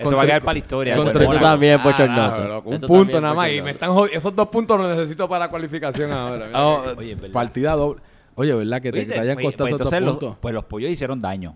Eso 0.00 0.16
va 0.16 0.22
a 0.22 0.26
quedar 0.26 0.40
para 0.42 0.52
la 0.54 0.58
historia. 0.58 0.94
con 0.96 1.02
Eso 1.02 1.10
es 1.10 1.12
tres- 1.12 1.22
Eso 1.24 1.30
Mónaco. 1.34 1.46
también, 1.46 1.78
Ah, 1.78 1.84
bochornoso. 1.84 2.40
no, 2.40 2.48
loco, 2.48 2.70
un 2.70 2.80
punto 2.80 3.20
nada 3.20 3.34
más. 3.34 3.52
Y 3.52 3.60
me 3.60 3.70
están 3.72 3.90
Esos 4.10 4.34
dos 4.34 4.48
puntos 4.48 4.80
los 4.80 4.96
necesito 4.96 5.28
para 5.28 5.44
la 5.44 5.50
cualificación 5.50 6.10
ahora. 6.12 6.48
Ah, 6.54 6.82
que- 6.94 7.00
Oye, 7.00 7.16
partida 7.30 7.74
doble. 7.74 8.00
Oye, 8.36 8.54
¿verdad? 8.54 8.80
Que 8.80 8.90
te, 8.90 9.20
hayan 9.20 9.34
Pues- 9.34 9.46
costado 9.48 9.68
pues 9.68 9.80
esos 9.82 9.90
dos 9.90 10.10
puntos. 10.12 10.36
pues 10.40 10.54
los 10.54 10.64
pollos 10.64 10.90
hicieron 10.90 11.20
daño. 11.20 11.54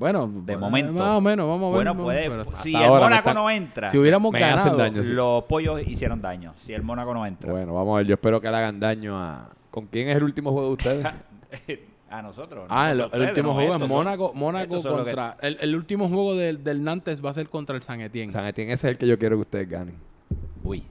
Bueno, 0.00 0.26
De 0.46 0.56
momento. 0.56 0.92
Más 0.94 1.18
o 1.18 1.20
menos, 1.20 1.46
vamos 1.46 1.66
a 1.74 1.76
ver. 1.78 1.86
Bueno, 1.86 2.02
puede. 2.02 2.28
pero- 2.30 2.44
Si 2.56 2.70
el 2.74 2.82
ahora 2.82 3.04
Mónaco 3.04 3.34
no 3.34 3.50
entra, 3.50 3.90
Si 3.90 3.98
hubiéramos 3.98 4.32
ganado, 4.32 4.76
daño. 4.76 5.04
sí. 5.04 5.12
los 5.12 5.44
pollos 5.44 5.80
hicieron 5.86 6.20
daño. 6.22 6.54
Si 6.56 6.72
el 6.72 6.82
Mónaco 6.82 7.12
no 7.14 7.24
entra. 7.26 7.52
Bueno, 7.52 7.74
vamos 7.74 7.94
a 7.94 7.98
ver. 7.98 8.06
Yo 8.06 8.14
espero 8.14 8.40
que 8.40 8.50
le 8.50 8.56
hagan 8.56 8.80
daño 8.80 9.16
a. 9.16 9.50
¿Con 9.70 9.86
quién 9.86 10.08
es 10.08 10.16
el 10.16 10.24
último 10.24 10.52
juego 10.52 10.68
de 10.68 10.72
ustedes? 10.72 11.06
a 12.10 12.22
nosotros. 12.22 12.66
Ah, 12.70 12.90
el, 12.90 13.02
último 13.02 13.48
no, 13.48 13.54
juego 13.54 13.74
es 13.74 13.78
son- 13.80 13.88
Mónaco, 13.88 14.32
Mónaco 14.34 14.82
que- 14.82 14.88
contra. 14.88 15.36
El, 15.42 15.58
el 15.60 15.76
último 15.76 16.08
juego 16.08 16.34
del, 16.34 16.64
del 16.64 16.82
Nantes 16.82 17.22
va 17.24 17.30
a 17.30 17.32
ser 17.34 17.48
contra 17.50 17.76
el 17.76 17.82
San 17.82 18.00
Etienne. 18.00 18.32
San 18.32 18.46
Etienne, 18.46 18.72
ese 18.72 18.88
es 18.88 18.92
el 18.92 18.98
que 18.98 19.06
yo 19.06 19.18
quiero 19.18 19.36
que 19.36 19.42
ustedes 19.42 19.68
ganen. 19.68 19.96
Uy. 20.64 20.82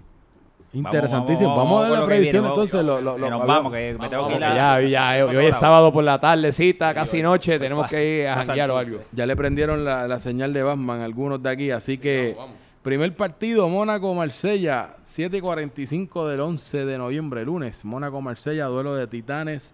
Interesantísimo. 0.73 1.55
Vamos, 1.55 1.65
vamos 1.65 1.85
a 1.85 1.89
ver 1.89 1.99
la 1.99 2.05
predicción 2.05 2.43
viene, 2.43 2.47
entonces. 2.49 2.85
vamos, 2.85 3.01
Lo, 3.03 3.11
lo, 3.11 3.15
que 3.15 3.21
lo- 3.21 3.29
nos 3.37 3.47
vamos, 3.47 3.73
que 3.73 3.97
me 3.99 4.09
tengo 4.09 4.27
que 4.27 4.33
ir 4.35 4.39
ya, 4.39 4.81
ya, 4.81 5.25
hoy 5.25 5.45
es 5.45 5.55
sábado 5.57 5.91
por 5.91 6.03
la 6.03 6.19
tardecita, 6.19 6.93
casi 6.93 7.21
noche. 7.21 7.57
Tenemos 7.59 7.89
que 7.89 8.19
ir 8.21 8.27
a 8.27 8.43
janguear 8.43 8.71
o 8.71 8.77
algo. 8.77 8.99
Ya 9.11 9.25
le 9.25 9.35
prendieron 9.35 9.83
la, 9.83 10.07
la 10.07 10.19
señal 10.19 10.53
de 10.53 10.63
Batman 10.63 11.01
a 11.01 11.05
algunos 11.05 11.41
de 11.41 11.49
aquí. 11.49 11.71
Así 11.71 11.97
que, 11.97 12.35
primer 12.83 13.15
partido, 13.15 13.67
Mónaco-Marsella, 13.67 14.95
7:45 15.03 16.27
del 16.27 16.39
11 16.41 16.85
de 16.85 16.97
noviembre, 16.97 17.43
lunes. 17.45 17.83
Mónaco-Marsella, 17.85 18.65
duelo 18.65 18.95
de 18.95 19.07
titanes. 19.07 19.73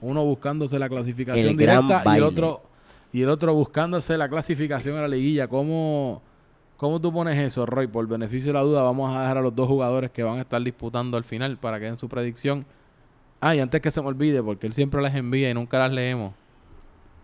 Uno 0.00 0.24
buscándose 0.24 0.78
la 0.78 0.88
clasificación 0.88 1.48
El 1.48 1.56
directa 1.56 2.02
y 2.06 2.16
el 2.18 2.22
otro 2.22 2.62
y 3.12 3.22
el 3.22 3.30
otro 3.30 3.54
buscándose 3.54 4.16
la 4.18 4.28
clasificación 4.28 4.96
a 4.98 5.02
la 5.02 5.08
liguilla. 5.08 5.48
¿Cómo, 5.48 6.22
¿Cómo 6.76 7.00
tú 7.00 7.10
pones 7.10 7.38
eso, 7.38 7.64
Roy? 7.64 7.86
Por 7.86 8.06
beneficio 8.06 8.48
de 8.48 8.52
la 8.52 8.60
duda, 8.60 8.82
vamos 8.82 9.10
a 9.10 9.22
dejar 9.22 9.38
a 9.38 9.40
los 9.40 9.54
dos 9.54 9.66
jugadores 9.66 10.10
que 10.10 10.22
van 10.22 10.38
a 10.38 10.42
estar 10.42 10.62
disputando 10.62 11.16
al 11.16 11.24
final 11.24 11.56
para 11.56 11.78
que 11.78 11.86
den 11.86 11.98
su 11.98 12.08
predicción. 12.08 12.66
Ah, 13.40 13.54
y 13.54 13.60
antes 13.60 13.80
que 13.80 13.90
se 13.90 14.02
me 14.02 14.08
olvide, 14.08 14.42
porque 14.42 14.66
él 14.66 14.74
siempre 14.74 15.00
las 15.00 15.14
envía 15.14 15.48
y 15.48 15.54
nunca 15.54 15.78
las 15.78 15.92
leemos. 15.92 16.34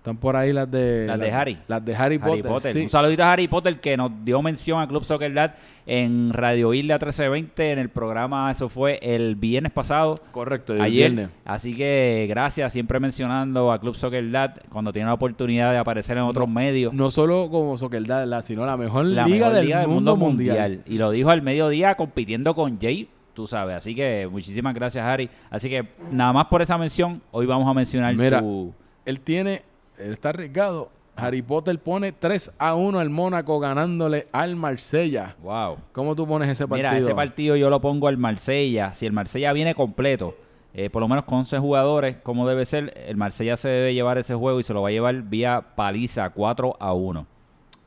Están 0.03 0.17
por 0.17 0.35
ahí 0.35 0.53
las 0.53 0.69
de... 0.69 1.07
Las 1.07 1.21
de 1.21 1.31
Harry. 1.31 1.59
Las 1.69 1.85
de 1.85 1.95
Harry, 1.95 2.19
Harry 2.21 2.39
Potter. 2.43 2.43
Potter. 2.51 2.73
sí. 2.73 2.81
Un 2.81 2.89
saludito 2.89 3.23
a 3.23 3.33
Harry 3.33 3.47
Potter 3.47 3.79
que 3.79 3.97
nos 3.97 4.11
dio 4.25 4.43
mención 4.43 4.83
a 4.83 4.89
Club 4.89 5.05
Soccer 5.05 5.33
Dad 5.33 5.55
en 5.87 6.33
Radio 6.33 6.75
Isla 6.75 6.95
1320 6.95 7.71
en 7.71 7.79
el 7.79 7.89
programa, 7.89 8.51
eso 8.51 8.69
fue 8.69 8.99
el 9.01 9.37
viernes 9.37 9.71
pasado. 9.71 10.17
Correcto, 10.33 10.75
el 10.75 10.81
ayer. 10.81 11.13
viernes. 11.13 11.29
Así 11.45 11.77
que 11.77 12.27
gracias, 12.29 12.73
siempre 12.73 12.99
mencionando 12.99 13.71
a 13.71 13.81
Club 13.81 13.95
Soccer 13.95 14.29
Dad 14.33 14.57
cuando 14.71 14.93
tiene 14.93 15.07
la 15.07 15.15
oportunidad 15.15 15.71
de 15.71 15.79
aparecer 15.79 16.17
en 16.17 16.25
otros 16.25 16.49
medios. 16.49 16.93
No 16.93 17.13
solo 17.13 17.49
como 17.49 17.79
Soccer 17.79 18.05
Dad, 18.05 18.27
la- 18.27 18.43
sino 18.43 18.67
la 18.67 18.77
mejor 18.77 19.05
la 19.05 19.25
liga, 19.25 19.37
mejor 19.51 19.53
del, 19.55 19.67
liga 19.67 19.87
mundo, 19.87 20.17
mundial. 20.17 20.83
Y 20.85 20.99
lo 20.99 21.13
dijo 21.13 21.31
al 21.31 21.43
mediodía 21.43 21.95
compitiendo 21.95 22.57
con 22.57 22.81
Jay, 22.81 23.09
tú 23.35 23.47
sabes. 23.47 23.77
Así 23.77 23.95
que 23.95 24.29
muchísimas 24.29 24.75
gracias, 24.75 25.05
Harry. 25.07 25.31
Así 25.49 25.71
que 25.71 25.87
nada 26.11 26.33
más 26.33 26.47
por 26.47 26.61
esa 26.61 26.77
mención, 26.77 27.23
hoy 27.31 27.47
vamos 27.47 27.69
a 27.69 27.73
mencionar 27.73 28.17
Mira, 28.17 28.41
tu... 28.41 28.73
Él 29.05 29.21
tiene, 29.21 29.63
está 29.99 30.31
arriesgado. 30.31 30.91
Harry 31.15 31.43
Potter 31.43 31.79
pone 31.79 32.13
3 32.13 32.53
a 32.59 32.75
1 32.75 32.99
al 32.99 33.11
Mónaco 33.11 33.61
ganándole 33.61 34.29
al 34.33 34.57
Marsella. 34.57 35.37
Wow. 35.43 35.77
¿Cómo 35.93 36.17
tú 36.17 36.27
pones 36.27 36.49
ese 36.49 36.67
partido? 36.67 36.91
Mira, 36.91 36.99
ese 36.99 37.15
partido 37.15 37.55
yo 37.57 37.69
lo 37.69 37.81
pongo 37.81 38.09
al 38.09 38.17
Marsella. 38.17 38.95
Si 38.95 39.05
el 39.05 39.13
Marsella 39.13 39.53
viene 39.53 39.75
completo, 39.75 40.35
eh, 40.73 40.89
por 40.89 41.03
lo 41.03 41.09
menos 41.09 41.25
con 41.27 41.39
11 41.39 41.59
jugadores, 41.59 42.17
como 42.23 42.49
debe 42.49 42.65
ser, 42.65 42.95
el 43.07 43.17
Marsella 43.19 43.59
se 43.59 43.69
debe 43.69 43.93
llevar 43.93 44.17
ese 44.17 44.35
juego 44.35 44.59
y 44.59 44.63
se 44.63 44.73
lo 44.73 44.81
va 44.81 44.89
a 44.89 44.93
llevar 44.93 45.21
vía 45.23 45.63
paliza 45.77 46.31
4 46.31 46.77
a 46.81 46.95
1. 46.95 47.27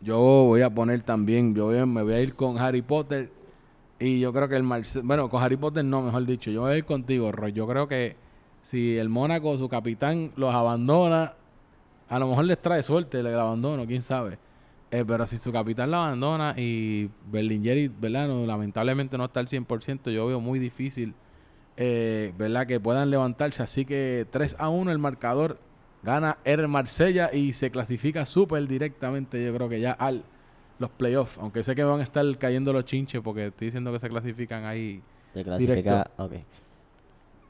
Yo 0.01 0.20
voy 0.20 0.62
a 0.62 0.70
poner 0.70 1.01
también, 1.01 1.56
yo 1.56 1.66
voy 1.66 1.80
a- 1.80 1.86
me 1.88 2.03
voy 2.03 2.14
a 2.14 2.22
ir 2.22 2.36
con 2.36 2.60
Harry 2.60 2.84
Potter 2.84 3.32
y 3.99 4.20
yo 4.20 4.32
creo 4.34 4.47
que 4.47 4.56
el 4.56 4.62
Marsella, 4.64 5.03
bueno, 5.03 5.30
con 5.30 5.41
Harry 5.41 5.58
Potter 5.58 5.84
no, 5.84 6.03
mejor 6.03 6.26
dicho, 6.28 6.51
yo 6.51 6.62
voy 6.62 6.74
a 6.74 6.78
ir 6.78 6.86
contigo, 6.86 7.32
Roy. 7.32 7.53
Yo 7.53 7.66
creo 7.68 7.88
que 7.88 8.16
si 8.62 8.97
el 8.99 9.10
Mónaco, 9.10 9.58
su 9.58 9.68
capitán, 9.68 10.30
los 10.36 10.53
abandona, 10.53 11.34
a 12.10 12.20
lo 12.20 12.28
mejor 12.28 12.45
les 12.45 12.62
trae 12.62 12.84
suerte 12.84 13.20
el 13.20 13.28
abandono, 13.28 13.86
quién 13.86 14.01
sabe. 14.01 14.38
Eh, 14.91 15.03
pero 15.06 15.26
si 15.26 15.38
su 15.38 15.51
capitán 15.51 15.91
la 15.91 16.06
abandona 16.06 16.53
y 16.58 17.10
Berlingeri, 17.32 17.88
¿verdad? 17.88 18.28
No, 18.28 18.45
lamentablemente 18.45 19.18
no 19.18 19.26
está 19.26 19.39
al 19.39 19.47
100%, 19.47 20.12
yo 20.12 20.28
veo 20.28 20.39
muy 20.39 20.60
difícil, 20.60 21.14
eh, 21.76 22.34
¿verdad? 22.38 22.68
Que 22.68 22.80
puedan 22.80 23.10
levantarse. 23.10 23.64
Así 23.64 23.86
que 23.86 24.28
3 24.30 24.58
a 24.60 24.70
1 24.70 24.91
el 24.91 24.99
marcador 24.99 25.60
gana 26.03 26.38
el 26.43 26.68
Marsella 26.68 27.34
y 27.34 27.53
se 27.53 27.72
clasifica 27.72 28.26
súper 28.26 28.68
directamente, 28.68 29.43
yo 29.43 29.53
creo 29.53 29.68
que 29.68 29.82
ya 29.82 29.91
al 29.91 30.24
los 30.80 30.89
playoffs. 30.91 31.38
Aunque 31.39 31.64
sé 31.64 31.76
que 31.76 31.84
van 31.84 31.99
a 31.99 32.03
estar 32.03 32.26
cayendo 32.38 32.74
los 32.74 32.86
chinches 32.86 33.22
porque 33.22 33.47
estoy 33.47 33.68
diciendo 33.68 33.91
que 33.91 33.99
se 33.99 34.10
clasifican 34.10 34.66
ahí. 34.66 35.01
Se 35.34 35.43
clasifica, 35.43 36.10
ok. 36.18 36.34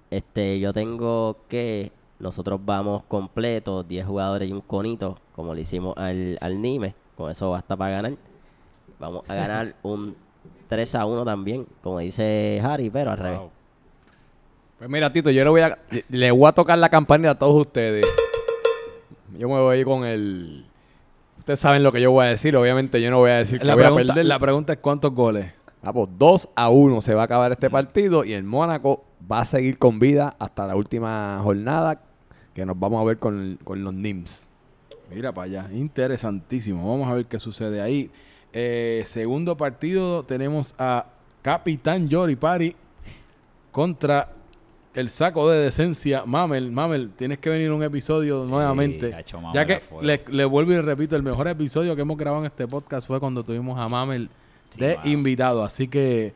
Este, 0.10 0.60
yo 0.60 0.74
tengo 0.74 1.38
que 1.50 1.92
nosotros 2.20 2.60
vamos 2.64 3.04
completos, 3.08 3.88
10 3.88 4.06
jugadores 4.06 4.50
y 4.50 4.54
un 4.54 4.62
conito, 4.62 5.18
como 5.36 5.54
le 5.54 5.62
hicimos 5.62 5.96
al, 5.98 6.38
al 6.42 6.62
Nime. 6.62 6.96
Con 7.18 7.32
eso 7.32 7.52
basta 7.52 7.76
para 7.76 7.92
ganar. 7.96 8.14
Vamos 9.00 9.24
a 9.28 9.36
ganar 9.36 9.76
un 9.84 10.16
3 10.70 10.96
a 10.96 11.06
1 11.06 11.26
también, 11.26 11.66
como 11.82 12.00
dice 12.00 12.62
Harry, 12.64 12.90
pero 12.90 13.12
al 13.12 13.18
revés. 13.18 13.40
Pues 14.78 14.90
mira, 14.90 15.12
Tito, 15.12 15.30
yo 15.30 15.44
le 15.44 15.50
voy 15.50 15.62
a, 15.62 15.78
le 16.10 16.32
voy 16.32 16.48
a 16.48 16.52
tocar 16.52 16.78
la 16.78 16.90
campanita 16.90 17.32
a 17.32 17.38
todos 17.40 17.56
ustedes. 17.56 18.06
Yo 19.38 19.48
me 19.50 19.60
voy 19.60 19.76
a 19.76 19.80
ir 19.80 19.86
con 19.86 20.06
el... 20.06 20.66
Ustedes 21.40 21.60
saben 21.60 21.84
lo 21.84 21.92
que 21.92 22.02
yo 22.02 22.12
voy 22.12 22.26
a 22.26 22.30
decir. 22.30 22.56
Obviamente 22.56 23.02
yo 23.02 23.12
no 23.12 23.18
voy 23.20 23.32
a 23.32 23.36
decir 23.36 23.60
que 23.60 23.66
La 23.66 23.76
voy 23.76 23.84
a 23.84 23.88
pregunta, 23.88 24.14
perder. 24.14 24.26
la 24.26 24.40
pregunta 24.40 24.74
es 24.74 24.80
cuántos 24.80 25.14
goles. 25.14 25.54
Ah, 25.84 25.94
pues 25.94 26.10
2 26.18 26.50
a 26.56 26.70
1 26.70 27.02
se 27.02 27.14
va 27.14 27.22
a 27.22 27.26
acabar 27.26 27.52
este 27.52 27.70
partido 27.70 28.24
y 28.26 28.34
el 28.34 28.44
Mónaco 28.44 29.04
va 29.32 29.40
a 29.40 29.46
seguir 29.46 29.78
con 29.78 30.00
vida 30.00 30.36
hasta 30.40 30.68
la 30.68 30.76
última 30.76 31.40
jornada 31.42 32.02
que 32.54 32.66
nos 32.66 32.80
vamos 32.80 33.02
a 33.02 33.06
ver 33.06 33.18
con, 33.18 33.60
con 33.64 33.84
los 33.84 33.94
NIMS. 33.94 34.48
Mira 35.12 35.34
para 35.34 35.46
allá, 35.46 35.70
interesantísimo. 35.74 36.90
Vamos 36.90 37.10
a 37.10 37.14
ver 37.14 37.26
qué 37.26 37.38
sucede 37.40 37.82
ahí. 37.82 38.10
Eh, 38.54 39.04
segundo 39.06 39.58
partido 39.58 40.24
tenemos 40.24 40.74
a 40.78 41.06
Capitán 41.42 42.08
Yori 42.08 42.36
Pari 42.36 42.76
contra 43.72 44.32
el 44.94 45.10
saco 45.10 45.50
de 45.50 45.60
decencia 45.60 46.24
Mamel. 46.26 46.72
Mamel, 46.72 47.12
tienes 47.16 47.40
que 47.40 47.50
venir 47.50 47.72
un 47.72 47.84
episodio 47.84 48.44
Sí, 48.44 48.50
nuevamente. 48.50 49.12
Mamel 49.34 49.54
ya 49.54 49.66
que 49.66 49.82
le, 50.02 50.24
le 50.30 50.46
vuelvo 50.46 50.72
y 50.72 50.80
repito, 50.80 51.16
el 51.18 51.24
mejor 51.24 51.48
episodio 51.50 51.96
que 51.96 52.02
hemos 52.02 52.18
grabado 52.18 52.44
en 52.44 52.48
este 52.48 52.66
podcast 52.68 53.06
fue 53.06 53.20
cuando 53.20 53.44
tuvimos 53.44 53.78
a 53.78 53.90
Mamel 53.90 54.30
Sí, 54.72 54.80
de 54.80 54.98
invitado. 55.04 55.64
Así 55.64 55.88
que, 55.88 56.34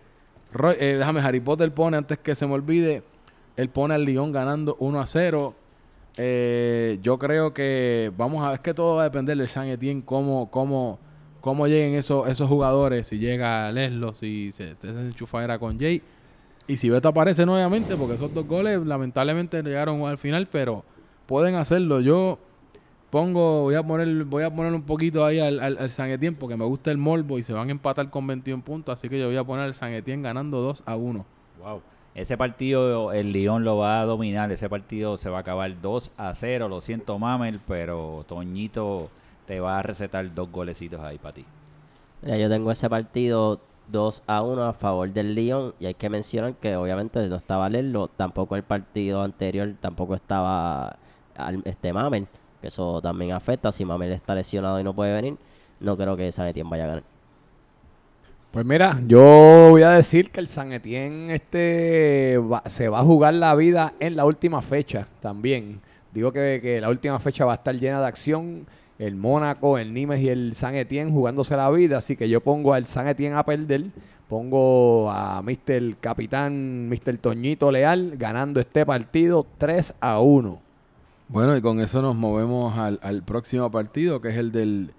Eh, 0.53 0.95
déjame, 0.97 1.21
Harry 1.21 1.39
Potter 1.39 1.71
pone, 1.73 1.97
antes 1.97 2.17
que 2.17 2.35
se 2.35 2.47
me 2.47 2.53
olvide, 2.53 3.03
él 3.55 3.69
pone 3.69 3.93
al 3.93 4.03
Lyon 4.03 4.31
ganando 4.31 4.75
1 4.79 4.99
a 4.99 5.07
0. 5.07 5.55
Eh, 6.17 6.99
yo 7.01 7.17
creo 7.17 7.53
que 7.53 8.11
vamos 8.17 8.45
a 8.45 8.51
ver 8.51 8.59
que 8.59 8.73
todo 8.73 8.95
va 8.95 9.03
a 9.03 9.05
depender 9.05 9.37
del 9.37 9.47
San 9.47 9.67
Etienne, 9.67 10.03
cómo, 10.03 10.49
cómo, 10.51 10.99
cómo 11.39 11.67
lleguen 11.67 11.93
esos, 11.93 12.27
esos 12.27 12.49
jugadores, 12.49 13.07
si 13.07 13.19
llega 13.19 13.71
Leslo, 13.71 14.13
si 14.13 14.51
se, 14.51 14.75
se 14.81 14.89
enchufa 14.89 15.43
era 15.43 15.59
con 15.59 15.79
Jay. 15.79 16.01
Y 16.67 16.77
si 16.77 16.89
Beto 16.89 17.09
aparece 17.09 17.45
nuevamente, 17.45 17.95
porque 17.95 18.15
esos 18.15 18.33
dos 18.33 18.45
goles 18.45 18.79
lamentablemente 18.85 19.63
llegaron 19.63 20.05
al 20.05 20.17
final, 20.17 20.47
pero 20.51 20.83
pueden 21.25 21.55
hacerlo. 21.55 21.99
Yo 21.99 22.37
pongo, 23.09 23.63
voy 23.63 23.75
a 23.75 23.83
poner, 23.83 24.23
voy 24.25 24.43
a 24.43 24.53
poner 24.53 24.73
un 24.73 24.83
poquito 24.83 25.25
ahí 25.25 25.39
al, 25.39 25.59
al, 25.59 25.77
al 25.77 25.91
San 25.91 26.09
Etienne, 26.09 26.37
porque 26.37 26.55
me 26.55 26.65
gusta 26.65 26.91
el 26.91 26.97
morbo 26.97 27.37
y 27.39 27.43
se 27.43 27.53
van 27.53 27.69
a 27.69 27.71
empatar 27.71 28.09
con 28.09 28.25
21 28.27 28.63
puntos, 28.63 28.93
así 28.93 29.09
que 29.09 29.19
yo 29.19 29.27
voy 29.27 29.37
a 29.37 29.43
poner 29.43 29.65
al 29.65 29.73
San 29.73 29.91
Etienne 29.91 30.23
ganando 30.23 30.59
2 30.61 30.83
a 30.85 30.95
1. 30.95 31.25
Wow. 31.61 31.81
Ese 32.15 32.37
partido 32.37 33.13
el 33.13 33.31
Lyon 33.31 33.63
lo 33.63 33.77
va 33.77 34.01
a 34.01 34.05
dominar. 34.05 34.51
Ese 34.51 34.67
partido 34.67 35.15
se 35.15 35.29
va 35.29 35.37
a 35.37 35.41
acabar 35.41 35.71
2 35.81 36.11
a 36.17 36.33
0. 36.33 36.67
Lo 36.67 36.81
siento, 36.81 37.17
Mamel, 37.19 37.59
pero 37.67 38.25
Toñito 38.27 39.09
te 39.45 39.59
va 39.59 39.79
a 39.79 39.83
recetar 39.83 40.33
dos 40.33 40.51
golecitos 40.51 40.99
ahí 41.01 41.17
para 41.17 41.35
ti. 41.35 41.45
Mira, 42.21 42.37
yo 42.37 42.49
tengo 42.49 42.71
ese 42.71 42.89
partido 42.89 43.61
2 43.89 44.23
a 44.27 44.41
1 44.41 44.63
a 44.63 44.73
favor 44.73 45.09
del 45.11 45.33
Lyon 45.35 45.73
y 45.79 45.85
hay 45.85 45.93
que 45.93 46.09
mencionar 46.09 46.55
que 46.55 46.75
obviamente 46.75 47.25
no 47.29 47.35
estaba 47.35 47.69
Lerlo, 47.69 48.07
tampoco 48.09 48.55
el 48.55 48.63
partido 48.63 49.21
anterior, 49.23 49.73
tampoco 49.79 50.15
estaba 50.15 50.97
al- 51.37 51.61
este 51.65 51.93
Mamel, 51.93 52.27
que 52.61 52.67
eso 52.67 53.01
también 53.01 53.31
afecta, 53.31 53.71
si 53.71 53.85
Mamel 53.85 54.11
está 54.11 54.35
lesionado 54.35 54.79
y 54.79 54.83
no 54.83 54.93
puede 54.93 55.13
venir, 55.13 55.37
no 55.79 55.95
creo 55.97 56.17
que 56.17 56.31
San 56.31 56.47
Etienne 56.47 56.69
vaya 56.69 56.83
a 56.85 56.87
ganar. 56.87 57.03
Pues 58.51 58.65
mira, 58.65 58.99
yo 59.05 59.67
voy 59.69 59.83
a 59.83 59.91
decir 59.91 60.31
que 60.31 60.39
el 60.39 60.47
San 60.47 60.73
Etienne 60.73 61.31
este 61.35 62.39
se 62.65 62.89
va 62.89 62.99
a 62.99 63.03
jugar 63.03 63.35
la 63.35 63.53
vida 63.53 63.93
en 63.99 64.15
la 64.15 64.25
última 64.25 64.63
fecha 64.63 65.07
también. 65.21 65.81
Digo 66.11 66.31
que, 66.31 66.59
que 66.59 66.81
la 66.81 66.89
última 66.89 67.19
fecha 67.19 67.45
va 67.45 67.51
a 67.51 67.55
estar 67.55 67.75
llena 67.75 68.01
de 68.01 68.07
acción. 68.07 68.65
El 68.97 69.15
Mónaco, 69.15 69.77
el 69.77 69.93
Nimes 69.93 70.19
y 70.21 70.29
el 70.29 70.55
San 70.55 70.75
Etienne 70.75 71.11
jugándose 71.11 71.55
la 71.55 71.69
vida. 71.69 71.99
Así 71.99 72.15
que 72.15 72.27
yo 72.27 72.41
pongo 72.41 72.73
al 72.73 72.87
San 72.87 73.07
Etienne 73.07 73.37
a 73.37 73.45
perder. 73.45 73.85
Pongo 74.27 75.11
a 75.11 75.43
Mr. 75.43 75.97
Capitán, 75.99 76.89
Mr. 76.89 77.17
Toñito 77.17 77.71
Leal 77.71 78.17
ganando 78.17 78.59
este 78.59 78.83
partido 78.83 79.45
3 79.59 79.93
a 79.99 80.19
1. 80.19 80.68
Bueno, 81.29 81.55
y 81.55 81.61
con 81.61 81.79
eso 81.79 82.01
nos 82.01 82.15
movemos 82.15 82.75
al, 82.77 82.99
al 83.03 83.21
próximo 83.23 83.69
partido, 83.69 84.19
que 84.19 84.29
es 84.29 84.37
el 84.37 84.51
del, 84.51 84.93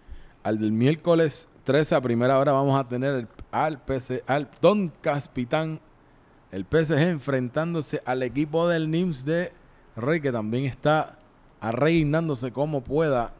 al 0.45 0.59
del 0.61 0.71
miércoles 0.71 1.49
13 1.65 1.97
a 1.97 2.01
primera 2.01 2.39
hora. 2.39 2.53
Vamos 2.53 2.79
a 2.79 2.87
tener 2.89 3.15
el- 3.15 3.29
al 3.51 3.83
PC, 3.83 4.23
al 4.29 4.49
Don 4.63 4.93
Caspitán, 5.01 5.81
el 6.53 6.65
PSG 6.65 6.99
enfrentándose 7.09 8.01
al 8.05 8.23
equipo 8.23 8.69
del 8.69 8.91
NIMS 8.93 9.25
de 9.25 9.53
Rey, 9.97 10.21
que 10.21 10.31
también 10.31 10.67
está 10.67 11.19
arreglándose 11.61 12.53
como 12.53 12.83
pueda, 12.83 13.33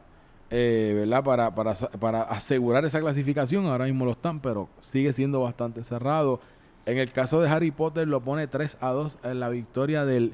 eh, 0.49 0.91
¿verdad? 0.93 1.23
Para, 1.23 1.55
para, 1.55 1.73
para 1.73 2.23
asegurar 2.23 2.83
esa 2.83 2.99
clasificación. 2.99 3.67
Ahora 3.67 3.85
mismo 3.85 4.03
lo 4.03 4.11
están, 4.11 4.41
pero 4.41 4.67
sigue 4.81 5.13
siendo 5.13 5.39
bastante 5.39 5.81
cerrado. 5.85 6.41
En 6.85 6.97
el 6.97 7.13
caso 7.13 7.39
de 7.41 7.47
Harry 7.49 7.71
Potter 7.71 8.05
lo 8.07 8.19
pone 8.19 8.47
3 8.47 8.77
a 8.81 8.89
2 8.89 9.17
en 9.23 9.39
la 9.39 9.47
victoria 9.47 10.03
del 10.03 10.33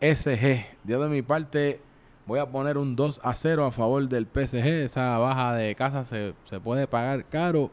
PSG. 0.00 0.64
Yo 0.84 1.02
de 1.02 1.08
mi 1.08 1.22
parte 1.22 1.80
voy 2.26 2.38
a 2.38 2.46
poner 2.46 2.78
un 2.78 2.94
2 2.96 3.20
a 3.22 3.34
0 3.34 3.66
a 3.66 3.72
favor 3.72 4.08
del 4.08 4.26
PSG. 4.26 4.66
Esa 4.84 5.18
baja 5.18 5.54
de 5.54 5.74
casa 5.74 6.04
se, 6.04 6.34
se 6.44 6.60
puede 6.60 6.86
pagar 6.86 7.24
caro. 7.26 7.70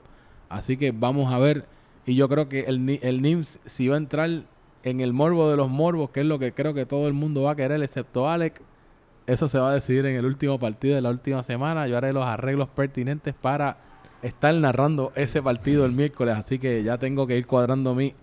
Así 0.49 0.77
que 0.77 0.91
vamos 0.91 1.33
a 1.33 1.37
ver. 1.37 1.65
Y 2.05 2.15
yo 2.15 2.29
creo 2.29 2.47
que 2.49 2.61
el, 2.61 2.99
el 3.01 3.21
NIMS, 3.21 3.59
si 3.65 3.87
va 3.87 3.95
a 3.95 3.97
entrar 3.97 4.29
en 4.83 5.01
el 5.01 5.13
morbo 5.13 5.49
de 5.49 5.57
los 5.57 5.69
morbos, 5.69 6.11
que 6.11 6.21
es 6.21 6.25
lo 6.25 6.37
que 6.37 6.53
creo 6.53 6.73
que 6.73 6.85
todo 6.85 7.07
el 7.07 7.13
mundo 7.13 7.43
va 7.43 7.51
a 7.51 7.55
querer, 7.55 7.81
excepto 7.81 8.29
Alec, 8.29 8.61
eso 9.25 9.47
se 9.47 9.57
va 9.57 9.71
a 9.71 9.73
decidir 9.73 10.05
en 10.05 10.15
el 10.15 10.25
último 10.25 10.59
partido 10.59 10.95
de 10.95 11.01
la 11.01 11.09
última 11.09 11.41
semana. 11.41 11.87
Yo 11.87 11.97
haré 11.97 12.13
los 12.13 12.25
arreglos 12.25 12.69
pertinentes 12.69 13.33
para 13.33 13.77
estar 14.21 14.53
narrando 14.53 15.11
ese 15.15 15.41
partido 15.41 15.85
el 15.85 15.91
miércoles. 15.91 16.35
Así 16.37 16.59
que 16.59 16.83
ya 16.83 16.97
tengo 16.97 17.25
que 17.25 17.37
ir 17.37 17.47
cuadrando 17.47 17.95
mi 17.95 18.13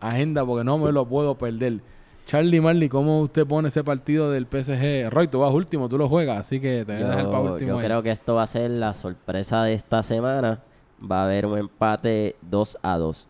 agenda 0.00 0.44
porque 0.44 0.64
no 0.64 0.78
me 0.78 0.92
lo 0.92 1.06
puedo 1.06 1.36
perder. 1.36 1.80
Charlie 2.26 2.60
Marley, 2.60 2.88
¿cómo 2.88 3.20
usted 3.22 3.46
pone 3.46 3.68
ese 3.68 3.82
partido 3.82 4.30
del 4.30 4.46
PSG? 4.46 5.10
Roy, 5.10 5.28
tú 5.28 5.40
vas 5.40 5.52
último, 5.52 5.88
tú 5.88 5.98
lo 5.98 6.08
juegas, 6.08 6.38
así 6.38 6.60
que 6.60 6.84
te 6.84 6.94
voy 6.94 7.02
a 7.02 7.08
dejar 7.08 7.30
para 7.30 7.40
último. 7.40 7.70
yo 7.70 7.78
ahí. 7.78 7.86
creo 7.86 8.02
que 8.02 8.10
esto 8.10 8.36
va 8.36 8.44
a 8.44 8.46
ser 8.46 8.70
la 8.70 8.94
sorpresa 8.94 9.64
de 9.64 9.74
esta 9.74 10.02
semana. 10.02 10.62
Va 11.00 11.22
a 11.22 11.24
haber 11.24 11.46
un 11.46 11.58
empate 11.58 12.36
2 12.42 12.78
a 12.82 12.98
2. 12.98 13.28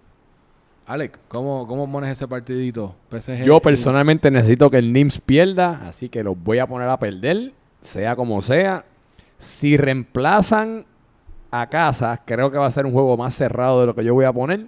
Alec, 0.87 1.19
¿cómo, 1.29 1.67
¿cómo 1.67 1.91
pones 1.91 2.11
ese 2.11 2.27
partidito? 2.27 2.97
PSG. 3.11 3.45
Yo 3.45 3.61
personalmente 3.61 4.31
necesito 4.31 4.69
que 4.69 4.79
el 4.79 4.93
NIMS 4.93 5.21
pierda, 5.21 5.89
así 5.89 6.09
que 6.09 6.25
los 6.25 6.37
voy 6.37 6.59
a 6.59 6.67
poner 6.67 6.89
a 6.89 6.99
perder 6.99 7.53
sea 7.81 8.17
como 8.17 8.43
sea. 8.43 8.85
Si 9.39 9.77
reemplazan 9.77 10.85
a 11.51 11.69
casa, 11.69 12.21
creo 12.25 12.51
que 12.51 12.59
va 12.59 12.67
a 12.67 12.71
ser 12.71 12.87
un 12.87 12.93
juego 12.93 13.17
más 13.17 13.35
cerrado 13.35 13.81
de 13.81 13.87
lo 13.87 13.95
que 13.95 14.05
yo 14.05 14.15
voy 14.15 14.25
a 14.25 14.33
poner. 14.33 14.67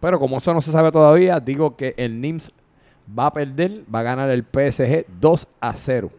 Pero 0.00 0.18
como 0.18 0.38
eso 0.38 0.54
no 0.54 0.60
se 0.60 0.72
sabe 0.72 0.92
todavía, 0.92 1.40
digo 1.40 1.76
que 1.76 1.94
el 1.96 2.20
NIMS 2.20 2.52
va 3.16 3.26
a 3.26 3.32
perder, 3.32 3.84
va 3.92 4.00
a 4.00 4.02
ganar 4.02 4.30
el 4.30 4.42
PSG 4.44 5.06
2 5.20 5.48
a 5.60 5.72
0. 5.72 6.10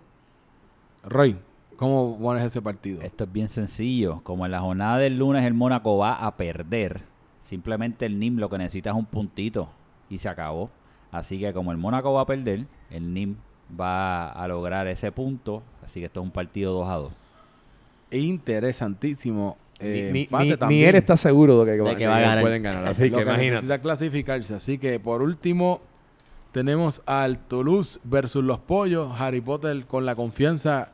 Roy, 1.03 1.37
¿cómo 1.75 2.17
pones 2.19 2.43
ese 2.43 2.61
partido? 2.61 3.01
Esto 3.01 3.23
es 3.23 3.31
bien 3.31 3.47
sencillo. 3.47 4.21
Como 4.23 4.45
en 4.45 4.51
la 4.51 4.59
jornada 4.61 4.97
del 4.97 5.17
lunes 5.17 5.45
el 5.45 5.53
Mónaco 5.53 5.97
va 5.97 6.13
a 6.13 6.35
perder, 6.35 7.01
simplemente 7.39 8.05
el 8.05 8.19
NIM 8.19 8.37
lo 8.37 8.49
que 8.49 8.57
necesita 8.57 8.89
es 8.91 8.95
un 8.95 9.05
puntito 9.05 9.69
y 10.09 10.17
se 10.17 10.29
acabó. 10.29 10.69
Así 11.11 11.39
que 11.39 11.53
como 11.53 11.71
el 11.71 11.77
Mónaco 11.77 12.13
va 12.13 12.21
a 12.21 12.25
perder, 12.25 12.65
el 12.91 13.13
NIM 13.13 13.35
va 13.79 14.29
a 14.29 14.47
lograr 14.47 14.87
ese 14.87 15.11
punto. 15.11 15.63
Así 15.83 15.99
que 15.99 16.07
esto 16.07 16.19
es 16.19 16.23
un 16.25 16.31
partido 16.31 16.73
2 16.73 16.89
a 16.89 16.95
2. 16.95 17.11
Interesantísimo. 18.11 19.57
Eh, 19.81 20.27
ni, 20.67 20.83
él 20.83 20.95
está 20.95 21.15
seguro 21.15 21.63
de 21.63 21.77
que, 21.77 21.83
De 21.83 21.95
que 21.95 22.07
va 22.07 22.17
a 22.17 22.19
ganar. 22.19 22.41
pueden 22.41 22.61
ganar. 22.61 22.85
Así 22.85 23.09
Lo 23.09 23.17
que 23.17 23.23
que 23.23 23.29
imagínate. 23.29 23.51
necesita 23.51 23.79
clasificarse. 23.79 24.55
Así 24.55 24.77
que 24.77 24.99
por 24.99 25.21
último 25.21 25.81
tenemos 26.52 27.02
al 27.06 27.39
Toulouse 27.39 28.00
versus 28.04 28.43
los 28.43 28.60
Pollos. 28.60 29.10
Harry 29.20 29.41
Potter 29.41 29.86
con 29.86 30.06
la 30.06 30.16
confianza 30.16 30.89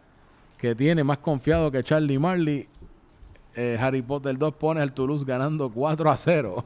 que 0.58 0.76
tiene, 0.76 1.04
más 1.04 1.20
confiado 1.20 1.72
que 1.72 1.84
Charlie 1.84 2.20
Marley. 2.20 2.68
Eh, 3.56 3.78
Harry 3.80 4.02
Potter 4.02 4.38
2 4.38 4.54
pone 4.56 4.82
al 4.82 4.94
Toulouse 4.94 5.24
ganando 5.26 5.70
4 5.70 6.10
a 6.12 6.18
0. 6.18 6.66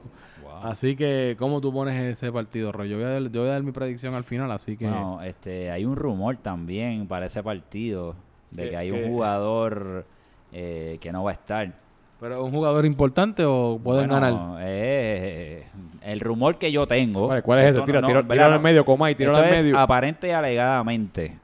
Así 0.64 0.96
que, 0.98 1.36
¿cómo 1.40 1.62
tú 1.62 1.72
pones 1.72 1.96
ese 2.02 2.32
partido, 2.34 2.72
Roy? 2.74 2.90
Yo 2.90 2.98
voy 2.98 3.06
a 3.06 3.10
dar, 3.12 3.22
yo 3.32 3.42
voy 3.42 3.50
a 3.50 3.54
dar 3.54 3.64
mi 3.64 3.72
predicción 3.72 4.14
al 4.14 4.26
final, 4.26 4.52
así 4.52 4.76
que... 4.76 4.88
Bueno, 4.90 5.22
este, 5.24 5.72
hay 5.72 5.86
un 5.86 5.96
rumor 5.96 6.36
también 6.38 7.08
para 7.08 7.28
ese 7.28 7.42
partido 7.42 8.14
de 8.52 8.64
¿Qué- 8.64 8.70
que 8.72 8.78
hay 8.78 8.92
un 8.92 9.08
jugador 9.10 10.06
eh, 10.52 10.98
que 11.00 11.12
no 11.14 11.24
va 11.24 11.32
a 11.32 11.34
estar. 11.36 11.74
¿Pero 12.20 12.44
un 12.44 12.52
jugador 12.52 12.86
importante 12.86 13.46
o 13.46 13.80
pueden 13.82 14.10
Bueno, 14.10 14.28
ganar? 14.28 14.58
eh, 14.64 15.66
el 16.04 16.20
rumor 16.20 16.58
que 16.58 16.72
yo 16.72 16.86
tengo. 16.86 17.28
Vale, 17.28 17.42
¿Cuál 17.42 17.60
es 17.60 17.76
ese? 17.76 17.82
Tira, 17.84 18.02
no- 18.02 18.08
tira, 18.28 18.46
al 18.54 18.60
medio, 18.60 18.84
coma 18.84 19.10
y 19.10 19.16
Esto 19.18 19.36
al 19.38 19.46
es 19.46 19.64
medio. 19.64 19.78
aparente 19.80 20.28
y 20.28 20.32
alegadamente. 20.32 21.38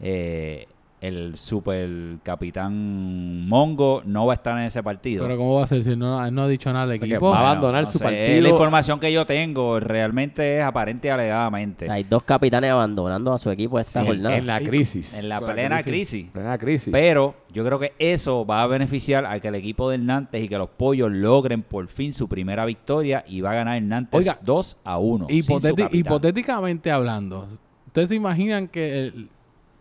eh, 0.00 0.66
el 1.08 1.36
super 1.36 1.88
capitán 2.22 3.46
Mongo 3.48 4.02
no 4.04 4.26
va 4.26 4.32
a 4.32 4.36
estar 4.36 4.56
en 4.58 4.64
ese 4.64 4.82
partido. 4.82 5.22
Pero 5.24 5.36
¿cómo 5.36 5.54
va 5.54 5.64
a 5.64 5.66
ser 5.66 5.82
si 5.82 5.96
no, 5.96 6.18
ha 6.18 6.48
dicho 6.48 6.72
nada 6.72 6.84
al 6.84 6.92
equipo? 6.92 7.30
va 7.30 7.38
a 7.38 7.40
abandonar 7.50 7.84
no 7.84 7.90
su 7.90 7.98
sé, 7.98 8.04
partido. 8.04 8.40
La 8.42 8.48
información 8.48 9.00
que 9.00 9.12
yo 9.12 9.26
tengo 9.26 9.80
realmente 9.80 10.58
es 10.58 10.64
aparente 10.64 11.08
y 11.08 11.10
O 11.10 11.14
alegadamente. 11.14 11.84
sea, 11.86 11.94
hay 11.94 12.04
dos 12.04 12.24
capitanes 12.24 12.70
abandonando 12.70 13.32
a 13.32 13.38
su 13.38 13.50
equipo 13.50 13.78
esta 13.78 14.00
Sí, 14.00 14.06
jornada. 14.06 14.36
En 14.36 14.46
la 14.46 14.60
crisis. 14.60 15.18
en 15.18 15.28
la 15.28 15.40
plena 15.40 15.82
crisis. 15.82 16.08
crisis. 16.08 16.30
plena 16.32 16.58
crisis. 16.58 16.92
Pero 16.92 17.34
yo 17.52 17.64
creo 17.64 17.78
que 17.78 17.92
eso 17.98 18.44
va 18.46 18.62
a 18.62 18.66
beneficiar 18.66 19.26
a 19.26 19.38
que 19.40 19.48
el 19.48 19.54
equipo 19.56 19.90
del 19.90 20.06
Nantes 20.06 20.42
y 20.42 20.48
que 20.48 20.58
los 20.58 20.70
pollos 20.70 21.10
logren 21.12 21.62
por 21.62 21.86
fin 21.88 22.12
su 22.12 22.28
primera 22.28 22.64
victoria 22.64 23.24
y 23.28 23.40
va 23.40 23.52
a 23.52 23.54
ganar 23.54 23.76
el 23.76 23.88
Nantes 23.88 24.18
Oiga, 24.18 24.38
2 24.42 24.76
a 24.84 24.98
1. 24.98 25.26
sin 25.28 25.42
su 25.44 25.52
Hipoteti- 25.52 25.76
capitán. 25.82 25.90
hipotéticamente 25.98 26.90
hablando, 26.90 27.46
¿ustedes 27.86 28.08
se 28.08 28.14
imaginan 28.14 28.68
que, 28.68 28.98
el- 29.06 29.28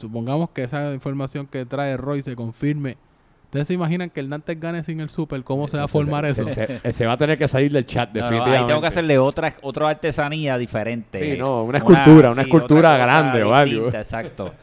supongamos 0.03 0.49
que 0.51 0.63
esa 0.63 0.93
información 0.93 1.47
que 1.47 1.65
trae 1.65 1.97
Roy 1.97 2.21
se 2.21 2.35
confirme, 2.35 2.97
¿ustedes 3.45 3.67
se 3.67 3.73
imaginan 3.73 4.09
que 4.09 4.19
el 4.19 4.29
Nantes 4.29 4.59
gane 4.59 4.83
sin 4.83 4.99
el 4.99 5.09
Super? 5.09 5.43
¿Cómo 5.43 5.67
se 5.67 5.77
va 5.77 5.83
a 5.83 5.87
formar 5.87 6.25
eso? 6.25 6.47
Se, 6.49 6.79
se- 6.79 6.91
se 6.91 7.05
va 7.05 7.13
a 7.13 7.17
tener 7.17 7.37
que 7.37 7.47
salir 7.47 7.71
del 7.71 7.85
chat, 7.85 8.09
No, 8.09 8.19
no, 8.21 8.25
definitivamente. 8.25 8.61
ahí 8.61 8.67
tengo 8.67 8.81
que 8.81 8.87
hacerle 8.87 9.17
otra, 9.17 9.53
otra 9.61 9.89
artesanía 9.89 10.57
diferente. 10.57 11.31
Sí, 11.31 11.37
no, 11.37 11.63
una 11.63 11.77
escultura, 11.79 12.31
una 12.31 12.41
escultura 12.43 12.97
grande 12.97 13.43
o 13.43 13.53
algo. 13.53 13.87
Exacto. 13.87 14.53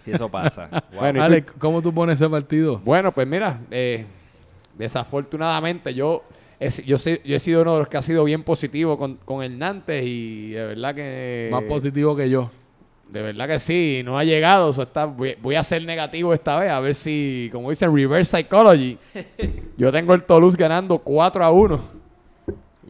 Si 0.00 0.10
eso 0.10 0.28
pasa. 0.28 0.68
Wow. 0.70 0.80
Bueno, 1.00 1.46
¿cómo 1.58 1.80
tú 1.82 1.92
pones 1.94 2.20
ese 2.20 2.28
partido? 2.28 2.80
Bueno, 2.84 3.12
pues 3.12 3.26
mira, 3.26 3.60
eh, 3.70 4.04
desafortunadamente 4.76 5.94
yo 5.94 6.22
he, 6.60 6.70
si- 6.70 6.82
yo, 6.84 6.98
sé- 6.98 7.20
yo 7.24 7.36
he 7.36 7.38
sido 7.40 7.62
uno 7.62 7.74
de 7.74 7.78
los 7.80 7.88
que 7.88 7.96
ha 7.96 8.02
sido 8.02 8.24
bien 8.24 8.42
positivo 8.42 8.98
con, 8.98 9.16
con 9.24 9.42
el 9.42 9.58
Nantes 9.58 10.04
y 10.04 10.50
de 10.50 10.64
verdad 10.66 10.94
que... 10.94 11.48
Más 11.52 11.62
positivo 11.64 12.14
que 12.16 12.28
yo. 12.30 12.50
De 13.12 13.20
verdad 13.20 13.46
que 13.46 13.58
sí, 13.58 14.00
no 14.04 14.16
ha 14.16 14.24
llegado. 14.24 14.68
o 14.68 14.72
sea, 14.72 14.84
está- 14.84 15.04
voy, 15.04 15.36
voy 15.42 15.54
a 15.54 15.62
ser 15.62 15.84
negativo 15.84 16.32
esta 16.32 16.58
vez, 16.58 16.70
a 16.70 16.80
ver 16.80 16.94
si, 16.94 17.50
como 17.52 17.68
dicen, 17.68 17.94
reverse 17.94 18.38
psychology. 18.38 18.98
yo 19.76 19.92
tengo 19.92 20.14
el 20.14 20.24
Toulouse 20.24 20.56
ganando 20.56 20.98
4 20.98 21.44
a 21.44 21.50
1. 21.50 21.80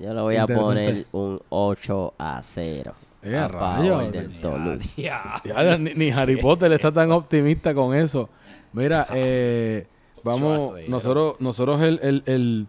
Yo 0.00 0.14
le 0.14 0.20
voy 0.20 0.36
a 0.36 0.46
poner 0.46 1.06
un 1.10 1.40
8 1.48 2.14
a 2.18 2.40
0. 2.40 2.94
Eh, 3.24 3.36
a 3.36 3.48
rayos. 3.48 3.96
favor 3.96 4.12
del 4.12 4.40
Toulouse. 4.40 5.02
Ya, 5.02 5.76
ni, 5.78 5.94
ni 5.94 6.10
Harry 6.10 6.36
Potter 6.36 6.70
está 6.72 6.92
tan 6.92 7.10
optimista 7.10 7.74
con 7.74 7.92
eso. 7.92 8.28
Mira, 8.72 9.08
eh, 9.12 9.86
vamos, 10.22 10.74
nosotros, 10.88 11.34
nosotros 11.40 11.82
el, 11.82 11.98
el, 12.00 12.22
el, 12.26 12.66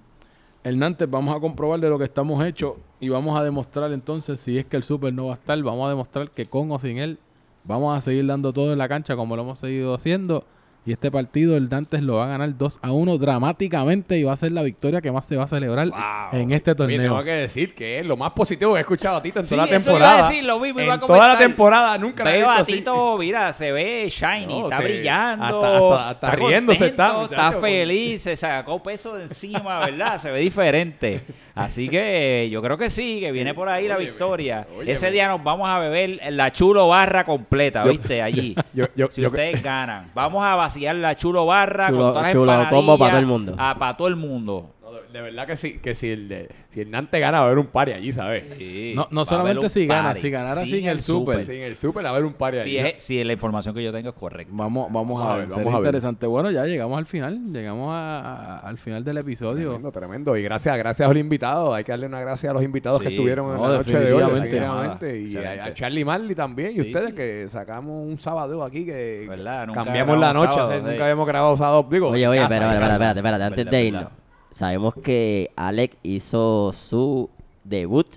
el 0.64 0.80
Nantes 0.80 1.08
vamos 1.08 1.36
a 1.36 1.39
comprobar 1.39 1.80
de 1.80 1.89
lo 1.89 1.99
que 1.99 2.06
estamos 2.06 2.43
hechos 2.43 2.78
y 2.99 3.10
vamos 3.10 3.39
a 3.39 3.43
demostrar 3.43 3.91
entonces 3.91 4.39
si 4.39 4.58
es 4.58 4.66
que 4.66 4.76
el 4.76 4.84
Super 4.84 5.14
no 5.14 5.28
va 5.28 5.34
a 5.34 5.36
estar, 5.36 5.62
vamos 5.62 5.86
a 5.86 5.89
demostrar 5.89 6.32
que 6.32 6.47
con 6.47 6.72
o 6.72 6.80
sin 6.80 6.97
él 6.97 7.20
vamos 7.64 7.97
a 7.97 8.01
seguir 8.01 8.26
dando 8.26 8.53
todo 8.53 8.72
en 8.74 8.80
la 8.80 8.88
cancha 8.88 9.16
como 9.16 9.36
lo 9.36 9.43
hemos 9.43 9.59
seguido 9.59 9.93
haciendo. 9.93 10.45
Y 10.86 10.91
este 10.91 11.09
partido 11.09 11.55
el 11.55 11.69
Nantes 11.69 12.01
lo 12.01 12.15
va 12.15 12.25
a 12.25 12.27
ganar 12.27 12.57
2 12.57 12.79
a 12.81 12.91
1 12.91 13.17
dramáticamente 13.17 14.17
y 14.17 14.23
va 14.23 14.34
a 14.34 14.36
ser 14.36 14.51
la 14.51 14.63
victoria 14.63 14.99
que 14.99 15.13
más 15.13 15.25
se 15.25 15.38
va 15.38 15.45
a 15.45 15.47
celebrar 15.47 15.89
en 16.34 16.51
este 16.51 16.71
Oye, 16.71 16.75
torneo. 16.77 17.01
tengo 17.01 17.23
que 17.23 17.31
decir 17.31 17.73
que 17.73 17.99
es 17.99 18.05
lo 18.05 18.17
más 18.17 18.31
positivo 18.31 18.73
que 18.73 18.79
he 18.79 18.81
escuchado 18.81 19.15
a 19.17 19.23
Tito 19.23 19.39
en 19.39 19.45
Sí, 19.45 19.55
toda 19.55 19.65
la 19.67 19.77
eso 19.77 19.91
iba 19.91 19.97
a 19.97 19.99
temporada. 20.09 20.29
decir, 20.29 20.43
lo 20.43 20.59
mismo, 20.59 20.79
en 20.81 20.86
iba 20.88 20.95
a 20.95 20.99
toda 20.99 21.27
la 21.29 21.38
temporada 21.38 21.97
nunca 21.97 22.25
la 22.25 22.31
he 22.31 22.38
Veo 22.38 22.47
visto 22.47 22.59
a 22.59 22.61
así. 22.61 22.73
Tito, 22.73 23.17
mira, 23.17 23.53
se 23.53 23.71
ve 23.71 24.07
shiny, 24.09 24.45
No, 24.59 24.63
está 24.65 24.77
se- 24.77 24.84
brillando. 24.84 25.45
hasta- 25.45 25.73
hasta- 25.77 26.09
hasta 26.09 26.31
riéndose 26.31 26.86
está, 26.88 27.07
contento, 27.13 27.34
está 27.34 27.45
muchacho. 27.45 27.61
feliz, 27.61 28.21
se 28.23 28.36
sacó 28.36 28.84
peso 28.84 29.13
de 29.15 29.23
encima, 29.23 29.79
¿verdad? 29.79 30.19
Se 30.19 30.31
ve 30.31 30.39
diferente. 30.41 31.21
Así 31.55 31.88
que 31.88 32.49
yo 32.51 32.61
creo 32.61 32.77
que 32.77 32.89
sí, 32.89 33.19
que 33.21 33.31
viene 33.31 33.53
por 33.53 33.69
ahí 33.69 33.88
la 33.88 33.95
victoria. 33.95 34.67
óyeme. 34.75 34.91
Ese 34.91 35.11
día 35.11 35.27
nos 35.29 35.41
vamos 35.43 35.69
a 35.69 35.79
beber 35.79 36.19
la 36.31 36.51
chulo 36.51 36.88
barra 36.89 37.23
completa, 37.25 37.84
¿viste? 37.86 38.21
Allí. 38.23 38.55
yo- 38.73 38.88
yo- 38.95 39.07
si 39.11 39.21
yo- 39.21 39.29
ustedes 39.29 39.61
ganan, 39.63 40.11
vamos 40.13 40.43
a 40.43 40.55
vaciar 40.74 40.95
la 40.95 41.15
chulo 41.15 41.45
barra 41.45 41.88
Chulo- 41.88 41.97
con 41.97 42.07
todas 42.13 42.24
las 42.24 42.32
chulo 42.34 42.45
combo 42.69 42.97
para 42.97 43.11
todo 43.11 43.19
el 43.19 43.26
mundo. 43.26 43.55
ah, 43.57 43.76
para 43.78 43.93
todo 43.93 44.07
el 44.07 44.15
mundo. 44.15 44.69
De, 45.14 45.22
verdad 45.22 45.47
que 45.47 45.55
sí, 45.55 45.80
que 45.80 45.95
si 45.95 46.09
el, 46.09 46.28
de- 46.28 46.49
si 46.70 46.82
el 46.82 46.89
Nantes 46.91 47.20
gana 47.22 47.38
va 47.39 47.43
a 47.43 47.47
haber 47.47 47.59
un 47.59 47.68
party 47.68 47.91
allí, 47.93 48.11
¿sabes? 48.11 48.43
Sí, 48.57 48.93
No- 48.95 49.07
no 49.11 49.24
solamente 49.26 49.70
si 49.70 49.86
gana, 49.88 50.09
party, 50.09 50.22
si 50.22 50.30
ganara 50.32 50.66
sin 50.66 50.88
el 50.88 50.99
super. 50.99 51.45
Sin 51.45 51.61
el 51.61 51.76
super 51.76 52.03
va 52.03 52.09
a 52.09 52.11
haber 52.14 52.26
un 52.26 52.34
party 52.34 52.57
allí. 52.59 52.72
Si, 52.72 52.78
es- 52.78 53.03
si 53.03 53.24
la 53.24 53.34
información 53.34 53.76
que 53.76 53.84
yo 53.84 53.91
tengo 53.93 54.09
es 54.09 54.16
correcta. 54.16 54.51
Vamos, 54.55 54.91
vamos, 54.91 55.20
Vamos 55.20 55.32
a 55.32 55.38
ver, 55.38 55.47
vamos 55.47 55.68
a 55.68 55.78
ver. 55.78 55.86
interesante. 55.86 56.26
Bueno, 56.26 56.49
ya 56.51 56.66
llegamos 56.66 56.97
al 56.97 57.05
final, 57.05 57.53
llegamos 57.53 57.93
a- 57.93 58.22
a- 58.22 58.59
al 58.68 58.78
final 58.78 59.03
del 59.03 59.18
episodio. 59.20 59.68
Tremendo, 59.70 59.91
tremendo. 59.91 60.38
Y 60.38 60.43
gracias, 60.43 60.78
gracias 60.78 61.05
a 61.07 61.14
los 61.14 61.20
invitados. 61.22 61.76
Hay 61.76 61.84
que 61.84 61.91
darle 61.91 62.07
una 62.07 62.20
gracias 62.20 62.49
a 62.49 62.53
los 62.53 62.64
invitados 62.64 63.01
que 63.01 63.09
estuvieron 63.09 63.53
en 63.55 63.61
la 63.61 63.68
noche 63.68 64.00
de 64.00 64.13
hoy. 64.13 64.24
definitivamente. 64.24 65.20
Y 65.21 65.37
a, 65.37 65.66
a 65.66 65.74
Charlie 65.74 66.04
Marley 66.05 66.33
también. 66.36 66.71
Y 66.71 66.75
Sí, 66.75 66.82
ustedes 66.82 67.09
sí. 67.09 67.13
que 67.16 67.46
sacamos 67.50 68.05
un 68.08 68.17
sábado 68.17 68.63
aquí 68.63 68.86
que 68.86 69.28
cambiamos 69.74 70.20
la 70.20 70.33
noche. 70.33 70.54
sábado, 70.54 70.71
hace- 70.71 70.79
sí. 70.82 70.87
Nunca 70.89 71.04
habíamos 71.04 71.28
grabado 71.28 71.58
sábado. 71.58 71.87
Digo, 71.89 72.09
Oye, 72.09 72.28
oye, 72.28 72.39
casa. 72.42 72.55
espérate, 72.55 73.20
espérate, 73.20 73.43
antes 73.43 73.66
de 73.70 73.83
irnos. 73.83 74.08
Sabemos 74.54 74.93
que 74.93 75.50
Alex 75.55 75.97
hizo 76.04 76.71
su 76.74 77.32
debut 77.63 78.08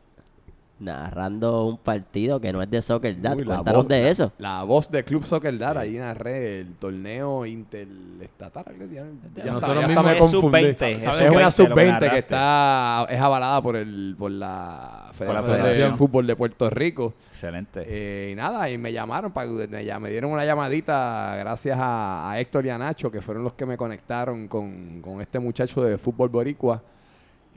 narrando 0.79 1.65
un 1.67 1.79
partido 1.79 2.41
que 2.41 2.53
no 2.53 2.61
es 2.63 2.71
de 2.71 2.83
Soccer 2.83 3.21
Dad. 3.21 3.37
Uy, 3.39 3.45
la 3.45 3.55
Cuéntanos 3.57 3.85
voz- 3.87 3.89
de 3.89 4.11
eso. 4.11 4.33
La 4.39 4.63
voz 4.63 4.91
de 4.91 5.05
Club 5.05 5.23
Soccer 5.25 5.57
Dar, 5.59 5.79
ahí 5.79 5.97
narré 5.97 6.61
el 6.61 6.75
torneo 6.75 7.47
interestatal. 7.47 8.65
Ya, 8.93 9.05
ya, 9.45 9.53
nosotros 9.53 9.81
ya 9.81 9.89
mismos- 9.89 10.05
me 10.05 10.13
es 10.13 10.19
confundí. 10.19 10.41
sub-20, 10.41 10.77
¿Sabes? 10.77 10.97
es 10.97 11.03
Es 11.23 11.31
una 11.31 11.31
sub-20 11.31 11.39
lo 11.41 11.47
que 11.47 11.51
sub-20 11.53 11.75
que 11.77 11.91
narraste. 12.07 12.19
está 12.19 13.07
es 13.09 13.21
avalada 13.21 13.63
por 13.63 13.77
el 13.77 14.15
por 14.19 14.31
la 14.31 15.11
Federación, 15.13 15.57
Federación. 15.57 15.91
de 15.93 15.97
Fútbol 15.97 16.27
de 16.27 16.37
Puerto 16.37 16.69
Rico. 16.71 17.15
Excelente. 17.31 17.83
Eh, 17.87 18.31
y 18.33 18.35
nada, 18.35 18.69
y 18.71 18.77
me 18.77 18.93
llamaron, 18.93 19.33
para, 19.33 19.47
me, 19.49 19.67
me 19.67 20.11
dieron 20.11 20.31
una 20.31 20.45
llamadita 20.45 21.37
gracias 21.39 21.79
a, 21.81 22.31
a 22.31 22.39
Héctor 22.41 22.67
y 22.67 22.71
a 22.71 22.79
Nacho, 22.79 23.11
que 23.11 23.23
fueron 23.23 23.43
los 23.45 23.55
que 23.55 23.65
me 23.65 23.77
conectaron 23.79 24.47
con, 24.49 25.01
con 25.01 25.21
este 25.21 25.39
muchacho 25.39 25.83
de 25.83 25.97
fútbol 25.97 26.29
boricua. 26.29 26.83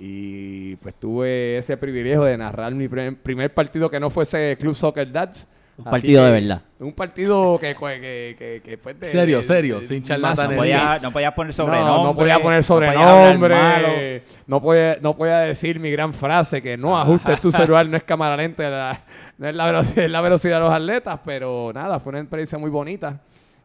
Y 0.01 0.77
pues 0.77 0.95
tuve 0.95 1.57
ese 1.57 1.75
privilegio 1.75 2.23
de 2.23 2.37
narrar 2.37 2.73
mi 2.73 2.87
primer, 2.87 3.17
primer 3.17 3.53
partido 3.53 3.89
que 3.89 3.99
no 3.99 4.09
fuese 4.09 4.55
Club 4.59 4.73
Soccer 4.73 5.11
Dads. 5.11 5.47
Un 5.77 5.87
Así 5.87 5.91
partido 5.91 6.25
de 6.25 6.31
verdad. 6.31 6.61
Un 6.79 6.91
partido 6.93 7.57
que, 7.59 7.73
que, 7.75 8.35
que, 8.37 8.61
que 8.63 8.77
fue 8.77 8.93
de... 8.93 9.05
Serio, 9.07 9.37
de- 9.37 9.43
serio, 9.43 9.77
de- 9.77 9.83
sin 9.85 9.99
más- 10.01 10.09
no, 10.09 10.15
charlatanería. 10.15 10.57
podía, 10.57 10.99
no 11.01 11.11
podías 11.11 11.33
poner 11.33 11.53
sobrenombre. 11.53 11.93
no, 11.93 12.03
no 12.03 12.15
podía 12.15 12.39
poner 12.41 12.59
no 12.69 12.75
podías 12.75 12.95
hablar 12.97 13.37
malo. 13.39 13.39
sobrenombre. 13.39 14.23
No 14.47 14.61
podía, 14.61 14.97
no 15.01 15.15
podía 15.17 15.37
decir 15.39 15.79
mi 15.79 15.89
gran 15.91 16.13
frase 16.13 16.61
que 16.61 16.75
no 16.77 16.97
ajustes 16.99 17.39
tu 17.39 17.49
celular, 17.51 17.87
no 17.87 17.95
es 17.95 18.03
cámara 18.03 18.35
lenta, 18.35 18.99
no 19.37 19.47
es 19.47 19.55
la, 19.55 19.65
velocidad, 19.67 20.03
es 20.05 20.11
la 20.11 20.21
velocidad 20.21 20.55
de 20.57 20.61
los 20.65 20.73
atletas, 20.73 21.19
pero 21.25 21.71
nada, 21.73 21.99
fue 22.01 22.09
una 22.11 22.19
experiencia 22.19 22.57
muy 22.57 22.69
bonita. 22.69 23.21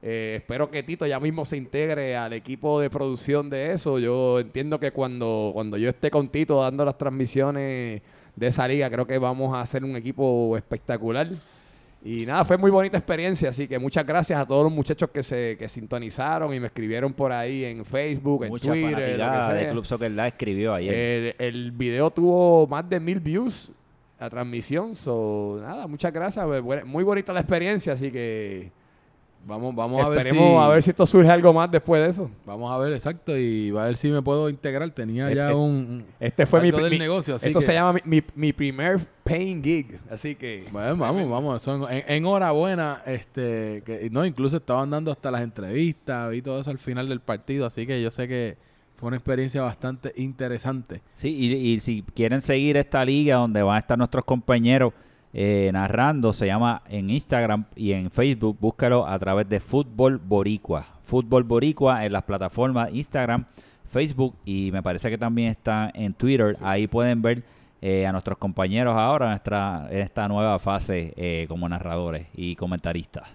Eh, 0.06 0.34
espero 0.36 0.70
que 0.70 0.82
Tito 0.82 1.06
ya 1.06 1.18
mismo 1.18 1.46
se 1.46 1.56
integre 1.56 2.14
al 2.14 2.34
equipo 2.34 2.78
de 2.78 2.90
producción 2.90 3.48
de 3.48 3.72
eso. 3.72 3.98
Yo 3.98 4.38
entiendo 4.38 4.78
que 4.78 4.90
cuando, 4.90 5.50
cuando 5.54 5.78
yo 5.78 5.88
esté 5.88 6.10
con 6.10 6.28
Tito 6.28 6.60
dando 6.60 6.84
las 6.84 6.98
transmisiones 6.98 8.02
de 8.36 8.46
esa 8.46 8.68
liga, 8.68 8.90
creo 8.90 9.06
que 9.06 9.16
vamos 9.16 9.56
a 9.56 9.62
hacer 9.62 9.82
un 9.82 9.96
equipo 9.96 10.54
espectacular. 10.58 11.30
Y 12.04 12.26
nada, 12.26 12.44
fue 12.44 12.58
muy 12.58 12.70
bonita 12.70 12.98
experiencia, 12.98 13.48
así 13.48 13.66
que 13.66 13.78
muchas 13.78 14.04
gracias 14.04 14.38
a 14.38 14.44
todos 14.44 14.64
los 14.64 14.72
muchachos 14.72 15.08
que 15.08 15.22
se 15.22 15.56
que 15.58 15.68
sintonizaron 15.68 16.52
y 16.52 16.60
me 16.60 16.66
escribieron 16.66 17.14
por 17.14 17.32
ahí 17.32 17.64
en 17.64 17.82
Facebook, 17.82 18.44
en 18.44 18.50
Mucha 18.50 18.72
Twitter, 18.72 18.90
lo 18.90 18.96
que 18.96 19.02
fanaticada 19.16 19.54
de 19.54 19.60
sea. 19.62 19.70
Club 19.70 19.84
Soccer 19.86 20.10
Live 20.10 20.26
escribió 20.26 20.74
ayer. 20.74 20.94
El, 20.94 21.34
el 21.38 21.72
video 21.72 22.10
tuvo 22.10 22.66
más 22.66 22.86
de 22.90 23.00
mil 23.00 23.20
views, 23.20 23.72
la 24.20 24.28
transmisión, 24.28 24.94
so, 24.96 25.58
nada, 25.62 25.86
muchas 25.86 26.12
gracias, 26.12 26.44
bu- 26.44 26.84
muy 26.84 27.04
bonita 27.04 27.32
la 27.32 27.40
experiencia, 27.40 27.94
así 27.94 28.10
que 28.10 28.70
Vamos, 29.46 29.74
vamos 29.74 30.02
a 30.04 30.08
ver 30.08 30.22
si... 30.22 30.28
esperemos 30.28 30.62
a 30.64 30.68
ver 30.68 30.82
si 30.82 30.90
esto 30.90 31.06
surge 31.06 31.30
algo 31.30 31.52
más 31.52 31.70
después 31.70 32.02
de 32.02 32.08
eso. 32.08 32.30
Vamos 32.46 32.72
a 32.72 32.78
ver, 32.78 32.92
exacto, 32.94 33.36
y 33.36 33.70
va 33.70 33.84
a 33.84 33.86
ver 33.86 33.96
si 33.96 34.08
me 34.10 34.22
puedo 34.22 34.48
integrar. 34.48 34.90
Tenía 34.90 35.32
ya 35.32 35.44
Este- 35.48 35.54
un... 35.54 35.70
un- 35.70 36.04
Este 36.18 36.46
fue 36.46 36.62
mi, 36.62 36.70
del 36.70 36.90
mi- 36.90 36.98
negocio, 36.98 37.34
así 37.34 37.48
esto 37.48 37.58
que- 37.60 37.66
se 37.66 37.74
llama 37.74 37.92
mi, 37.92 38.00
mi, 38.04 38.22
mi 38.34 38.52
primer 38.54 38.98
paying 39.22 39.62
gig, 39.62 39.98
así 40.10 40.34
que 40.34 40.64
Bueno, 40.72 40.96
vamos, 40.96 41.28
vamos. 41.30 41.62
Son, 41.62 41.82
en, 41.92 42.02
enhorabuena. 42.08 43.02
Este, 43.06 43.82
que, 43.84 44.08
no, 44.10 44.24
incluso 44.24 44.56
estaban 44.56 44.88
dando 44.90 45.10
hasta 45.12 45.30
las 45.30 45.42
entrevistas 45.42 46.34
y 46.34 46.40
todo 46.42 46.60
eso 46.60 46.70
al 46.70 46.78
final 46.78 47.08
del 47.08 47.20
partido. 47.20 47.66
Así 47.66 47.86
que 47.86 48.02
yo 48.02 48.10
sé 48.10 48.26
que 48.28 48.56
fue 48.96 49.08
una 49.08 49.16
experiencia 49.16 49.60
bastante 49.60 50.12
interesante. 50.16 51.02
Sí, 51.14 51.28
y, 51.36 51.52
y 51.54 51.80
si 51.80 52.02
quieren 52.14 52.40
seguir 52.40 52.76
esta 52.76 53.04
liga 53.04 53.36
donde 53.36 53.62
van 53.62 53.76
a 53.76 53.78
estar 53.80 53.98
nuestros 53.98 54.24
compañeros 54.24 54.92
eh, 55.36 55.68
narrando, 55.72 56.32
se 56.32 56.46
llama 56.46 56.82
en 56.88 57.10
Instagram 57.10 57.64
y 57.74 57.90
en 57.90 58.08
Facebook, 58.08 58.56
búscalo 58.60 59.04
a 59.04 59.18
través 59.18 59.48
de 59.48 59.58
Fútbol 59.58 60.18
Boricua. 60.18 60.86
Fútbol 61.02 61.42
Boricua 61.42 62.06
en 62.06 62.12
las 62.12 62.22
plataformas 62.22 62.94
Instagram, 62.94 63.44
Facebook 63.88 64.36
y 64.44 64.70
me 64.72 64.80
parece 64.80 65.10
que 65.10 65.18
también 65.18 65.48
está 65.48 65.90
en 65.92 66.14
Twitter. 66.14 66.56
Ahí 66.62 66.86
pueden 66.86 67.20
ver 67.20 67.42
eh, 67.82 68.06
a 68.06 68.12
nuestros 68.12 68.38
compañeros 68.38 68.96
ahora 68.96 69.26
en, 69.26 69.30
nuestra, 69.32 69.88
en 69.90 69.98
esta 69.98 70.28
nueva 70.28 70.56
fase 70.60 71.12
eh, 71.16 71.46
como 71.48 71.68
narradores 71.68 72.28
y 72.36 72.54
comentaristas. 72.54 73.28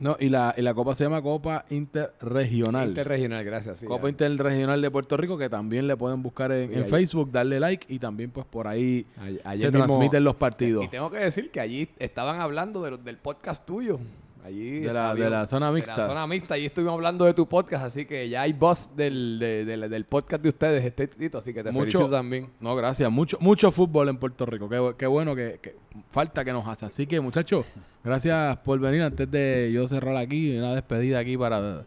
No, 0.00 0.16
y 0.18 0.28
la, 0.30 0.54
y 0.56 0.62
la 0.62 0.72
copa 0.74 0.94
se 0.94 1.04
llama 1.04 1.20
Copa 1.22 1.64
Interregional. 1.70 2.88
interregional, 2.88 3.44
gracias. 3.44 3.78
sí, 3.78 3.86
Copa 3.86 4.04
ya. 4.04 4.08
Interregional 4.28 4.80
de 4.80 4.90
Puerto 4.90 5.16
Rico, 5.16 5.36
que 5.38 5.48
también 5.50 5.86
le 5.86 5.96
pueden 5.96 6.22
buscar 6.22 6.50
en, 6.52 6.68
Sí, 6.70 6.74
en 6.78 6.84
ahí. 6.84 6.90
Facebook, 6.90 7.30
darle 7.30 7.60
like 7.60 7.86
y 7.92 7.98
también 7.98 8.30
pues 8.30 8.46
por 8.46 8.66
ahí 8.66 9.06
se 9.54 9.66
mismo- 9.66 9.70
transmiten 9.70 10.24
los 10.24 10.34
partidos. 10.36 10.84
Y 10.84 10.88
tengo 10.88 11.10
que 11.10 11.18
decir 11.18 11.50
que 11.50 11.60
allí 11.60 11.88
estaban 11.98 12.40
hablando 12.40 12.82
de 12.82 12.96
del 12.96 13.18
podcast 13.18 13.64
tuyo. 13.66 13.98
Allí 14.44 14.80
De 14.80 14.92
la- 14.92 15.14
de 15.14 15.28
la 15.28 15.46
zona 15.46 15.66
De 15.68 15.72
mixta. 15.74 15.96
la 15.96 16.06
zona 16.06 16.26
mixta. 16.26 16.54
Allí 16.54 16.66
estuvimos 16.66 16.94
hablando 16.94 17.24
de 17.26 17.34
tu 17.34 17.46
podcast, 17.46 17.84
así 17.84 18.06
que 18.06 18.28
ya 18.28 18.42
hay 18.42 18.52
voz 18.52 18.88
del, 18.96 19.38
de- 19.38 19.64
de- 19.64 19.88
del 19.88 20.04
podcast 20.06 20.42
de 20.42 20.48
ustedes, 20.48 20.84
este 20.84 21.06
Tito, 21.08 21.38
así 21.38 21.52
que 21.52 21.62
te 21.62 21.70
Mucho- 21.70 21.80
felicito 21.82 22.10
también. 22.10 22.48
No, 22.58 22.74
gracias. 22.74 23.10
Mucho, 23.10 23.36
mucho 23.40 23.70
fútbol 23.70 24.08
en 24.08 24.16
Puerto 24.16 24.46
Rico. 24.46 24.68
Qué, 24.68 24.94
qué 24.96 25.06
bueno 25.06 25.34
que, 25.36 25.58
que 25.60 25.76
falta 26.10 26.44
que 26.44 26.52
nos 26.52 26.66
hace. 26.66 26.86
Así 26.86 27.06
que, 27.06 27.20
muchachos, 27.20 27.66
gracias 28.02 28.56
por 28.58 28.78
venir. 28.80 29.02
Antes 29.02 29.30
de 29.30 29.70
yo 29.72 29.86
cerrar 29.86 30.16
aquí, 30.16 30.56
una 30.58 30.74
despedida 30.74 31.18
aquí 31.18 31.36
para... 31.36 31.84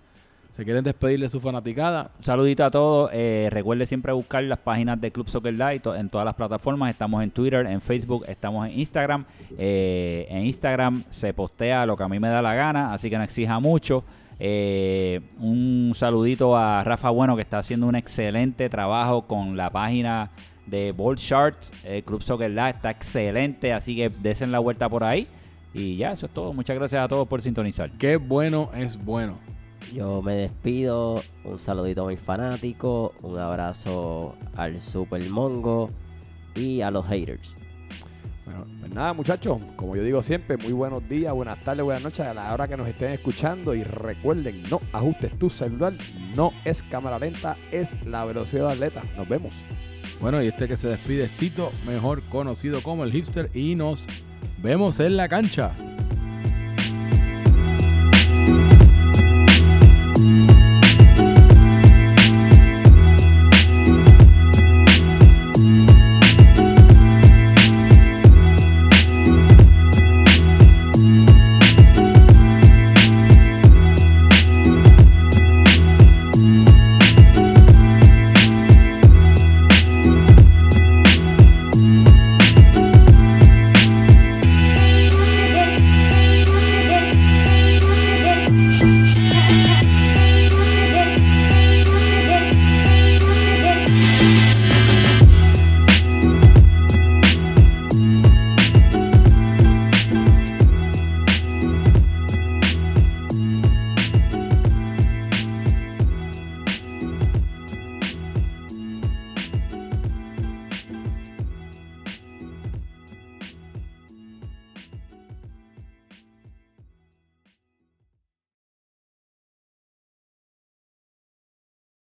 ¿Se 0.53 0.63
quieren 0.63 0.83
despedir 0.83 1.19
de 1.19 1.29
su 1.29 1.41
fanaticada? 1.41 2.11
Un 2.15 2.23
saludito 2.23 2.63
a 2.63 2.69
todos. 2.69 3.09
Eh, 3.11 3.47
recuerde 3.49 3.87
siempre 3.87 4.13
buscar 4.13 4.43
las 4.43 4.59
páginas 4.59 5.01
de 5.01 5.11
Club 5.11 5.27
Soccer 5.27 5.51
Live 5.51 5.81
en 5.97 6.09
todas 6.09 6.25
las 6.25 6.35
plataformas. 6.35 6.91
Estamos 6.91 7.23
en 7.23 7.31
Twitter, 7.31 7.65
en 7.65 7.81
Facebook, 7.81 8.23
estamos 8.27 8.67
en 8.67 8.79
Instagram. 8.79 9.25
Eh, 9.57 10.27
en 10.29 10.45
Instagram 10.45 11.05
se 11.09 11.33
postea 11.33 11.87
lo 11.87 11.97
que 11.97 12.03
a 12.03 12.07
mí 12.07 12.19
me 12.19 12.29
da 12.29 12.43
la 12.43 12.53
gana, 12.53 12.93
así 12.93 13.09
que 13.09 13.17
no 13.17 13.23
exija 13.23 13.59
mucho. 13.59 14.03
Eh, 14.39 15.21
un 15.39 15.93
saludito 15.95 16.55
a 16.55 16.83
Rafa 16.83 17.09
Bueno 17.09 17.35
que 17.35 17.41
está 17.41 17.57
haciendo 17.57 17.87
un 17.87 17.95
excelente 17.95 18.69
trabajo 18.69 19.23
con 19.23 19.57
la 19.57 19.71
página 19.71 20.29
de 20.67 20.91
Ball 20.91 21.15
Charts. 21.15 21.73
Eh, 21.83 22.03
Club 22.05 22.21
Soccer 22.21 22.51
Live 22.51 22.69
está 22.69 22.91
excelente, 22.91 23.73
así 23.73 23.95
que 23.95 24.09
desen 24.09 24.51
la 24.51 24.59
vuelta 24.59 24.87
por 24.87 25.03
ahí. 25.03 25.27
Y 25.73 25.95
ya, 25.95 26.11
eso 26.11 26.27
es 26.27 26.31
todo. 26.31 26.53
Muchas 26.53 26.77
gracias 26.77 27.03
a 27.03 27.07
todos 27.07 27.27
por 27.27 27.41
sintonizar. 27.41 27.89
Qué 27.97 28.17
bueno 28.17 28.69
es 28.75 29.03
bueno. 29.03 29.39
Yo 29.91 30.21
me 30.21 30.35
despido, 30.35 31.21
un 31.43 31.59
saludito 31.59 32.05
a 32.05 32.09
mis 32.09 32.19
fanáticos, 32.19 33.11
un 33.21 33.37
abrazo 33.37 34.35
al 34.55 34.79
Super 34.79 35.27
Mongo 35.29 35.89
y 36.55 36.81
a 36.81 36.91
los 36.91 37.05
haters. 37.07 37.57
Bueno, 38.45 38.65
pues 38.79 38.93
nada, 38.93 39.13
muchachos, 39.13 39.61
como 39.75 39.95
yo 39.95 40.03
digo 40.03 40.21
siempre, 40.21 40.57
muy 40.57 40.73
buenos 40.73 41.07
días, 41.07 41.33
buenas 41.33 41.59
tardes, 41.59 41.83
buenas 41.83 42.03
noches 42.03 42.21
a 42.21 42.33
la 42.33 42.53
hora 42.53 42.67
que 42.67 42.77
nos 42.77 42.87
estén 42.87 43.11
escuchando. 43.11 43.73
Y 43.73 43.83
recuerden, 43.83 44.63
no 44.69 44.81
ajustes 44.91 45.37
tu 45.37 45.49
celular, 45.49 45.93
no 46.35 46.51
es 46.65 46.83
cámara 46.83 47.19
lenta, 47.19 47.57
es 47.71 48.05
la 48.05 48.25
velocidad 48.25 48.67
de 48.67 48.73
atleta. 48.73 49.01
Nos 49.15 49.27
vemos. 49.27 49.53
Bueno, 50.19 50.41
y 50.41 50.47
este 50.47 50.67
que 50.67 50.77
se 50.77 50.87
despide 50.87 51.25
es 51.25 51.37
Tito, 51.37 51.71
mejor 51.85 52.23
conocido 52.29 52.81
como 52.81 53.03
el 53.03 53.11
hipster. 53.11 53.49
Y 53.53 53.75
nos 53.75 54.07
vemos 54.61 54.99
en 54.99 55.17
la 55.17 55.27
cancha. 55.27 55.73